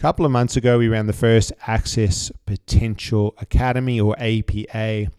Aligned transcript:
couple 0.00 0.24
of 0.24 0.32
months 0.32 0.56
ago, 0.56 0.78
we 0.78 0.88
ran 0.88 1.06
the 1.06 1.12
first 1.12 1.52
Access 1.66 2.32
Potential 2.46 3.34
Academy 3.38 4.00
or 4.00 4.16
APA 4.18 5.10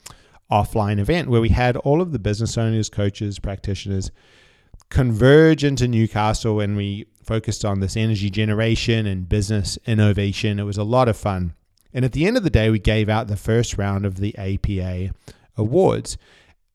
offline 0.52 1.00
event 1.00 1.30
where 1.30 1.40
we 1.40 1.50
had 1.50 1.78
all 1.78 2.02
of 2.02 2.12
the 2.12 2.18
business 2.18 2.58
owners, 2.58 2.90
coaches, 2.90 3.38
practitioners 3.38 4.10
converge 4.90 5.64
into 5.64 5.88
Newcastle 5.88 6.60
and 6.60 6.76
we 6.76 7.06
focused 7.24 7.64
on 7.64 7.80
this 7.80 7.96
energy 7.96 8.32
generation 8.32 9.06
and 9.06 9.30
business 9.30 9.78
innovation. 9.86 10.60
It 10.60 10.64
was 10.64 10.80
a 10.80 10.84
lot 10.84 11.08
of 11.08 11.16
fun. 11.16 11.54
And 11.94 12.04
at 12.04 12.14
the 12.14 12.26
end 12.26 12.36
of 12.36 12.44
the 12.44 12.50
day, 12.50 12.72
we 12.72 12.80
gave 12.80 13.08
out 13.08 13.28
the 13.28 13.38
first 13.38 13.78
round 13.78 14.04
of 14.04 14.16
the 14.16 14.36
APA 14.36 15.14
awards. 15.58 16.18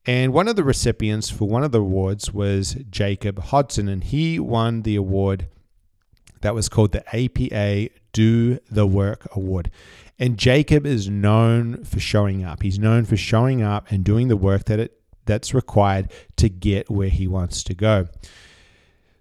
And 0.06 0.32
one 0.32 0.46
of 0.46 0.54
the 0.54 0.62
recipients 0.62 1.28
for 1.28 1.48
one 1.48 1.64
of 1.64 1.72
the 1.72 1.80
awards 1.80 2.32
was 2.32 2.76
Jacob 2.88 3.40
Hodson, 3.40 3.88
and 3.88 4.04
he 4.04 4.38
won 4.38 4.82
the 4.82 4.94
award 4.94 5.48
that 6.46 6.54
was 6.54 6.68
called 6.68 6.92
the 6.92 7.04
APA 7.08 7.92
Do 8.12 8.60
the 8.70 8.86
Work 8.86 9.26
Award. 9.34 9.68
And 10.16 10.38
Jacob 10.38 10.86
is 10.86 11.10
known 11.10 11.82
for 11.82 11.98
showing 11.98 12.44
up. 12.44 12.62
He's 12.62 12.78
known 12.78 13.04
for 13.04 13.16
showing 13.16 13.62
up 13.62 13.90
and 13.90 14.04
doing 14.04 14.28
the 14.28 14.36
work 14.36 14.66
that 14.66 14.78
it 14.78 14.96
that's 15.24 15.52
required 15.52 16.12
to 16.36 16.48
get 16.48 16.88
where 16.88 17.08
he 17.08 17.26
wants 17.26 17.64
to 17.64 17.74
go. 17.74 18.06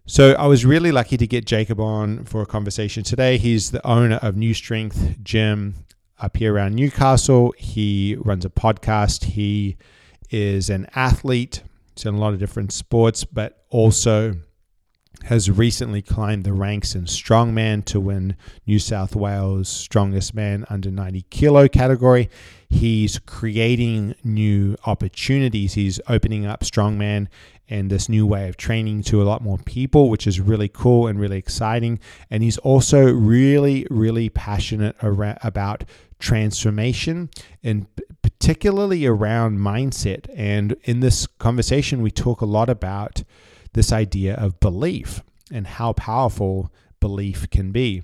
So 0.05 0.34
I 0.34 0.46
was 0.46 0.68
really 0.68 0.91
lucky 0.91 1.18
to 1.18 1.26
get 1.26 1.48
Jacob 1.48 1.80
on 1.80 2.26
for 2.26 2.44
a 2.44 2.46
conversation 2.46 3.04
today. 3.04 3.40
He's 3.40 3.71
the 3.71 3.84
owner 3.84 4.18
of 4.18 4.38
New 4.38 4.54
Strength 4.54 5.18
Gym 5.23 5.73
up 6.20 6.38
here 6.38 6.54
around 6.54 6.76
Newcastle. 6.76 7.55
He 7.57 8.18
runs 8.20 8.46
a 8.46 8.52
podcast. 8.52 9.23
He 9.23 9.77
is 10.30 10.70
an 10.70 10.85
athlete. 10.94 11.63
He's 11.96 12.05
in 12.05 12.13
a 12.13 12.20
lot 12.20 12.34
of 12.34 12.40
different 12.40 12.71
sports, 12.71 13.23
but 13.23 13.66
also 13.71 14.35
has 15.25 15.49
recently 15.49 16.03
climbed 16.03 16.43
the 16.43 16.53
ranks 16.53 16.93
in 16.93 17.05
strongman 17.05 17.84
to 17.85 17.99
win 17.99 18.35
New 18.67 18.77
South 18.77 19.15
Wales 19.15 19.67
strongest 19.67 20.35
man 20.35 20.65
under 20.70 20.91
90 20.91 21.23
kilo 21.31 21.67
category. 21.67 22.29
He's 22.70 23.17
creating 23.20 24.13
new 24.23 24.76
opportunities. 24.85 25.73
He's 25.73 25.99
opening 26.07 26.45
up 26.45 26.62
strongman 26.62 27.27
and 27.67 27.90
this 27.90 28.07
new 28.07 28.27
way 28.27 28.48
of 28.48 28.57
training 28.57 29.01
to 29.04 29.20
a 29.20 29.26
lot 29.26 29.41
more 29.41 29.57
people, 29.57 30.09
which 30.09 30.27
is 30.27 30.40
really 30.40 30.70
cool 30.70 31.07
and 31.07 31.20
really 31.20 31.37
exciting. 31.37 31.99
And 32.29 32.43
he's 32.43 32.60
also 32.60 33.12
really, 33.12 33.87
really 33.89 34.29
passionate 34.29 34.95
around, 35.01 35.39
about 35.41 35.85
transformation 36.20 37.32
and 37.63 37.87
particularly 38.21 39.07
around 39.07 39.57
mindset. 39.57 40.27
And 40.35 40.76
in 40.84 40.99
this 40.99 41.26
conversation, 41.26 42.04
we 42.04 42.12
talk 42.12 42.41
a 42.41 42.45
lot 42.45 42.70
about 42.70 43.23
this 43.76 43.91
idea 43.91 44.34
of 44.35 44.59
belief 44.59 45.21
and 45.51 45.68
how 45.68 45.93
powerful 45.93 46.73
belief 46.99 47.49
can 47.51 47.71
be. 47.71 48.01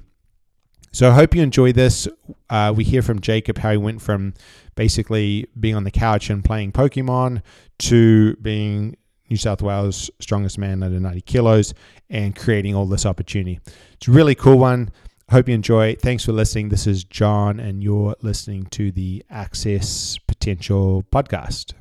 So 0.91 1.09
I 1.09 1.13
hope 1.13 1.33
you 1.33 1.41
enjoy 1.41 1.71
this. 1.71 2.07
Uh, 2.49 2.73
we 2.75 2.83
hear 2.83 3.01
from 3.01 3.21
Jacob 3.21 3.57
how 3.57 3.71
he 3.71 3.77
went 3.77 4.01
from 4.01 4.33
basically 4.75 5.47
being 5.59 5.75
on 5.75 5.85
the 5.85 5.91
couch 5.91 6.29
and 6.29 6.43
playing 6.43 6.73
Pokemon 6.73 7.41
to 7.79 8.35
being 8.35 8.97
New 9.29 9.37
South 9.37 9.61
Wales 9.61 10.11
strongest 10.19 10.57
man 10.57 10.83
under 10.83 10.99
90 10.99 11.21
kilos 11.21 11.73
and 12.09 12.35
creating 12.35 12.75
all 12.75 12.85
this 12.85 13.05
opportunity. 13.05 13.61
It's 13.93 14.09
a 14.09 14.11
really 14.11 14.35
cool 14.35 14.59
one. 14.59 14.91
Hope 15.29 15.47
you 15.47 15.55
enjoy. 15.55 15.95
Thanks 15.95 16.25
for 16.25 16.33
listening. 16.33 16.67
This 16.67 16.85
is 16.85 17.05
John, 17.05 17.61
and 17.61 17.81
you're 17.81 18.15
listening 18.21 18.65
to 18.71 18.91
the 18.91 19.23
Access 19.29 20.17
Potential 20.27 21.05
Podcast. 21.09 21.80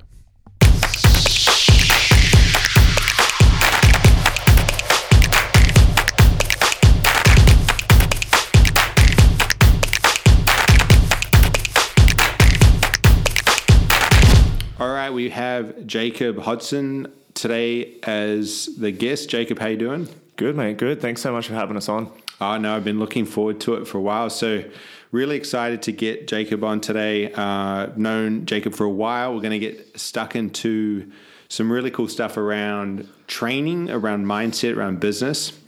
Right, 15.11 15.15
we 15.15 15.31
have 15.31 15.87
Jacob 15.87 16.39
Hodson 16.39 17.13
today 17.35 17.97
as 18.05 18.67
the 18.79 18.93
guest. 18.93 19.29
Jacob, 19.29 19.59
how 19.59 19.67
you 19.67 19.77
doing? 19.77 20.09
Good, 20.37 20.57
mate. 20.57 20.79
Good. 20.79 21.01
Thanks 21.01 21.21
so 21.21 21.33
much 21.33 21.49
for 21.49 21.55
having 21.55 21.77
us 21.77 21.89
on. 21.89 22.11
Oh, 22.41 22.57
no, 22.59 22.77
I've 22.77 22.85
been 22.85 23.01
looking 23.01 23.27
forward 23.27 23.61
to 23.63 23.75
it 23.75 23.89
for 23.89 23.99
a 23.99 24.01
while. 24.01 24.31
So, 24.31 24.63
really 25.11 25.37
excited 25.37 25.83
to 25.83 25.93
get 25.93 26.29
Jacob 26.29 26.63
on 26.63 26.81
today. 26.81 27.33
Uh, 27.33 27.89
known 27.97 28.47
Jacob 28.47 28.75
for 28.75 28.85
a 28.85 28.91
while. 28.91 29.35
We're 29.35 29.41
going 29.41 29.59
to 29.59 29.59
get 29.59 29.99
stuck 29.99 30.37
into 30.37 31.11
some 31.49 31.73
really 31.73 31.91
cool 31.91 32.09
stuff 32.09 32.37
around 32.37 33.09
training, 33.27 33.91
around 33.91 34.27
mindset, 34.27 34.77
around 34.77 35.01
business. 35.01 35.59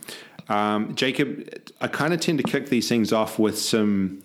Um, 0.47 0.95
Jacob, 0.95 1.49
I 1.81 1.87
kind 1.87 2.13
of 2.13 2.21
tend 2.21 2.37
to 2.37 2.43
kick 2.45 2.69
these 2.69 2.87
things 2.87 3.11
off 3.11 3.37
with 3.37 3.59
some 3.59 4.23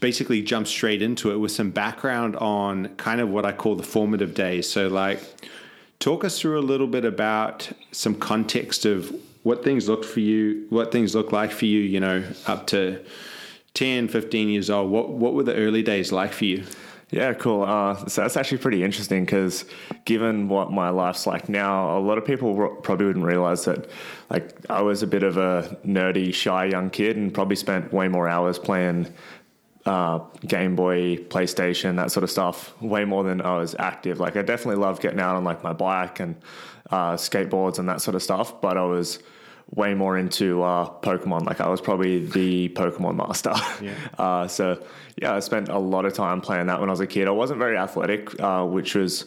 basically 0.00 0.42
jump 0.42 0.66
straight 0.66 1.02
into 1.02 1.30
it 1.32 1.36
with 1.36 1.52
some 1.52 1.70
background 1.70 2.36
on 2.36 2.88
kind 2.96 3.20
of 3.20 3.28
what 3.28 3.44
I 3.44 3.52
call 3.52 3.74
the 3.74 3.82
formative 3.82 4.34
days. 4.34 4.68
So, 4.68 4.88
like, 4.88 5.20
talk 5.98 6.24
us 6.24 6.40
through 6.40 6.58
a 6.58 6.62
little 6.62 6.86
bit 6.86 7.04
about 7.04 7.70
some 7.92 8.14
context 8.14 8.84
of 8.84 9.14
what 9.42 9.64
things 9.64 9.88
looked 9.88 10.04
for 10.04 10.20
you, 10.20 10.66
what 10.70 10.92
things 10.92 11.14
look 11.14 11.32
like 11.32 11.50
for 11.50 11.66
you, 11.66 11.80
you 11.80 12.00
know, 12.00 12.24
up 12.46 12.66
to 12.68 13.04
10, 13.74 14.08
15 14.08 14.48
years 14.48 14.70
old. 14.70 14.90
What, 14.90 15.10
what 15.10 15.34
were 15.34 15.42
the 15.42 15.54
early 15.54 15.82
days 15.82 16.12
like 16.12 16.32
for 16.32 16.44
you? 16.44 16.64
Yeah, 17.12 17.34
cool. 17.34 17.64
Uh, 17.64 18.06
so 18.06 18.22
that's 18.22 18.38
actually 18.38 18.58
pretty 18.58 18.82
interesting 18.82 19.26
because 19.26 19.66
given 20.06 20.48
what 20.48 20.72
my 20.72 20.88
life's 20.88 21.26
like 21.26 21.46
now, 21.46 21.98
a 21.98 22.00
lot 22.00 22.16
of 22.16 22.24
people 22.24 22.54
probably 22.82 23.06
wouldn't 23.06 23.26
realize 23.26 23.66
that 23.66 23.90
like 24.30 24.54
I 24.70 24.80
was 24.80 25.02
a 25.02 25.06
bit 25.06 25.22
of 25.22 25.36
a 25.36 25.76
nerdy, 25.86 26.32
shy 26.32 26.64
young 26.66 26.88
kid 26.88 27.18
and 27.18 27.32
probably 27.32 27.56
spent 27.56 27.92
way 27.92 28.08
more 28.08 28.28
hours 28.28 28.58
playing 28.58 29.12
uh, 29.86 30.20
Game 30.46 30.76
Boy, 30.76 31.16
PlayStation, 31.16 31.96
that 31.96 32.12
sort 32.12 32.24
of 32.24 32.30
stuff, 32.30 32.80
way 32.80 33.04
more 33.04 33.24
than 33.24 33.40
I 33.40 33.56
was 33.56 33.74
active. 33.78 34.20
Like 34.20 34.36
I 34.36 34.42
definitely 34.42 34.80
loved 34.82 35.02
getting 35.02 35.20
out 35.20 35.36
on 35.36 35.44
like 35.44 35.62
my 35.62 35.72
bike 35.72 36.20
and 36.20 36.36
uh, 36.90 37.14
skateboards 37.14 37.78
and 37.78 37.88
that 37.88 38.00
sort 38.00 38.14
of 38.14 38.22
stuff, 38.22 38.60
but 38.60 38.76
I 38.76 38.84
was 38.84 39.18
way 39.74 39.94
more 39.94 40.18
into 40.18 40.62
uh, 40.62 40.88
Pokemon. 41.00 41.46
Like 41.46 41.60
I 41.60 41.68
was 41.68 41.80
probably 41.80 42.26
the 42.26 42.68
Pokemon 42.70 43.16
master. 43.16 43.54
Yeah. 43.82 43.94
Uh, 44.18 44.46
so 44.46 44.80
yeah, 45.20 45.34
I 45.34 45.40
spent 45.40 45.68
a 45.68 45.78
lot 45.78 46.04
of 46.04 46.12
time 46.12 46.40
playing 46.40 46.66
that 46.66 46.78
when 46.78 46.88
I 46.88 46.92
was 46.92 47.00
a 47.00 47.06
kid. 47.06 47.26
I 47.26 47.32
wasn't 47.32 47.58
very 47.58 47.76
athletic, 47.76 48.40
uh, 48.40 48.64
which 48.64 48.94
was 48.94 49.24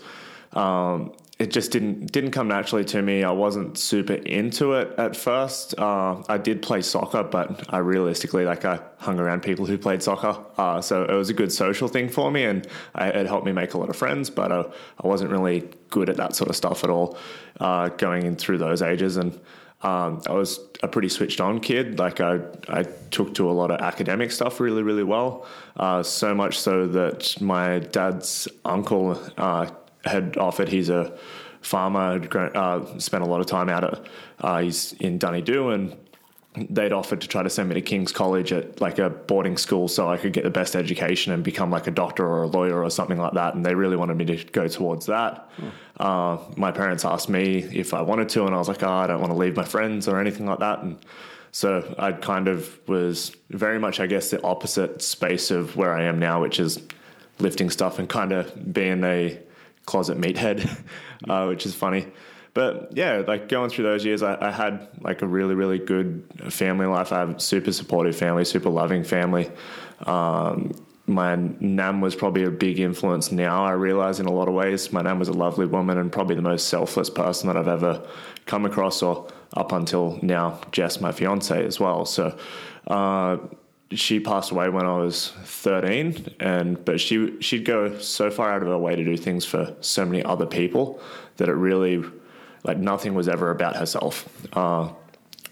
um, 0.54 1.12
it 1.38 1.52
just 1.52 1.72
didn't 1.72 2.14
didn't 2.14 2.32
come 2.32 2.48
naturally 2.48 2.86
to 2.86 3.02
me. 3.02 3.24
I 3.24 3.32
wasn't 3.32 3.78
super 3.78 4.14
into 4.14 4.74
it 4.74 4.98
at 4.98 5.18
first. 5.18 5.78
Uh, 5.78 6.24
I 6.30 6.38
did 6.38 6.62
play 6.62 6.82
soccer, 6.82 7.24
but 7.24 7.74
I 7.74 7.80
realistically 7.80 8.46
like 8.46 8.64
I 8.64 8.80
hung 9.00 9.20
around 9.20 9.44
people 9.44 9.66
who 9.66 9.78
played 9.78 10.02
soccer, 10.02 10.38
uh, 10.58 10.80
so 10.80 11.04
it 11.04 11.14
was 11.14 11.30
a 11.30 11.34
good 11.34 11.52
social 11.52 11.90
thing 11.90 12.08
for 12.08 12.32
me, 12.32 12.46
and 12.46 12.66
I, 12.94 13.10
it 13.10 13.28
helped 13.28 13.46
me 13.46 13.52
make 13.52 13.74
a 13.74 13.78
lot 13.78 13.90
of 13.90 13.98
friends. 13.98 14.30
But 14.30 14.52
I, 14.52 14.62
I 15.04 15.08
wasn't 15.08 15.32
really 15.32 15.70
good 15.90 16.10
at 16.10 16.16
that 16.18 16.36
sort 16.36 16.50
of 16.50 16.56
stuff 16.56 16.86
at 16.86 16.90
all, 16.90 17.18
uh, 17.60 17.90
going 17.90 18.26
in 18.26 18.38
through 18.38 18.60
those 18.60 18.82
ages. 18.82 19.18
And 19.18 19.34
um, 19.82 20.22
I 20.28 20.32
was 20.32 20.60
a 20.84 20.88
pretty 20.88 21.10
switched 21.10 21.42
on 21.42 21.60
kid. 21.60 22.00
Like 22.00 22.22
I, 22.22 22.40
I 22.70 22.84
took 23.12 23.34
to 23.36 23.50
a 23.50 23.52
lot 23.52 23.72
of 23.72 23.82
academic 23.82 24.32
stuff 24.32 24.62
really, 24.62 24.84
really 24.84 25.04
well. 25.04 25.46
Uh, 25.76 26.02
so 26.02 26.34
much 26.34 26.60
so 26.60 26.88
that 26.88 27.40
my 27.42 27.80
dad's 27.80 28.48
uncle 28.64 29.20
uh, 29.38 29.70
had 30.06 30.38
offered. 30.38 30.70
He's 30.70 30.90
a 30.90 31.18
farmer, 31.62 32.22
uh, 32.56 33.00
spent 33.00 33.24
a 33.24 33.28
lot 33.28 33.42
of 33.42 33.48
time 33.48 33.70
out 33.70 33.84
at, 33.84 34.08
uh, 34.40 34.62
he's 34.62 34.94
in 34.94 35.18
Doo, 35.18 35.70
and 35.70 35.96
they'd 36.70 36.94
offered 36.94 37.22
to 37.22 37.28
try 37.28 37.44
to 37.44 37.50
send 37.50 37.70
me 37.70 37.76
to 37.76 37.82
King's 37.82 38.12
College 38.12 38.54
at 38.54 38.80
like 38.80 38.98
a 38.98 39.10
boarding 39.10 39.58
school 39.58 39.88
so 39.88 40.10
I 40.10 40.18
could 40.18 40.32
get 40.32 40.44
the 40.44 40.50
best 40.50 40.76
education 40.76 41.34
and 41.34 41.44
become 41.44 41.70
like 41.70 41.88
a 41.88 41.92
doctor 41.92 42.26
or 42.26 42.44
a 42.44 42.48
lawyer 42.48 42.82
or 42.82 42.90
something 42.90 43.18
like 43.18 43.34
that. 43.34 43.56
And 43.56 43.66
they 43.66 43.76
really 43.76 43.98
wanted 43.98 44.18
me 44.18 44.26
to 44.26 44.44
go 44.52 44.68
towards 44.68 45.08
that. 45.08 45.50
Hmm. 45.58 45.68
Uh, 46.00 46.38
my 46.56 46.72
parents 46.72 47.04
asked 47.04 47.30
me 47.30 47.64
if 47.74 47.94
I 47.94 48.02
wanted 48.02 48.30
to, 48.30 48.46
and 48.46 48.56
I 48.56 48.58
was 48.58 48.68
like, 48.68 48.84
oh, 48.84 48.90
I 48.90 49.08
don't 49.08 49.20
want 49.20 49.34
to 49.34 49.38
leave 49.38 49.56
my 49.56 49.66
friends 49.66 50.08
or 50.08 50.20
anything 50.20 50.46
like 50.46 50.60
that. 50.60 50.80
And 50.80 50.98
so 51.52 51.96
I 51.98 52.12
kind 52.12 52.48
of 52.48 52.80
was 52.88 53.36
very 53.50 53.80
much, 53.80 54.00
I 54.00 54.08
guess, 54.08 54.30
the 54.30 54.42
opposite 54.44 55.02
space 55.02 55.52
of 55.52 55.76
where 55.76 55.94
I 55.94 56.04
am 56.04 56.20
now, 56.20 56.42
which 56.42 56.60
is 56.60 56.82
lifting 57.40 57.70
stuff 57.70 58.00
and 58.00 58.08
kind 58.08 58.32
of 58.32 58.74
being 58.74 59.04
a 59.04 59.40
closet 59.86 60.18
meathead, 60.18 60.82
uh, 61.30 61.46
which 61.46 61.66
is 61.66 61.74
funny. 61.76 62.08
But 62.54 62.92
yeah, 62.96 63.22
like 63.28 63.50
going 63.50 63.70
through 63.70 63.84
those 63.84 64.06
years, 64.06 64.24
I, 64.24 64.38
I, 64.40 64.50
had 64.50 64.88
like 65.02 65.22
a 65.22 65.28
really, 65.28 65.56
really 65.56 65.78
good 65.78 66.24
family 66.50 66.86
life. 66.86 67.12
I 67.12 67.20
have 67.20 67.42
super 67.42 67.74
supportive 67.74 68.16
family, 68.16 68.46
super 68.46 68.70
loving 68.70 69.04
family. 69.04 69.52
Um, 70.06 70.72
my 71.08 71.36
nan 71.36 72.02
was 72.02 72.16
probably 72.16 72.44
a 72.44 72.50
big 72.50 72.80
influence 72.80 73.32
now, 73.32 73.64
I 73.64 73.72
realize 73.72 74.20
in 74.20 74.26
a 74.26 74.32
lot 74.32 74.48
of 74.48 74.54
ways. 74.54 74.92
My 74.92 75.02
nan 75.02 75.20
was 75.20 75.28
a 75.28 75.34
lovely 75.34 75.66
woman 75.66 75.98
and 75.98 76.12
probably 76.12 76.36
the 76.36 76.42
most 76.42 76.68
selfless 76.68 77.10
person 77.10 77.48
that 77.48 77.58
I've 77.58 77.68
ever 77.68 78.08
come 78.46 78.66
across, 78.66 79.04
or 79.04 79.28
up 79.56 79.72
until 79.72 80.20
now, 80.22 80.60
Jess, 80.72 81.00
my 81.02 81.12
fiance, 81.12 81.64
as 81.64 81.80
well. 81.80 82.06
So, 82.06 82.38
uh, 82.88 83.38
she 83.92 84.20
passed 84.20 84.52
away 84.52 84.70
when 84.70 84.86
I 84.86 84.98
was 84.98 85.32
13 85.44 86.34
and 86.40 86.84
but 86.84 87.00
she 87.00 87.40
she'd 87.40 87.66
go 87.66 87.98
so 88.00 88.32
far 88.32 88.52
out 88.52 88.62
of 88.62 88.68
her 88.68 88.78
way 88.78 88.96
to 88.96 89.04
do 89.04 89.16
things 89.16 89.46
for 89.46 89.76
so 89.82 90.06
many 90.06 90.24
other 90.24 90.46
people 90.46 91.00
that 91.38 91.50
it 91.50 91.54
really 91.54 92.04
like 92.64 92.78
nothing 92.78 93.14
was 93.14 93.28
ever 93.28 93.52
about 93.52 93.76
herself. 93.76 94.28
Uh, 94.54 94.90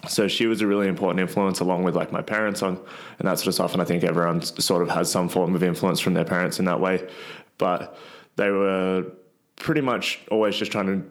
so 0.08 0.26
she 0.28 0.46
was 0.46 0.60
a 0.60 0.66
really 0.66 0.88
important 0.88 1.20
influence 1.20 1.60
along 1.60 1.84
with 1.84 1.94
like 1.94 2.12
my 2.12 2.20
parents 2.20 2.62
on 2.62 2.78
and 3.18 3.28
that 3.28 3.38
sort 3.38 3.48
of 3.48 3.54
stuff 3.54 3.72
and 3.72 3.80
i 3.80 3.84
think 3.84 4.04
everyone 4.04 4.42
sort 4.42 4.82
of 4.82 4.90
has 4.90 5.10
some 5.10 5.28
form 5.28 5.54
of 5.54 5.62
influence 5.62 6.00
from 6.00 6.14
their 6.14 6.24
parents 6.24 6.58
in 6.58 6.64
that 6.64 6.80
way. 6.80 7.08
But 7.56 7.96
they 8.36 8.50
were 8.50 9.06
pretty 9.56 9.80
much 9.80 10.20
always 10.30 10.56
just 10.56 10.72
trying 10.72 10.86
to 10.86 11.10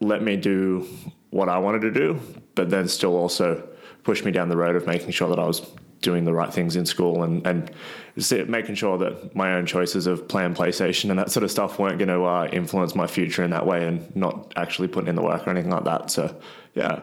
let 0.00 0.22
me 0.22 0.36
do 0.36 0.86
what 1.30 1.48
i 1.48 1.58
wanted 1.58 1.80
to 1.80 1.90
do 1.90 2.18
but 2.54 2.70
then 2.70 2.88
still 2.88 3.14
also 3.14 3.62
push 4.02 4.24
me 4.24 4.32
down 4.32 4.48
the 4.48 4.56
road 4.56 4.74
of 4.74 4.86
making 4.86 5.10
sure 5.10 5.28
that 5.28 5.38
i 5.38 5.46
was 5.46 5.60
doing 6.02 6.24
the 6.24 6.32
right 6.32 6.52
things 6.52 6.76
in 6.76 6.84
school 6.84 7.22
and 7.22 7.46
and 7.46 7.70
making 8.48 8.74
sure 8.74 8.98
that 8.98 9.34
my 9.34 9.54
own 9.54 9.64
choices 9.64 10.06
of 10.06 10.28
playing 10.28 10.54
PlayStation 10.54 11.08
and 11.08 11.18
that 11.18 11.30
sort 11.30 11.44
of 11.44 11.50
stuff 11.50 11.78
weren't 11.78 11.98
going 11.98 12.08
to 12.08 12.24
uh, 12.24 12.46
influence 12.52 12.94
my 12.94 13.06
future 13.06 13.42
in 13.42 13.50
that 13.50 13.64
way 13.64 13.86
and 13.86 14.14
not 14.14 14.52
actually 14.56 14.86
putting 14.86 15.08
in 15.08 15.14
the 15.14 15.22
work 15.22 15.46
or 15.46 15.50
anything 15.50 15.70
like 15.70 15.84
that. 15.84 16.10
So 16.10 16.36
yeah, 16.74 17.00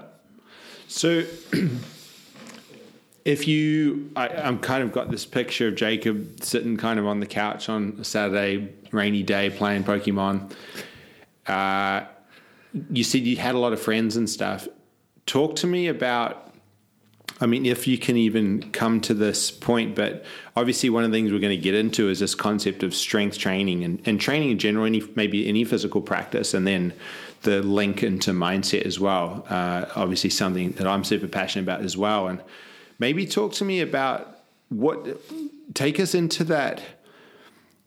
so, 0.89 1.23
if 3.23 3.47
you, 3.47 4.11
I, 4.15 4.27
am 4.27 4.57
kind 4.57 4.81
of 4.81 4.91
got 4.91 5.11
this 5.11 5.23
picture 5.23 5.67
of 5.67 5.75
Jacob 5.75 6.43
sitting 6.43 6.77
kind 6.77 6.97
of 6.99 7.05
on 7.05 7.19
the 7.19 7.27
couch 7.27 7.69
on 7.69 7.97
a 7.99 8.03
Saturday 8.03 8.73
rainy 8.91 9.21
day 9.21 9.51
playing 9.51 9.83
Pokemon. 9.83 10.51
Uh, 11.45 12.05
you 12.89 13.03
said 13.03 13.21
you 13.21 13.37
had 13.37 13.53
a 13.53 13.59
lot 13.59 13.71
of 13.71 13.79
friends 13.79 14.17
and 14.17 14.27
stuff. 14.27 14.67
Talk 15.27 15.55
to 15.57 15.67
me 15.67 15.87
about. 15.87 16.48
I 17.41 17.45
mean, 17.45 17.65
if 17.65 17.87
you 17.87 17.97
can 17.97 18.17
even 18.17 18.69
come 18.71 18.99
to 19.01 19.13
this 19.13 19.49
point, 19.49 19.95
but 19.95 20.25
obviously, 20.57 20.89
one 20.89 21.03
of 21.03 21.11
the 21.11 21.17
things 21.17 21.31
we're 21.31 21.39
going 21.39 21.57
to 21.57 21.63
get 21.63 21.73
into 21.73 22.09
is 22.09 22.19
this 22.19 22.35
concept 22.35 22.83
of 22.83 22.93
strength 22.93 23.37
training 23.37 23.83
and, 23.83 24.01
and 24.05 24.19
training 24.19 24.51
in 24.51 24.59
general, 24.59 24.85
any, 24.85 25.01
maybe 25.15 25.47
any 25.47 25.63
physical 25.63 26.01
practice, 26.01 26.53
and 26.53 26.67
then 26.67 26.93
the 27.43 27.61
link 27.61 28.03
into 28.03 28.31
mindset 28.31 28.85
as 28.85 28.99
well. 28.99 29.45
Uh, 29.49 29.85
obviously, 29.95 30.29
something 30.29 30.71
that 30.73 30.85
I'm 30.85 31.03
super 31.03 31.27
passionate 31.27 31.63
about 31.63 31.81
as 31.81 31.95
well. 31.95 32.27
And 32.27 32.41
maybe 32.99 33.25
talk 33.25 33.53
to 33.53 33.63
me 33.63 33.79
about 33.79 34.39
what 34.67 35.07
take 35.73 35.99
us 35.99 36.13
into 36.13 36.43
that 36.45 36.81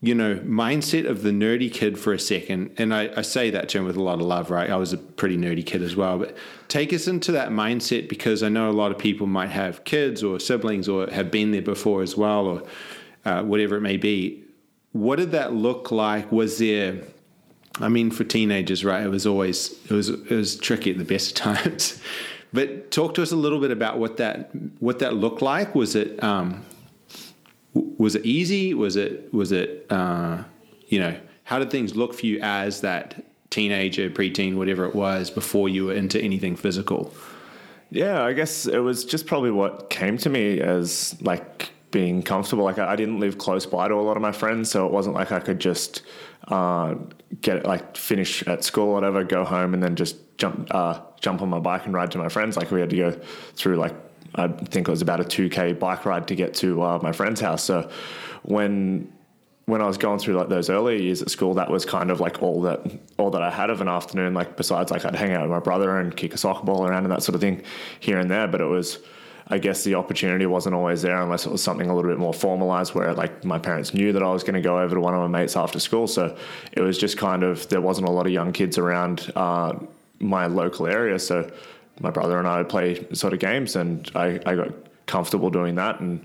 you 0.03 0.15
know 0.15 0.35
mindset 0.41 1.09
of 1.09 1.23
the 1.23 1.31
nerdy 1.31 1.73
kid 1.73 1.99
for 1.99 2.13
a 2.13 2.19
second 2.19 2.75
and 2.77 2.93
I, 2.93 3.11
I, 3.17 3.23
say 3.23 3.51
that 3.51 3.73
him 3.73 3.85
with 3.85 3.97
a 3.97 4.03
lot 4.03 4.15
of 4.15 4.27
love 4.27 4.51
right 4.51 4.69
i 4.69 4.77
was 4.77 4.93
a 4.93 4.99
pretty 4.99 5.37
nerdy 5.37 5.65
kid 5.65 5.81
as 5.81 5.97
well 5.97 6.19
but 6.19 6.37
take 6.69 6.93
us 6.93 7.07
into 7.07 7.33
that 7.33 7.51
mindset 7.51 8.09
because 8.09 8.43
i 8.43 8.49
know 8.49 8.69
a 8.69 8.73
lot 8.73 8.91
of 8.91 8.99
people 8.99 9.27
might 9.27 9.51
have 9.51 9.85
kids 9.85 10.23
or 10.23 10.41
siblings 10.41 10.89
or 10.89 11.09
have 11.11 11.31
been 11.31 11.53
there 11.53 11.63
before 11.63 12.03
as 12.03 12.17
well 12.17 12.47
or 12.47 12.63
uh, 13.25 13.43
whatever 13.43 13.77
it 13.77 13.81
may 13.81 13.97
be 13.97 14.43
what 14.91 15.17
did 15.17 15.31
that 15.31 15.55
look 15.55 15.91
like 15.91 16.31
was 16.31 16.59
there 16.59 17.01
I 17.81 17.89
mean, 17.89 18.11
for 18.11 18.25
teenagers, 18.25 18.85
right? 18.85 19.03
It 19.03 19.09
was 19.09 19.27
always 19.27 19.73
it 19.85 19.93
was 19.93 20.11
it 20.11 20.31
was 20.31 20.57
tricky 20.57 20.91
at 20.91 20.99
the 20.99 21.05
best 21.05 21.31
of 21.31 21.37
times. 21.37 22.01
but 22.53 22.91
talk 22.91 23.15
to 23.15 23.23
us 23.23 23.33
a 23.33 23.37
little 23.37 23.61
bit 23.61 23.71
about 23.71 23.99
what 23.99 24.19
that 24.19 24.51
what 24.81 24.99
that 24.99 25.15
looked 25.15 25.43
like. 25.43 25.75
Was 25.75 25.97
it 25.97 26.23
um, 26.23 26.65
was 27.99 28.15
it 28.15 28.25
easy? 28.25 28.75
Was 28.75 28.97
it 28.97 29.33
was 29.33 29.53
it 29.53 29.87
uh, 29.91 30.45
you 30.89 30.99
know 30.99 31.17
how 31.45 31.59
did 31.59 31.71
things 31.71 31.95
look 31.97 32.15
for 32.15 32.27
you 32.27 32.41
as 32.41 32.81
that 32.83 33.25
teenager, 33.51 34.09
preteen, 34.11 34.57
whatever 34.57 34.85
it 34.87 34.95
was, 34.95 35.31
before 35.31 35.69
you 35.69 35.87
were 35.87 35.95
into 35.95 36.21
anything 36.21 36.57
physical? 36.57 37.13
Yeah, 37.91 38.25
I 38.25 38.33
guess 38.33 38.67
it 38.67 38.79
was 38.79 39.05
just 39.05 39.27
probably 39.27 39.51
what 39.51 39.91
came 39.91 40.17
to 40.19 40.31
me 40.31 40.61
as 40.61 41.21
like 41.21 41.71
being 41.91 42.23
comfortable. 42.23 42.65
Like 42.65 42.79
I, 42.79 42.93
I 42.93 42.97
didn't 42.97 43.21
live 43.21 43.39
close 43.39 43.67
by 43.67 43.89
to 43.89 43.95
a 43.95 43.97
lot 43.97 44.17
of 44.17 44.23
my 44.23 44.33
friends, 44.33 44.71
so 44.71 44.87
it 44.87 44.93
wasn't 44.93 45.15
like 45.15 45.31
I 45.31 45.41
could 45.41 45.61
just 45.61 46.03
uh, 46.49 46.95
get 47.41 47.67
like 47.67 47.97
finish 47.97 48.43
at 48.49 48.65
school 48.65 48.89
or 48.89 48.95
whatever, 48.95 49.25
go 49.25 49.45
home, 49.45 49.75
and 49.75 49.83
then 49.83 49.95
just 49.95 50.17
jump 50.39 50.69
uh, 50.75 51.01
jump 51.21 51.43
on 51.43 51.51
my 51.51 51.59
bike 51.59 51.85
and 51.85 51.95
ride 51.95 52.11
to 52.13 52.19
my 52.19 52.29
friends. 52.29 52.57
Like 52.57 52.71
we 52.71 52.81
had 52.81 52.91
to 52.91 52.97
go 52.97 53.11
through 53.55 53.77
like 53.77 53.95
I 54.35 54.49
think 54.49 54.89
it 54.89 54.91
was 54.91 55.03
about 55.03 55.21
a 55.21 55.25
two 55.25 55.49
k 55.49 55.73
bike 55.73 56.05
ride 56.05 56.29
to 56.29 56.35
get 56.35 56.55
to 56.55 56.83
uh, 56.83 56.99
my 57.03 57.13
friend's 57.13 57.41
house. 57.41 57.63
So 57.63 57.91
when 58.43 59.13
when 59.67 59.81
I 59.81 59.87
was 59.87 59.97
going 59.97 60.19
through 60.19 60.35
like 60.35 60.49
those 60.49 60.69
earlier 60.71 60.99
years 60.99 61.23
at 61.23 61.31
school, 61.31 61.55
that 61.55 61.71
was 61.71 61.85
kind 61.85 62.11
of 62.11 62.21
like 62.21 62.43
all 62.43 62.63
that 62.63 62.81
all 63.19 63.31
that 63.31 63.43
I 63.43 63.51
had 63.51 63.71
of 63.71 63.81
an 63.81 63.89
afternoon. 63.89 64.35
Like 64.35 64.57
besides, 64.57 64.91
like 64.91 65.05
I'd 65.05 65.15
hang 65.15 65.33
out 65.33 65.43
with 65.43 65.51
my 65.51 65.61
brother 65.61 65.99
and 65.99 66.17
kick 66.17 66.35
a 66.35 66.39
soccer 66.39 66.65
ball 66.65 66.87
around 66.87 67.05
and 67.05 67.13
that 67.13 67.23
sort 67.23 67.35
of 67.35 67.41
thing 67.41 67.63
here 68.01 68.19
and 68.19 68.31
there. 68.31 68.49
But 68.49 68.61
it 68.61 68.67
was 68.67 68.99
I 69.49 69.59
guess 69.59 69.85
the 69.85 69.97
opportunity 69.97 70.47
wasn't 70.47 70.75
always 70.75 71.03
there 71.03 71.21
unless 71.21 71.47
it 71.47 71.53
was 71.53 71.63
something 71.63 71.91
a 71.91 71.95
little 71.95 72.11
bit 72.11 72.19
more 72.19 72.33
formalized 72.33 72.95
where 72.95 73.13
like 73.13 73.45
my 73.45 73.59
parents 73.59 73.93
knew 73.93 74.13
that 74.13 74.23
I 74.23 74.31
was 74.31 74.43
going 74.43 74.55
to 74.55 74.61
go 74.61 74.79
over 74.79 74.95
to 74.95 75.01
one 75.01 75.15
of 75.15 75.21
my 75.21 75.41
mates 75.41 75.57
after 75.57 75.79
school. 75.79 76.07
So 76.07 76.37
it 76.73 76.81
was 76.81 76.97
just 76.97 77.19
kind 77.19 77.43
of, 77.43 77.69
there 77.69 77.81
wasn't 77.81 78.09
a 78.09 78.11
lot 78.11 78.27
of 78.27 78.33
young 78.33 78.53
kids 78.53 78.79
around 78.79 79.31
uh, 79.35 79.75
my 80.21 80.47
local 80.47 80.87
area. 80.87 81.19
So 81.19 81.51
my 82.01 82.11
brother 82.11 82.39
and 82.39 82.49
I 82.49 82.59
would 82.59 82.69
play 82.69 83.07
sort 83.13 83.33
of 83.33 83.39
games 83.39 83.77
and 83.77 84.11
I, 84.15 84.41
I 84.47 84.57
got 84.57 84.73
comfortable 85.07 85.51
doing 85.51 85.75
that. 85.77 86.01
And 86.01 86.25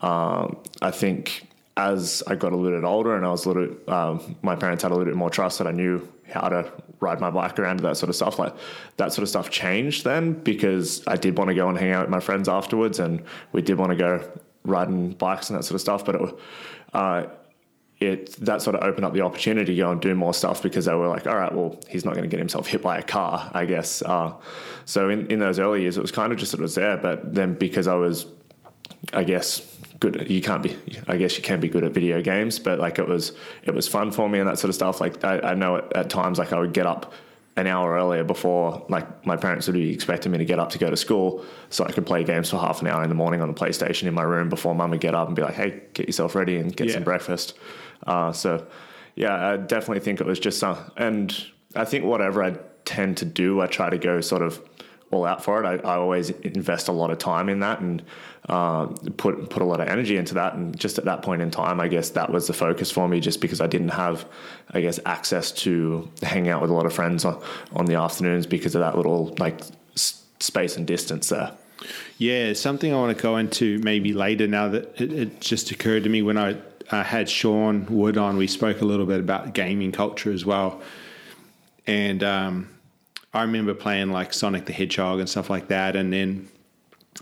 um, 0.00 0.56
I 0.82 0.90
think 0.90 1.46
as 1.76 2.22
I 2.26 2.34
got 2.34 2.52
a 2.52 2.56
little 2.56 2.78
bit 2.78 2.86
older 2.86 3.16
and 3.16 3.24
I 3.24 3.30
was 3.30 3.46
a 3.46 3.50
little, 3.50 3.92
um, 3.92 4.36
my 4.42 4.56
parents 4.56 4.82
had 4.82 4.92
a 4.92 4.94
little 4.94 5.10
bit 5.10 5.16
more 5.16 5.30
trust 5.30 5.58
that 5.58 5.66
I 5.66 5.72
knew 5.72 6.06
how 6.30 6.48
to 6.48 6.70
ride 7.00 7.20
my 7.20 7.30
bike 7.30 7.58
around 7.58 7.80
that 7.80 7.96
sort 7.96 8.08
of 8.08 8.16
stuff. 8.16 8.38
Like 8.38 8.54
that 8.96 9.12
sort 9.12 9.22
of 9.22 9.28
stuff 9.28 9.50
changed 9.50 10.04
then 10.04 10.32
because 10.32 11.06
I 11.06 11.16
did 11.16 11.36
want 11.36 11.48
to 11.48 11.54
go 11.54 11.68
and 11.68 11.78
hang 11.78 11.92
out 11.92 12.02
with 12.02 12.10
my 12.10 12.20
friends 12.20 12.48
afterwards, 12.48 12.98
and 12.98 13.22
we 13.52 13.62
did 13.62 13.78
want 13.78 13.90
to 13.90 13.96
go 13.96 14.20
riding 14.64 15.10
bikes 15.12 15.50
and 15.50 15.58
that 15.58 15.64
sort 15.64 15.74
of 15.74 15.80
stuff. 15.80 16.04
But 16.04 16.14
it, 16.16 16.34
uh, 16.92 17.26
it 18.00 18.32
that 18.44 18.60
sort 18.60 18.76
of 18.76 18.82
opened 18.82 19.04
up 19.04 19.12
the 19.12 19.20
opportunity 19.20 19.74
to 19.74 19.80
go 19.80 19.90
and 19.90 20.00
do 20.00 20.14
more 20.14 20.34
stuff 20.34 20.62
because 20.62 20.84
they 20.84 20.94
were 20.94 21.08
like, 21.08 21.26
all 21.26 21.36
right, 21.36 21.52
well, 21.54 21.78
he's 21.88 22.04
not 22.04 22.14
going 22.14 22.24
to 22.24 22.28
get 22.28 22.38
himself 22.38 22.66
hit 22.66 22.82
by 22.82 22.98
a 22.98 23.02
car, 23.02 23.50
I 23.54 23.64
guess. 23.64 24.02
Uh, 24.02 24.34
so 24.84 25.08
in, 25.08 25.30
in 25.30 25.38
those 25.38 25.58
early 25.58 25.82
years, 25.82 25.96
it 25.96 26.02
was 26.02 26.12
kind 26.12 26.32
of 26.32 26.38
just 26.38 26.54
it 26.54 26.60
was 26.60 26.74
there. 26.74 26.96
But 26.96 27.34
then 27.34 27.54
because 27.54 27.86
I 27.86 27.94
was, 27.94 28.26
I 29.12 29.24
guess, 29.24 29.60
good. 30.00 30.28
You 30.28 30.42
can't 30.42 30.62
be. 30.62 30.76
I 31.06 31.16
guess 31.16 31.36
you 31.36 31.42
can 31.42 31.60
be 31.60 31.68
good 31.68 31.84
at 31.84 31.92
video 31.92 32.20
games, 32.20 32.58
but 32.58 32.78
like 32.78 32.98
it 32.98 33.08
was, 33.08 33.32
it 33.62 33.74
was 33.74 33.86
fun 33.86 34.10
for 34.10 34.28
me 34.28 34.40
and 34.40 34.48
that 34.48 34.58
sort 34.58 34.70
of 34.70 34.74
stuff. 34.74 35.00
Like 35.00 35.24
I, 35.24 35.38
I 35.40 35.54
know 35.54 35.76
at, 35.76 35.96
at 35.96 36.10
times, 36.10 36.38
like 36.38 36.52
I 36.52 36.58
would 36.58 36.72
get 36.72 36.86
up 36.86 37.12
an 37.56 37.68
hour 37.68 37.94
earlier 37.94 38.24
before 38.24 38.84
like 38.88 39.24
my 39.24 39.36
parents 39.36 39.68
would 39.68 39.74
be 39.74 39.92
expecting 39.92 40.32
me 40.32 40.38
to 40.38 40.44
get 40.44 40.58
up 40.58 40.70
to 40.70 40.78
go 40.78 40.90
to 40.90 40.96
school 40.96 41.44
so 41.70 41.84
I 41.84 41.92
could 41.92 42.04
play 42.04 42.24
games 42.24 42.50
for 42.50 42.56
half 42.58 42.80
an 42.80 42.88
hour 42.88 43.04
in 43.04 43.08
the 43.08 43.14
morning 43.14 43.40
on 43.40 43.48
the 43.48 43.54
PlayStation 43.54 44.08
in 44.08 44.14
my 44.14 44.24
room 44.24 44.48
before 44.48 44.74
mum 44.74 44.90
would 44.90 45.00
get 45.00 45.14
up 45.14 45.28
and 45.28 45.36
be 45.36 45.42
like, 45.42 45.54
hey, 45.54 45.82
get 45.92 46.06
yourself 46.08 46.34
ready 46.34 46.56
and 46.56 46.74
get 46.74 46.88
yeah. 46.88 46.94
some 46.94 47.04
breakfast. 47.04 47.54
Uh, 48.06 48.32
so 48.32 48.66
yeah, 49.14 49.50
I 49.50 49.56
definitely 49.56 50.00
think 50.00 50.20
it 50.20 50.26
was 50.26 50.38
just 50.38 50.58
some, 50.58 50.78
and 50.96 51.34
I 51.74 51.84
think 51.84 52.04
whatever 52.04 52.42
I 52.42 52.56
tend 52.84 53.16
to 53.18 53.24
do, 53.24 53.60
I 53.60 53.66
try 53.66 53.90
to 53.90 53.98
go 53.98 54.20
sort 54.20 54.42
of 54.42 54.60
all 55.10 55.24
out 55.24 55.44
for 55.44 55.62
it. 55.62 55.66
I, 55.66 55.74
I 55.88 55.96
always 55.96 56.30
invest 56.30 56.88
a 56.88 56.92
lot 56.92 57.10
of 57.10 57.18
time 57.18 57.48
in 57.48 57.60
that 57.60 57.80
and 57.80 58.02
uh, 58.48 58.86
put 59.16 59.48
put 59.48 59.62
a 59.62 59.64
lot 59.64 59.80
of 59.80 59.88
energy 59.88 60.16
into 60.16 60.34
that. 60.34 60.54
And 60.54 60.78
just 60.78 60.98
at 60.98 61.04
that 61.04 61.22
point 61.22 61.40
in 61.40 61.50
time, 61.50 61.80
I 61.80 61.88
guess 61.88 62.10
that 62.10 62.30
was 62.30 62.46
the 62.46 62.52
focus 62.52 62.90
for 62.90 63.08
me, 63.08 63.20
just 63.20 63.40
because 63.40 63.60
I 63.60 63.66
didn't 63.66 63.90
have, 63.90 64.26
I 64.72 64.80
guess, 64.80 64.98
access 65.06 65.52
to 65.52 66.10
hang 66.22 66.48
out 66.48 66.60
with 66.60 66.70
a 66.70 66.74
lot 66.74 66.86
of 66.86 66.92
friends 66.92 67.24
on, 67.24 67.40
on 67.72 67.86
the 67.86 67.94
afternoons 67.94 68.46
because 68.46 68.74
of 68.74 68.80
that 68.80 68.96
little 68.96 69.34
like 69.38 69.60
s- 69.94 70.22
space 70.40 70.76
and 70.76 70.86
distance 70.86 71.28
there. 71.28 71.52
Yeah, 72.18 72.52
something 72.52 72.92
I 72.92 72.96
want 72.96 73.16
to 73.16 73.22
go 73.22 73.36
into 73.36 73.78
maybe 73.78 74.12
later. 74.12 74.46
Now 74.46 74.68
that 74.68 75.00
it, 75.00 75.12
it 75.12 75.40
just 75.40 75.70
occurred 75.70 76.04
to 76.04 76.10
me 76.10 76.22
when 76.22 76.38
I 76.38 76.56
uh, 76.90 77.02
had 77.02 77.28
Sean 77.28 77.86
Wood 77.86 78.16
on, 78.16 78.36
we 78.36 78.46
spoke 78.46 78.80
a 78.80 78.84
little 78.84 79.06
bit 79.06 79.20
about 79.20 79.54
gaming 79.54 79.92
culture 79.92 80.32
as 80.32 80.44
well, 80.44 80.82
and. 81.86 82.22
Um, 82.22 82.68
I 83.34 83.42
remember 83.42 83.74
playing 83.74 84.12
like 84.12 84.32
Sonic 84.32 84.64
the 84.64 84.72
Hedgehog 84.72 85.18
and 85.18 85.28
stuff 85.28 85.50
like 85.50 85.66
that. 85.66 85.96
And 85.96 86.12
then 86.12 86.48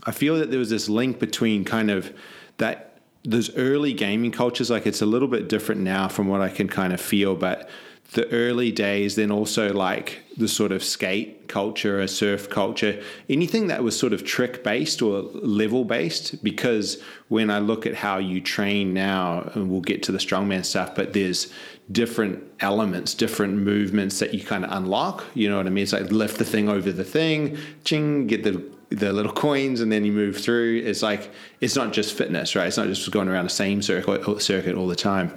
I 0.03 0.11
feel 0.11 0.37
that 0.37 0.51
there 0.51 0.59
was 0.59 0.69
this 0.69 0.87
link 0.87 1.19
between 1.19 1.65
kind 1.65 1.89
of 1.89 2.13
that 2.57 2.91
those 3.25 3.55
early 3.55 3.93
gaming 3.93 4.31
cultures. 4.31 4.69
Like 4.69 4.85
it's 4.85 5.01
a 5.01 5.07
little 5.07 5.27
bit 5.27 5.49
different 5.49 5.81
now 5.81 6.07
from 6.07 6.27
what 6.27 6.39
I 6.39 6.49
can 6.49 6.67
kind 6.67 6.93
of 6.93 7.01
feel, 7.01 7.35
but 7.35 7.67
the 8.13 8.29
early 8.31 8.71
days, 8.71 9.15
then 9.15 9.31
also 9.31 9.73
like 9.73 10.19
the 10.37 10.47
sort 10.47 10.71
of 10.71 10.83
skate 10.83 11.47
culture, 11.47 11.99
a 11.99 12.07
surf 12.07 12.49
culture, 12.49 13.01
anything 13.29 13.67
that 13.67 13.83
was 13.83 13.97
sort 13.97 14.13
of 14.13 14.23
trick 14.23 14.63
based 14.63 15.01
or 15.01 15.21
level 15.21 15.83
based. 15.83 16.43
Because 16.43 17.01
when 17.27 17.49
I 17.49 17.59
look 17.59 17.85
at 17.85 17.95
how 17.95 18.17
you 18.17 18.41
train 18.41 18.93
now, 18.93 19.51
and 19.53 19.69
we'll 19.69 19.81
get 19.81 20.03
to 20.03 20.11
the 20.11 20.17
strongman 20.17 20.65
stuff, 20.65 20.95
but 20.95 21.13
there's 21.13 21.51
different 21.91 22.43
elements, 22.59 23.13
different 23.13 23.57
movements 23.57 24.19
that 24.19 24.33
you 24.33 24.43
kind 24.43 24.63
of 24.63 24.71
unlock. 24.71 25.23
You 25.33 25.49
know 25.49 25.57
what 25.57 25.67
I 25.67 25.69
mean? 25.69 25.83
It's 25.83 25.93
like 25.93 26.11
lift 26.11 26.37
the 26.37 26.45
thing 26.45 26.69
over 26.69 26.91
the 26.91 27.03
thing, 27.03 27.57
ching, 27.83 28.27
get 28.27 28.43
the 28.43 28.63
the 28.89 29.11
little 29.11 29.33
coins, 29.33 29.81
and 29.81 29.91
then 29.91 30.05
you 30.05 30.11
move 30.11 30.37
through. 30.37 30.83
It's 30.85 31.01
like 31.01 31.31
it's 31.61 31.75
not 31.75 31.93
just 31.93 32.15
fitness, 32.15 32.55
right? 32.55 32.67
It's 32.67 32.77
not 32.77 32.87
just 32.87 33.09
going 33.11 33.27
around 33.27 33.45
the 33.45 33.49
same 33.49 33.81
circuit 33.81 34.41
circuit 34.41 34.75
all 34.75 34.87
the 34.87 34.95
time. 34.95 35.33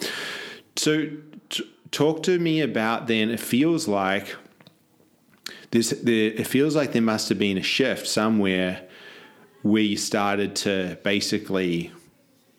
So, 0.77 1.09
talk 1.91 2.23
to 2.25 2.39
me 2.39 2.61
about 2.61 3.07
then. 3.07 3.31
It 3.31 3.41
feels 3.41 3.89
like 3.89 4.35
this. 5.71 5.91
The, 5.91 6.29
it 6.29 6.47
feels 6.47 6.77
like 6.77 6.93
there 6.93 7.03
must 7.03 7.29
have 7.29 7.39
been 7.39 7.59
a 7.59 7.63
shift 7.63 8.07
somewhere 8.07 8.87
where 9.63 9.83
you 9.83 9.97
started 9.97 10.55
to 10.57 10.99
basically 11.03 11.93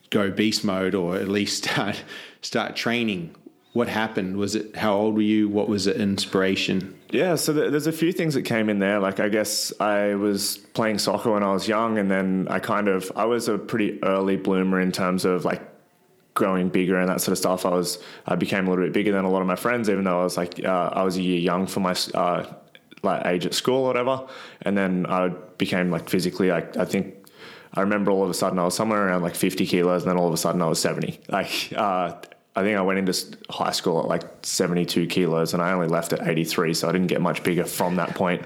go 0.10 0.32
beast 0.32 0.64
mode, 0.64 0.96
or 0.96 1.16
at 1.16 1.28
least 1.28 1.64
start 1.72 2.04
start 2.42 2.76
training 2.76 3.36
what 3.78 3.88
happened? 3.88 4.38
Was 4.38 4.56
it 4.56 4.76
how 4.76 4.96
old 4.96 5.14
were 5.14 5.22
you? 5.22 5.48
What 5.48 5.70
was 5.70 5.86
the 5.86 5.96
inspiration? 5.96 7.00
Yeah, 7.12 7.36
so 7.36 7.54
there's 7.54 7.86
a 7.86 7.92
few 7.92 8.12
things 8.12 8.34
that 8.34 8.42
came 8.42 8.70
in 8.70 8.80
there. 8.80 9.00
Like 9.00 9.20
I 9.20 9.30
guess 9.30 9.72
I 9.80 10.16
was 10.16 10.58
playing 10.74 10.98
soccer 10.98 11.32
when 11.32 11.44
I 11.44 11.54
was 11.54 11.68
young, 11.68 12.00
and 12.00 12.10
then 12.10 12.48
I 12.50 12.58
kind 12.58 12.88
of 12.88 13.12
I 13.16 13.26
was 13.26 13.48
a 13.48 13.58
pretty 13.60 14.04
early 14.04 14.36
bloomer 14.36 14.82
in 14.82 14.92
terms 14.92 15.26
of 15.26 15.46
like 15.46 15.62
growing 16.38 16.70
bigger 16.70 17.00
and 17.00 17.10
that 17.10 17.20
sort 17.20 17.32
of 17.32 17.39
stuff. 17.39 17.65
I 17.65 17.70
was 17.70 17.98
I 18.27 18.36
became 18.36 18.67
a 18.67 18.70
little 18.70 18.86
bit 18.86 18.94
bigger 18.94 19.12
than 19.12 19.25
a 19.25 19.29
lot 19.29 19.41
of 19.41 19.48
my 19.48 19.56
friends, 19.56 19.89
even 19.89 20.03
though 20.03 20.22
I 20.22 20.24
was 20.24 20.38
like 20.38 20.63
uh, 20.63 20.91
I 20.94 21.03
was 21.03 21.17
a 21.17 21.22
year 21.22 21.39
young 21.39 21.65
for 21.65 21.79
my 21.79 21.96
uh, 22.13 22.46
like 23.01 23.25
age 23.25 23.46
at 23.48 23.56
school 23.56 23.82
or 23.84 23.88
whatever. 23.88 24.27
And 24.62 24.77
then 24.77 25.08
I 25.08 25.29
became 25.58 25.89
like 25.89 26.08
physically, 26.10 26.50
like 26.50 26.77
I 26.77 26.86
think 26.86 27.15
I 27.74 27.82
remember 27.82 28.12
all 28.12 28.24
of 28.24 28.29
a 28.29 28.36
sudden 28.36 28.60
I 28.60 28.65
was 28.65 28.75
somewhere 28.75 29.08
around 29.08 29.24
like 29.24 29.36
50 29.36 29.65
kilos, 29.65 30.03
and 30.03 30.12
then 30.12 30.17
all 30.17 30.27
of 30.27 30.34
a 30.34 30.38
sudden 30.38 30.62
I 30.62 30.67
was 30.67 30.79
70. 30.79 31.20
Like 31.27 31.74
uh, 31.75 32.13
I 32.56 32.62
think 32.62 32.77
I 32.77 32.82
went 32.82 33.00
into 33.00 33.38
high 33.50 33.72
school 33.72 34.00
at 34.00 34.08
like 34.08 34.24
72 34.44 35.08
kilos, 35.08 35.56
and 35.56 35.62
I 35.62 35.72
only 35.72 35.88
left 35.88 36.13
at 36.13 36.27
83, 36.27 36.75
so 36.75 36.88
I 36.88 36.91
didn't 36.91 37.08
get 37.08 37.20
much 37.20 37.44
bigger 37.44 37.65
from 37.65 37.96
that 37.96 38.13
point. 38.13 38.44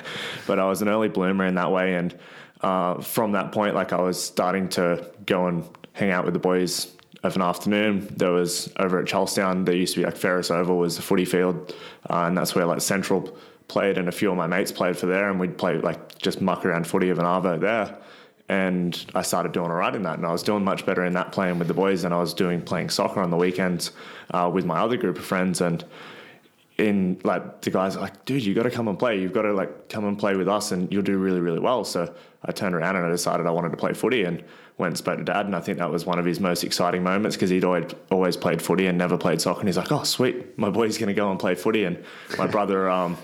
But 0.47 0.59
I 0.59 0.65
was 0.65 0.81
an 0.81 0.87
early 0.87 1.09
bloomer 1.09 1.45
in 1.45 1.55
that 1.55 1.71
way, 1.73 1.95
and 1.95 2.17
uh, 2.61 3.01
from 3.01 3.33
that 3.33 3.51
point, 3.51 3.75
like 3.75 3.91
I 3.91 4.01
was 4.01 4.23
starting 4.23 4.69
to 4.69 5.11
go 5.25 5.47
and 5.47 5.65
hang 5.91 6.11
out 6.11 6.23
with 6.23 6.33
the 6.33 6.39
boys 6.39 6.95
of 7.23 7.35
an 7.35 7.41
afternoon. 7.41 8.07
There 8.17 8.31
was 8.31 8.71
over 8.77 8.99
at 8.99 9.07
Charlestown, 9.07 9.65
there 9.65 9.75
used 9.75 9.93
to 9.93 9.99
be 9.99 10.05
like 10.05 10.17
Ferris 10.17 10.51
Oval 10.51 10.77
was 10.77 10.95
the 10.95 11.01
footy 11.01 11.25
field, 11.25 11.75
uh, 12.09 12.23
and 12.25 12.37
that's 12.37 12.55
where 12.55 12.65
like 12.65 12.81
Central 12.81 13.37
played, 13.67 13.97
and 13.97 14.09
a 14.09 14.11
few 14.11 14.31
of 14.31 14.37
my 14.37 14.47
mates 14.47 14.71
played 14.71 14.97
for 14.97 15.05
there, 15.05 15.29
and 15.29 15.39
we'd 15.39 15.57
play 15.57 15.77
like 15.77 16.17
just 16.17 16.41
muck 16.41 16.65
around 16.65 16.87
footy 16.87 17.09
of 17.09 17.19
an 17.19 17.25
arvo 17.25 17.59
there. 17.59 17.97
And 18.49 19.05
I 19.15 19.21
started 19.21 19.53
doing 19.53 19.71
all 19.71 19.77
right 19.77 19.95
in 19.95 20.03
that, 20.03 20.17
and 20.17 20.25
I 20.25 20.31
was 20.31 20.43
doing 20.43 20.63
much 20.63 20.85
better 20.85 21.05
in 21.05 21.13
that 21.13 21.31
playing 21.31 21.57
with 21.57 21.69
the 21.69 21.73
boys 21.73 22.01
than 22.01 22.11
I 22.11 22.19
was 22.19 22.33
doing 22.33 22.61
playing 22.61 22.89
soccer 22.89 23.21
on 23.21 23.29
the 23.29 23.37
weekends 23.37 23.91
uh, 24.31 24.49
with 24.53 24.65
my 24.65 24.79
other 24.79 24.97
group 24.97 25.17
of 25.17 25.23
friends. 25.23 25.61
And 25.61 25.85
in 26.77 27.19
like 27.23 27.61
the 27.61 27.69
guys 27.69 27.95
like, 27.95 28.25
dude, 28.25 28.43
you 28.43 28.53
got 28.53 28.63
to 28.63 28.71
come 28.71 28.87
and 28.87 28.97
play. 28.97 29.19
You've 29.19 29.33
got 29.33 29.43
to 29.43 29.53
like 29.53 29.89
come 29.89 30.05
and 30.05 30.17
play 30.17 30.35
with 30.35 30.47
us, 30.47 30.71
and 30.71 30.91
you'll 30.91 31.03
do 31.03 31.17
really, 31.17 31.39
really 31.39 31.59
well. 31.59 31.83
So 31.83 32.13
I 32.43 32.51
turned 32.51 32.75
around 32.75 32.95
and 32.95 33.05
I 33.05 33.09
decided 33.09 33.45
I 33.45 33.51
wanted 33.51 33.71
to 33.71 33.77
play 33.77 33.93
footy, 33.93 34.23
and 34.23 34.43
went 34.77 34.91
and 34.91 34.97
spoke 34.97 35.17
to 35.17 35.23
dad, 35.23 35.45
and 35.45 35.55
I 35.55 35.59
think 35.59 35.77
that 35.77 35.89
was 35.89 36.05
one 36.05 36.19
of 36.19 36.25
his 36.25 36.39
most 36.39 36.63
exciting 36.63 37.03
moments 37.03 37.35
because 37.35 37.49
he'd 37.49 37.63
always 37.63 37.91
always 38.11 38.35
played 38.35 38.61
footy 38.61 38.87
and 38.87 38.97
never 38.97 39.17
played 39.17 39.39
soccer. 39.39 39.59
And 39.59 39.69
he's 39.69 39.77
like, 39.77 39.91
"Oh, 39.91 40.03
sweet, 40.03 40.57
my 40.57 40.69
boy's 40.69 40.97
to 40.97 41.13
go 41.13 41.29
and 41.29 41.39
play 41.39 41.55
footy." 41.55 41.85
And 41.85 42.03
my 42.37 42.47
brother, 42.47 42.89
um, 42.97 43.17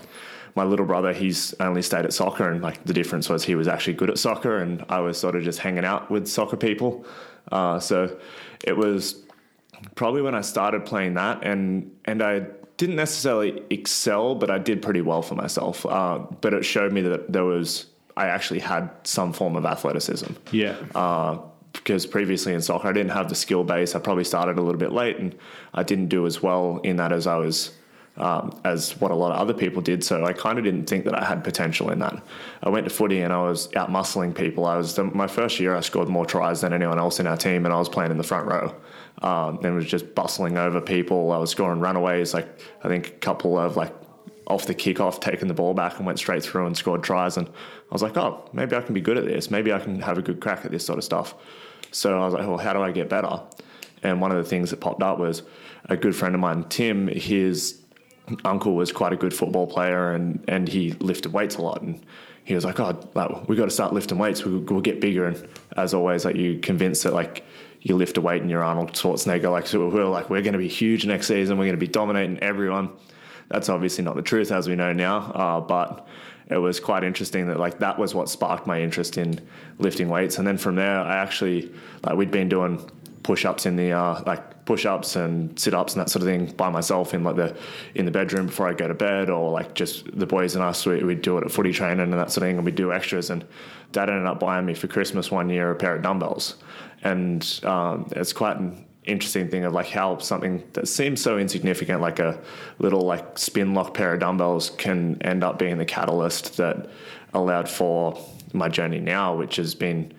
my 0.56 0.64
little 0.64 0.86
brother, 0.86 1.14
he's 1.14 1.54
only 1.60 1.82
stayed 1.82 2.06
at 2.06 2.14
soccer, 2.14 2.50
and 2.50 2.62
like 2.62 2.84
the 2.86 2.94
difference 2.94 3.28
was 3.28 3.44
he 3.44 3.56
was 3.56 3.68
actually 3.68 3.94
good 3.94 4.10
at 4.10 4.18
soccer, 4.20 4.58
and 4.58 4.86
I 4.88 5.00
was 5.00 5.18
sort 5.18 5.36
of 5.36 5.44
just 5.44 5.60
hanging 5.60 5.86
out 5.86 6.10
with 6.10 6.28
soccer 6.28 6.58
people. 6.58 7.06
Uh, 7.52 7.80
so 7.80 8.18
it 8.64 8.76
was 8.76 9.24
probably 9.96 10.22
when 10.22 10.36
I 10.36 10.42
started 10.42 10.86
playing 10.86 11.16
that, 11.16 11.44
and 11.44 11.92
and 12.06 12.22
I 12.22 12.46
didn't 12.78 12.96
necessarily 12.96 13.64
excel, 13.70 14.36
but 14.36 14.50
I 14.50 14.60
did 14.60 14.82
pretty 14.82 15.02
well 15.02 15.22
for 15.22 15.36
myself. 15.36 15.86
Uh, 15.86 16.20
but 16.42 16.54
it 16.54 16.64
showed 16.64 16.94
me 16.94 17.02
that 17.02 17.32
there 17.32 17.44
was 17.44 17.88
I 18.16 18.28
actually 18.28 18.60
had 18.60 18.90
some 19.04 19.34
form 19.34 19.56
of 19.56 19.66
athleticism. 19.66 20.34
Yeah. 20.52 20.76
Uh, 20.96 21.40
because 21.74 22.08
previously 22.08 22.54
in 22.56 22.62
soccer, 22.62 22.88
I 22.88 22.92
didn't 22.92 23.12
have 23.12 23.30
the 23.30 23.36
skill 23.36 23.64
base. 23.64 23.94
I 23.94 24.00
probably 24.00 24.24
started 24.24 24.58
a 24.58 24.62
little 24.62 24.80
bit 24.80 24.92
late, 24.92 25.18
and 25.18 25.36
I 25.76 25.84
didn't 25.84 26.08
do 26.08 26.26
as 26.26 26.42
well 26.42 26.80
in 26.84 26.96
that 26.96 27.12
as 27.12 27.28
I 27.28 27.36
was 27.38 27.72
um, 28.18 28.60
as 28.66 29.00
what 29.00 29.12
a 29.12 29.16
lot 29.16 29.32
of 29.32 29.40
other 29.40 29.54
people 29.54 29.82
did. 29.82 30.04
So 30.04 30.26
I 30.26 30.34
kind 30.34 30.58
of 30.58 30.64
didn't 30.64 30.88
think 30.88 31.06
that 31.06 31.14
I 31.14 31.24
had 31.24 31.44
potential 31.44 31.92
in 31.92 32.00
that. 32.00 32.22
I 32.64 32.70
went 32.70 32.88
to 32.88 32.94
footy 32.94 33.22
and 33.22 33.32
I 33.32 33.44
was 33.44 33.74
out 33.76 33.90
muscling 33.90 34.36
people. 34.36 34.66
I 34.66 34.78
was 34.78 34.98
my 34.98 35.28
first 35.28 35.60
year. 35.60 35.76
I 35.76 35.82
scored 35.82 36.10
more 36.10 36.26
tries 36.26 36.62
than 36.62 36.74
anyone 36.74 36.98
else 36.98 37.20
in 37.20 37.28
our 37.28 37.38
team, 37.38 37.66
and 37.66 37.74
I 37.74 37.78
was 37.78 37.90
playing 37.90 38.12
in 38.12 38.18
the 38.18 38.24
front 38.24 38.48
row. 38.48 38.74
Um, 39.20 39.60
and 39.64 39.74
was 39.74 39.88
just 39.88 40.14
bustling 40.14 40.58
over 40.60 40.80
people. 40.80 41.32
I 41.32 41.38
was 41.38 41.50
scoring 41.50 41.80
runaways. 41.80 42.36
Like 42.36 42.48
I 42.84 42.88
think 42.88 43.08
a 43.08 43.12
couple 43.12 43.58
of 43.58 43.76
like 43.76 43.92
off 44.48 44.66
the 44.66 44.76
kickoff, 44.76 45.20
taking 45.20 45.48
the 45.48 45.54
ball 45.54 45.74
back 45.74 45.98
and 45.98 46.06
went 46.06 46.20
straight 46.20 46.44
through 46.44 46.66
and 46.66 46.78
scored 46.78 47.04
tries. 47.04 47.38
And 47.38 47.48
I 47.48 47.52
was 47.92 48.02
like, 48.02 48.16
oh, 48.16 48.48
maybe 48.54 48.76
I 48.76 48.82
can 48.82 48.94
be 48.94 49.02
good 49.02 49.18
at 49.18 49.26
this. 49.26 49.52
Maybe 49.52 49.74
I 49.74 49.80
can 49.80 50.02
have 50.02 50.18
a 50.18 50.22
good 50.22 50.40
crack 50.40 50.66
at 50.66 50.72
this 50.72 50.86
sort 50.86 50.98
of 50.98 51.04
stuff. 51.04 51.36
So 51.92 52.20
I 52.20 52.26
was 52.26 52.34
like, 52.34 52.48
well, 52.48 52.58
how 52.58 52.74
do 52.74 52.82
I 52.82 52.92
get 52.92 53.10
better? 53.10 53.42
And 54.04 54.22
one 54.22 54.32
of 54.32 54.38
the 54.38 54.44
things 54.44 54.70
that 54.70 54.80
popped 54.80 55.04
up 55.04 55.20
was 55.20 55.44
a 55.86 55.98
good 55.98 56.16
friend 56.16 56.34
of 56.34 56.42
mine, 56.42 56.66
Tim, 56.70 57.08
his 57.08 57.82
uncle 58.46 58.76
was 58.76 58.92
quite 58.92 59.14
a 59.14 59.18
good 59.18 59.34
football 59.34 59.68
player 59.68 60.12
and, 60.12 60.44
and 60.48 60.68
he 60.68 60.92
lifted 60.94 61.34
weights 61.34 61.56
a 61.56 61.62
lot. 61.62 61.82
And 61.82 62.06
he 62.44 62.56
was 62.56 62.64
like, 62.64 62.80
oh, 62.80 62.98
like, 63.16 63.50
we 63.50 63.56
got 63.56 63.66
to 63.66 63.72
start 63.72 63.94
lifting 63.94 64.18
weights. 64.18 64.46
We'll, 64.46 64.60
we'll 64.60 64.82
get 64.82 65.02
bigger. 65.02 65.26
And 65.26 65.48
as 65.76 65.94
always, 65.94 66.24
like 66.24 66.36
you 66.36 66.60
convinced 66.60 67.04
that 67.04 67.14
like 67.14 67.46
you 67.82 67.96
lift 67.96 68.18
a 68.18 68.22
weight 68.22 68.42
and 68.42 68.50
you're 68.50 68.64
Arnold 68.64 68.94
Schwarzenegger. 68.94 69.52
Like, 69.52 69.68
so 69.68 69.88
we're 69.88 70.06
like, 70.06 70.30
we're 70.30 70.42
going 70.42 70.54
to 70.54 70.60
be 70.60 70.68
huge 70.68 71.06
next 71.06 71.28
season. 71.28 71.58
We're 71.58 71.66
going 71.66 71.80
to 71.80 71.86
be 71.86 71.92
dominating 71.92 72.40
everyone. 72.40 72.90
That's 73.50 73.70
obviously 73.70 74.04
not 74.04 74.16
the 74.16 74.22
truth 74.22 74.52
as 74.52 74.68
we 74.68 74.76
know 74.76 74.94
now, 74.94 75.18
uh, 75.18 75.62
but 75.62 76.08
it 76.50 76.58
was 76.58 76.80
quite 76.80 77.04
interesting 77.04 77.48
that 77.48 77.60
like 77.60 77.80
that 77.80 77.98
was 78.00 78.16
what 78.16 78.30
sparked 78.30 78.68
my 78.68 78.82
interest 78.82 79.18
in 79.18 79.40
lifting 79.80 80.10
weights. 80.10 80.38
And 80.38 80.48
then 80.48 80.58
from 80.58 80.76
there, 80.76 81.00
I 81.00 81.18
actually 81.18 81.72
like 82.04 82.16
we'd 82.16 82.32
been 82.32 82.50
doing 82.50 82.90
push-ups 83.24 83.66
in 83.66 83.76
the 83.76 83.92
uh, 83.92 84.24
like 84.26 84.66
push-ups 84.66 85.18
and 85.18 85.58
sit-ups 85.60 85.94
and 85.94 86.02
that 86.02 86.10
sort 86.10 86.22
of 86.24 86.28
thing 86.28 86.46
by 86.56 86.70
myself 86.70 87.14
in 87.14 87.24
like 87.24 87.36
the 87.36 87.56
in 87.96 88.06
the 88.06 88.12
bedroom 88.12 88.46
before 88.46 88.70
I 88.70 88.74
go 88.74 88.88
to 88.88 88.94
bed, 88.94 89.30
or 89.30 89.52
like 89.52 89.74
just 89.76 90.06
the 90.18 90.26
boys 90.26 90.56
and 90.56 90.64
us 90.64 90.86
we, 90.86 91.04
would 91.04 91.22
do 91.22 91.38
it 91.38 91.44
at 91.44 91.52
footy 91.52 91.74
training 91.74 92.00
and 92.00 92.14
that 92.14 92.32
sort 92.32 92.44
of 92.44 92.50
thing, 92.50 92.58
and 92.58 92.66
we'd 92.66 92.76
do 92.76 92.94
extras. 92.94 93.30
And 93.30 93.46
Dad 93.92 94.10
ended 94.10 94.28
up 94.28 94.40
buying 94.40 94.66
me 94.66 94.74
for 94.74 94.88
Christmas 94.88 95.30
one 95.32 95.50
year 95.50 95.72
a 95.72 95.76
pair 95.76 95.96
of 95.96 96.04
dumbbells, 96.04 96.56
and 97.08 97.60
um, 97.64 98.08
it's 98.12 98.34
quite 98.34 98.58
an 98.58 98.86
interesting 99.06 99.48
thing 99.50 99.64
of 99.64 99.74
like 99.74 99.88
how 99.88 100.18
something 100.18 100.62
that 100.74 100.88
seems 100.88 101.22
so 101.22 101.38
insignificant, 101.38 102.02
like 102.02 102.20
a 102.20 102.40
little 102.80 103.02
like 103.02 103.38
spin 103.38 103.74
lock 103.74 103.94
pair 103.94 104.14
of 104.14 104.20
dumbbells, 104.20 104.72
can 104.72 105.18
end 105.22 105.44
up 105.44 105.58
being 105.58 105.78
the 105.78 105.86
catalyst 105.86 106.58
that 106.58 106.90
allowed 107.34 107.70
for 107.70 108.22
my 108.54 108.68
journey 108.68 109.00
now, 109.00 109.36
which 109.36 109.56
has 109.56 109.74
been, 109.74 110.14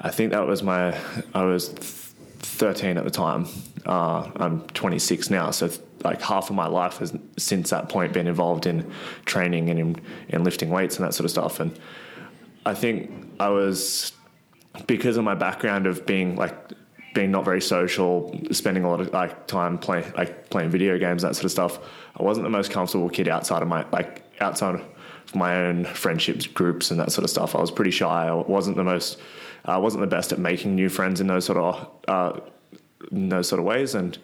I 0.00 0.10
think 0.10 0.30
that 0.30 0.46
was 0.46 0.62
my, 0.62 0.96
I 1.34 1.42
was 1.42 1.68
13 1.68 2.96
at 2.96 3.04
the 3.04 3.10
time. 3.10 3.46
Uh, 3.84 4.30
I'm 4.36 4.60
26 4.68 5.30
now, 5.30 5.50
so 5.50 5.68
like 6.04 6.22
half 6.22 6.48
of 6.48 6.56
my 6.56 6.68
life 6.68 6.98
has 6.98 7.12
since 7.38 7.70
that 7.70 7.88
point 7.88 8.12
been 8.12 8.28
involved 8.28 8.66
in 8.66 8.90
training 9.24 9.68
and 9.70 9.80
in, 9.80 9.96
in 10.28 10.44
lifting 10.44 10.70
weights 10.70 10.96
and 10.96 11.04
that 11.04 11.12
sort 11.12 11.24
of 11.24 11.30
stuff. 11.30 11.58
And 11.58 11.76
I 12.64 12.74
think 12.74 13.10
I 13.40 13.48
was 13.48 14.12
because 14.86 15.16
of 15.16 15.24
my 15.24 15.34
background 15.34 15.86
of 15.86 16.06
being 16.06 16.36
like 16.36 16.54
being 17.14 17.30
not 17.30 17.44
very 17.44 17.60
social, 17.60 18.38
spending 18.52 18.84
a 18.84 18.90
lot 18.90 19.00
of 19.00 19.12
like 19.12 19.46
time 19.46 19.78
playing 19.78 20.12
like 20.16 20.48
playing 20.50 20.70
video 20.70 20.98
games, 20.98 21.22
that 21.22 21.34
sort 21.34 21.44
of 21.44 21.50
stuff. 21.50 21.78
I 22.16 22.22
wasn't 22.22 22.44
the 22.44 22.50
most 22.50 22.70
comfortable 22.70 23.08
kid 23.08 23.28
outside 23.28 23.62
of 23.62 23.68
my 23.68 23.84
like 23.90 24.22
outside 24.40 24.76
of 24.76 24.84
my 25.34 25.56
own 25.56 25.84
friendships 25.84 26.46
groups 26.46 26.90
and 26.90 27.00
that 27.00 27.12
sort 27.12 27.24
of 27.24 27.30
stuff. 27.30 27.54
I 27.54 27.60
was 27.60 27.70
pretty 27.70 27.90
shy. 27.90 28.28
I 28.28 28.34
wasn't 28.34 28.76
the 28.76 28.84
most, 28.84 29.18
I 29.64 29.78
wasn't 29.78 30.02
the 30.02 30.08
best 30.08 30.32
at 30.32 30.38
making 30.38 30.74
new 30.74 30.88
friends 30.88 31.20
in 31.20 31.26
those 31.26 31.44
sort 31.44 31.58
of 31.58 31.88
uh, 32.08 32.40
in 33.10 33.28
those 33.28 33.48
sort 33.48 33.58
of 33.58 33.64
ways. 33.64 33.94
And 33.94 34.16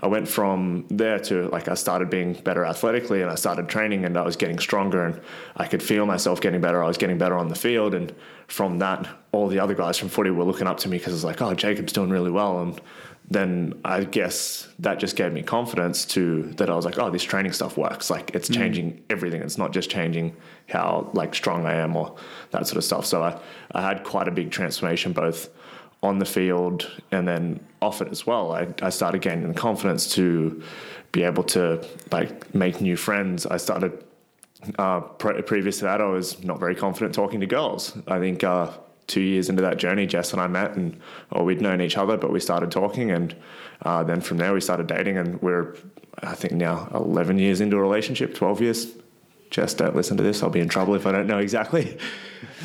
I 0.00 0.08
went 0.08 0.28
from 0.28 0.86
there 0.90 1.18
to 1.20 1.48
like 1.48 1.68
I 1.68 1.74
started 1.74 2.10
being 2.10 2.34
better 2.34 2.64
athletically 2.66 3.22
and 3.22 3.30
I 3.30 3.34
started 3.34 3.68
training 3.68 4.04
and 4.04 4.18
I 4.18 4.22
was 4.22 4.36
getting 4.36 4.58
stronger 4.58 5.04
and 5.04 5.20
I 5.56 5.66
could 5.66 5.82
feel 5.82 6.04
myself 6.04 6.40
getting 6.40 6.60
better. 6.60 6.82
I 6.84 6.86
was 6.86 6.98
getting 6.98 7.16
better 7.16 7.36
on 7.36 7.48
the 7.48 7.54
field 7.54 7.94
and 7.94 8.14
from 8.46 8.78
that, 8.80 9.08
all 9.32 9.48
the 9.48 9.58
other 9.58 9.74
guys 9.74 9.98
from 9.98 10.08
footy 10.08 10.30
were 10.30 10.44
looking 10.44 10.66
up 10.66 10.78
to 10.78 10.88
me 10.88 10.98
because 10.98 11.14
it's 11.14 11.24
like, 11.24 11.40
oh, 11.40 11.54
Jacob's 11.54 11.94
doing 11.94 12.10
really 12.10 12.30
well. 12.30 12.60
And 12.60 12.80
then 13.30 13.80
I 13.84 14.04
guess 14.04 14.68
that 14.80 14.98
just 14.98 15.16
gave 15.16 15.32
me 15.32 15.42
confidence 15.42 16.04
to 16.06 16.42
that 16.58 16.68
I 16.68 16.76
was 16.76 16.84
like, 16.84 16.98
oh, 16.98 17.10
this 17.10 17.24
training 17.24 17.52
stuff 17.52 17.78
works. 17.78 18.10
Like 18.10 18.34
it's 18.34 18.50
mm. 18.50 18.54
changing 18.54 19.02
everything. 19.08 19.40
It's 19.40 19.58
not 19.58 19.72
just 19.72 19.88
changing 19.88 20.36
how 20.68 21.10
like 21.14 21.34
strong 21.34 21.64
I 21.64 21.74
am 21.74 21.96
or 21.96 22.16
that 22.50 22.66
sort 22.66 22.76
of 22.76 22.84
stuff. 22.84 23.06
So 23.06 23.22
I, 23.22 23.40
I 23.72 23.80
had 23.80 24.04
quite 24.04 24.28
a 24.28 24.30
big 24.30 24.50
transformation 24.50 25.12
both 25.12 25.48
on 26.02 26.18
the 26.18 26.24
field 26.24 26.90
and 27.10 27.26
then 27.26 27.60
off 27.82 28.00
it 28.00 28.08
as 28.08 28.26
well. 28.26 28.52
I, 28.52 28.68
I 28.82 28.90
started 28.90 29.22
gaining 29.22 29.48
the 29.48 29.54
confidence 29.54 30.12
to 30.14 30.62
be 31.12 31.22
able 31.22 31.44
to 31.44 31.84
like 32.12 32.54
make 32.54 32.80
new 32.80 32.96
friends. 32.96 33.46
I 33.46 33.56
started 33.56 34.04
uh, 34.78 35.00
pre- 35.00 35.40
previous 35.42 35.78
to 35.78 35.84
that, 35.84 36.00
I 36.00 36.06
was 36.06 36.42
not 36.42 36.58
very 36.58 36.74
confident 36.74 37.14
talking 37.14 37.40
to 37.40 37.46
girls. 37.46 37.96
I 38.06 38.18
think 38.18 38.42
uh, 38.44 38.70
two 39.06 39.20
years 39.20 39.48
into 39.48 39.62
that 39.62 39.76
journey, 39.76 40.06
Jess 40.06 40.32
and 40.32 40.40
I 40.40 40.46
met, 40.46 40.76
and 40.76 41.00
or 41.30 41.44
we'd 41.44 41.60
known 41.60 41.80
each 41.80 41.96
other, 41.96 42.16
but 42.16 42.32
we 42.32 42.40
started 42.40 42.70
talking, 42.70 43.10
and 43.10 43.34
uh, 43.82 44.02
then 44.02 44.20
from 44.20 44.38
there 44.38 44.52
we 44.52 44.60
started 44.60 44.86
dating, 44.86 45.18
and 45.18 45.40
we're 45.42 45.76
I 46.22 46.34
think 46.34 46.54
now 46.54 46.88
eleven 46.94 47.38
years 47.38 47.60
into 47.60 47.76
a 47.76 47.80
relationship, 47.80 48.34
twelve 48.34 48.60
years. 48.60 48.88
Jess, 49.50 49.74
don't 49.74 49.94
listen 49.94 50.16
to 50.16 50.22
this. 50.24 50.42
I'll 50.42 50.50
be 50.50 50.60
in 50.60 50.68
trouble 50.68 50.94
if 50.96 51.06
I 51.06 51.12
don't 51.12 51.26
know 51.26 51.38
exactly. 51.38 51.98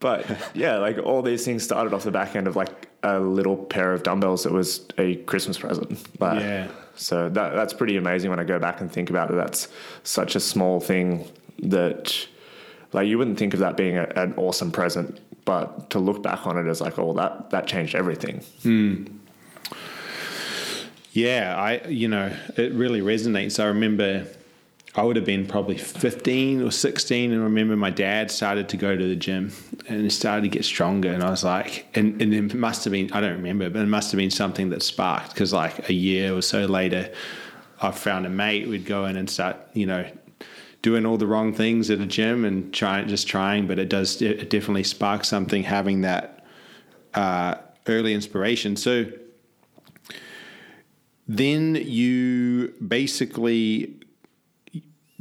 But 0.00 0.26
yeah, 0.54 0.76
like 0.76 0.98
all 0.98 1.22
these 1.22 1.44
things 1.44 1.62
started 1.62 1.92
off 1.92 2.04
the 2.04 2.10
back 2.10 2.36
end 2.36 2.46
of 2.46 2.56
like 2.56 2.88
a 3.02 3.18
little 3.18 3.56
pair 3.56 3.92
of 3.92 4.02
dumbbells 4.02 4.44
that 4.44 4.52
was 4.52 4.86
a 4.96 5.16
Christmas 5.16 5.58
present. 5.58 6.20
Like, 6.20 6.40
yeah. 6.40 6.68
So 6.94 7.28
that 7.28 7.54
that's 7.54 7.72
pretty 7.72 7.96
amazing 7.96 8.30
when 8.30 8.40
I 8.40 8.44
go 8.44 8.58
back 8.58 8.80
and 8.80 8.90
think 8.90 9.10
about 9.10 9.30
it. 9.30 9.34
That's 9.34 9.68
such 10.02 10.36
a 10.36 10.40
small 10.40 10.80
thing 10.80 11.28
that 11.60 12.26
like 12.92 13.08
you 13.08 13.18
wouldn't 13.18 13.38
think 13.38 13.54
of 13.54 13.60
that 13.60 13.76
being 13.76 13.96
a, 13.96 14.04
an 14.16 14.34
awesome 14.36 14.70
present, 14.70 15.20
but 15.44 15.90
to 15.90 15.98
look 15.98 16.22
back 16.22 16.46
on 16.46 16.56
it 16.58 16.68
as 16.68 16.80
like, 16.80 16.98
oh, 16.98 17.12
that 17.14 17.50
that 17.50 17.66
changed 17.66 17.94
everything. 17.94 18.40
Mm. 18.62 19.14
Yeah, 21.12 21.56
I 21.56 21.86
you 21.88 22.08
know 22.08 22.32
it 22.56 22.72
really 22.72 23.00
resonates. 23.00 23.62
I 23.62 23.66
remember 23.66 24.26
I 24.98 25.02
would 25.02 25.16
have 25.16 25.24
been 25.24 25.46
probably 25.46 25.78
15 25.78 26.62
or 26.62 26.70
16 26.70 27.32
and 27.32 27.40
I 27.40 27.44
remember 27.44 27.76
my 27.76 27.90
dad 27.90 28.30
started 28.30 28.68
to 28.70 28.76
go 28.76 28.96
to 28.96 29.08
the 29.08 29.16
gym 29.16 29.52
and 29.88 30.12
started 30.12 30.42
to 30.42 30.48
get 30.48 30.64
stronger 30.64 31.10
and 31.10 31.22
I 31.22 31.30
was 31.30 31.44
like 31.44 31.86
and, 31.94 32.20
and 32.20 32.34
it 32.34 32.54
must 32.54 32.84
have 32.84 32.92
been 32.92 33.12
I 33.12 33.20
don't 33.20 33.36
remember 33.36 33.70
but 33.70 33.82
it 33.82 33.86
must 33.86 34.10
have 34.12 34.18
been 34.18 34.30
something 34.30 34.70
that 34.70 34.82
sparked 34.82 35.32
because 35.32 35.52
like 35.52 35.88
a 35.88 35.94
year 35.94 36.34
or 36.34 36.42
so 36.42 36.66
later 36.66 37.12
I 37.80 37.92
found 37.92 38.26
a 38.26 38.30
mate 38.30 38.68
we'd 38.68 38.86
go 38.86 39.06
in 39.06 39.16
and 39.16 39.30
start 39.30 39.56
you 39.72 39.86
know 39.86 40.04
doing 40.82 41.06
all 41.06 41.16
the 41.16 41.26
wrong 41.26 41.54
things 41.54 41.90
at 41.90 42.00
a 42.00 42.06
gym 42.06 42.44
and 42.44 42.74
trying 42.74 43.08
just 43.08 43.28
trying 43.28 43.66
but 43.66 43.78
it 43.78 43.88
does 43.88 44.20
it 44.20 44.50
definitely 44.50 44.84
sparks 44.84 45.28
something 45.28 45.62
having 45.62 46.02
that 46.02 46.38
uh, 47.14 47.56
early 47.86 48.14
inspiration. 48.14 48.76
So 48.76 49.06
then 51.26 51.74
you 51.74 52.74
basically 52.86 53.94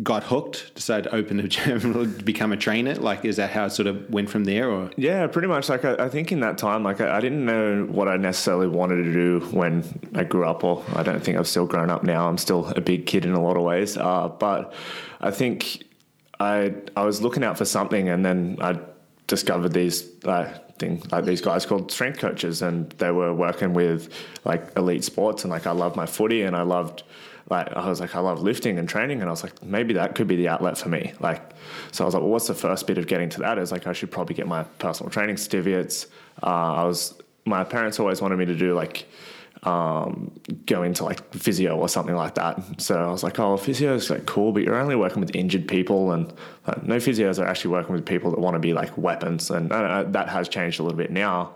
got 0.03 0.23
hooked, 0.23 0.75
decided 0.75 1.09
to 1.09 1.15
open 1.15 1.39
a 1.39 1.47
gym, 1.47 2.11
become 2.23 2.51
a 2.51 2.57
trainer? 2.57 2.95
Like, 2.95 3.25
is 3.25 3.37
that 3.37 3.49
how 3.49 3.65
it 3.65 3.71
sort 3.71 3.87
of 3.87 4.09
went 4.09 4.29
from 4.29 4.43
there? 4.43 4.69
Or 4.69 4.91
yeah, 4.95 5.27
pretty 5.27 5.47
much. 5.47 5.69
Like, 5.69 5.85
I, 5.85 6.05
I 6.05 6.09
think 6.09 6.31
in 6.31 6.41
that 6.41 6.57
time, 6.57 6.83
like, 6.83 7.01
I, 7.01 7.17
I, 7.17 7.19
didn't 7.19 7.45
know 7.45 7.85
what 7.85 8.07
I 8.07 8.17
necessarily 8.17 8.67
wanted 8.67 9.03
to 9.03 9.13
do 9.13 9.39
when 9.51 9.83
I 10.15 10.23
grew 10.23 10.47
up, 10.47 10.63
or 10.63 10.83
I 10.95 11.03
don't 11.03 11.23
think 11.23 11.37
I've 11.37 11.47
still 11.47 11.65
grown 11.65 11.89
up 11.89 12.03
now. 12.03 12.27
I'm 12.27 12.37
still 12.37 12.67
a 12.67 12.81
big 12.81 13.05
kid 13.05 13.25
in 13.25 13.33
a 13.33 13.41
lot 13.41 13.57
of 13.57 13.63
ways, 13.63 13.97
uh, 13.97 14.29
but 14.29 14.73
I 15.19 15.31
think 15.31 15.83
I 16.39 16.75
I 16.95 17.03
was 17.03 17.21
looking 17.21 17.43
out 17.43 17.57
for 17.57 17.65
something, 17.65 18.09
and 18.09 18.25
then 18.25 18.57
I 18.61 18.79
discovered 19.27 19.73
these. 19.73 20.07
Uh, 20.23 20.59
thing 20.77 21.01
like 21.11 21.25
these 21.25 21.41
guys 21.41 21.65
called 21.65 21.91
strength 21.91 22.19
coaches 22.19 22.61
and 22.61 22.91
they 22.99 23.09
were 23.09 23.33
working 23.33 23.73
with 23.73 24.13
like 24.45 24.71
elite 24.77 25.03
sports 25.03 25.43
and 25.43 25.49
like 25.49 25.65
I 25.65 25.71
loved 25.71 25.95
my 25.95 26.05
footy 26.05 26.43
and 26.43 26.55
I 26.55 26.61
loved 26.61 27.01
like 27.49 27.71
I 27.73 27.87
was 27.87 27.99
like, 27.99 28.15
I 28.15 28.19
love 28.19 28.41
lifting 28.41 28.77
and 28.77 28.87
training, 28.89 29.21
and 29.21 29.29
I 29.29 29.31
was 29.31 29.43
like, 29.43 29.63
maybe 29.63 29.93
that 29.93 30.15
could 30.15 30.27
be 30.27 30.35
the 30.35 30.49
outlet 30.49 30.77
for 30.77 30.89
me. 30.89 31.13
Like, 31.19 31.41
so 31.91 32.03
I 32.03 32.05
was 32.05 32.13
like, 32.13 32.21
well, 32.21 32.31
what's 32.31 32.47
the 32.47 32.53
first 32.53 32.87
bit 32.87 32.97
of 32.97 33.07
getting 33.07 33.29
to 33.29 33.39
that? 33.41 33.57
Is 33.57 33.71
like 33.71 33.87
I 33.87 33.93
should 33.93 34.11
probably 34.11 34.35
get 34.35 34.47
my 34.47 34.63
personal 34.79 35.09
training 35.09 35.37
certificates. 35.37 36.07
Uh, 36.43 36.75
I 36.75 36.83
was 36.83 37.13
my 37.45 37.63
parents 37.63 37.99
always 37.99 38.21
wanted 38.21 38.37
me 38.37 38.45
to 38.45 38.55
do 38.55 38.73
like 38.73 39.07
um, 39.63 40.31
go 40.65 40.83
into 40.83 41.03
like 41.03 41.33
physio 41.33 41.77
or 41.77 41.89
something 41.89 42.15
like 42.15 42.35
that. 42.35 42.81
So 42.81 42.95
I 42.95 43.11
was 43.11 43.23
like, 43.23 43.39
oh, 43.39 43.57
physio 43.57 43.95
is 43.95 44.09
like 44.09 44.25
cool, 44.25 44.51
but 44.51 44.63
you're 44.63 44.75
only 44.75 44.95
working 44.95 45.21
with 45.21 45.35
injured 45.35 45.67
people, 45.67 46.11
and 46.11 46.31
like, 46.67 46.83
no 46.83 46.97
physios 46.97 47.41
are 47.41 47.47
actually 47.47 47.71
working 47.71 47.93
with 47.93 48.05
people 48.05 48.31
that 48.31 48.39
want 48.39 48.55
to 48.55 48.59
be 48.59 48.73
like 48.73 48.97
weapons, 48.97 49.49
and 49.49 49.71
uh, 49.71 50.03
that 50.03 50.29
has 50.29 50.49
changed 50.49 50.79
a 50.79 50.83
little 50.83 50.97
bit 50.97 51.11
now. 51.11 51.55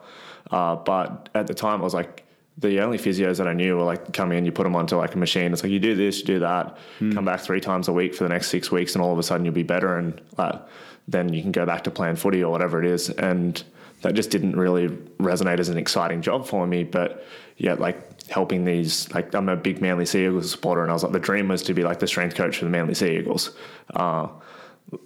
Uh, 0.50 0.76
but 0.76 1.30
at 1.36 1.48
the 1.48 1.54
time, 1.54 1.82
I 1.82 1.84
was 1.84 1.94
like, 1.94 2.26
the 2.58 2.82
only 2.82 2.98
physios 2.98 3.38
that 3.38 3.48
I 3.48 3.54
knew 3.54 3.78
were 3.78 3.84
like 3.84 4.14
come 4.14 4.32
in, 4.32 4.46
you 4.46 4.52
put 4.52 4.64
them 4.64 4.76
onto 4.76 4.98
like 4.98 5.16
a 5.16 5.18
machine. 5.18 5.54
It's 5.54 5.64
like 5.64 5.72
you 5.72 5.80
do 5.80 5.96
this, 5.96 6.20
you 6.20 6.26
do 6.26 6.40
that, 6.40 6.78
mm. 7.00 7.14
come 7.14 7.26
back 7.26 7.40
three 7.40 7.62
times 7.62 7.88
a 7.88 7.94
week 7.94 8.14
for 8.14 8.24
the 8.24 8.30
next 8.30 8.50
six 8.50 8.72
weeks, 8.72 8.94
and 8.96 9.04
all 9.04 9.12
of 9.14 9.20
a 9.20 9.24
sudden 9.24 9.46
you'll 9.46 9.54
be 9.54 9.64
better, 9.64 9.98
and 9.98 10.22
uh, 10.38 10.60
then 11.08 11.34
you 11.34 11.42
can 11.42 11.52
go 11.52 11.66
back 11.66 11.84
to 11.86 11.92
playing 11.92 12.16
footy 12.16 12.44
or 12.44 12.52
whatever 12.52 12.84
it 12.84 12.86
is. 12.86 13.10
And 13.10 13.62
that 14.02 14.14
just 14.14 14.32
didn't 14.32 14.56
really 14.56 14.90
resonate 15.20 15.60
as 15.60 15.70
an 15.70 15.78
exciting 15.78 16.22
job 16.22 16.46
for 16.46 16.66
me. 16.68 16.84
But 16.84 17.26
yeah, 17.58 17.74
like 17.74 18.30
helping 18.30 18.66
these, 18.66 19.12
like 19.14 19.34
I'm 19.34 19.50
a 19.50 19.56
big 19.56 19.82
Manly 19.82 20.06
Sea 20.06 20.26
Eagles 20.26 20.52
supporter, 20.52 20.82
and 20.82 20.92
I 20.92 20.94
was 20.94 21.04
like 21.04 21.14
the 21.14 21.20
dream 21.20 21.48
was 21.48 21.64
to 21.64 21.74
be 21.74 21.84
like 21.84 22.00
the 22.00 22.08
strength 22.08 22.36
coach 22.36 22.58
for 22.58 22.66
the 22.66 22.72
Manly 22.72 22.96
Sea 22.96 23.18
Eagles. 23.18 23.52
Uh, 23.94 24.28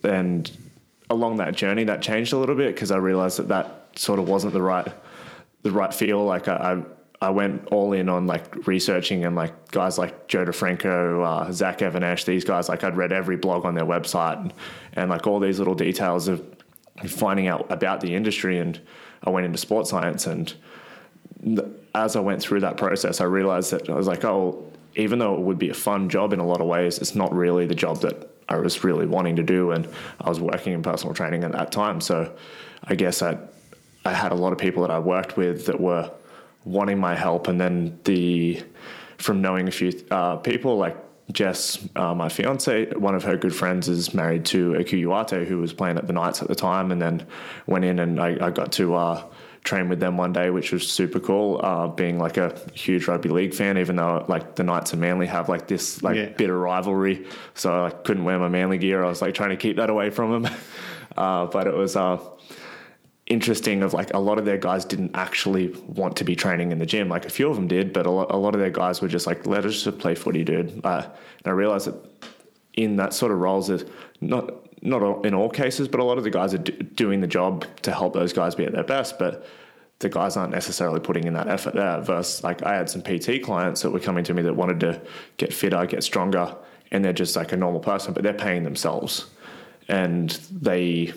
and 0.04 0.52
along 1.10 1.38
that 1.38 1.56
journey, 1.56 1.84
that 1.84 2.02
changed 2.02 2.34
a 2.34 2.38
little 2.38 2.56
bit 2.56 2.74
because 2.74 2.92
I 2.92 2.98
realized 2.98 3.38
that 3.38 3.50
that 3.50 3.90
sort 3.96 4.20
of 4.20 4.28
wasn't 4.28 4.54
the 4.54 4.62
right 4.62 4.88
the 5.64 5.72
right 5.72 5.94
feel. 5.94 6.24
Like 6.24 6.48
I, 6.48 6.54
I 6.54 6.84
I 7.22 7.30
went 7.30 7.68
all 7.68 7.94
in 7.94 8.10
on 8.10 8.28
like 8.28 8.68
researching 8.68 9.26
and 9.26 9.36
like 9.36 9.72
guys 9.72 9.98
like 9.98 10.28
Joe 10.28 10.46
DeFranco, 10.46 11.26
uh, 11.26 11.52
Zach 11.52 11.82
Even-Esh, 11.82 12.26
these 12.26 12.44
guys, 12.44 12.68
like 12.68 12.84
I'd 12.84 12.98
read 12.98 13.12
every 13.12 13.38
blog 13.38 13.66
on 13.66 13.74
their 13.74 13.86
website 13.86 14.40
and, 14.40 14.54
and 14.94 15.10
like 15.10 15.26
all 15.26 15.40
these 15.40 15.58
little 15.60 15.76
details 15.76 16.28
of 16.28 16.44
finding 17.08 17.48
out 17.48 17.72
about 17.72 18.02
the 18.02 18.14
industry. 18.14 18.60
And 18.60 18.80
I 19.24 19.30
went 19.30 19.46
into 19.46 19.58
sports 19.58 19.90
science. 19.90 20.28
And 20.28 20.54
as 21.94 22.16
I 22.16 22.20
went 22.20 22.42
through 22.42 22.60
that 22.62 22.78
process, 22.78 23.22
I 23.22 23.26
realized 23.26 23.72
that 23.72 23.90
I 23.90 23.96
was 23.96 24.08
like, 24.08 24.26
oh, 24.26 24.72
even 24.96 25.20
though 25.20 25.36
it 25.36 25.42
would 25.42 25.60
be 25.60 25.70
a 25.70 25.74
fun 25.74 26.10
job 26.10 26.34
in 26.34 26.40
a 26.40 26.46
lot 26.46 26.60
of 26.60 26.68
ways, 26.68 26.98
it's 27.00 27.16
not 27.16 27.34
really 27.34 27.66
the 27.66 27.76
job 27.76 28.02
that 28.02 28.30
I 28.50 28.58
was 28.58 28.84
really 28.84 29.06
wanting 29.06 29.38
to 29.38 29.44
do. 29.44 29.72
And 29.72 29.88
I 30.20 30.30
was 30.30 30.40
working 30.40 30.74
in 30.74 30.84
personal 30.84 31.14
training 31.14 31.44
at 31.44 31.54
that 31.54 31.72
time. 31.72 32.02
So 32.02 32.36
I 32.84 32.96
guess 32.96 33.22
I, 33.22 33.38
I 34.04 34.14
had 34.14 34.32
a 34.32 34.36
lot 34.36 34.52
of 34.52 34.60
people 34.60 34.82
that 34.82 34.92
I 34.92 35.00
worked 35.00 35.38
with 35.38 35.66
that 35.66 35.80
were 35.80 36.12
wanting 36.66 37.00
my 37.00 37.16
help, 37.16 37.48
and 37.48 37.60
then 37.62 38.00
the 38.04 38.62
from 39.18 39.42
knowing 39.42 39.68
a 39.68 39.72
few 39.72 39.94
uh, 40.12 40.36
people 40.38 40.78
like 40.78 40.98
Jess, 41.32 41.88
uh, 41.96 42.14
my 42.14 42.30
fiance, 42.30 42.92
one 42.96 43.16
of 43.16 43.24
her 43.24 43.38
good 43.38 43.56
friends 43.56 43.88
is 43.88 44.14
married 44.14 44.46
to 44.46 44.76
Aku 44.76 45.08
Uate, 45.08 45.46
who 45.46 45.58
was 45.58 45.74
playing 45.74 45.98
at 45.98 46.06
the 46.06 46.14
Knights 46.14 46.42
at 46.42 46.48
the 46.48 46.56
time, 46.56 46.92
and 46.92 47.02
then 47.02 47.26
went 47.66 47.84
in 47.84 48.00
and 48.00 48.20
I, 48.20 48.38
I 48.40 48.52
got 48.52 48.72
to 48.74 48.94
uh, 48.94 49.24
train 49.64 49.90
with 49.90 50.00
them 50.00 50.18
one 50.18 50.32
day, 50.32 50.52
which 50.52 50.72
was 50.72 50.88
super 50.88 51.20
cool. 51.20 51.60
Uh, 51.64 51.88
being 51.88 52.20
like 52.20 52.38
a 52.38 52.56
huge 52.74 53.08
rugby 53.08 53.30
league 53.30 53.56
fan, 53.56 53.80
even 53.80 53.96
though 53.96 54.24
like 54.28 54.56
the 54.56 54.64
Knights 54.64 54.92
and 54.94 55.02
Manly 55.02 55.26
have 55.26 55.50
like 55.50 55.68
this 55.68 56.04
like 56.04 56.16
yeah. 56.16 56.30
bit 56.30 56.50
of 56.52 56.58
rivalry, 56.58 57.26
so 57.56 57.86
I 57.86 57.90
couldn't 57.90 58.24
wear 58.24 58.38
my 58.38 58.50
Manly 58.50 58.78
gear. 58.78 59.04
I 59.04 59.10
was 59.10 59.22
like 59.22 59.34
trying 59.34 59.50
to 59.50 59.58
keep 59.58 59.78
that 59.78 59.90
away 59.90 60.12
from 60.12 60.44
them, 60.44 60.54
uh, 61.18 61.48
but 61.48 61.66
it 61.66 61.74
was 61.74 61.96
uh, 61.96 62.20
interesting 63.28 63.82
of 63.82 63.94
like 63.94 64.14
a 64.14 64.20
lot 64.20 64.38
of 64.38 64.46
their 64.46 64.58
guys 64.58 64.86
didn't 64.86 65.12
actually 65.16 65.70
want 65.88 66.16
to 66.18 66.24
be 66.24 66.36
training 66.36 66.72
in 66.72 66.80
the 66.80 66.86
gym. 66.86 67.10
Like 67.10 67.26
a 67.26 67.30
few 67.30 67.50
of 67.50 67.56
them 67.56 67.68
did, 67.68 67.92
but 67.92 68.06
a 68.06 68.12
lot, 68.12 68.32
a 68.32 68.38
lot 68.38 68.54
of 68.54 68.62
their 68.62 68.70
guys 68.70 69.02
were 69.02 69.08
just 69.08 69.26
like, 69.26 69.48
let 69.48 69.66
us 69.66 69.84
just 69.84 69.98
play 69.98 70.16
footy, 70.16 70.44
dude. 70.44 70.82
Uh, 70.84 71.04
and 71.04 71.48
I 71.48 71.52
realized 71.52 71.88
that 71.88 72.30
in 72.74 72.98
that 72.98 73.14
sort 73.14 73.32
of 73.32 73.40
roles, 73.40 73.70
is 73.70 73.86
not 74.22 74.52
not 74.84 75.26
in 75.26 75.34
all 75.34 75.50
cases, 75.50 75.88
but 75.88 76.00
a 76.00 76.04
lot 76.04 76.20
of 76.20 76.24
the 76.24 76.30
guys 76.30 76.54
are 76.54 76.60
d- 76.60 76.74
doing 76.74 77.20
the 77.20 77.28
job 77.28 77.66
to 77.82 77.92
help 77.92 78.14
those 78.14 78.34
guys 78.34 78.54
be 78.54 78.66
at 78.66 78.72
their 78.72 78.84
best. 78.84 79.18
But 79.18 79.48
the 80.00 80.10
guys 80.10 80.38
aren't 80.38 80.52
necessarily 80.52 81.00
putting 81.00 81.24
in 81.24 81.34
that 81.34 81.48
effort 81.48 81.74
there. 81.74 82.02
Versus, 82.02 82.44
like 82.44 82.62
I 82.62 82.76
had 82.76 82.90
some 82.90 83.02
PT 83.02 83.42
clients 83.42 83.82
that 83.82 83.92
were 83.92 84.00
coming 84.00 84.24
to 84.26 84.34
me 84.34 84.44
that 84.44 84.56
wanted 84.56 84.80
to 84.82 85.02
get 85.38 85.54
fitter, 85.54 85.84
get 85.88 86.04
stronger, 86.04 86.56
and 86.92 87.04
they're 87.04 87.14
just 87.14 87.36
like 87.36 87.52
a 87.52 87.58
normal 87.58 87.80
person, 87.80 88.14
but 88.14 88.22
they're 88.22 88.34
paying 88.34 88.64
themselves, 88.64 89.26
and 89.88 90.32
they 90.52 91.14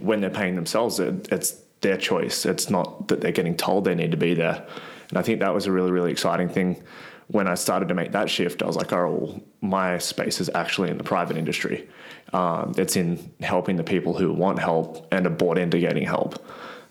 when 0.00 0.20
they're 0.20 0.30
paying 0.30 0.54
themselves, 0.54 1.00
it's 1.00 1.56
their 1.80 1.96
choice. 1.96 2.46
It's 2.46 2.70
not 2.70 3.08
that 3.08 3.20
they're 3.20 3.32
getting 3.32 3.56
told 3.56 3.84
they 3.84 3.94
need 3.94 4.10
to 4.10 4.16
be 4.16 4.34
there. 4.34 4.66
And 5.08 5.18
I 5.18 5.22
think 5.22 5.40
that 5.40 5.52
was 5.54 5.66
a 5.66 5.72
really, 5.72 5.90
really 5.90 6.12
exciting 6.12 6.48
thing. 6.48 6.82
When 7.28 7.46
I 7.46 7.54
started 7.54 7.88
to 7.88 7.94
make 7.94 8.12
that 8.12 8.28
shift, 8.28 8.62
I 8.62 8.66
was 8.66 8.76
like, 8.76 8.92
oh, 8.92 9.08
well, 9.08 9.40
my 9.60 9.98
space 9.98 10.40
is 10.40 10.50
actually 10.54 10.90
in 10.90 10.98
the 10.98 11.04
private 11.04 11.36
industry. 11.36 11.88
Um, 12.32 12.74
it's 12.76 12.96
in 12.96 13.32
helping 13.40 13.76
the 13.76 13.84
people 13.84 14.14
who 14.14 14.32
want 14.32 14.58
help 14.58 15.06
and 15.12 15.26
are 15.26 15.30
bought 15.30 15.58
into 15.58 15.78
getting 15.78 16.04
help. 16.04 16.44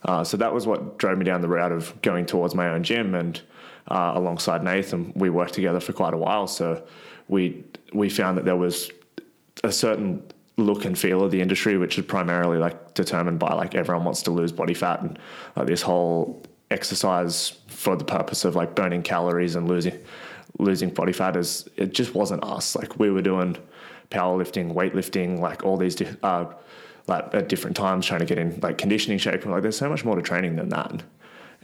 Uh, 0.03 0.23
so 0.23 0.37
that 0.37 0.53
was 0.53 0.65
what 0.65 0.97
drove 0.97 1.17
me 1.17 1.25
down 1.25 1.41
the 1.41 1.49
route 1.49 1.73
of 1.73 2.01
going 2.01 2.25
towards 2.25 2.55
my 2.55 2.69
own 2.69 2.83
gym. 2.83 3.15
And 3.15 3.41
uh, 3.87 4.13
alongside 4.15 4.63
Nathan, 4.63 5.11
we 5.15 5.29
worked 5.29 5.53
together 5.53 5.79
for 5.79 5.93
quite 5.93 6.13
a 6.13 6.17
while. 6.17 6.47
So 6.47 6.85
we 7.27 7.63
we 7.93 8.09
found 8.09 8.37
that 8.37 8.45
there 8.45 8.55
was 8.55 8.91
a 9.63 9.71
certain 9.71 10.23
look 10.59 10.85
and 10.85 10.97
feel 10.97 11.23
of 11.23 11.31
the 11.31 11.41
industry, 11.41 11.77
which 11.77 11.97
is 11.97 12.05
primarily 12.05 12.57
like 12.57 12.93
determined 12.93 13.39
by 13.39 13.53
like 13.53 13.75
everyone 13.75 14.05
wants 14.05 14.23
to 14.23 14.31
lose 14.31 14.51
body 14.51 14.73
fat 14.73 15.01
and 15.01 15.19
like 15.55 15.67
this 15.67 15.81
whole 15.81 16.43
exercise 16.71 17.53
for 17.67 17.95
the 17.95 18.05
purpose 18.05 18.45
of 18.45 18.55
like 18.55 18.75
burning 18.75 19.01
calories 19.01 19.55
and 19.55 19.67
losing 19.67 19.97
losing 20.57 20.89
body 20.89 21.13
fat 21.13 21.35
is 21.35 21.67
it 21.77 21.93
just 21.93 22.13
wasn't 22.13 22.43
us. 22.43 22.75
Like 22.75 22.99
we 22.99 23.09
were 23.09 23.21
doing 23.21 23.57
powerlifting, 24.09 24.73
weightlifting, 24.73 25.39
like 25.39 25.63
all 25.63 25.77
these 25.77 26.01
uh, 26.23 26.45
like 27.07 27.33
at 27.33 27.49
different 27.49 27.75
times 27.75 28.05
trying 28.05 28.19
to 28.19 28.25
get 28.25 28.37
in 28.37 28.59
like 28.61 28.77
conditioning 28.77 29.17
shape. 29.17 29.43
And 29.43 29.51
like 29.51 29.61
there's 29.61 29.77
so 29.77 29.89
much 29.89 30.03
more 30.03 30.15
to 30.15 30.21
training 30.21 30.55
than 30.55 30.69
that. 30.69 31.03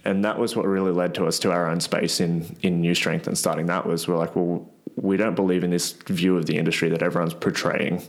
And 0.04 0.24
that 0.24 0.38
was 0.38 0.54
what 0.54 0.66
really 0.66 0.92
led 0.92 1.14
to 1.16 1.26
us 1.26 1.38
to 1.40 1.50
our 1.50 1.68
own 1.68 1.80
space 1.80 2.20
in 2.20 2.56
in 2.62 2.80
new 2.80 2.94
strength 2.94 3.26
and 3.26 3.36
starting 3.36 3.66
that 3.66 3.86
was 3.86 4.06
we're 4.08 4.16
like, 4.16 4.36
well, 4.36 4.70
we 4.96 5.16
don't 5.16 5.34
believe 5.34 5.62
in 5.62 5.70
this 5.70 5.92
view 5.92 6.36
of 6.36 6.46
the 6.46 6.56
industry 6.56 6.88
that 6.88 7.02
everyone's 7.02 7.34
portraying. 7.34 8.02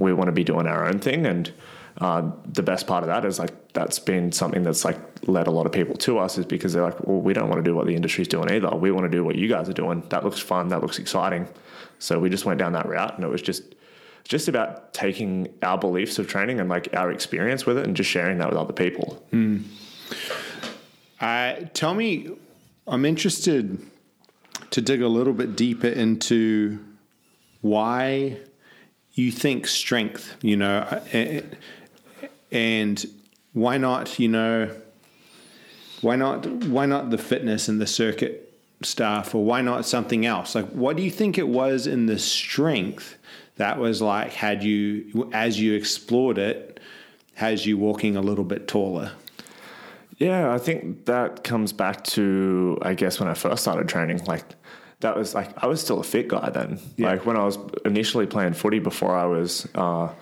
We 0.00 0.12
want 0.12 0.26
to 0.26 0.32
be 0.32 0.42
doing 0.42 0.66
our 0.66 0.84
own 0.84 0.98
thing, 0.98 1.26
and 1.26 1.52
uh, 1.98 2.30
the 2.46 2.62
best 2.62 2.86
part 2.86 3.04
of 3.04 3.08
that 3.08 3.24
is 3.24 3.38
like 3.38 3.72
that's 3.72 3.98
been 3.98 4.32
something 4.32 4.62
that's 4.62 4.84
like 4.84 4.98
led 5.28 5.46
a 5.46 5.50
lot 5.50 5.66
of 5.66 5.72
people 5.72 5.94
to 5.96 6.18
us 6.18 6.38
is 6.38 6.46
because 6.46 6.72
they're 6.72 6.82
like, 6.82 7.06
well, 7.06 7.20
we 7.20 7.32
don't 7.32 7.48
want 7.48 7.62
to 7.62 7.68
do 7.68 7.74
what 7.74 7.86
the 7.86 7.94
industry's 7.94 8.28
doing 8.28 8.50
either. 8.50 8.70
We 8.70 8.90
want 8.90 9.04
to 9.04 9.16
do 9.16 9.22
what 9.22 9.36
you 9.36 9.48
guys 9.48 9.68
are 9.68 9.74
doing. 9.74 10.02
That 10.08 10.24
looks 10.24 10.40
fun. 10.40 10.68
That 10.68 10.80
looks 10.80 10.98
exciting. 10.98 11.46
So 11.98 12.18
we 12.18 12.30
just 12.30 12.44
went 12.46 12.58
down 12.58 12.72
that 12.72 12.88
route, 12.88 13.14
and 13.14 13.24
it 13.24 13.28
was 13.28 13.42
just 13.42 13.74
just 14.24 14.48
about 14.48 14.94
taking 14.94 15.48
our 15.62 15.76
beliefs 15.76 16.18
of 16.18 16.28
training 16.28 16.60
and 16.60 16.68
like 16.68 16.88
our 16.94 17.10
experience 17.10 17.66
with 17.66 17.78
it, 17.78 17.86
and 17.86 17.94
just 17.94 18.10
sharing 18.10 18.38
that 18.38 18.48
with 18.48 18.58
other 18.58 18.72
people. 18.72 19.22
Mm. 19.32 19.64
Uh, 21.20 21.66
tell 21.74 21.94
me, 21.94 22.30
I'm 22.86 23.04
interested 23.04 23.78
to 24.70 24.80
dig 24.80 25.02
a 25.02 25.08
little 25.08 25.34
bit 25.34 25.56
deeper 25.56 25.88
into 25.88 26.78
why 27.60 28.38
you 29.14 29.30
think 29.32 29.66
strength, 29.66 30.36
you 30.42 30.56
know, 30.56 31.02
and 32.52 33.06
why 33.52 33.76
not, 33.78 34.18
you 34.18 34.28
know, 34.28 34.70
why 36.00 36.16
not, 36.16 36.46
why 36.46 36.86
not 36.86 37.10
the 37.10 37.18
fitness 37.18 37.68
and 37.68 37.80
the 37.80 37.86
circuit 37.86 38.46
stuff 38.82 39.34
or 39.34 39.44
why 39.44 39.60
not 39.60 39.84
something 39.84 40.24
else? 40.24 40.54
Like, 40.54 40.68
what 40.70 40.96
do 40.96 41.02
you 41.02 41.10
think 41.10 41.36
it 41.36 41.48
was 41.48 41.86
in 41.86 42.06
the 42.06 42.18
strength 42.18 43.16
that 43.56 43.78
was 43.78 44.00
like, 44.00 44.32
had 44.32 44.64
you, 44.64 45.28
as 45.32 45.60
you 45.60 45.74
explored 45.74 46.38
it, 46.38 46.80
has 47.34 47.66
you 47.66 47.76
walking 47.76 48.16
a 48.16 48.20
little 48.20 48.44
bit 48.44 48.68
taller? 48.68 49.12
Yeah, 50.18 50.52
I 50.52 50.58
think 50.58 51.06
that 51.06 51.44
comes 51.44 51.72
back 51.72 52.04
to, 52.04 52.78
I 52.82 52.94
guess, 52.94 53.18
when 53.18 53.28
I 53.28 53.34
first 53.34 53.62
started 53.62 53.88
training. 53.88 54.24
Like, 54.24 54.44
that 55.00 55.16
was 55.16 55.34
like, 55.34 55.50
I 55.62 55.66
was 55.66 55.80
still 55.80 56.00
a 56.00 56.04
fit 56.04 56.28
guy 56.28 56.50
then. 56.50 56.78
Yeah. 56.96 57.10
Like, 57.10 57.26
when 57.26 57.36
I 57.36 57.44
was 57.44 57.58
initially 57.84 58.26
playing 58.26 58.54
footy 58.54 58.78
before 58.78 59.16
I 59.16 59.24
was, 59.24 59.66
uh, 59.74 60.12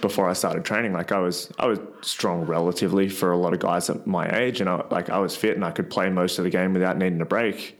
before 0.00 0.28
I 0.28 0.32
started 0.32 0.64
training, 0.64 0.92
like 0.92 1.12
I 1.12 1.18
was 1.18 1.50
I 1.58 1.66
was 1.66 1.78
strong 2.02 2.44
relatively 2.44 3.08
for 3.08 3.32
a 3.32 3.36
lot 3.36 3.52
of 3.52 3.60
guys 3.60 3.88
at 3.88 4.06
my 4.06 4.28
age, 4.36 4.60
and 4.60 4.68
I, 4.68 4.84
like 4.90 5.10
I 5.10 5.18
was 5.18 5.36
fit 5.36 5.54
and 5.54 5.64
I 5.64 5.70
could 5.70 5.90
play 5.90 6.10
most 6.10 6.38
of 6.38 6.44
the 6.44 6.50
game 6.50 6.72
without 6.72 6.98
needing 6.98 7.20
a 7.20 7.26
break. 7.26 7.78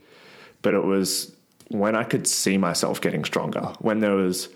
But 0.62 0.74
it 0.74 0.84
was 0.84 1.34
when 1.68 1.96
I 1.96 2.04
could 2.04 2.26
see 2.26 2.58
myself 2.58 3.00
getting 3.00 3.24
stronger, 3.24 3.72
when 3.80 4.00
there 4.00 4.14
was 4.14 4.48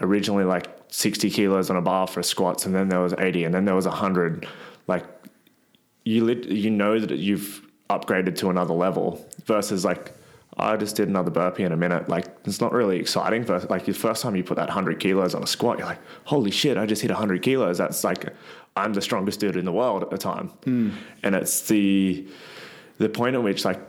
originally 0.00 0.44
like 0.44 0.68
60 0.88 1.30
kilos 1.30 1.70
on 1.70 1.76
a 1.76 1.82
bar 1.82 2.06
for 2.06 2.22
squats, 2.22 2.66
and 2.66 2.74
then 2.74 2.88
there 2.88 3.00
was 3.00 3.14
80, 3.16 3.44
and 3.44 3.54
then 3.54 3.64
there 3.64 3.74
was 3.74 3.86
100. 3.86 4.46
Like 4.86 5.04
you, 6.04 6.24
lit, 6.24 6.46
you 6.46 6.70
know 6.70 6.98
that 6.98 7.18
you've 7.18 7.62
upgraded 7.90 8.36
to 8.38 8.50
another 8.50 8.74
level 8.74 9.24
versus 9.44 9.84
like 9.84 10.12
I 10.58 10.76
just 10.76 10.96
did 10.96 11.08
another 11.08 11.30
burpee 11.30 11.64
in 11.64 11.72
a 11.72 11.76
minute. 11.76 12.08
Like 12.08 12.26
it's 12.44 12.60
not 12.60 12.72
really 12.72 12.98
exciting. 12.98 13.44
But 13.44 13.68
like 13.68 13.84
the 13.84 13.92
first 13.92 14.22
time 14.22 14.36
you 14.36 14.42
put 14.42 14.56
that 14.56 14.70
hundred 14.70 15.00
kilos 15.00 15.34
on 15.34 15.42
a 15.42 15.46
squat, 15.46 15.78
you're 15.78 15.86
like, 15.86 16.00
holy 16.24 16.50
shit! 16.50 16.78
I 16.78 16.86
just 16.86 17.02
hit 17.02 17.10
hundred 17.10 17.42
kilos. 17.42 17.78
That's 17.78 18.02
like 18.04 18.34
I'm 18.74 18.94
the 18.94 19.02
strongest 19.02 19.40
dude 19.40 19.56
in 19.56 19.64
the 19.64 19.72
world 19.72 20.02
at 20.02 20.10
the 20.10 20.18
time. 20.18 20.50
Mm. 20.64 20.92
And 21.22 21.34
it's 21.34 21.62
the 21.62 22.26
the 22.98 23.08
point 23.08 23.34
at 23.34 23.42
which 23.42 23.64
like 23.64 23.80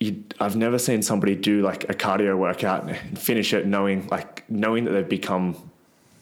you, 0.00 0.24
I've 0.40 0.56
never 0.56 0.78
seen 0.78 1.02
somebody 1.02 1.34
do 1.34 1.62
like 1.62 1.84
a 1.84 1.94
cardio 1.94 2.36
workout 2.36 2.88
and 2.88 3.18
finish 3.18 3.52
it 3.52 3.66
knowing 3.66 4.06
like 4.08 4.48
knowing 4.50 4.84
that 4.84 4.92
they've 4.92 5.08
become 5.08 5.70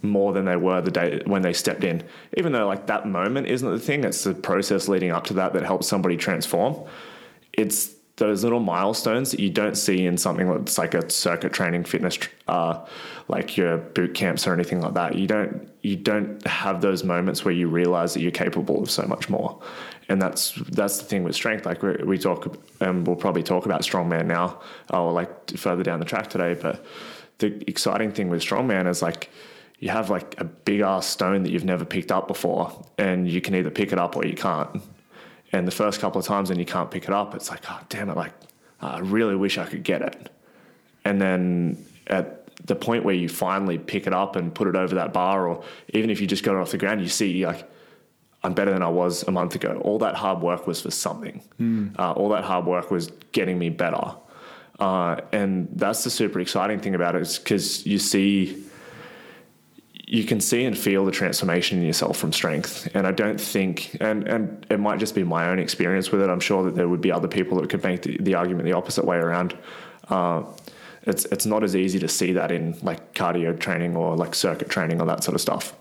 more 0.03 0.33
than 0.33 0.45
they 0.45 0.57
were 0.57 0.81
the 0.81 0.91
day 0.91 1.23
when 1.27 1.43
they 1.43 1.53
stepped 1.53 1.83
in. 1.85 2.03
Even 2.37 2.53
though 2.53 2.67
like 2.67 2.87
that 2.87 3.07
moment 3.07 3.47
isn't 3.47 3.71
the 3.71 3.79
thing, 3.79 4.05
it's 4.05 4.25
the 4.25 4.35
process 4.35 4.89
leading 4.89 5.11
up 5.11 5.25
to 5.25 5.35
that 5.35 5.53
that 5.55 5.65
helps 5.65 5.89
somebody 5.89 6.17
transform. 6.17 6.89
It's 7.53 7.95
those 8.17 8.45
little 8.45 8.61
milestones 8.61 9.33
that 9.33 9.41
you 9.41 9.51
don't 9.51 9.77
see 9.77 10.07
in 10.07 10.17
something 10.17 10.49
that's 10.49 10.79
like 10.79 10.95
a 10.95 11.11
circuit 11.11 11.53
training 11.53 11.85
fitness 11.85 12.17
uh, 12.47 12.85
like 13.27 13.57
your 13.57 13.79
boot 13.79 14.15
camps 14.15 14.47
or 14.47 14.55
anything 14.55 14.81
like 14.81 14.95
that. 14.95 15.17
You 15.17 15.27
don't 15.27 15.69
you 15.83 15.97
don't 15.97 16.47
have 16.47 16.81
those 16.81 17.03
moments 17.03 17.45
where 17.45 17.53
you 17.53 17.69
realize 17.69 18.15
that 18.15 18.21
you're 18.21 18.31
capable 18.31 18.83
of 18.83 18.91
so 18.91 19.03
much 19.07 19.29
more. 19.29 19.61
And 20.09 20.23
that's 20.23 20.53
that's 20.71 20.99
the 20.99 21.05
thing 21.05 21.25
with 21.25 21.35
strength. 21.35 21.67
Like 21.67 21.83
we, 21.83 22.19
talk 22.19 22.57
and 22.81 23.07
we'll 23.07 23.17
probably 23.17 23.43
talk 23.43 23.67
about 23.67 23.83
strongman 23.83 24.27
now. 24.27 24.61
Or 24.91 25.11
like 25.11 25.51
further 25.57 25.83
down 25.83 25.99
the 25.99 26.07
track 26.07 26.29
today 26.29 26.55
but 26.55 26.85
the 27.39 27.69
exciting 27.69 28.13
thing 28.13 28.29
with 28.29 28.43
strongman 28.43 28.89
is 28.89 29.03
like 29.03 29.31
you 29.81 29.89
have 29.89 30.09
like 30.09 30.41
a 30.41 30.45
big 30.45 30.81
ass 30.81 31.07
stone 31.07 31.43
that 31.43 31.51
you've 31.51 31.65
never 31.65 31.85
picked 31.85 32.13
up 32.13 32.29
before 32.29 32.87
and 32.97 33.29
you 33.29 33.41
can 33.41 33.55
either 33.55 33.71
pick 33.71 33.93
it 33.93 33.99
up 33.99 34.17
or 34.17 34.25
you 34.25 34.35
can't 34.35 34.81
and 35.55 35.69
the 35.69 35.73
first 35.73 36.01
couple 36.01 36.19
of 36.19 36.27
times 36.27 36.51
and 36.51 36.59
you 36.59 36.67
can't 36.67 36.91
pick 36.91 37.05
it 37.05 37.11
up, 37.11 37.35
it's 37.35 37.49
like, 37.49 37.63
oh, 37.71 37.81
damn 37.89 38.11
it, 38.11 38.17
like, 38.17 38.33
I 38.81 38.99
really 38.99 39.37
wish 39.37 39.57
I 39.57 39.67
could 39.67 39.85
get 39.85 40.03
it. 40.03 40.31
And 41.05 41.21
then 41.21 41.85
at 42.09 42.57
the 42.67 42.75
point 42.75 43.05
where 43.05 43.15
you 43.15 43.29
finally 43.29 43.79
pick 43.79 44.09
it 44.09 44.13
up 44.13 44.35
and 44.35 44.53
put 44.53 44.67
it 44.67 44.75
over 44.75 44.97
that 44.97 45.13
bar, 45.13 45.47
or 45.47 45.63
even 45.91 46.11
if 46.11 46.21
you 46.21 46.27
just 46.27 46.43
got 46.43 46.57
it 46.57 46.59
off 46.59 46.73
the 46.73 46.79
ground, 46.79 47.03
you 47.03 47.09
see, 47.09 47.47
like, 47.47 47.71
I'm 48.43 48.53
better 48.53 48.73
than 48.73 48.83
I 48.83 48.89
was 48.89 49.23
a 49.23 49.31
month 49.31 49.55
ago. 49.55 49.81
All 49.85 49.99
that 49.99 50.17
hard 50.17 50.41
work 50.43 50.67
was 50.67 50.83
for 50.83 50.91
something. 50.91 51.41
Mm. 51.61 51.99
Uh, 51.99 52.13
all 52.13 52.31
that 52.31 52.43
hard 52.45 52.67
work 52.67 52.91
was 52.91 53.13
getting 53.31 53.57
me 53.57 53.71
better. 53.71 54.17
Uh, 54.81 55.21
and 55.31 55.69
that's 55.73 56.03
the 56.03 56.11
super 56.11 56.41
exciting 56.41 56.81
thing 56.81 56.97
about 56.97 57.15
it 57.15 57.23
is 57.23 57.39
because 57.39 57.87
you 57.87 57.99
see 57.99 58.65
you 60.15 60.23
can 60.23 60.41
see 60.41 60.65
and 60.65 60.79
feel 60.79 61.05
the 61.05 61.11
transformation 61.11 61.79
in 61.79 61.85
yourself 61.85 62.17
from 62.17 62.33
strength. 62.33 62.89
And 62.95 63.05
I 63.05 63.11
don't 63.11 63.41
think, 63.41 63.97
and, 64.01 64.29
and 64.29 64.65
it 64.71 64.79
might 64.79 65.01
just 65.01 65.13
be 65.13 65.25
my 65.25 65.49
own 65.49 65.59
experience 65.59 66.13
with 66.13 66.23
it. 66.23 66.31
I'm 66.31 66.39
sure 66.39 66.63
that 66.63 66.77
there 66.77 66.89
would 66.89 67.01
be 67.01 67.11
other 67.11 67.27
people 67.27 67.61
that 67.61 67.69
could 67.69 67.83
make 67.83 68.03
the, 68.03 68.17
the 68.19 68.37
argument 68.37 68.65
the 68.65 68.75
opposite 68.75 69.05
way 69.05 69.17
around. 69.17 69.59
Uh, 70.09 70.45
it's 71.03 71.25
it's 71.27 71.47
not 71.47 71.65
as 71.65 71.75
easy 71.75 71.99
to 71.99 72.09
see 72.09 72.33
that 72.33 72.53
in 72.53 72.79
like 72.83 73.13
cardio 73.13 73.59
training 73.59 73.97
or 73.97 74.17
like 74.17 74.37
circuit 74.37 74.71
training 74.71 75.01
or 75.01 75.07
that 75.07 75.25
sort 75.25 75.35
of 75.35 75.41
stuff. 75.41 75.75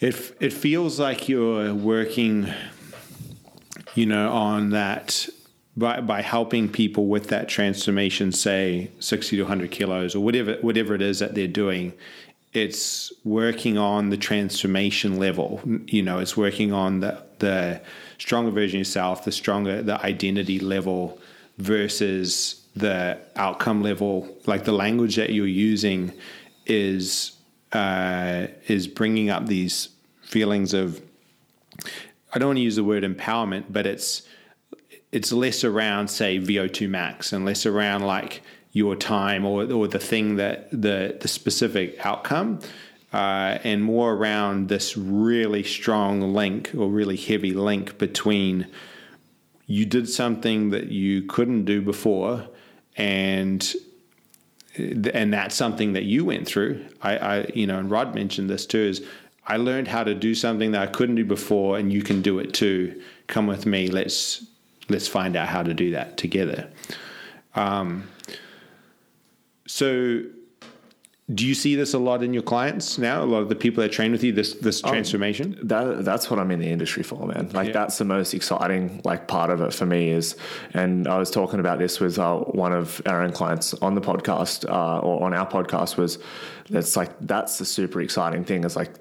It 0.00 0.36
it 0.40 0.52
feels 0.52 0.98
like 0.98 1.28
you're 1.28 1.72
working, 1.72 2.52
you 3.94 4.06
know, 4.06 4.32
on 4.32 4.70
that 4.70 5.28
by 5.76 6.00
by 6.00 6.22
helping 6.22 6.68
people 6.68 7.06
with 7.06 7.28
that 7.28 7.48
transformation, 7.48 8.32
say 8.32 8.90
sixty 8.98 9.36
to 9.36 9.44
hundred 9.44 9.70
kilos 9.70 10.14
or 10.14 10.20
whatever 10.20 10.56
whatever 10.60 10.94
it 10.94 11.02
is 11.02 11.18
that 11.18 11.34
they're 11.34 11.46
doing, 11.46 11.92
it's 12.52 13.12
working 13.24 13.76
on 13.76 14.08
the 14.10 14.16
transformation 14.16 15.18
level. 15.18 15.60
You 15.86 16.02
know, 16.02 16.18
it's 16.18 16.36
working 16.36 16.72
on 16.72 17.00
the 17.00 17.22
the 17.38 17.80
stronger 18.18 18.50
version 18.50 18.76
of 18.76 18.86
yourself, 18.86 19.24
the 19.24 19.32
stronger 19.32 19.82
the 19.82 20.02
identity 20.04 20.58
level 20.58 21.18
versus 21.58 22.62
the 22.74 23.18
outcome 23.36 23.82
level. 23.82 24.34
Like 24.46 24.64
the 24.64 24.72
language 24.72 25.16
that 25.16 25.30
you're 25.30 25.46
using 25.46 26.12
is 26.64 27.36
uh, 27.72 28.46
is 28.68 28.86
bringing 28.88 29.28
up 29.28 29.46
these 29.46 29.90
feelings 30.22 30.72
of. 30.72 31.02
I 32.32 32.38
don't 32.38 32.48
want 32.48 32.56
to 32.58 32.62
use 32.62 32.76
the 32.76 32.84
word 32.84 33.02
empowerment, 33.02 33.66
but 33.70 33.86
it's 33.86 34.22
it's 35.16 35.32
less 35.32 35.64
around 35.64 36.08
say 36.08 36.38
VO2 36.38 36.90
max 36.90 37.32
and 37.32 37.46
less 37.46 37.64
around 37.64 38.02
like 38.02 38.42
your 38.72 38.94
time 38.94 39.46
or, 39.46 39.64
or 39.72 39.88
the 39.88 39.98
thing 39.98 40.36
that 40.36 40.70
the 40.70 41.16
the 41.18 41.26
specific 41.26 42.04
outcome 42.04 42.60
uh, 43.14 43.56
and 43.64 43.82
more 43.82 44.12
around 44.12 44.68
this 44.68 44.94
really 44.94 45.62
strong 45.62 46.20
link 46.34 46.70
or 46.76 46.90
really 46.90 47.16
heavy 47.16 47.54
link 47.54 47.96
between 47.96 48.66
you 49.64 49.86
did 49.86 50.06
something 50.06 50.68
that 50.68 50.88
you 50.88 51.22
couldn't 51.22 51.64
do 51.64 51.80
before 51.80 52.46
and 52.98 53.72
and 55.14 55.32
that's 55.32 55.54
something 55.54 55.94
that 55.94 56.04
you 56.04 56.26
went 56.26 56.46
through. 56.46 56.84
I, 57.00 57.16
I 57.16 57.50
you 57.54 57.66
know 57.66 57.78
and 57.78 57.90
Rod 57.90 58.14
mentioned 58.14 58.50
this 58.50 58.66
too 58.66 58.84
is 58.92 59.02
I 59.46 59.56
learned 59.56 59.88
how 59.88 60.04
to 60.04 60.14
do 60.14 60.34
something 60.34 60.72
that 60.72 60.82
I 60.82 60.92
couldn't 60.92 61.14
do 61.14 61.24
before 61.24 61.78
and 61.78 61.90
you 61.90 62.02
can 62.02 62.20
do 62.20 62.38
it 62.38 62.52
too. 62.52 63.00
Come 63.28 63.46
with 63.46 63.64
me 63.64 63.88
let's 63.88 64.44
let's 64.88 65.08
find 65.08 65.36
out 65.36 65.48
how 65.48 65.62
to 65.62 65.74
do 65.74 65.90
that 65.92 66.16
together. 66.16 66.70
Um, 67.54 68.08
so, 69.66 70.22
do 71.34 71.44
you 71.44 71.54
see 71.54 71.74
this 71.74 71.92
a 71.92 71.98
lot 71.98 72.22
in 72.22 72.32
your 72.32 72.44
clients 72.44 72.98
now? 72.98 73.22
A 73.22 73.26
lot 73.26 73.38
of 73.38 73.48
the 73.48 73.56
people 73.56 73.82
that 73.82 73.90
train 73.90 74.12
with 74.12 74.22
you, 74.22 74.32
this 74.32 74.54
this 74.54 74.80
oh, 74.84 74.88
transformation. 74.88 75.58
that 75.64 76.04
that's 76.04 76.30
what 76.30 76.38
I'm 76.38 76.52
in 76.52 76.60
the 76.60 76.68
industry 76.68 77.02
for, 77.02 77.26
man. 77.26 77.50
Like 77.52 77.68
yeah. 77.68 77.72
that's 77.72 77.98
the 77.98 78.04
most 78.04 78.32
exciting 78.32 79.00
like 79.04 79.26
part 79.26 79.50
of 79.50 79.60
it 79.60 79.74
for 79.74 79.86
me 79.86 80.10
is. 80.10 80.36
And 80.72 81.08
I 81.08 81.18
was 81.18 81.30
talking 81.30 81.58
about 81.58 81.80
this 81.80 81.98
with 81.98 82.18
uh, 82.18 82.38
one 82.38 82.72
of 82.72 83.02
our 83.06 83.22
own 83.22 83.32
clients 83.32 83.74
on 83.74 83.96
the 83.96 84.00
podcast 84.00 84.68
uh, 84.70 85.00
or 85.00 85.24
on 85.24 85.34
our 85.34 85.48
podcast 85.48 85.96
was. 85.96 86.18
That's 86.68 86.96
like 86.96 87.12
that's 87.20 87.58
the 87.58 87.64
super 87.64 88.00
exciting 88.00 88.44
thing. 88.44 88.64
Is 88.64 88.74
like 88.74 88.94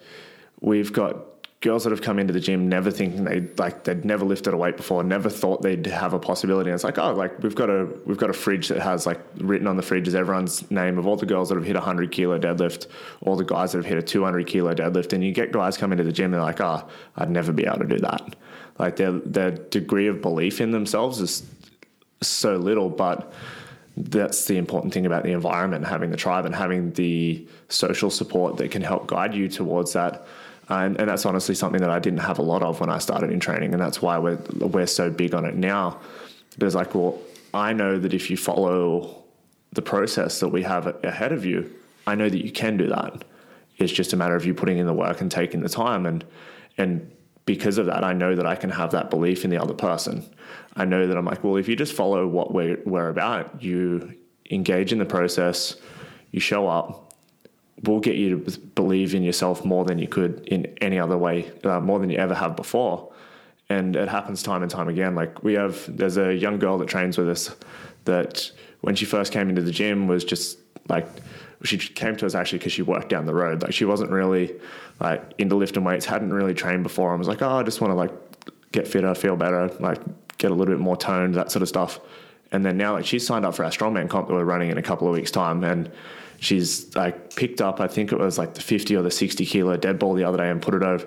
we've 0.62 0.94
got 0.94 1.35
girls 1.66 1.84
that 1.84 1.90
have 1.90 2.04
come 2.04 2.20
into 2.20 2.32
the 2.32 2.40
gym 2.40 2.70
never 2.70 2.92
thinking 2.92 3.24
they 3.24 3.42
like 3.58 3.86
they'd 3.86 4.06
never 4.06 4.24
lifted 4.24 4.54
a 4.54 4.58
weight 4.58 4.78
before, 4.78 5.04
never 5.04 5.32
thought 5.32 5.64
they'd 5.64 5.88
have 5.88 6.14
a 6.14 6.20
possibility. 6.20 6.70
And 6.70 6.76
it's 6.76 6.84
like, 6.84 7.00
oh, 7.00 7.14
like 7.14 7.42
we've 7.42 7.56
got 7.56 7.72
a 7.72 7.90
we've 8.06 8.20
got 8.20 8.30
a 8.30 8.34
fridge 8.34 8.68
that 8.68 8.80
has 8.80 9.08
like 9.08 9.20
written 9.38 9.66
on 9.66 9.76
the 9.76 9.82
fridge 9.82 10.08
is 10.08 10.14
everyone's 10.14 10.70
name 10.70 11.00
of 11.00 11.08
all 11.08 11.16
the 11.16 11.26
girls 11.26 11.50
that 11.50 11.56
have 11.56 11.66
hit 11.66 11.76
a 11.76 11.82
hundred 11.82 12.12
kilo 12.12 12.38
deadlift, 12.38 12.86
all 13.22 13.36
the 13.36 13.44
guys 13.44 13.72
that 13.72 13.80
have 13.80 13.86
hit 13.88 13.98
a 13.98 14.04
two 14.04 14.24
hundred 14.24 14.46
kilo 14.46 14.76
deadlift, 14.76 15.12
and 15.12 15.24
you 15.24 15.32
get 15.32 15.52
guys 15.52 15.76
come 15.76 15.92
into 15.92 16.04
the 16.04 16.12
gym 16.12 16.30
they're 16.30 16.40
like, 16.40 16.62
oh, 16.62 16.88
I'd 17.16 17.32
never 17.32 17.52
be 17.52 17.66
able 17.66 17.80
to 17.80 17.88
do 17.88 17.98
that. 17.98 18.36
Like 18.78 18.98
their 18.98 19.14
their 19.14 19.52
degree 19.52 20.06
of 20.06 20.22
belief 20.22 20.62
in 20.62 20.70
themselves 20.70 21.20
is 21.20 21.44
so 22.22 22.58
little, 22.58 22.92
but 22.92 23.34
that's 23.98 24.46
the 24.46 24.58
important 24.58 24.94
thing 24.94 25.08
about 25.08 25.24
the 25.24 25.32
environment, 25.32 25.88
having 25.88 26.12
the 26.12 26.18
tribe 26.18 26.46
and 26.46 26.54
having 26.54 26.92
the 26.92 27.48
social 27.70 28.12
support 28.12 28.58
that 28.58 28.70
can 28.70 28.84
help 28.84 29.08
guide 29.08 29.34
you 29.34 29.48
towards 29.50 29.94
that 29.94 30.28
and, 30.70 31.00
and 31.00 31.10
that's 31.10 31.26
honestly 31.26 31.56
something 31.56 31.82
that 31.82 31.90
I 31.90 32.00
didn't 32.00 32.20
have 32.20 32.40
a 32.40 32.42
lot 32.42 32.64
of 32.64 32.80
when 32.80 32.90
I 32.90 32.98
started 32.98 33.32
in 33.32 33.40
training, 33.40 33.74
and 33.74 33.82
that's 33.82 34.02
why 34.02 34.18
we're 34.18 34.40
we're 34.60 34.88
so 34.88 35.10
big 35.10 35.34
on 35.34 35.46
it 35.46 35.56
now. 35.56 36.00
But 36.58 36.66
it's 36.66 36.76
like, 36.76 36.96
well, 36.96 37.20
I 37.54 37.74
know 37.74 38.00
that 38.00 38.14
if 38.14 38.30
you 38.30 38.38
follow 38.38 39.24
the 39.74 39.82
process 39.82 40.40
that 40.40 40.50
we 40.50 40.64
have 40.64 40.88
ahead 41.04 41.32
of 41.32 41.46
you, 41.46 41.72
I 42.08 42.16
know 42.16 42.30
that 42.30 42.44
you 42.44 42.52
can 42.52 42.78
do 42.78 42.88
that. 42.88 43.26
It's 43.78 43.92
just 43.92 44.14
a 44.14 44.16
matter 44.16 44.36
of 44.36 44.46
you 44.46 44.54
putting 44.54 44.78
in 44.78 44.88
the 44.88 44.94
work 44.94 45.22
and 45.22 45.30
taking 45.30 45.62
the 45.62 45.70
time, 45.70 46.06
and 46.06 46.26
and 46.78 47.12
because 47.46 47.78
of 47.78 47.86
that, 47.86 48.04
I 48.04 48.14
know 48.14 48.36
that 48.36 48.46
I 48.46 48.56
can 48.56 48.72
have 48.72 48.92
that 48.92 49.10
belief 49.10 49.44
in 49.44 49.52
the 49.52 49.62
other 49.62 49.74
person. 49.74 50.26
I 50.76 50.86
know 50.86 51.08
that 51.08 51.16
I'm 51.16 51.26
like, 51.26 51.44
well, 51.44 51.58
if 51.58 51.68
you 51.68 51.76
just 51.76 51.94
follow 51.94 52.28
what 52.28 52.54
we're, 52.54 52.80
we're 52.86 53.10
about, 53.10 53.62
you 53.62 54.16
engage 54.50 54.92
in 54.92 54.98
the 54.98 55.06
process, 55.06 55.76
you 56.32 56.40
show 56.40 56.68
up, 56.68 57.05
will 57.84 58.00
get 58.00 58.16
you 58.16 58.40
to 58.40 58.60
believe 58.60 59.14
in 59.14 59.24
yourself 59.24 59.66
more 59.66 59.86
than 59.86 60.00
you 60.00 60.08
could 60.08 60.40
in 60.48 60.66
any 60.82 60.98
other 61.00 61.18
way, 61.18 61.52
uh, 61.64 61.80
more 61.80 62.00
than 62.00 62.10
you 62.10 62.18
ever 62.18 62.34
have 62.34 62.56
before. 62.56 63.12
and 63.70 63.96
it 63.96 64.08
happens 64.08 64.44
time 64.44 64.62
and 64.62 64.70
time 64.72 64.88
again. 64.88 65.16
Like 65.16 65.44
we 65.44 65.54
have, 65.54 65.86
there's 65.96 66.18
a 66.18 66.34
young 66.34 66.60
girl 66.60 66.78
that 66.78 66.88
trains 66.88 67.18
with 67.18 67.30
us 67.30 67.56
that 68.06 68.52
when 68.82 68.96
she 68.96 69.06
first 69.06 69.32
came 69.32 69.50
into 69.50 69.62
the 69.62 69.72
gym 69.72 70.08
was 70.08 70.24
just 70.24 70.60
like 70.88 71.08
she 71.64 71.78
came 71.78 72.16
to 72.18 72.26
us 72.26 72.36
actually 72.36 72.60
because 72.60 72.74
she 72.74 72.84
worked 72.84 73.10
down 73.10 73.26
the 73.26 73.34
road. 73.34 73.64
Like 73.64 73.74
she 73.74 73.86
wasn't 73.86 74.12
really 74.12 74.54
like 75.00 75.34
into 75.38 75.56
lifting 75.56 75.84
weights, 75.84 76.06
hadn't 76.06 76.32
really 76.32 76.54
trained 76.54 76.84
before, 76.84 77.10
and 77.10 77.20
was 77.20 77.28
like, 77.28 77.42
oh, 77.42 77.58
I 77.58 77.64
just 77.64 77.82
want 77.82 77.92
to 77.92 77.96
like 77.96 78.12
get 78.72 78.88
fitter, 78.88 79.16
feel 79.16 79.36
better, 79.36 79.72
like 79.80 80.00
get 80.38 80.52
a 80.52 80.54
little 80.54 80.74
bit 80.74 80.82
more 80.82 80.98
toned, 80.98 81.34
that 81.36 81.52
sort 81.52 81.64
of 81.64 81.70
stuff. 81.70 82.00
And 82.52 82.64
then 82.64 82.78
now, 82.78 82.94
like 82.94 83.06
she's 83.06 83.26
signed 83.26 83.46
up 83.46 83.56
for 83.56 83.66
our 83.66 83.72
strongman 83.72 84.10
comp 84.10 84.28
that 84.28 84.34
we're 84.34 84.44
running 84.44 84.70
in 84.70 84.78
a 84.78 84.84
couple 84.84 85.08
of 85.08 85.14
weeks' 85.16 85.32
time, 85.32 85.64
and 85.64 85.92
she's 86.46 86.96
like 86.96 87.36
picked 87.36 87.62
up, 87.62 87.80
I 87.80 87.88
think 87.88 88.12
it 88.12 88.20
was 88.20 88.38
like 88.38 88.54
the 88.54 88.62
50 88.62 88.96
or 88.96 89.02
the 89.02 89.12
60 89.12 89.46
kilo 89.46 89.76
dead 89.78 90.00
ball 90.00 90.14
the 90.14 90.24
other 90.24 90.38
day 90.38 90.50
and 90.50 90.62
put 90.62 90.74
it 90.74 90.84
over. 90.84 91.06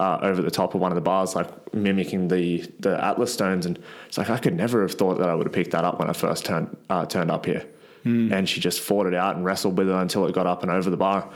Uh, 0.00 0.16
over 0.22 0.42
the 0.42 0.50
top 0.50 0.76
of 0.76 0.80
one 0.80 0.92
of 0.92 0.94
the 0.94 1.00
bars, 1.00 1.34
like 1.34 1.74
mimicking 1.74 2.28
the 2.28 2.70
the 2.78 3.04
Atlas 3.04 3.32
stones, 3.32 3.66
and 3.66 3.80
it's 4.06 4.16
like 4.16 4.30
I 4.30 4.38
could 4.38 4.54
never 4.54 4.82
have 4.82 4.92
thought 4.92 5.18
that 5.18 5.28
I 5.28 5.34
would 5.34 5.46
have 5.46 5.52
picked 5.52 5.72
that 5.72 5.82
up 5.82 5.98
when 5.98 6.08
I 6.08 6.12
first 6.12 6.44
turned 6.44 6.76
uh, 6.88 7.04
turned 7.04 7.32
up 7.32 7.46
here. 7.46 7.66
Mm. 8.04 8.32
And 8.32 8.48
she 8.48 8.60
just 8.60 8.78
fought 8.78 9.08
it 9.08 9.14
out 9.14 9.34
and 9.34 9.44
wrestled 9.44 9.76
with 9.76 9.88
it 9.88 9.94
until 9.94 10.24
it 10.26 10.34
got 10.34 10.46
up 10.46 10.62
and 10.62 10.70
over 10.70 10.88
the 10.88 10.96
bar. 10.96 11.28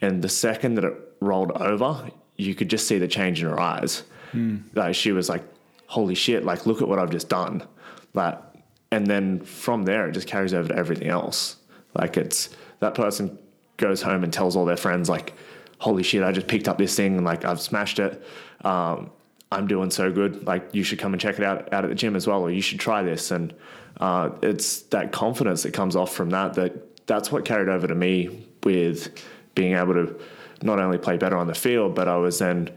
And 0.00 0.20
the 0.20 0.28
second 0.28 0.74
that 0.76 0.84
it 0.84 0.94
rolled 1.20 1.52
over, 1.52 2.10
you 2.34 2.56
could 2.56 2.68
just 2.68 2.88
see 2.88 2.98
the 2.98 3.06
change 3.06 3.40
in 3.40 3.48
her 3.48 3.60
eyes. 3.60 4.02
Mm. 4.32 4.62
Like 4.74 4.96
she 4.96 5.12
was 5.12 5.28
like, 5.28 5.44
"Holy 5.86 6.16
shit! 6.16 6.44
Like 6.44 6.66
look 6.66 6.82
at 6.82 6.88
what 6.88 6.98
I've 6.98 7.10
just 7.10 7.28
done!" 7.28 7.62
Like, 8.14 8.36
and 8.90 9.06
then 9.06 9.42
from 9.42 9.84
there, 9.84 10.08
it 10.08 10.12
just 10.12 10.26
carries 10.26 10.52
over 10.52 10.70
to 10.70 10.76
everything 10.76 11.06
else. 11.06 11.54
Like 11.98 12.16
it's 12.16 12.50
that 12.80 12.94
person 12.94 13.38
goes 13.76 14.02
home 14.02 14.24
and 14.24 14.32
tells 14.32 14.56
all 14.56 14.64
their 14.64 14.76
friends 14.76 15.08
like, 15.08 15.34
"Holy 15.78 16.02
shit! 16.02 16.22
I 16.22 16.32
just 16.32 16.46
picked 16.46 16.68
up 16.68 16.78
this 16.78 16.94
thing 16.94 17.16
and 17.16 17.24
like 17.24 17.44
I've 17.44 17.60
smashed 17.60 17.98
it. 17.98 18.22
Um, 18.64 19.10
I'm 19.50 19.66
doing 19.66 19.90
so 19.90 20.10
good. 20.12 20.46
Like 20.46 20.74
you 20.74 20.82
should 20.84 20.98
come 20.98 21.12
and 21.12 21.20
check 21.20 21.38
it 21.38 21.44
out 21.44 21.72
out 21.72 21.84
at 21.84 21.90
the 21.90 21.96
gym 21.96 22.16
as 22.16 22.26
well, 22.26 22.42
or 22.42 22.50
you 22.50 22.62
should 22.62 22.80
try 22.80 23.02
this." 23.02 23.30
And 23.30 23.52
uh, 23.98 24.30
it's 24.42 24.82
that 24.82 25.12
confidence 25.12 25.64
that 25.64 25.72
comes 25.72 25.96
off 25.96 26.14
from 26.14 26.30
that 26.30 26.54
that 26.54 27.06
that's 27.06 27.32
what 27.32 27.44
carried 27.44 27.68
over 27.68 27.86
to 27.86 27.94
me 27.94 28.46
with 28.62 29.22
being 29.54 29.74
able 29.74 29.94
to 29.94 30.20
not 30.62 30.78
only 30.78 30.98
play 30.98 31.16
better 31.16 31.36
on 31.36 31.46
the 31.46 31.54
field, 31.54 31.94
but 31.94 32.08
I 32.08 32.16
was 32.16 32.38
then 32.38 32.70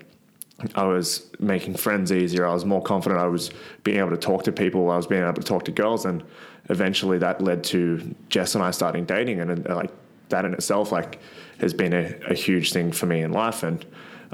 I 0.75 0.83
was 0.83 1.29
making 1.39 1.75
friends 1.75 2.11
easier. 2.11 2.45
I 2.45 2.53
was 2.53 2.65
more 2.65 2.81
confident. 2.81 3.19
I 3.19 3.27
was 3.27 3.51
being 3.83 3.99
able 3.99 4.11
to 4.11 4.17
talk 4.17 4.43
to 4.43 4.51
people. 4.51 4.89
I 4.89 4.97
was 4.97 5.07
being 5.07 5.23
able 5.23 5.33
to 5.33 5.43
talk 5.43 5.65
to 5.65 5.71
girls, 5.71 6.05
and 6.05 6.23
eventually 6.69 7.17
that 7.19 7.41
led 7.41 7.63
to 7.65 8.15
Jess 8.29 8.55
and 8.55 8.63
I 8.63 8.71
starting 8.71 9.05
dating, 9.05 9.39
and, 9.39 9.67
uh, 9.67 9.75
like 9.75 9.91
that 10.29 10.45
in 10.45 10.53
itself, 10.53 10.91
like 10.91 11.19
has 11.59 11.73
been 11.73 11.93
a, 11.93 12.15
a 12.29 12.33
huge 12.33 12.71
thing 12.71 12.91
for 12.91 13.05
me 13.05 13.21
in 13.21 13.31
life. 13.31 13.63
And 13.63 13.85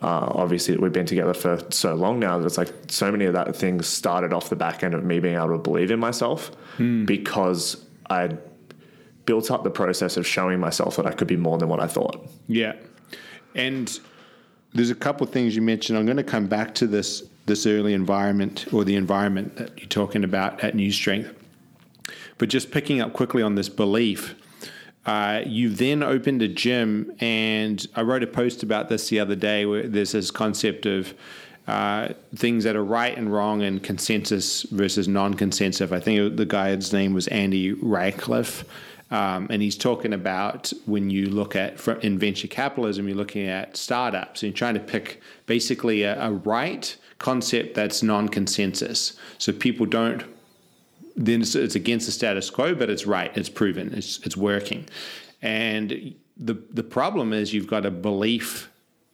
uh, 0.01 0.29
obviously, 0.31 0.77
we've 0.77 0.93
been 0.93 1.05
together 1.05 1.33
for 1.33 1.59
so 1.69 1.95
long 1.95 2.19
now 2.19 2.37
that 2.37 2.45
it's 2.45 2.57
like 2.57 2.71
so 2.87 3.11
many 3.11 3.25
of 3.25 3.33
that 3.33 3.55
things 3.55 3.87
started 3.87 4.33
off 4.33 4.49
the 4.49 4.55
back 4.55 4.83
end 4.83 4.93
of 4.93 5.03
me 5.03 5.19
being 5.19 5.35
able 5.35 5.49
to 5.49 5.57
believe 5.57 5.91
in 5.91 5.99
myself 5.99 6.49
hmm. 6.77 7.05
because 7.05 7.85
I 8.09 8.37
built 9.25 9.51
up 9.51 9.63
the 9.63 9.71
process 9.71 10.15
of 10.15 10.25
showing 10.25 10.59
myself 10.59 10.95
that 10.95 11.05
I 11.05 11.11
could 11.11 11.27
be 11.27 11.35
more 11.35 11.57
than 11.57 11.67
what 11.67 11.79
I 11.79 11.87
thought. 11.87 12.27
Yeah, 12.47 12.75
and 13.55 13.99
there's 14.73 14.89
a 14.89 14.95
couple 14.95 15.25
of 15.25 15.33
things 15.33 15.55
you 15.55 15.61
mentioned. 15.61 15.97
I'm 15.97 16.05
going 16.05 16.17
to 16.17 16.23
come 16.23 16.47
back 16.47 16.75
to 16.75 16.87
this 16.87 17.23
this 17.45 17.65
early 17.65 17.93
environment 17.93 18.65
or 18.73 18.83
the 18.83 18.95
environment 18.95 19.55
that 19.55 19.77
you're 19.77 19.87
talking 19.87 20.25
about 20.25 20.61
at 20.63 20.75
New 20.75 20.91
Strength. 20.91 21.33
But 22.37 22.49
just 22.49 22.71
picking 22.71 22.99
up 22.99 23.13
quickly 23.13 23.41
on 23.41 23.55
this 23.55 23.69
belief, 23.69 24.35
uh, 25.05 25.41
you 25.45 25.69
then 25.69 26.03
opened 26.03 26.41
a 26.41 26.49
gym, 26.49 27.15
and 27.21 27.87
I 27.95 28.01
wrote 28.01 28.21
a 28.21 28.27
post 28.27 28.63
about 28.63 28.89
this 28.89 29.07
the 29.07 29.21
other 29.21 29.35
day 29.35 29.65
where 29.65 29.87
there's 29.87 30.11
this 30.11 30.29
concept 30.29 30.85
of 30.85 31.13
uh, 31.67 32.09
things 32.35 32.65
that 32.65 32.75
are 32.75 32.83
right 32.83 33.17
and 33.17 33.31
wrong 33.31 33.61
and 33.61 33.81
consensus 33.81 34.63
versus 34.63 35.07
non 35.07 35.33
consensus. 35.33 35.91
I 35.91 35.99
think 36.01 36.35
the 36.35 36.45
guy's 36.45 36.91
name 36.91 37.13
was 37.13 37.27
Andy 37.27 37.73
Rachleff. 37.73 38.65
Um, 39.09 39.47
and 39.49 39.61
he's 39.61 39.77
talking 39.77 40.13
about 40.13 40.73
when 40.85 41.09
you 41.09 41.27
look 41.27 41.55
at 41.55 41.87
in 42.03 42.19
venture 42.19 42.47
capitalism, 42.47 43.07
you're 43.07 43.15
looking 43.15 43.47
at 43.47 43.77
startups 43.77 44.43
and 44.43 44.51
you're 44.51 44.57
trying 44.57 44.73
to 44.73 44.81
pick 44.81 45.21
basically 45.45 46.03
a, 46.03 46.21
a 46.21 46.31
right 46.31 46.95
concept 47.19 47.73
that's 47.73 48.03
non-consensus. 48.03 49.17
So 49.37 49.53
people 49.53 49.85
don't. 49.85 50.23
Then 51.15 51.41
it's, 51.41 51.55
it's, 51.55 51.75
against 51.75 52.05
the 52.05 52.11
status 52.11 52.49
quo, 52.49 52.75
but 52.75 52.89
it's 52.89 53.07
right. 53.07 53.35
It's 53.35 53.49
proven. 53.49 53.93
It's 53.93 54.19
it's 54.25 54.37
working. 54.37 54.87
And 55.41 56.13
the 56.35 56.55
the 56.71 56.83
problem 56.83 57.33
is 57.33 57.53
you've 57.53 57.67
got 57.67 57.85
a 57.85 57.91
belief 57.91 58.69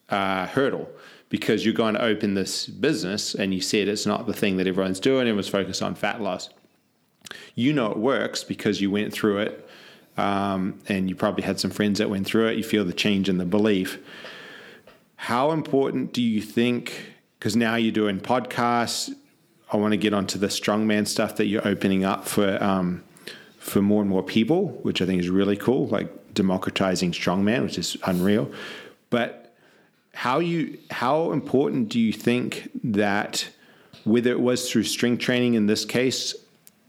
uh, 0.10 0.48
hurdle 0.48 0.90
because 1.30 1.66
you're 1.66 1.74
going 1.74 1.94
to 1.96 2.02
open 2.04 2.34
this 2.34 2.68
business 2.68 3.34
and 3.34 3.54
you 3.54 3.62
said 3.62 3.88
it's 3.88 4.06
not 4.06 4.28
the 4.28 4.34
thing 4.34 4.58
that 4.58 4.68
everyone's 4.68 5.00
doing. 5.00 5.22
Everyone's 5.22 5.48
focused 5.48 5.82
on 5.82 5.96
fat 5.96 6.22
loss. 6.22 6.50
You 7.56 7.74
know 7.74 7.90
it 7.92 7.98
works 7.98 8.44
because 8.44 8.82
you 8.82 8.92
went 8.92 9.14
through 9.14 9.40
it 9.40 9.63
um, 10.18 10.80
and 10.88 11.10
you 11.10 11.16
probably 11.16 11.44
had 11.44 11.60
some 11.60 11.72
friends 11.72 12.00
that 12.00 12.10
went 12.10 12.26
through 12.26 12.48
it. 12.48 12.58
You 12.58 12.64
feel 12.64 12.86
the 12.86 12.94
change 12.94 13.30
in 13.30 13.38
the 13.38 13.46
belief. 13.46 14.00
How 15.16 15.52
important 15.52 16.14
do 16.14 16.22
you 16.22 16.42
think? 16.42 17.14
Because 17.40 17.56
now 17.56 17.76
you're 17.76 17.92
doing 17.92 18.20
podcasts. 18.20 19.14
I 19.72 19.78
want 19.78 19.92
to 19.94 19.98
get 19.98 20.14
onto 20.14 20.38
the 20.38 20.48
strongman 20.48 21.08
stuff 21.08 21.38
that 21.38 21.48
you're 21.48 21.68
opening 21.68 22.04
up 22.04 22.28
for 22.28 22.62
um, 22.64 23.04
for 23.58 23.82
more 23.82 24.02
and 24.02 24.10
more 24.10 24.22
people, 24.22 24.68
which 24.84 25.02
I 25.02 25.06
think 25.06 25.22
is 25.22 25.30
really 25.30 25.56
cool. 25.56 25.88
Like 25.88 26.34
democratizing 26.34 27.12
strongman, 27.12 27.64
which 27.64 27.78
is 27.78 27.98
unreal. 28.04 28.52
But 29.10 29.56
how 30.14 30.40
you 30.40 30.78
how 30.92 31.32
important 31.32 31.90
do 31.90 32.00
you 32.00 32.14
think 32.14 32.70
that 32.84 33.50
whether 34.04 34.32
it 34.32 34.40
was 34.40 34.70
through 34.70 34.84
strength 34.84 35.22
training 35.22 35.56
in 35.56 35.66
this 35.66 35.86
case 35.86 36.36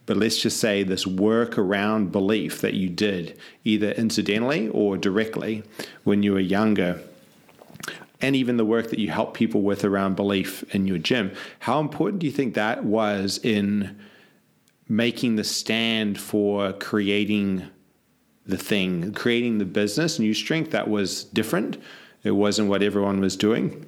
but 0.07 0.17
let's 0.17 0.39
just 0.39 0.61
say 0.61 0.83
this 0.83 1.07
work 1.07 1.57
around 1.59 2.13
belief 2.13 2.61
that 2.61 2.75
you 2.75 2.89
did 2.89 3.39
either 3.65 3.91
incidentally 3.93 4.69
or 4.69 4.97
directly 4.97 5.63
when 6.05 6.23
you 6.23 6.33
were 6.33 6.41
younger 6.41 7.01
and 8.21 8.37
even 8.37 8.57
the 8.57 8.65
work 8.65 8.91
that 8.91 8.99
you 8.99 9.11
help 9.11 9.35
people 9.35 9.63
with 9.63 9.85
around 9.85 10.17
belief 10.17 10.63
in 10.75 10.87
your 10.87 10.99
gym 10.99 11.33
how 11.61 11.81
important 11.81 12.21
do 12.21 12.27
you 12.27 12.33
think 12.33 12.55
that 12.55 12.85
was 12.85 13.39
in 13.39 13.99
making 14.89 15.37
the 15.37 15.45
stand 15.45 16.19
for 16.19 16.73
creating 16.75 17.69
the 18.47 18.59
thing 18.59 19.13
creating 19.13 19.59
the 19.59 19.65
business? 19.65 20.19
New 20.19 20.35
strength 20.35 20.71
that 20.73 20.89
was 20.89 21.25
different. 21.25 21.79
It 22.23 22.33
wasn't 22.33 22.69
what 22.69 22.83
everyone 22.83 23.21
was 23.21 23.37
doing. 23.37 23.87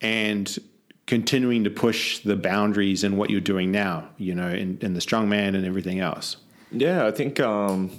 And 0.00 0.58
continuing 1.06 1.64
to 1.64 1.70
push 1.70 2.20
the 2.20 2.36
boundaries 2.36 3.04
in 3.04 3.16
what 3.16 3.30
you're 3.30 3.40
doing 3.40 3.70
now, 3.70 4.08
you 4.18 4.34
know, 4.34 4.48
in, 4.48 4.78
in 4.80 4.94
the 4.94 5.00
strongman 5.00 5.54
and 5.54 5.66
everything 5.66 6.00
else? 6.00 6.36
Yeah, 6.70 7.06
I 7.06 7.10
think 7.10 7.40
um, 7.40 7.90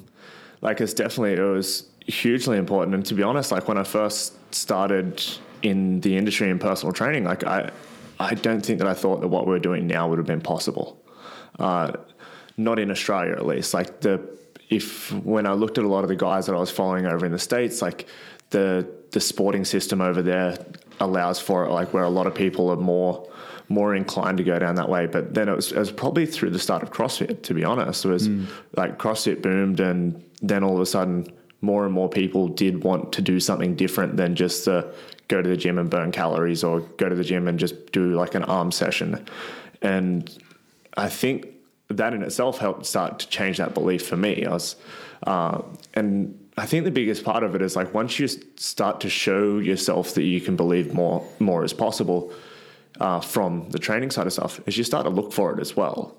like 0.62 0.82
it's 0.82 0.94
definitely, 0.94 1.34
it 1.34 1.42
was 1.42 1.88
hugely 2.08 2.58
important. 2.58 2.96
And 2.96 3.06
to 3.06 3.13
be 3.13 3.24
honest, 3.24 3.52
like 3.52 3.68
when 3.68 3.78
I 3.78 3.84
first 3.84 4.34
started 4.54 5.24
in 5.62 6.02
the 6.02 6.18
industry 6.18 6.50
in 6.50 6.60
personal 6.60 6.94
training, 6.94 7.26
like 7.26 7.44
I, 7.44 7.72
I 8.20 8.36
don't 8.36 8.66
think 8.66 8.80
that 8.80 8.88
I 8.88 8.94
thought 8.94 9.22
that 9.22 9.28
what 9.28 9.48
we're 9.48 9.60
doing 9.60 9.88
now 9.88 10.08
would 10.10 10.18
have 10.18 10.28
been 10.28 10.42
possible. 10.42 11.02
Uh, 11.60 11.94
not 12.58 12.80
in 12.80 12.92
Australia, 12.92 13.34
at 13.34 13.46
least. 13.46 13.74
Like 13.74 14.02
the, 14.02 14.22
if 14.70 15.12
when 15.12 15.46
I 15.46 15.54
looked 15.54 15.78
at 15.78 15.84
a 15.84 15.88
lot 15.88 16.04
of 16.04 16.10
the 16.10 16.16
guys 16.16 16.46
that 16.46 16.56
I 16.56 16.60
was 16.60 16.72
following 16.72 17.06
over 17.06 17.26
in 17.26 17.32
the 17.32 17.39
States, 17.39 17.82
like 17.82 18.08
the, 18.52 18.88
the 19.12 19.20
sporting 19.20 19.66
system 19.66 20.02
over 20.02 20.22
there 20.22 20.58
allows 20.99 21.39
for 21.39 21.65
it, 21.65 21.71
like 21.71 21.93
where 21.93 22.03
a 22.03 22.10
lot 22.10 22.27
of 22.27 22.36
people 22.36 22.69
are 22.69 22.77
more 22.77 23.27
more 23.69 23.95
inclined 23.95 24.38
to 24.38 24.43
go 24.43 24.60
down 24.60 24.75
that 24.75 24.89
way. 24.89 25.08
But 25.08 25.34
then 25.34 25.47
it 25.47 25.56
was, 25.56 25.71
it 25.71 25.79
was 25.79 25.91
probably 25.91 26.25
through 26.25 26.51
the 26.51 26.60
start 26.60 26.84
of 26.84 26.91
CrossFit, 26.91 27.43
to 27.43 27.53
be 27.53 27.63
honest. 27.63 28.06
It 28.06 28.10
was 28.10 28.27
mm. 28.27 28.45
like 28.75 28.99
CrossFit 28.99 29.41
boomed, 29.41 29.79
and 29.79 30.23
then 30.41 30.63
all 30.63 30.75
of 30.75 30.82
a 30.82 30.86
sudden, 30.86 31.32
more 31.62 31.86
and 31.86 31.93
more 31.93 32.10
people 32.10 32.49
did 32.49 32.84
want 32.84 33.13
to 33.13 33.21
do 33.21 33.39
something 33.39 33.75
different 33.75 34.17
than 34.17 34.36
just 34.36 34.67
uh, 34.67 34.84
go 35.29 35.41
to 35.41 35.47
the 35.47 35.58
gym 35.58 35.77
and 35.79 35.89
burn 35.89 36.12
calories 36.12 36.63
or 36.63 36.82
go 36.82 37.08
to 37.08 37.15
the 37.15 37.23
gym 37.23 37.47
and 37.47 37.58
just 37.58 37.91
do 37.93 38.13
like 38.15 38.36
an 38.36 38.43
arm 38.43 38.71
session. 38.71 39.25
And 39.82 40.29
I 40.97 41.08
think 41.08 41.47
that 41.88 42.13
in 42.13 42.21
itself 42.21 42.60
helped 42.60 42.86
start 42.86 43.19
to 43.19 43.27
change 43.29 43.58
that 43.58 43.73
belief 43.73 44.06
for 44.06 44.17
me. 44.17 44.45
I 44.45 44.51
was, 44.51 44.75
uh, 45.25 45.62
and 45.93 46.38
I 46.58 46.66
think 46.66 46.84
the 46.84 46.92
biggest 46.92 47.24
part 47.24 47.44
of 47.44 47.56
it 47.56 47.62
is 47.62 47.76
like 47.76 47.94
once 47.94 48.20
you 48.20 48.28
start 48.28 49.02
to 49.02 49.10
show 49.10 49.60
yourself 49.60 50.13
that 50.13 50.24
you 50.24 50.39
can 50.39 50.56
believe 50.56 50.94
more 50.94 51.28
more 51.39 51.63
is 51.63 51.74
possible 51.74 52.32
uh, 53.00 53.20
from 53.20 53.70
the 53.72 53.80
training 53.80 54.12
side 54.12 54.28
of 54.28 54.34
stuff, 54.34 54.62
is 54.68 54.78
you 54.78 54.84
start 54.84 55.06
to 55.06 55.10
look 55.10 55.34
for 55.34 55.54
it 55.54 55.60
as 55.60 55.76
well. 55.76 56.16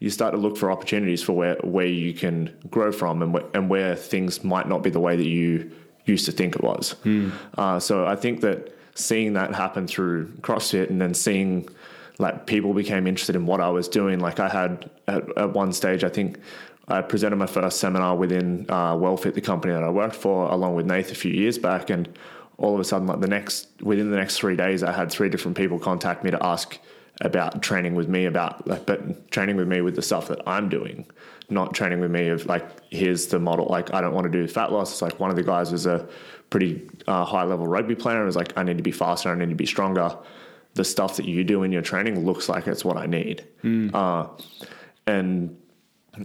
You 0.00 0.10
start 0.10 0.34
to 0.34 0.40
look 0.40 0.56
for 0.56 0.70
opportunities 0.70 1.22
for 1.22 1.32
where 1.32 1.56
where 1.62 1.86
you 1.86 2.12
can 2.14 2.52
grow 2.70 2.90
from 2.92 3.22
and 3.22 3.36
wh- 3.36 3.46
and 3.54 3.70
where 3.70 3.94
things 3.94 4.42
might 4.42 4.68
not 4.68 4.82
be 4.82 4.90
the 4.90 5.00
way 5.00 5.16
that 5.16 5.26
you 5.26 5.70
used 6.04 6.26
to 6.26 6.32
think 6.32 6.56
it 6.56 6.62
was. 6.62 6.96
Mm. 7.04 7.32
Uh, 7.56 7.78
so 7.78 8.06
I 8.06 8.16
think 8.16 8.40
that 8.40 8.76
seeing 8.94 9.34
that 9.34 9.54
happen 9.54 9.86
through 9.86 10.28
CrossFit 10.40 10.90
and 10.90 11.00
then 11.00 11.14
seeing 11.14 11.68
like 12.18 12.46
people 12.46 12.72
became 12.72 13.06
interested 13.06 13.36
in 13.36 13.46
what 13.46 13.60
I 13.60 13.68
was 13.68 13.88
doing. 13.88 14.20
Like 14.20 14.40
I 14.40 14.48
had 14.48 14.90
at, 15.06 15.36
at 15.36 15.52
one 15.52 15.72
stage, 15.72 16.02
I 16.02 16.08
think 16.08 16.38
I 16.88 17.02
presented 17.02 17.36
my 17.36 17.46
first 17.46 17.80
seminar 17.80 18.16
within 18.16 18.66
uh, 18.68 18.94
WellFit, 18.94 19.34
the 19.34 19.40
company 19.40 19.74
that 19.74 19.82
I 19.82 19.90
worked 19.90 20.14
for, 20.14 20.48
along 20.50 20.76
with 20.76 20.86
Nath 20.86 21.10
a 21.10 21.14
few 21.14 21.32
years 21.32 21.58
back, 21.58 21.90
and 21.90 22.08
all 22.58 22.74
of 22.74 22.80
a 22.80 22.84
sudden, 22.84 23.06
like 23.08 23.20
the 23.20 23.26
next 23.26 23.68
within 23.82 24.10
the 24.10 24.16
next 24.16 24.38
three 24.38 24.56
days, 24.56 24.82
I 24.82 24.92
had 24.92 25.10
three 25.10 25.28
different 25.28 25.56
people 25.56 25.78
contact 25.78 26.22
me 26.22 26.30
to 26.30 26.44
ask 26.44 26.78
about 27.22 27.62
training 27.62 27.94
with 27.94 28.08
me 28.08 28.26
about 28.26 28.66
like, 28.66 28.86
but 28.86 29.30
training 29.30 29.56
with 29.56 29.66
me 29.66 29.80
with 29.80 29.96
the 29.96 30.02
stuff 30.02 30.28
that 30.28 30.40
I'm 30.46 30.68
doing, 30.68 31.06
not 31.50 31.74
training 31.74 32.00
with 32.00 32.10
me 32.10 32.28
of 32.28 32.46
like 32.46 32.64
here's 32.90 33.26
the 33.26 33.38
model. 33.38 33.66
Like 33.66 33.92
I 33.92 34.00
don't 34.00 34.14
want 34.14 34.30
to 34.30 34.30
do 34.30 34.46
fat 34.46 34.72
loss. 34.72 34.92
It's 34.92 35.02
like 35.02 35.18
one 35.18 35.30
of 35.30 35.36
the 35.36 35.42
guys 35.42 35.72
was 35.72 35.86
a 35.86 36.06
pretty 36.50 36.88
uh, 37.08 37.24
high 37.24 37.44
level 37.44 37.66
rugby 37.66 37.96
player 37.96 38.18
and 38.18 38.26
was 38.26 38.36
like 38.36 38.56
I 38.56 38.62
need 38.62 38.76
to 38.76 38.82
be 38.82 38.92
faster. 38.92 39.30
I 39.30 39.34
need 39.34 39.48
to 39.48 39.54
be 39.56 39.66
stronger. 39.66 40.16
The 40.74 40.84
stuff 40.84 41.16
that 41.16 41.26
you 41.26 41.42
do 41.42 41.62
in 41.62 41.72
your 41.72 41.82
training 41.82 42.24
looks 42.24 42.48
like 42.48 42.66
it's 42.66 42.84
what 42.84 42.96
I 42.96 43.06
need. 43.06 43.46
Mm. 43.64 43.94
Uh, 43.94 44.28
and 45.06 45.56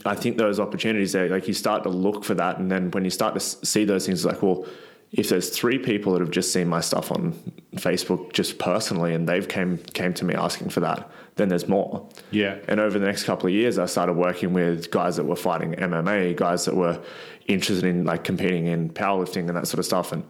I 0.06 0.16
think 0.16 0.38
those 0.38 0.60
opportunities 0.60 1.12
there, 1.12 1.30
like 1.30 1.48
you 1.48 1.54
start 1.54 1.84
to 1.84 1.90
look 1.90 2.24
for 2.24 2.34
that, 2.36 2.58
and 2.60 2.72
then 2.72 2.92
when 2.92 3.04
you 3.04 3.10
start 3.10 3.34
to 3.34 3.40
see 3.40 3.86
those 3.86 4.06
things, 4.06 4.26
like 4.26 4.42
well 4.42 4.66
if 5.12 5.28
there's 5.28 5.50
three 5.50 5.78
people 5.78 6.14
that 6.14 6.22
have 6.22 6.32
just 6.32 6.54
seen 6.54 6.68
my 6.68 6.80
stuff 6.80 7.12
on 7.12 7.34
Facebook 7.76 8.32
just 8.32 8.58
personally 8.60 9.14
and 9.14 9.28
they've 9.28 9.48
came 9.48 9.78
came 9.78 10.14
to 10.14 10.26
me 10.26 10.34
asking 10.34 10.70
for 10.70 10.80
that, 10.80 11.10
then 11.36 11.50
there's 11.50 11.68
more. 11.68 12.08
Yeah. 12.32 12.58
And 12.70 12.80
over 12.80 12.98
the 12.98 13.06
next 13.06 13.26
couple 13.26 13.48
of 13.48 13.54
years 13.54 13.78
I 13.78 13.88
started 13.88 14.14
working 14.14 14.54
with 14.54 14.90
guys 14.90 15.18
that 15.18 15.26
were 15.26 15.36
fighting 15.36 15.74
MMA, 15.74 16.36
guys 16.38 16.64
that 16.66 16.76
were 16.76 17.02
interested 17.48 17.84
in 17.84 18.06
like 18.06 18.24
competing 18.24 18.68
in 18.68 18.90
powerlifting 18.90 19.48
and 19.48 19.58
that 19.58 19.68
sort 19.68 19.80
of 19.80 19.86
stuff. 19.86 20.14
And 20.14 20.24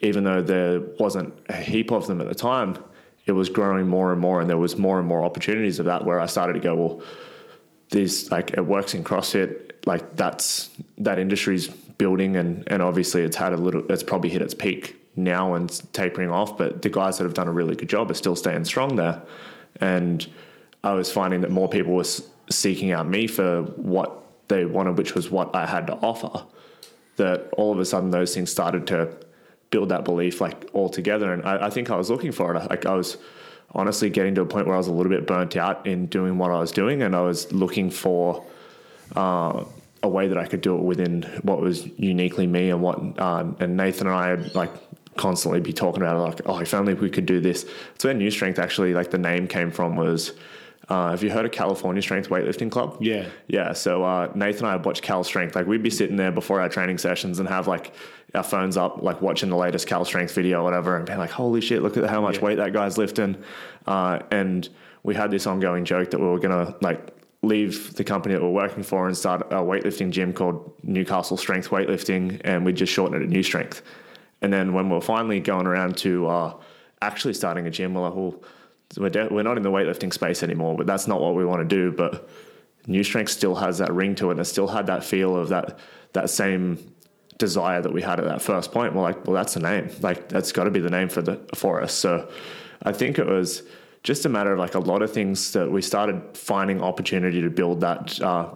even 0.00 0.24
though 0.24 0.42
there 0.42 0.80
wasn't 0.98 1.32
a 1.48 1.56
heap 1.56 1.92
of 1.92 2.08
them 2.08 2.20
at 2.20 2.28
the 2.28 2.34
time, 2.34 2.76
it 3.26 3.32
was 3.32 3.48
growing 3.48 3.86
more 3.86 4.10
and 4.10 4.20
more 4.20 4.40
and 4.40 4.50
there 4.50 4.58
was 4.58 4.76
more 4.76 4.98
and 4.98 5.06
more 5.06 5.22
opportunities 5.22 5.78
of 5.78 5.86
that 5.86 6.04
where 6.04 6.18
I 6.18 6.26
started 6.26 6.54
to 6.54 6.60
go, 6.60 6.74
well, 6.74 7.02
these 7.90 8.30
like 8.30 8.52
it 8.52 8.62
works 8.66 8.94
in 8.94 9.04
CrossFit, 9.04 9.72
like 9.86 10.16
that's 10.16 10.70
that 10.98 11.18
industry's 11.18 11.68
building 11.68 12.36
and 12.36 12.64
and 12.68 12.82
obviously 12.82 13.22
it's 13.22 13.36
had 13.36 13.52
a 13.52 13.56
little 13.56 13.90
it's 13.90 14.02
probably 14.02 14.28
hit 14.30 14.42
its 14.42 14.54
peak 14.54 14.96
now 15.16 15.54
and 15.54 15.80
tapering 15.92 16.28
off 16.28 16.58
but 16.58 16.82
the 16.82 16.88
guys 16.88 17.18
that 17.18 17.24
have 17.24 17.34
done 17.34 17.46
a 17.46 17.52
really 17.52 17.76
good 17.76 17.88
job 17.88 18.10
are 18.10 18.14
still 18.14 18.36
staying 18.36 18.64
strong 18.64 18.96
there. 18.96 19.22
And 19.80 20.26
I 20.82 20.92
was 20.92 21.10
finding 21.10 21.40
that 21.42 21.50
more 21.50 21.68
people 21.68 21.94
were 21.94 22.04
seeking 22.50 22.92
out 22.92 23.08
me 23.08 23.26
for 23.26 23.62
what 23.62 24.22
they 24.48 24.64
wanted 24.64 24.98
which 24.98 25.14
was 25.14 25.30
what 25.30 25.54
I 25.54 25.66
had 25.66 25.86
to 25.86 25.94
offer 25.94 26.44
that 27.16 27.48
all 27.52 27.72
of 27.72 27.78
a 27.78 27.84
sudden 27.84 28.10
those 28.10 28.34
things 28.34 28.50
started 28.50 28.86
to 28.88 29.16
build 29.70 29.88
that 29.88 30.04
belief 30.04 30.40
like 30.40 30.68
all 30.72 30.88
together. 30.88 31.32
And 31.32 31.44
I, 31.44 31.66
I 31.66 31.70
think 31.70 31.90
I 31.90 31.96
was 31.96 32.10
looking 32.10 32.32
for 32.32 32.54
it. 32.54 32.70
Like 32.70 32.86
I 32.86 32.94
was 32.94 33.16
honestly 33.74 34.10
getting 34.10 34.34
to 34.36 34.42
a 34.42 34.46
point 34.46 34.66
where 34.66 34.74
I 34.74 34.78
was 34.78 34.88
a 34.88 34.92
little 34.92 35.10
bit 35.10 35.26
burnt 35.26 35.56
out 35.56 35.86
in 35.86 36.06
doing 36.06 36.38
what 36.38 36.50
I 36.50 36.58
was 36.60 36.72
doing 36.72 37.02
and 37.02 37.14
I 37.14 37.20
was 37.20 37.52
looking 37.52 37.90
for 37.90 38.44
uh, 39.16 39.64
a 40.02 40.08
way 40.08 40.28
that 40.28 40.38
I 40.38 40.46
could 40.46 40.60
do 40.60 40.76
it 40.76 40.82
within 40.82 41.22
what 41.42 41.60
was 41.60 41.86
uniquely 41.98 42.46
me 42.46 42.70
and 42.70 42.82
what 42.82 43.18
um, 43.20 43.56
and 43.60 43.76
Nathan 43.76 44.06
and 44.06 44.16
I 44.16 44.28
had 44.28 44.54
like 44.54 44.70
constantly 45.16 45.60
be 45.60 45.72
talking 45.72 46.02
about 46.02 46.16
it 46.16 46.18
like 46.20 46.40
oh 46.46 46.58
if 46.58 46.74
only 46.74 46.94
we 46.94 47.10
could 47.10 47.26
do 47.26 47.40
this. 47.40 47.66
It's 47.94 48.04
where 48.04 48.14
New 48.14 48.30
Strength 48.30 48.58
actually 48.58 48.94
like 48.94 49.10
the 49.10 49.18
name 49.18 49.48
came 49.48 49.70
from 49.70 49.96
was 49.96 50.32
uh, 50.88 51.10
have 51.10 51.22
you 51.22 51.30
heard 51.30 51.46
of 51.46 51.52
California 51.52 52.02
Strength 52.02 52.28
Weightlifting 52.28 52.70
Club? 52.70 52.96
Yeah. 53.00 53.28
Yeah. 53.48 53.72
So 53.72 54.04
uh, 54.04 54.30
Nathan 54.34 54.66
and 54.66 54.74
I 54.74 54.76
watch 54.76 55.02
Cal 55.02 55.24
Strength. 55.24 55.54
Like 55.54 55.66
we'd 55.66 55.82
be 55.82 55.90
sitting 55.90 56.16
there 56.16 56.32
before 56.32 56.60
our 56.60 56.68
training 56.68 56.98
sessions 56.98 57.38
and 57.38 57.48
have 57.48 57.66
like 57.66 57.94
our 58.34 58.42
phones 58.42 58.76
up, 58.76 59.02
like 59.02 59.22
watching 59.22 59.48
the 59.48 59.56
latest 59.56 59.86
Cal 59.86 60.04
Strength 60.04 60.34
video 60.34 60.60
or 60.60 60.64
whatever, 60.64 60.96
and 60.96 61.06
being 61.06 61.18
like, 61.18 61.30
"Holy 61.30 61.60
shit! 61.60 61.82
Look 61.82 61.96
at 61.96 62.08
how 62.10 62.20
much 62.20 62.36
yeah. 62.36 62.44
weight 62.44 62.56
that 62.56 62.72
guy's 62.72 62.98
lifting." 62.98 63.36
Uh, 63.86 64.20
and 64.30 64.68
we 65.02 65.14
had 65.14 65.30
this 65.30 65.46
ongoing 65.46 65.84
joke 65.84 66.10
that 66.10 66.20
we 66.20 66.26
were 66.26 66.38
gonna 66.38 66.74
like 66.82 67.14
leave 67.42 67.94
the 67.94 68.04
company 68.04 68.34
that 68.34 68.42
we're 68.42 68.50
working 68.50 68.82
for 68.82 69.06
and 69.06 69.16
start 69.16 69.42
a 69.50 69.56
weightlifting 69.56 70.10
gym 70.10 70.32
called 70.32 70.74
Newcastle 70.82 71.36
Strength 71.36 71.70
Weightlifting, 71.70 72.40
and 72.44 72.64
we'd 72.64 72.76
just 72.76 72.92
shorten 72.92 73.16
it 73.16 73.24
to 73.24 73.30
New 73.30 73.42
Strength. 73.42 73.82
And 74.42 74.52
then 74.52 74.74
when 74.74 74.90
we're 74.90 75.00
finally 75.00 75.40
going 75.40 75.66
around 75.66 75.96
to 75.98 76.26
uh, 76.26 76.54
actually 77.00 77.34
starting 77.34 77.66
a 77.66 77.70
gym, 77.70 77.94
we're 77.94 78.02
like, 78.02 78.14
well, 78.14 78.42
we're, 78.96 79.10
de- 79.10 79.28
we're 79.30 79.42
not 79.42 79.56
in 79.56 79.62
the 79.62 79.70
weightlifting 79.70 80.12
space 80.12 80.42
anymore, 80.42 80.76
but 80.76 80.86
that's 80.86 81.06
not 81.06 81.20
what 81.20 81.34
we 81.34 81.44
want 81.44 81.68
to 81.68 81.76
do. 81.76 81.92
But 81.92 82.28
New 82.86 83.02
Strength 83.02 83.30
still 83.30 83.54
has 83.56 83.78
that 83.78 83.92
ring 83.92 84.14
to 84.16 84.28
it, 84.28 84.32
and 84.32 84.40
it 84.40 84.44
still 84.44 84.68
had 84.68 84.86
that 84.86 85.04
feel 85.04 85.36
of 85.36 85.48
that 85.48 85.78
that 86.12 86.30
same 86.30 86.92
desire 87.38 87.82
that 87.82 87.92
we 87.92 88.00
had 88.02 88.20
at 88.20 88.26
that 88.26 88.40
first 88.40 88.72
point. 88.72 88.94
We're 88.94 89.02
like, 89.02 89.26
well, 89.26 89.34
that's 89.34 89.54
the 89.54 89.60
name. 89.60 89.90
Like 90.00 90.28
that's 90.28 90.52
got 90.52 90.64
to 90.64 90.70
be 90.70 90.80
the 90.80 90.90
name 90.90 91.08
for 91.08 91.22
the 91.22 91.40
for 91.54 91.82
us. 91.82 91.92
So 91.92 92.30
I 92.82 92.92
think 92.92 93.18
it 93.18 93.26
was 93.26 93.62
just 94.02 94.26
a 94.26 94.28
matter 94.28 94.52
of 94.52 94.58
like 94.58 94.74
a 94.74 94.78
lot 94.78 95.02
of 95.02 95.12
things 95.12 95.52
that 95.52 95.70
we 95.70 95.82
started 95.82 96.22
finding 96.34 96.82
opportunity 96.82 97.40
to 97.40 97.50
build 97.50 97.80
that 97.80 98.20
uh, 98.20 98.50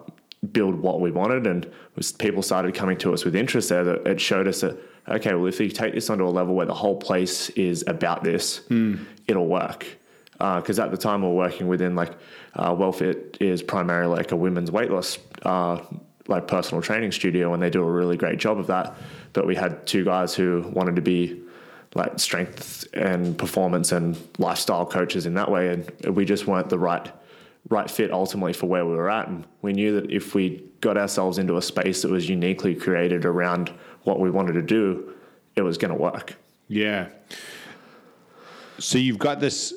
build 0.52 0.76
what 0.76 1.00
we 1.00 1.10
wanted 1.10 1.46
and 1.46 1.70
people 2.18 2.42
started 2.42 2.74
coming 2.74 2.96
to 2.96 3.12
us 3.12 3.24
with 3.24 3.34
interest 3.34 3.70
there 3.70 3.82
that 3.82 4.06
it 4.06 4.20
showed 4.20 4.46
us 4.46 4.60
that 4.60 4.78
okay 5.08 5.34
well 5.34 5.46
if 5.46 5.58
you 5.58 5.68
take 5.68 5.94
this 5.94 6.08
onto 6.10 6.24
a 6.24 6.30
level 6.30 6.54
where 6.54 6.66
the 6.66 6.74
whole 6.74 6.94
place 6.94 7.50
is 7.50 7.82
about 7.88 8.22
this 8.22 8.60
mm. 8.68 9.04
it'll 9.26 9.48
work 9.48 9.84
because 10.38 10.78
uh, 10.78 10.84
at 10.84 10.90
the 10.90 10.96
time 10.96 11.22
we 11.22 11.28
are 11.28 11.32
working 11.32 11.68
within 11.68 11.94
like 11.94 12.12
uh, 12.54 12.72
WellFit 12.72 13.40
is 13.40 13.62
primarily 13.62 14.16
like 14.16 14.32
a 14.32 14.36
women's 14.36 14.70
weight 14.70 14.90
loss 14.90 15.18
uh, 15.42 15.80
like 16.28 16.46
personal 16.46 16.80
training 16.80 17.10
studio 17.12 17.54
and 17.54 17.62
they 17.62 17.70
do 17.70 17.82
a 17.82 17.90
really 17.90 18.16
great 18.16 18.38
job 18.38 18.58
of 18.58 18.66
that 18.66 18.96
but 19.32 19.46
we 19.46 19.54
had 19.54 19.86
two 19.86 20.04
guys 20.04 20.34
who 20.34 20.70
wanted 20.74 20.96
to 20.96 21.02
be 21.02 21.42
like 21.94 22.18
strength 22.18 22.86
and 22.94 23.36
performance 23.38 23.92
and 23.92 24.16
lifestyle 24.38 24.86
coaches 24.86 25.26
in 25.26 25.34
that 25.34 25.50
way, 25.50 25.68
and 25.72 26.16
we 26.16 26.24
just 26.24 26.46
weren't 26.46 26.68
the 26.68 26.78
right 26.78 27.10
right 27.70 27.90
fit 27.90 28.10
ultimately 28.10 28.52
for 28.52 28.66
where 28.66 28.86
we 28.86 28.94
were 28.94 29.10
at. 29.10 29.28
And 29.28 29.44
we 29.60 29.72
knew 29.72 30.00
that 30.00 30.10
if 30.10 30.34
we 30.34 30.64
got 30.80 30.96
ourselves 30.96 31.38
into 31.38 31.56
a 31.56 31.62
space 31.62 32.02
that 32.02 32.10
was 32.10 32.28
uniquely 32.28 32.74
created 32.74 33.24
around 33.24 33.72
what 34.04 34.20
we 34.20 34.30
wanted 34.30 34.54
to 34.54 34.62
do, 34.62 35.12
it 35.54 35.62
was 35.62 35.76
going 35.76 35.92
to 35.92 36.00
work. 36.00 36.36
Yeah. 36.68 37.08
So 38.78 38.96
you've 38.96 39.18
got 39.18 39.40
this 39.40 39.74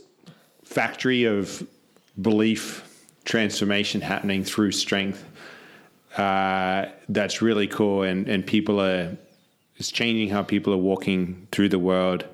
factory 0.71 1.25
of 1.25 1.67
belief 2.21 2.87
transformation 3.25 3.99
happening 4.01 4.43
through 4.43 4.71
strength. 4.71 5.23
Uh, 6.17 6.85
that's 7.09 7.41
really 7.41 7.67
cool, 7.67 8.03
and 8.03 8.27
and 8.27 8.45
people 8.45 8.81
are 8.81 9.17
it's 9.77 9.91
changing 9.91 10.29
how 10.29 10.43
people 10.43 10.73
are 10.73 10.83
walking 10.91 11.47
through 11.51 11.69
the 11.69 11.79
world 11.79 12.25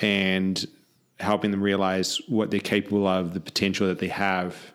and 0.00 0.66
helping 1.20 1.50
them 1.50 1.62
realize 1.62 2.20
what 2.28 2.50
they're 2.50 2.60
capable 2.60 3.06
of, 3.06 3.32
the 3.32 3.40
potential 3.40 3.86
that 3.86 3.98
they 3.98 4.08
have. 4.08 4.72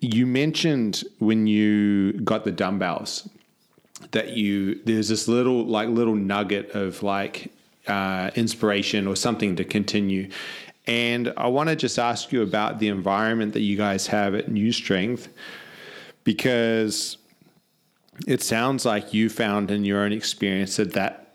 You 0.00 0.26
mentioned 0.26 1.02
when 1.18 1.46
you 1.46 2.12
got 2.20 2.44
the 2.44 2.52
dumbbells 2.52 3.28
that 4.12 4.30
you 4.36 4.82
there's 4.84 5.08
this 5.08 5.28
little 5.28 5.64
like 5.64 5.88
little 5.88 6.14
nugget 6.14 6.70
of 6.70 7.02
like 7.02 7.52
uh, 7.90 8.30
inspiration 8.36 9.06
or 9.06 9.16
something 9.16 9.56
to 9.56 9.64
continue. 9.64 10.30
And 10.86 11.32
I 11.36 11.48
want 11.48 11.68
to 11.68 11.76
just 11.76 11.98
ask 11.98 12.32
you 12.32 12.42
about 12.42 12.78
the 12.78 12.88
environment 12.88 13.52
that 13.52 13.60
you 13.60 13.76
guys 13.76 14.06
have 14.06 14.34
at 14.34 14.50
New 14.50 14.72
Strength 14.72 15.28
because 16.24 17.18
it 18.26 18.42
sounds 18.42 18.84
like 18.84 19.12
you 19.12 19.28
found 19.28 19.70
in 19.70 19.84
your 19.84 20.00
own 20.00 20.12
experience 20.12 20.76
that 20.76 20.92
that 20.94 21.26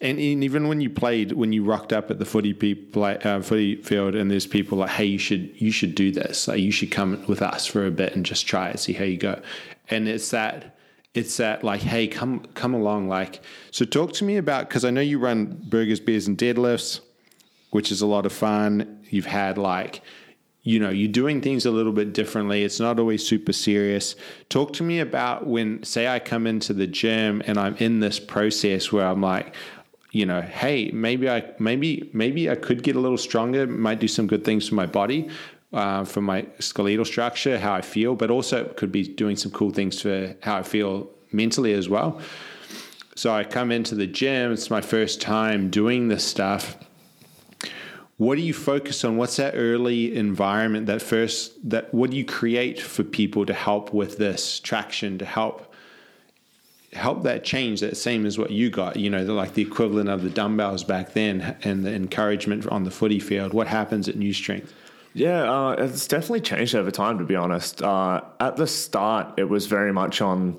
and, 0.00 0.20
even 0.20 0.68
when 0.68 0.80
you 0.80 0.88
played 0.88 1.32
when 1.32 1.52
you 1.52 1.64
rocked 1.64 1.92
up 1.92 2.08
at 2.08 2.20
the 2.20 2.24
footy 2.24 2.54
people 2.54 3.02
uh, 3.02 3.40
footy 3.40 3.76
field 3.82 4.14
and 4.14 4.30
there's 4.30 4.46
people 4.46 4.78
like 4.78 4.90
hey 4.90 5.04
you 5.04 5.18
should 5.18 5.50
you 5.60 5.72
should 5.72 5.96
do 5.96 6.12
this 6.12 6.46
like 6.46 6.60
you 6.60 6.70
should 6.70 6.92
come 6.92 7.24
with 7.26 7.42
us 7.42 7.66
for 7.66 7.84
a 7.84 7.90
bit 7.90 8.14
and 8.14 8.24
just 8.24 8.46
try 8.46 8.68
it 8.68 8.78
see 8.78 8.92
how 8.92 9.02
you 9.02 9.16
go 9.16 9.40
and 9.88 10.06
it's 10.06 10.30
that 10.30 10.76
it's 11.14 11.36
that 11.38 11.64
like 11.64 11.80
hey 11.80 12.06
come 12.06 12.40
come 12.54 12.72
along 12.72 13.08
like 13.08 13.42
so 13.72 13.84
talk 13.84 14.12
to 14.12 14.24
me 14.24 14.36
about 14.36 14.68
because 14.68 14.84
i 14.84 14.90
know 14.90 15.00
you 15.00 15.18
run 15.18 15.60
burgers 15.68 15.98
beers 15.98 16.28
and 16.28 16.38
deadlifts 16.38 17.00
which 17.70 17.90
is 17.92 18.00
a 18.02 18.06
lot 18.06 18.26
of 18.26 18.32
fun. 18.32 19.00
You've 19.08 19.26
had 19.26 19.58
like 19.58 20.02
you 20.62 20.78
know 20.78 20.90
you're 20.90 21.10
doing 21.10 21.40
things 21.40 21.64
a 21.64 21.70
little 21.70 21.92
bit 21.92 22.12
differently. 22.12 22.64
It's 22.64 22.80
not 22.80 22.98
always 22.98 23.26
super 23.26 23.52
serious. 23.52 24.14
Talk 24.48 24.72
to 24.74 24.82
me 24.82 25.00
about 25.00 25.46
when 25.46 25.82
say 25.82 26.06
i 26.06 26.18
come 26.18 26.46
into 26.46 26.74
the 26.74 26.86
gym 26.86 27.42
and 27.46 27.58
i'm 27.58 27.76
in 27.76 28.00
this 28.00 28.18
process 28.20 28.92
where 28.92 29.06
i'm 29.06 29.22
like 29.22 29.54
you 30.12 30.26
know 30.26 30.42
hey 30.42 30.90
maybe 30.92 31.30
i 31.30 31.42
maybe 31.58 32.10
maybe 32.12 32.50
i 32.50 32.54
could 32.54 32.82
get 32.82 32.96
a 32.96 33.00
little 33.00 33.18
stronger 33.18 33.66
might 33.66 34.00
do 34.00 34.08
some 34.08 34.26
good 34.26 34.44
things 34.44 34.68
for 34.68 34.74
my 34.74 34.86
body 34.86 35.28
uh, 35.72 36.04
for 36.04 36.20
my 36.20 36.44
skeletal 36.58 37.04
structure 37.04 37.58
how 37.58 37.72
i 37.72 37.80
feel 37.80 38.14
but 38.14 38.30
also 38.30 38.64
could 38.76 38.90
be 38.90 39.06
doing 39.06 39.36
some 39.36 39.52
cool 39.52 39.70
things 39.70 40.00
for 40.00 40.34
how 40.42 40.56
i 40.56 40.62
feel 40.62 41.08
mentally 41.32 41.72
as 41.72 41.88
well. 41.88 42.20
So 43.14 43.32
i 43.32 43.44
come 43.44 43.70
into 43.70 43.94
the 43.94 44.06
gym 44.06 44.52
it's 44.52 44.70
my 44.70 44.80
first 44.80 45.20
time 45.20 45.70
doing 45.70 46.08
this 46.08 46.24
stuff. 46.24 46.76
What 48.16 48.36
do 48.36 48.42
you 48.42 48.52
focus 48.52 49.02
on? 49.04 49.16
What's 49.16 49.36
that 49.36 49.54
early 49.56 50.14
environment 50.14 50.86
that 50.86 51.00
first 51.00 51.70
that 51.70 51.92
what 51.94 52.10
do 52.10 52.16
you 52.16 52.24
create 52.24 52.80
for 52.80 53.02
people 53.02 53.46
to 53.46 53.54
help 53.54 53.94
with 53.94 54.18
this 54.18 54.60
traction 54.60 55.18
to 55.18 55.24
help 55.24 55.74
help 56.92 57.22
that 57.22 57.44
change 57.44 57.80
that 57.80 57.96
same 57.96 58.26
as 58.26 58.38
what 58.38 58.50
you 58.50 58.70
got? 58.70 58.96
You 58.96 59.10
know 59.10 59.22
like 59.24 59.54
the 59.54 59.62
equivalent 59.62 60.08
of 60.08 60.22
the 60.22 60.30
dumbbells 60.30 60.84
back 60.84 61.12
then 61.12 61.56
and 61.62 61.84
the 61.84 61.94
encouragement 61.94 62.66
on 62.68 62.84
the 62.84 62.90
footy 62.90 63.20
field. 63.20 63.52
What 63.52 63.66
happens 63.66 64.08
at 64.08 64.16
new 64.16 64.32
strength 64.32 64.72
yeah 65.12 65.42
uh, 65.42 65.70
it's 65.72 66.06
definitely 66.06 66.40
changed 66.40 66.74
over 66.74 66.90
time 66.90 67.18
to 67.18 67.24
be 67.24 67.36
honest 67.36 67.82
uh, 67.82 68.20
at 68.40 68.56
the 68.56 68.66
start 68.66 69.34
it 69.38 69.48
was 69.48 69.66
very 69.66 69.92
much 69.92 70.20
on 70.20 70.56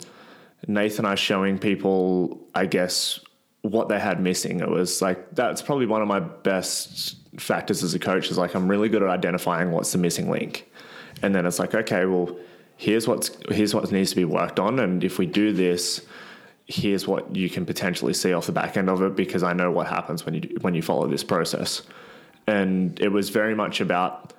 nathan 0.67 1.05
and 1.05 1.11
i 1.11 1.15
showing 1.15 1.57
people 1.57 2.39
i 2.55 2.65
guess 2.65 3.19
what 3.61 3.89
they 3.89 3.99
had 3.99 4.19
missing. 4.19 4.59
It 4.59 4.69
was 4.69 5.01
like 5.01 5.35
that's 5.35 5.61
probably 5.61 5.85
one 5.85 6.01
of 6.01 6.07
my 6.07 6.19
best 6.19 7.17
factors 7.39 7.83
as 7.83 7.93
a 7.93 7.99
coach 7.99 8.29
is 8.31 8.37
like 8.37 8.55
I'm 8.55 8.67
really 8.67 8.89
good 8.89 9.03
at 9.03 9.09
identifying 9.09 9.71
what's 9.71 9.91
the 9.91 9.97
missing 9.97 10.29
link. 10.29 10.69
And 11.21 11.35
then 11.35 11.45
it's 11.45 11.59
like, 11.59 11.75
okay, 11.75 12.05
well, 12.05 12.35
here's 12.77 13.07
what's 13.07 13.31
here's 13.49 13.75
what 13.75 13.91
needs 13.91 14.09
to 14.11 14.15
be 14.15 14.25
worked 14.25 14.59
on 14.59 14.79
and 14.79 15.03
if 15.03 15.19
we 15.19 15.25
do 15.25 15.53
this, 15.53 16.01
here's 16.65 17.07
what 17.07 17.35
you 17.35 17.49
can 17.49 17.65
potentially 17.65 18.13
see 18.13 18.33
off 18.33 18.47
the 18.47 18.51
back 18.51 18.77
end 18.77 18.89
of 18.89 19.01
it 19.01 19.15
because 19.15 19.43
I 19.43 19.53
know 19.53 19.69
what 19.71 19.87
happens 19.87 20.25
when 20.25 20.35
you 20.35 20.57
when 20.61 20.73
you 20.73 20.81
follow 20.81 21.07
this 21.07 21.23
process. 21.23 21.83
And 22.47 22.99
it 22.99 23.09
was 23.09 23.29
very 23.29 23.53
much 23.53 23.81
about 23.81 24.33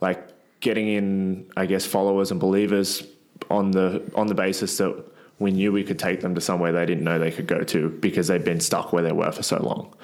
like 0.00 0.28
getting 0.60 0.88
in 0.88 1.50
I 1.56 1.66
guess 1.66 1.86
followers 1.86 2.30
and 2.30 2.40
believers 2.40 3.02
on 3.50 3.70
the 3.70 4.02
on 4.14 4.26
the 4.26 4.34
basis 4.34 4.76
that 4.78 5.04
we 5.38 5.50
knew 5.50 5.72
we 5.72 5.84
could 5.84 5.98
take 5.98 6.20
them 6.20 6.34
to 6.34 6.40
somewhere 6.40 6.72
they 6.72 6.86
didn't 6.86 7.04
know 7.04 7.18
they 7.18 7.30
could 7.30 7.46
go 7.46 7.62
to 7.62 7.90
because 7.90 8.28
they'd 8.28 8.44
been 8.44 8.60
stuck 8.60 8.92
where 8.92 9.02
they 9.02 9.12
were 9.12 9.30
for 9.32 9.42
so 9.42 9.62
long. 9.62 9.94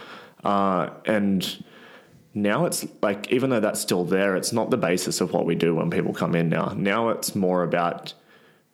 Uh, 0.45 0.90
and 1.07 1.64
now 2.34 2.66
it's 2.66 2.86
like, 3.03 3.30
even 3.32 3.51
though 3.51 3.61
that's 3.61 3.80
still 3.80 4.05
there, 4.05 4.36
it's 4.36 4.53
not 4.53 4.70
the 4.70 4.76
basis 4.76 5.20
of 5.20 5.32
what 5.32 5.47
we 5.47 5.55
do 5.55 5.74
when 5.74 5.90
people 5.90 6.12
come 6.12 6.34
in 6.34 6.49
now. 6.49 6.74
Now 6.76 7.11
it's 7.11 7.34
more 7.34 7.62
about 7.62 8.12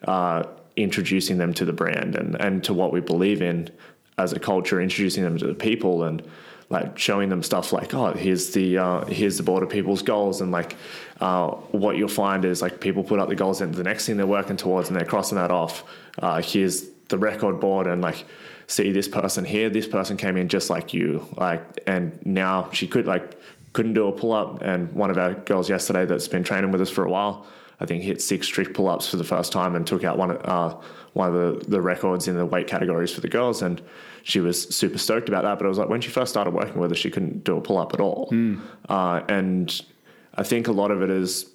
uh, 0.04 0.44
introducing 0.76 1.38
them 1.38 1.54
to 1.54 1.64
the 1.64 1.72
brand 1.72 2.16
and, 2.16 2.34
and 2.40 2.64
to 2.64 2.74
what 2.74 2.92
we 2.92 3.00
believe 3.00 3.42
in 3.42 3.70
as 4.16 4.32
a 4.32 4.40
culture, 4.40 4.80
introducing 4.80 5.22
them 5.22 5.38
to 5.38 5.46
the 5.46 5.54
people 5.54 6.02
and 6.02 6.22
like 6.70 6.98
showing 6.98 7.28
them 7.28 7.42
stuff 7.42 7.72
like, 7.72 7.94
oh, 7.94 8.12
here's 8.12 8.50
the 8.50 8.76
uh, 8.76 9.04
here's 9.06 9.38
the 9.38 9.42
board 9.42 9.62
of 9.62 9.70
people's 9.70 10.02
goals, 10.02 10.42
and 10.42 10.52
like 10.52 10.76
uh, 11.20 11.48
what 11.72 11.96
you'll 11.96 12.08
find 12.08 12.44
is 12.44 12.62
like 12.62 12.80
people 12.80 13.02
put 13.02 13.18
up 13.18 13.28
the 13.28 13.34
goals 13.34 13.60
and 13.60 13.74
the 13.74 13.82
next 13.82 14.06
thing 14.06 14.16
they're 14.16 14.26
working 14.26 14.56
towards, 14.56 14.88
and 14.88 14.96
they're 14.96 15.06
crossing 15.06 15.36
that 15.36 15.50
off. 15.50 15.84
Uh, 16.18 16.40
here's 16.42 16.88
the 17.08 17.18
record 17.18 17.60
board, 17.60 17.86
and 17.86 18.02
like 18.02 18.24
see 18.66 18.92
this 18.92 19.08
person 19.08 19.44
here, 19.44 19.70
this 19.70 19.86
person 19.86 20.16
came 20.16 20.36
in 20.36 20.48
just 20.48 20.70
like 20.70 20.92
you, 20.92 21.26
like, 21.36 21.62
and 21.86 22.18
now 22.26 22.70
she 22.72 22.86
could 22.86 23.06
like 23.06 23.38
couldn't 23.72 23.94
do 23.94 24.08
a 24.08 24.12
pull 24.12 24.32
up, 24.32 24.62
and 24.62 24.92
one 24.92 25.10
of 25.10 25.18
our 25.18 25.34
girls 25.34 25.68
yesterday 25.68 26.04
that's 26.04 26.28
been 26.28 26.44
training 26.44 26.70
with 26.70 26.80
us 26.80 26.90
for 26.90 27.04
a 27.04 27.10
while. 27.10 27.46
I 27.80 27.86
think 27.86 28.02
hit 28.02 28.20
six 28.20 28.46
strict 28.46 28.74
pull 28.74 28.88
ups 28.88 29.08
for 29.08 29.16
the 29.16 29.24
first 29.24 29.52
time 29.52 29.76
and 29.76 29.86
took 29.86 30.02
out 30.02 30.18
one 30.18 30.32
uh, 30.32 30.80
one 31.12 31.34
of 31.34 31.34
the, 31.34 31.70
the 31.70 31.80
records 31.80 32.28
in 32.28 32.36
the 32.36 32.44
weight 32.44 32.66
categories 32.66 33.12
for 33.12 33.20
the 33.20 33.28
girls. 33.28 33.62
And 33.62 33.80
she 34.22 34.40
was 34.40 34.74
super 34.74 34.98
stoked 34.98 35.28
about 35.28 35.44
that. 35.44 35.58
But 35.58 35.66
it 35.66 35.68
was 35.68 35.78
like 35.78 35.88
when 35.88 36.00
she 36.00 36.10
first 36.10 36.30
started 36.30 36.54
working 36.54 36.78
with 36.78 36.92
us, 36.92 36.98
she 36.98 37.10
couldn't 37.10 37.44
do 37.44 37.56
a 37.56 37.60
pull 37.60 37.78
up 37.78 37.94
at 37.94 38.00
all. 38.00 38.28
Mm. 38.32 38.60
Uh, 38.88 39.22
and 39.28 39.80
I 40.38 40.44
think 40.44 40.68
a 40.68 40.72
lot 40.72 40.92
of 40.92 41.02
it 41.02 41.10
is 41.10 41.50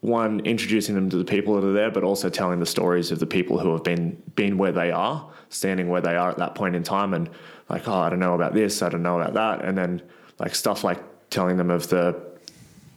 one 0.00 0.40
introducing 0.40 0.94
them 0.94 1.10
to 1.10 1.18
the 1.18 1.24
people 1.24 1.54
that 1.60 1.66
are 1.66 1.72
there, 1.72 1.90
but 1.90 2.02
also 2.02 2.30
telling 2.30 2.60
the 2.60 2.66
stories 2.66 3.12
of 3.12 3.18
the 3.18 3.26
people 3.26 3.58
who 3.58 3.72
have 3.72 3.84
been 3.84 4.20
been 4.34 4.56
where 4.56 4.72
they 4.72 4.90
are, 4.90 5.30
standing 5.50 5.88
where 5.90 6.00
they 6.00 6.16
are 6.16 6.30
at 6.30 6.38
that 6.38 6.54
point 6.54 6.74
in 6.74 6.82
time, 6.82 7.12
and 7.12 7.28
like, 7.68 7.86
oh, 7.86 7.94
I 7.94 8.08
don't 8.08 8.18
know 8.18 8.34
about 8.34 8.54
this, 8.54 8.80
I 8.80 8.88
don't 8.88 9.02
know 9.02 9.20
about 9.20 9.34
that, 9.34 9.64
and 9.64 9.76
then 9.76 10.02
like 10.38 10.54
stuff 10.54 10.82
like 10.82 11.02
telling 11.28 11.58
them 11.58 11.70
of 11.70 11.88
the 11.88 12.18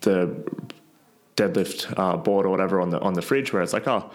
the 0.02 0.42
deadlift 1.36 1.94
uh, 1.98 2.16
board 2.16 2.46
or 2.46 2.50
whatever 2.50 2.80
on 2.80 2.90
the 2.90 3.00
on 3.02 3.14
the 3.14 3.22
fridge, 3.22 3.52
where 3.52 3.62
it's 3.62 3.74
like, 3.74 3.88
oh, 3.88 4.10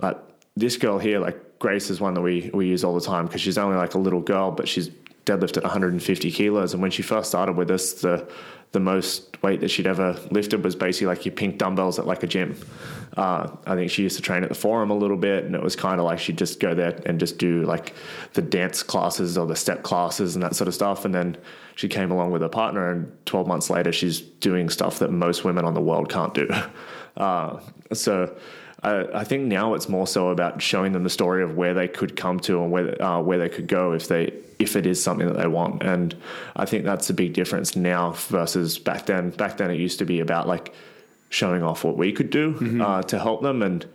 like 0.00 0.18
this 0.56 0.76
girl 0.76 0.98
here, 0.98 1.20
like 1.20 1.58
Grace 1.60 1.88
is 1.88 2.00
one 2.00 2.14
that 2.14 2.22
we 2.22 2.50
we 2.52 2.66
use 2.66 2.82
all 2.82 2.94
the 2.94 3.06
time 3.06 3.26
because 3.26 3.40
she's 3.40 3.58
only 3.58 3.76
like 3.76 3.94
a 3.94 3.98
little 3.98 4.20
girl, 4.20 4.50
but 4.50 4.66
she's 4.66 4.90
deadlifted 5.24 5.62
150 5.62 6.30
kilos. 6.30 6.72
And 6.72 6.82
when 6.82 6.90
she 6.90 7.02
first 7.02 7.28
started 7.28 7.56
with 7.56 7.70
us, 7.70 7.94
the 7.94 8.30
the 8.72 8.80
most 8.80 9.40
weight 9.42 9.60
that 9.60 9.68
she'd 9.68 9.86
ever 9.86 10.18
lifted 10.30 10.64
was 10.64 10.74
basically 10.74 11.06
like 11.06 11.26
your 11.26 11.34
pink 11.34 11.58
dumbbells 11.58 11.98
at 11.98 12.06
like 12.06 12.22
a 12.22 12.26
gym. 12.26 12.56
Uh, 13.18 13.54
I 13.66 13.74
think 13.74 13.90
she 13.90 14.02
used 14.02 14.16
to 14.16 14.22
train 14.22 14.42
at 14.42 14.48
the 14.48 14.54
forum 14.54 14.90
a 14.90 14.96
little 14.96 15.18
bit, 15.18 15.44
and 15.44 15.54
it 15.54 15.62
was 15.62 15.76
kind 15.76 16.00
of 16.00 16.06
like 16.06 16.18
she'd 16.18 16.38
just 16.38 16.58
go 16.58 16.74
there 16.74 16.98
and 17.04 17.20
just 17.20 17.36
do 17.36 17.64
like 17.64 17.92
the 18.32 18.40
dance 18.40 18.82
classes 18.82 19.36
or 19.36 19.46
the 19.46 19.56
step 19.56 19.82
classes 19.82 20.34
and 20.34 20.42
that 20.42 20.56
sort 20.56 20.68
of 20.68 20.74
stuff. 20.74 21.04
And 21.04 21.14
then 21.14 21.36
she 21.74 21.86
came 21.86 22.10
along 22.10 22.30
with 22.30 22.40
her 22.40 22.48
partner, 22.48 22.90
and 22.90 23.12
12 23.26 23.46
months 23.46 23.68
later, 23.68 23.92
she's 23.92 24.20
doing 24.20 24.70
stuff 24.70 24.98
that 25.00 25.10
most 25.10 25.44
women 25.44 25.66
on 25.66 25.74
the 25.74 25.82
world 25.82 26.10
can't 26.10 26.34
do. 26.34 26.48
Uh, 27.14 27.60
so 27.92 28.34
I, 28.82 29.20
I, 29.20 29.24
think 29.24 29.44
now 29.44 29.74
it's 29.74 29.88
more 29.88 30.06
so 30.06 30.30
about 30.30 30.60
showing 30.60 30.92
them 30.92 31.04
the 31.04 31.10
story 31.10 31.42
of 31.42 31.56
where 31.56 31.72
they 31.72 31.86
could 31.86 32.16
come 32.16 32.40
to 32.40 32.62
and 32.62 32.72
where 32.72 33.00
uh, 33.00 33.20
where 33.20 33.38
they 33.38 33.48
could 33.48 33.68
go 33.68 33.92
if 33.92 34.08
they 34.08 34.32
if 34.58 34.76
it 34.76 34.86
is 34.86 35.02
something 35.02 35.26
that 35.26 35.36
they 35.36 35.46
want. 35.46 35.82
And 35.82 36.14
I 36.56 36.64
think 36.64 36.84
that's 36.84 37.08
a 37.08 37.14
big 37.14 37.32
difference 37.32 37.76
now 37.76 38.12
versus 38.12 38.78
back 38.78 39.06
then. 39.06 39.30
Back 39.30 39.56
then, 39.56 39.70
it 39.70 39.78
used 39.78 39.98
to 40.00 40.04
be 40.04 40.20
about 40.20 40.48
like 40.48 40.74
showing 41.28 41.62
off 41.62 41.84
what 41.84 41.96
we 41.96 42.12
could 42.12 42.30
do 42.30 42.54
mm-hmm. 42.54 42.80
uh, 42.80 43.02
to 43.04 43.18
help 43.18 43.42
them, 43.42 43.62
and 43.62 43.86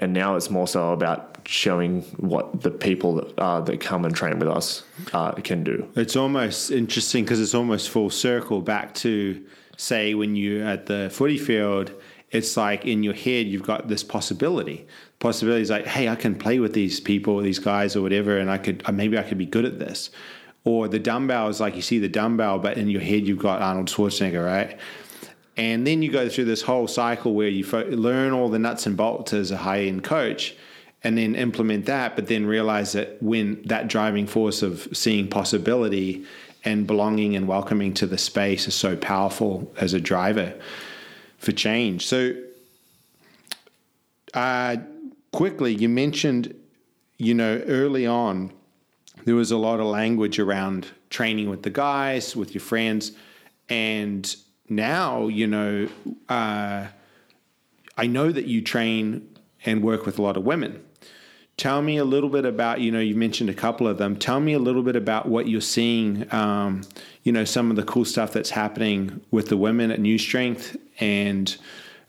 and 0.00 0.12
now 0.12 0.34
it's 0.34 0.50
more 0.50 0.66
so 0.66 0.92
about 0.92 1.28
showing 1.44 2.02
what 2.18 2.62
the 2.62 2.70
people 2.70 3.16
that, 3.16 3.38
uh, 3.38 3.60
that 3.60 3.80
come 3.80 4.04
and 4.04 4.14
train 4.14 4.38
with 4.38 4.48
us 4.48 4.84
uh, 5.12 5.32
can 5.32 5.64
do. 5.64 5.88
It's 5.96 6.16
almost 6.16 6.70
interesting 6.70 7.24
because 7.24 7.40
it's 7.40 7.54
almost 7.54 7.90
full 7.90 8.10
circle 8.10 8.60
back 8.60 8.94
to 8.96 9.44
say 9.76 10.14
when 10.14 10.36
you're 10.36 10.64
at 10.64 10.86
the 10.86 11.10
footy 11.10 11.38
field 11.38 11.92
it's 12.32 12.56
like 12.56 12.86
in 12.86 13.02
your 13.02 13.14
head 13.14 13.46
you've 13.46 13.62
got 13.62 13.88
this 13.88 14.02
possibility. 14.02 14.86
Possibility 15.18 15.62
is 15.62 15.70
like, 15.70 15.86
hey, 15.86 16.08
I 16.08 16.16
can 16.16 16.34
play 16.34 16.58
with 16.58 16.72
these 16.72 16.98
people, 16.98 17.38
these 17.40 17.58
guys, 17.58 17.94
or 17.94 18.00
whatever, 18.02 18.38
and 18.38 18.50
I 18.50 18.58
could 18.58 18.82
uh, 18.86 18.92
maybe 18.92 19.18
I 19.18 19.22
could 19.22 19.38
be 19.38 19.46
good 19.46 19.66
at 19.66 19.78
this. 19.78 20.10
Or 20.64 20.88
the 20.88 20.98
dumbbell 20.98 21.48
is 21.48 21.60
like 21.60 21.76
you 21.76 21.82
see 21.82 21.98
the 21.98 22.08
dumbbell, 22.08 22.58
but 22.58 22.78
in 22.78 22.88
your 22.88 23.02
head 23.02 23.26
you've 23.26 23.38
got 23.38 23.60
Arnold 23.60 23.88
Schwarzenegger, 23.88 24.44
right? 24.44 24.78
And 25.56 25.86
then 25.86 26.02
you 26.02 26.10
go 26.10 26.28
through 26.30 26.46
this 26.46 26.62
whole 26.62 26.88
cycle 26.88 27.34
where 27.34 27.48
you 27.48 27.62
fo- 27.62 27.84
learn 27.84 28.32
all 28.32 28.48
the 28.48 28.58
nuts 28.58 28.86
and 28.86 28.96
bolts 28.96 29.34
as 29.34 29.50
a 29.50 29.58
high 29.58 29.82
end 29.82 30.02
coach, 30.02 30.56
and 31.04 31.18
then 31.18 31.34
implement 31.34 31.84
that, 31.86 32.16
but 32.16 32.28
then 32.28 32.46
realize 32.46 32.92
that 32.92 33.22
when 33.22 33.60
that 33.64 33.88
driving 33.88 34.26
force 34.26 34.62
of 34.62 34.88
seeing 34.92 35.28
possibility 35.28 36.24
and 36.64 36.86
belonging 36.86 37.36
and 37.36 37.46
welcoming 37.46 37.92
to 37.92 38.06
the 38.06 38.16
space 38.16 38.66
is 38.68 38.74
so 38.74 38.96
powerful 38.96 39.70
as 39.76 39.92
a 39.92 40.00
driver 40.00 40.54
for 41.42 41.50
change. 41.50 42.06
So, 42.06 42.34
uh, 44.32 44.76
quickly, 45.32 45.74
you 45.74 45.88
mentioned, 45.88 46.54
you 47.18 47.34
know, 47.34 47.60
early 47.66 48.06
on, 48.06 48.52
there 49.24 49.34
was 49.34 49.50
a 49.50 49.56
lot 49.56 49.80
of 49.80 49.86
language 49.86 50.38
around 50.38 50.86
training 51.10 51.50
with 51.50 51.64
the 51.64 51.70
guys, 51.70 52.36
with 52.36 52.54
your 52.54 52.60
friends. 52.60 53.12
And 53.68 54.34
now, 54.68 55.26
you 55.26 55.48
know, 55.48 55.88
uh, 56.28 56.86
I 57.98 58.06
know 58.06 58.30
that 58.30 58.46
you 58.46 58.62
train 58.62 59.28
and 59.66 59.82
work 59.82 60.06
with 60.06 60.20
a 60.20 60.22
lot 60.22 60.36
of 60.36 60.44
women. 60.44 60.84
Tell 61.56 61.82
me 61.82 61.98
a 61.98 62.04
little 62.04 62.30
bit 62.30 62.44
about, 62.44 62.80
you 62.80 62.90
know, 62.90 62.98
you've 62.98 63.16
mentioned 63.16 63.50
a 63.50 63.54
couple 63.54 63.86
of 63.86 63.98
them. 63.98 64.16
Tell 64.16 64.40
me 64.40 64.54
a 64.54 64.58
little 64.58 64.82
bit 64.82 64.96
about 64.96 65.28
what 65.28 65.48
you're 65.48 65.60
seeing, 65.60 66.32
um, 66.32 66.82
you 67.22 67.30
know, 67.30 67.44
some 67.44 67.70
of 67.70 67.76
the 67.76 67.84
cool 67.84 68.04
stuff 68.04 68.32
that's 68.32 68.50
happening 68.50 69.20
with 69.30 69.48
the 69.48 69.56
women 69.56 69.90
at 69.90 70.00
New 70.00 70.18
Strength 70.18 70.76
and 70.98 71.56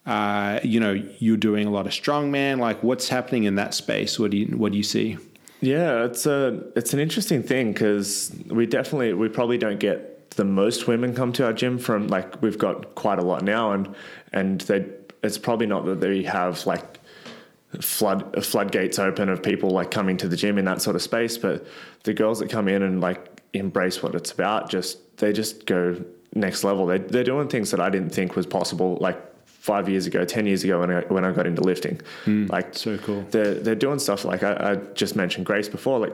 uh, 0.05 0.59
you 0.63 0.79
know 0.79 0.91
you're 1.19 1.37
doing 1.37 1.67
a 1.67 1.71
lot 1.71 1.85
of 1.85 1.93
strongman. 1.93 2.59
Like, 2.59 2.83
what's 2.83 3.07
happening 3.07 3.45
in 3.45 3.55
that 3.55 3.73
space? 3.73 4.19
What 4.19 4.31
do 4.31 4.37
you 4.37 4.57
what 4.57 4.71
do 4.71 4.77
you 4.77 4.83
see? 4.83 5.17
Yeah, 5.61 6.03
it's 6.03 6.25
a 6.25 6.61
it's 6.75 6.93
an 6.93 6.99
interesting 6.99 7.41
thing 7.41 7.71
because 7.71 8.35
we 8.47 8.65
definitely 8.65 9.13
we 9.13 9.29
probably 9.29 9.57
don't 9.57 9.79
get 9.79 10.31
the 10.31 10.43
most 10.43 10.87
women 10.87 11.15
come 11.15 11.31
to 11.33 11.45
our 11.45 11.53
gym 11.53 11.77
from 11.77 12.07
like 12.07 12.41
we've 12.41 12.57
got 12.57 12.95
quite 12.95 13.19
a 13.19 13.21
lot 13.21 13.43
now 13.43 13.71
and 13.71 13.95
and 14.33 14.61
they 14.61 14.85
it's 15.23 15.37
probably 15.37 15.67
not 15.67 15.85
that 15.85 16.01
they 16.01 16.23
have 16.23 16.65
like 16.65 16.99
flood 17.81 18.45
floodgates 18.45 18.99
open 18.99 19.29
of 19.29 19.41
people 19.41 19.69
like 19.69 19.91
coming 19.91 20.17
to 20.17 20.27
the 20.27 20.35
gym 20.35 20.57
in 20.57 20.65
that 20.65 20.81
sort 20.81 20.95
of 20.95 21.01
space 21.01 21.37
but 21.37 21.65
the 22.03 22.13
girls 22.13 22.39
that 22.39 22.49
come 22.49 22.67
in 22.67 22.83
and 22.83 23.01
like 23.01 23.41
embrace 23.53 24.03
what 24.03 24.15
it's 24.15 24.31
about 24.31 24.69
just 24.69 25.17
they 25.17 25.31
just 25.31 25.65
go 25.65 25.95
next 26.35 26.63
level. 26.63 26.85
They're, 26.85 26.99
they're 26.99 27.23
doing 27.23 27.47
things 27.47 27.71
that 27.71 27.79
I 27.79 27.89
didn't 27.89 28.09
think 28.09 28.35
was 28.35 28.45
possible 28.45 28.97
like 28.99 29.19
five 29.45 29.87
years 29.87 30.07
ago, 30.07 30.25
10 30.25 30.45
years 30.45 30.63
ago 30.63 30.79
when 30.79 30.91
I, 30.91 31.01
when 31.01 31.25
I 31.25 31.31
got 31.31 31.47
into 31.47 31.61
lifting. 31.61 32.01
Mm, 32.25 32.49
like, 32.49 32.75
so 32.75 32.97
cool. 32.97 33.25
They're, 33.31 33.55
they're 33.55 33.75
doing 33.75 33.99
stuff 33.99 34.25
like 34.25 34.43
I, 34.43 34.71
I 34.71 34.75
just 34.93 35.15
mentioned 35.15 35.45
Grace 35.45 35.69
before, 35.69 35.99
like 35.99 36.13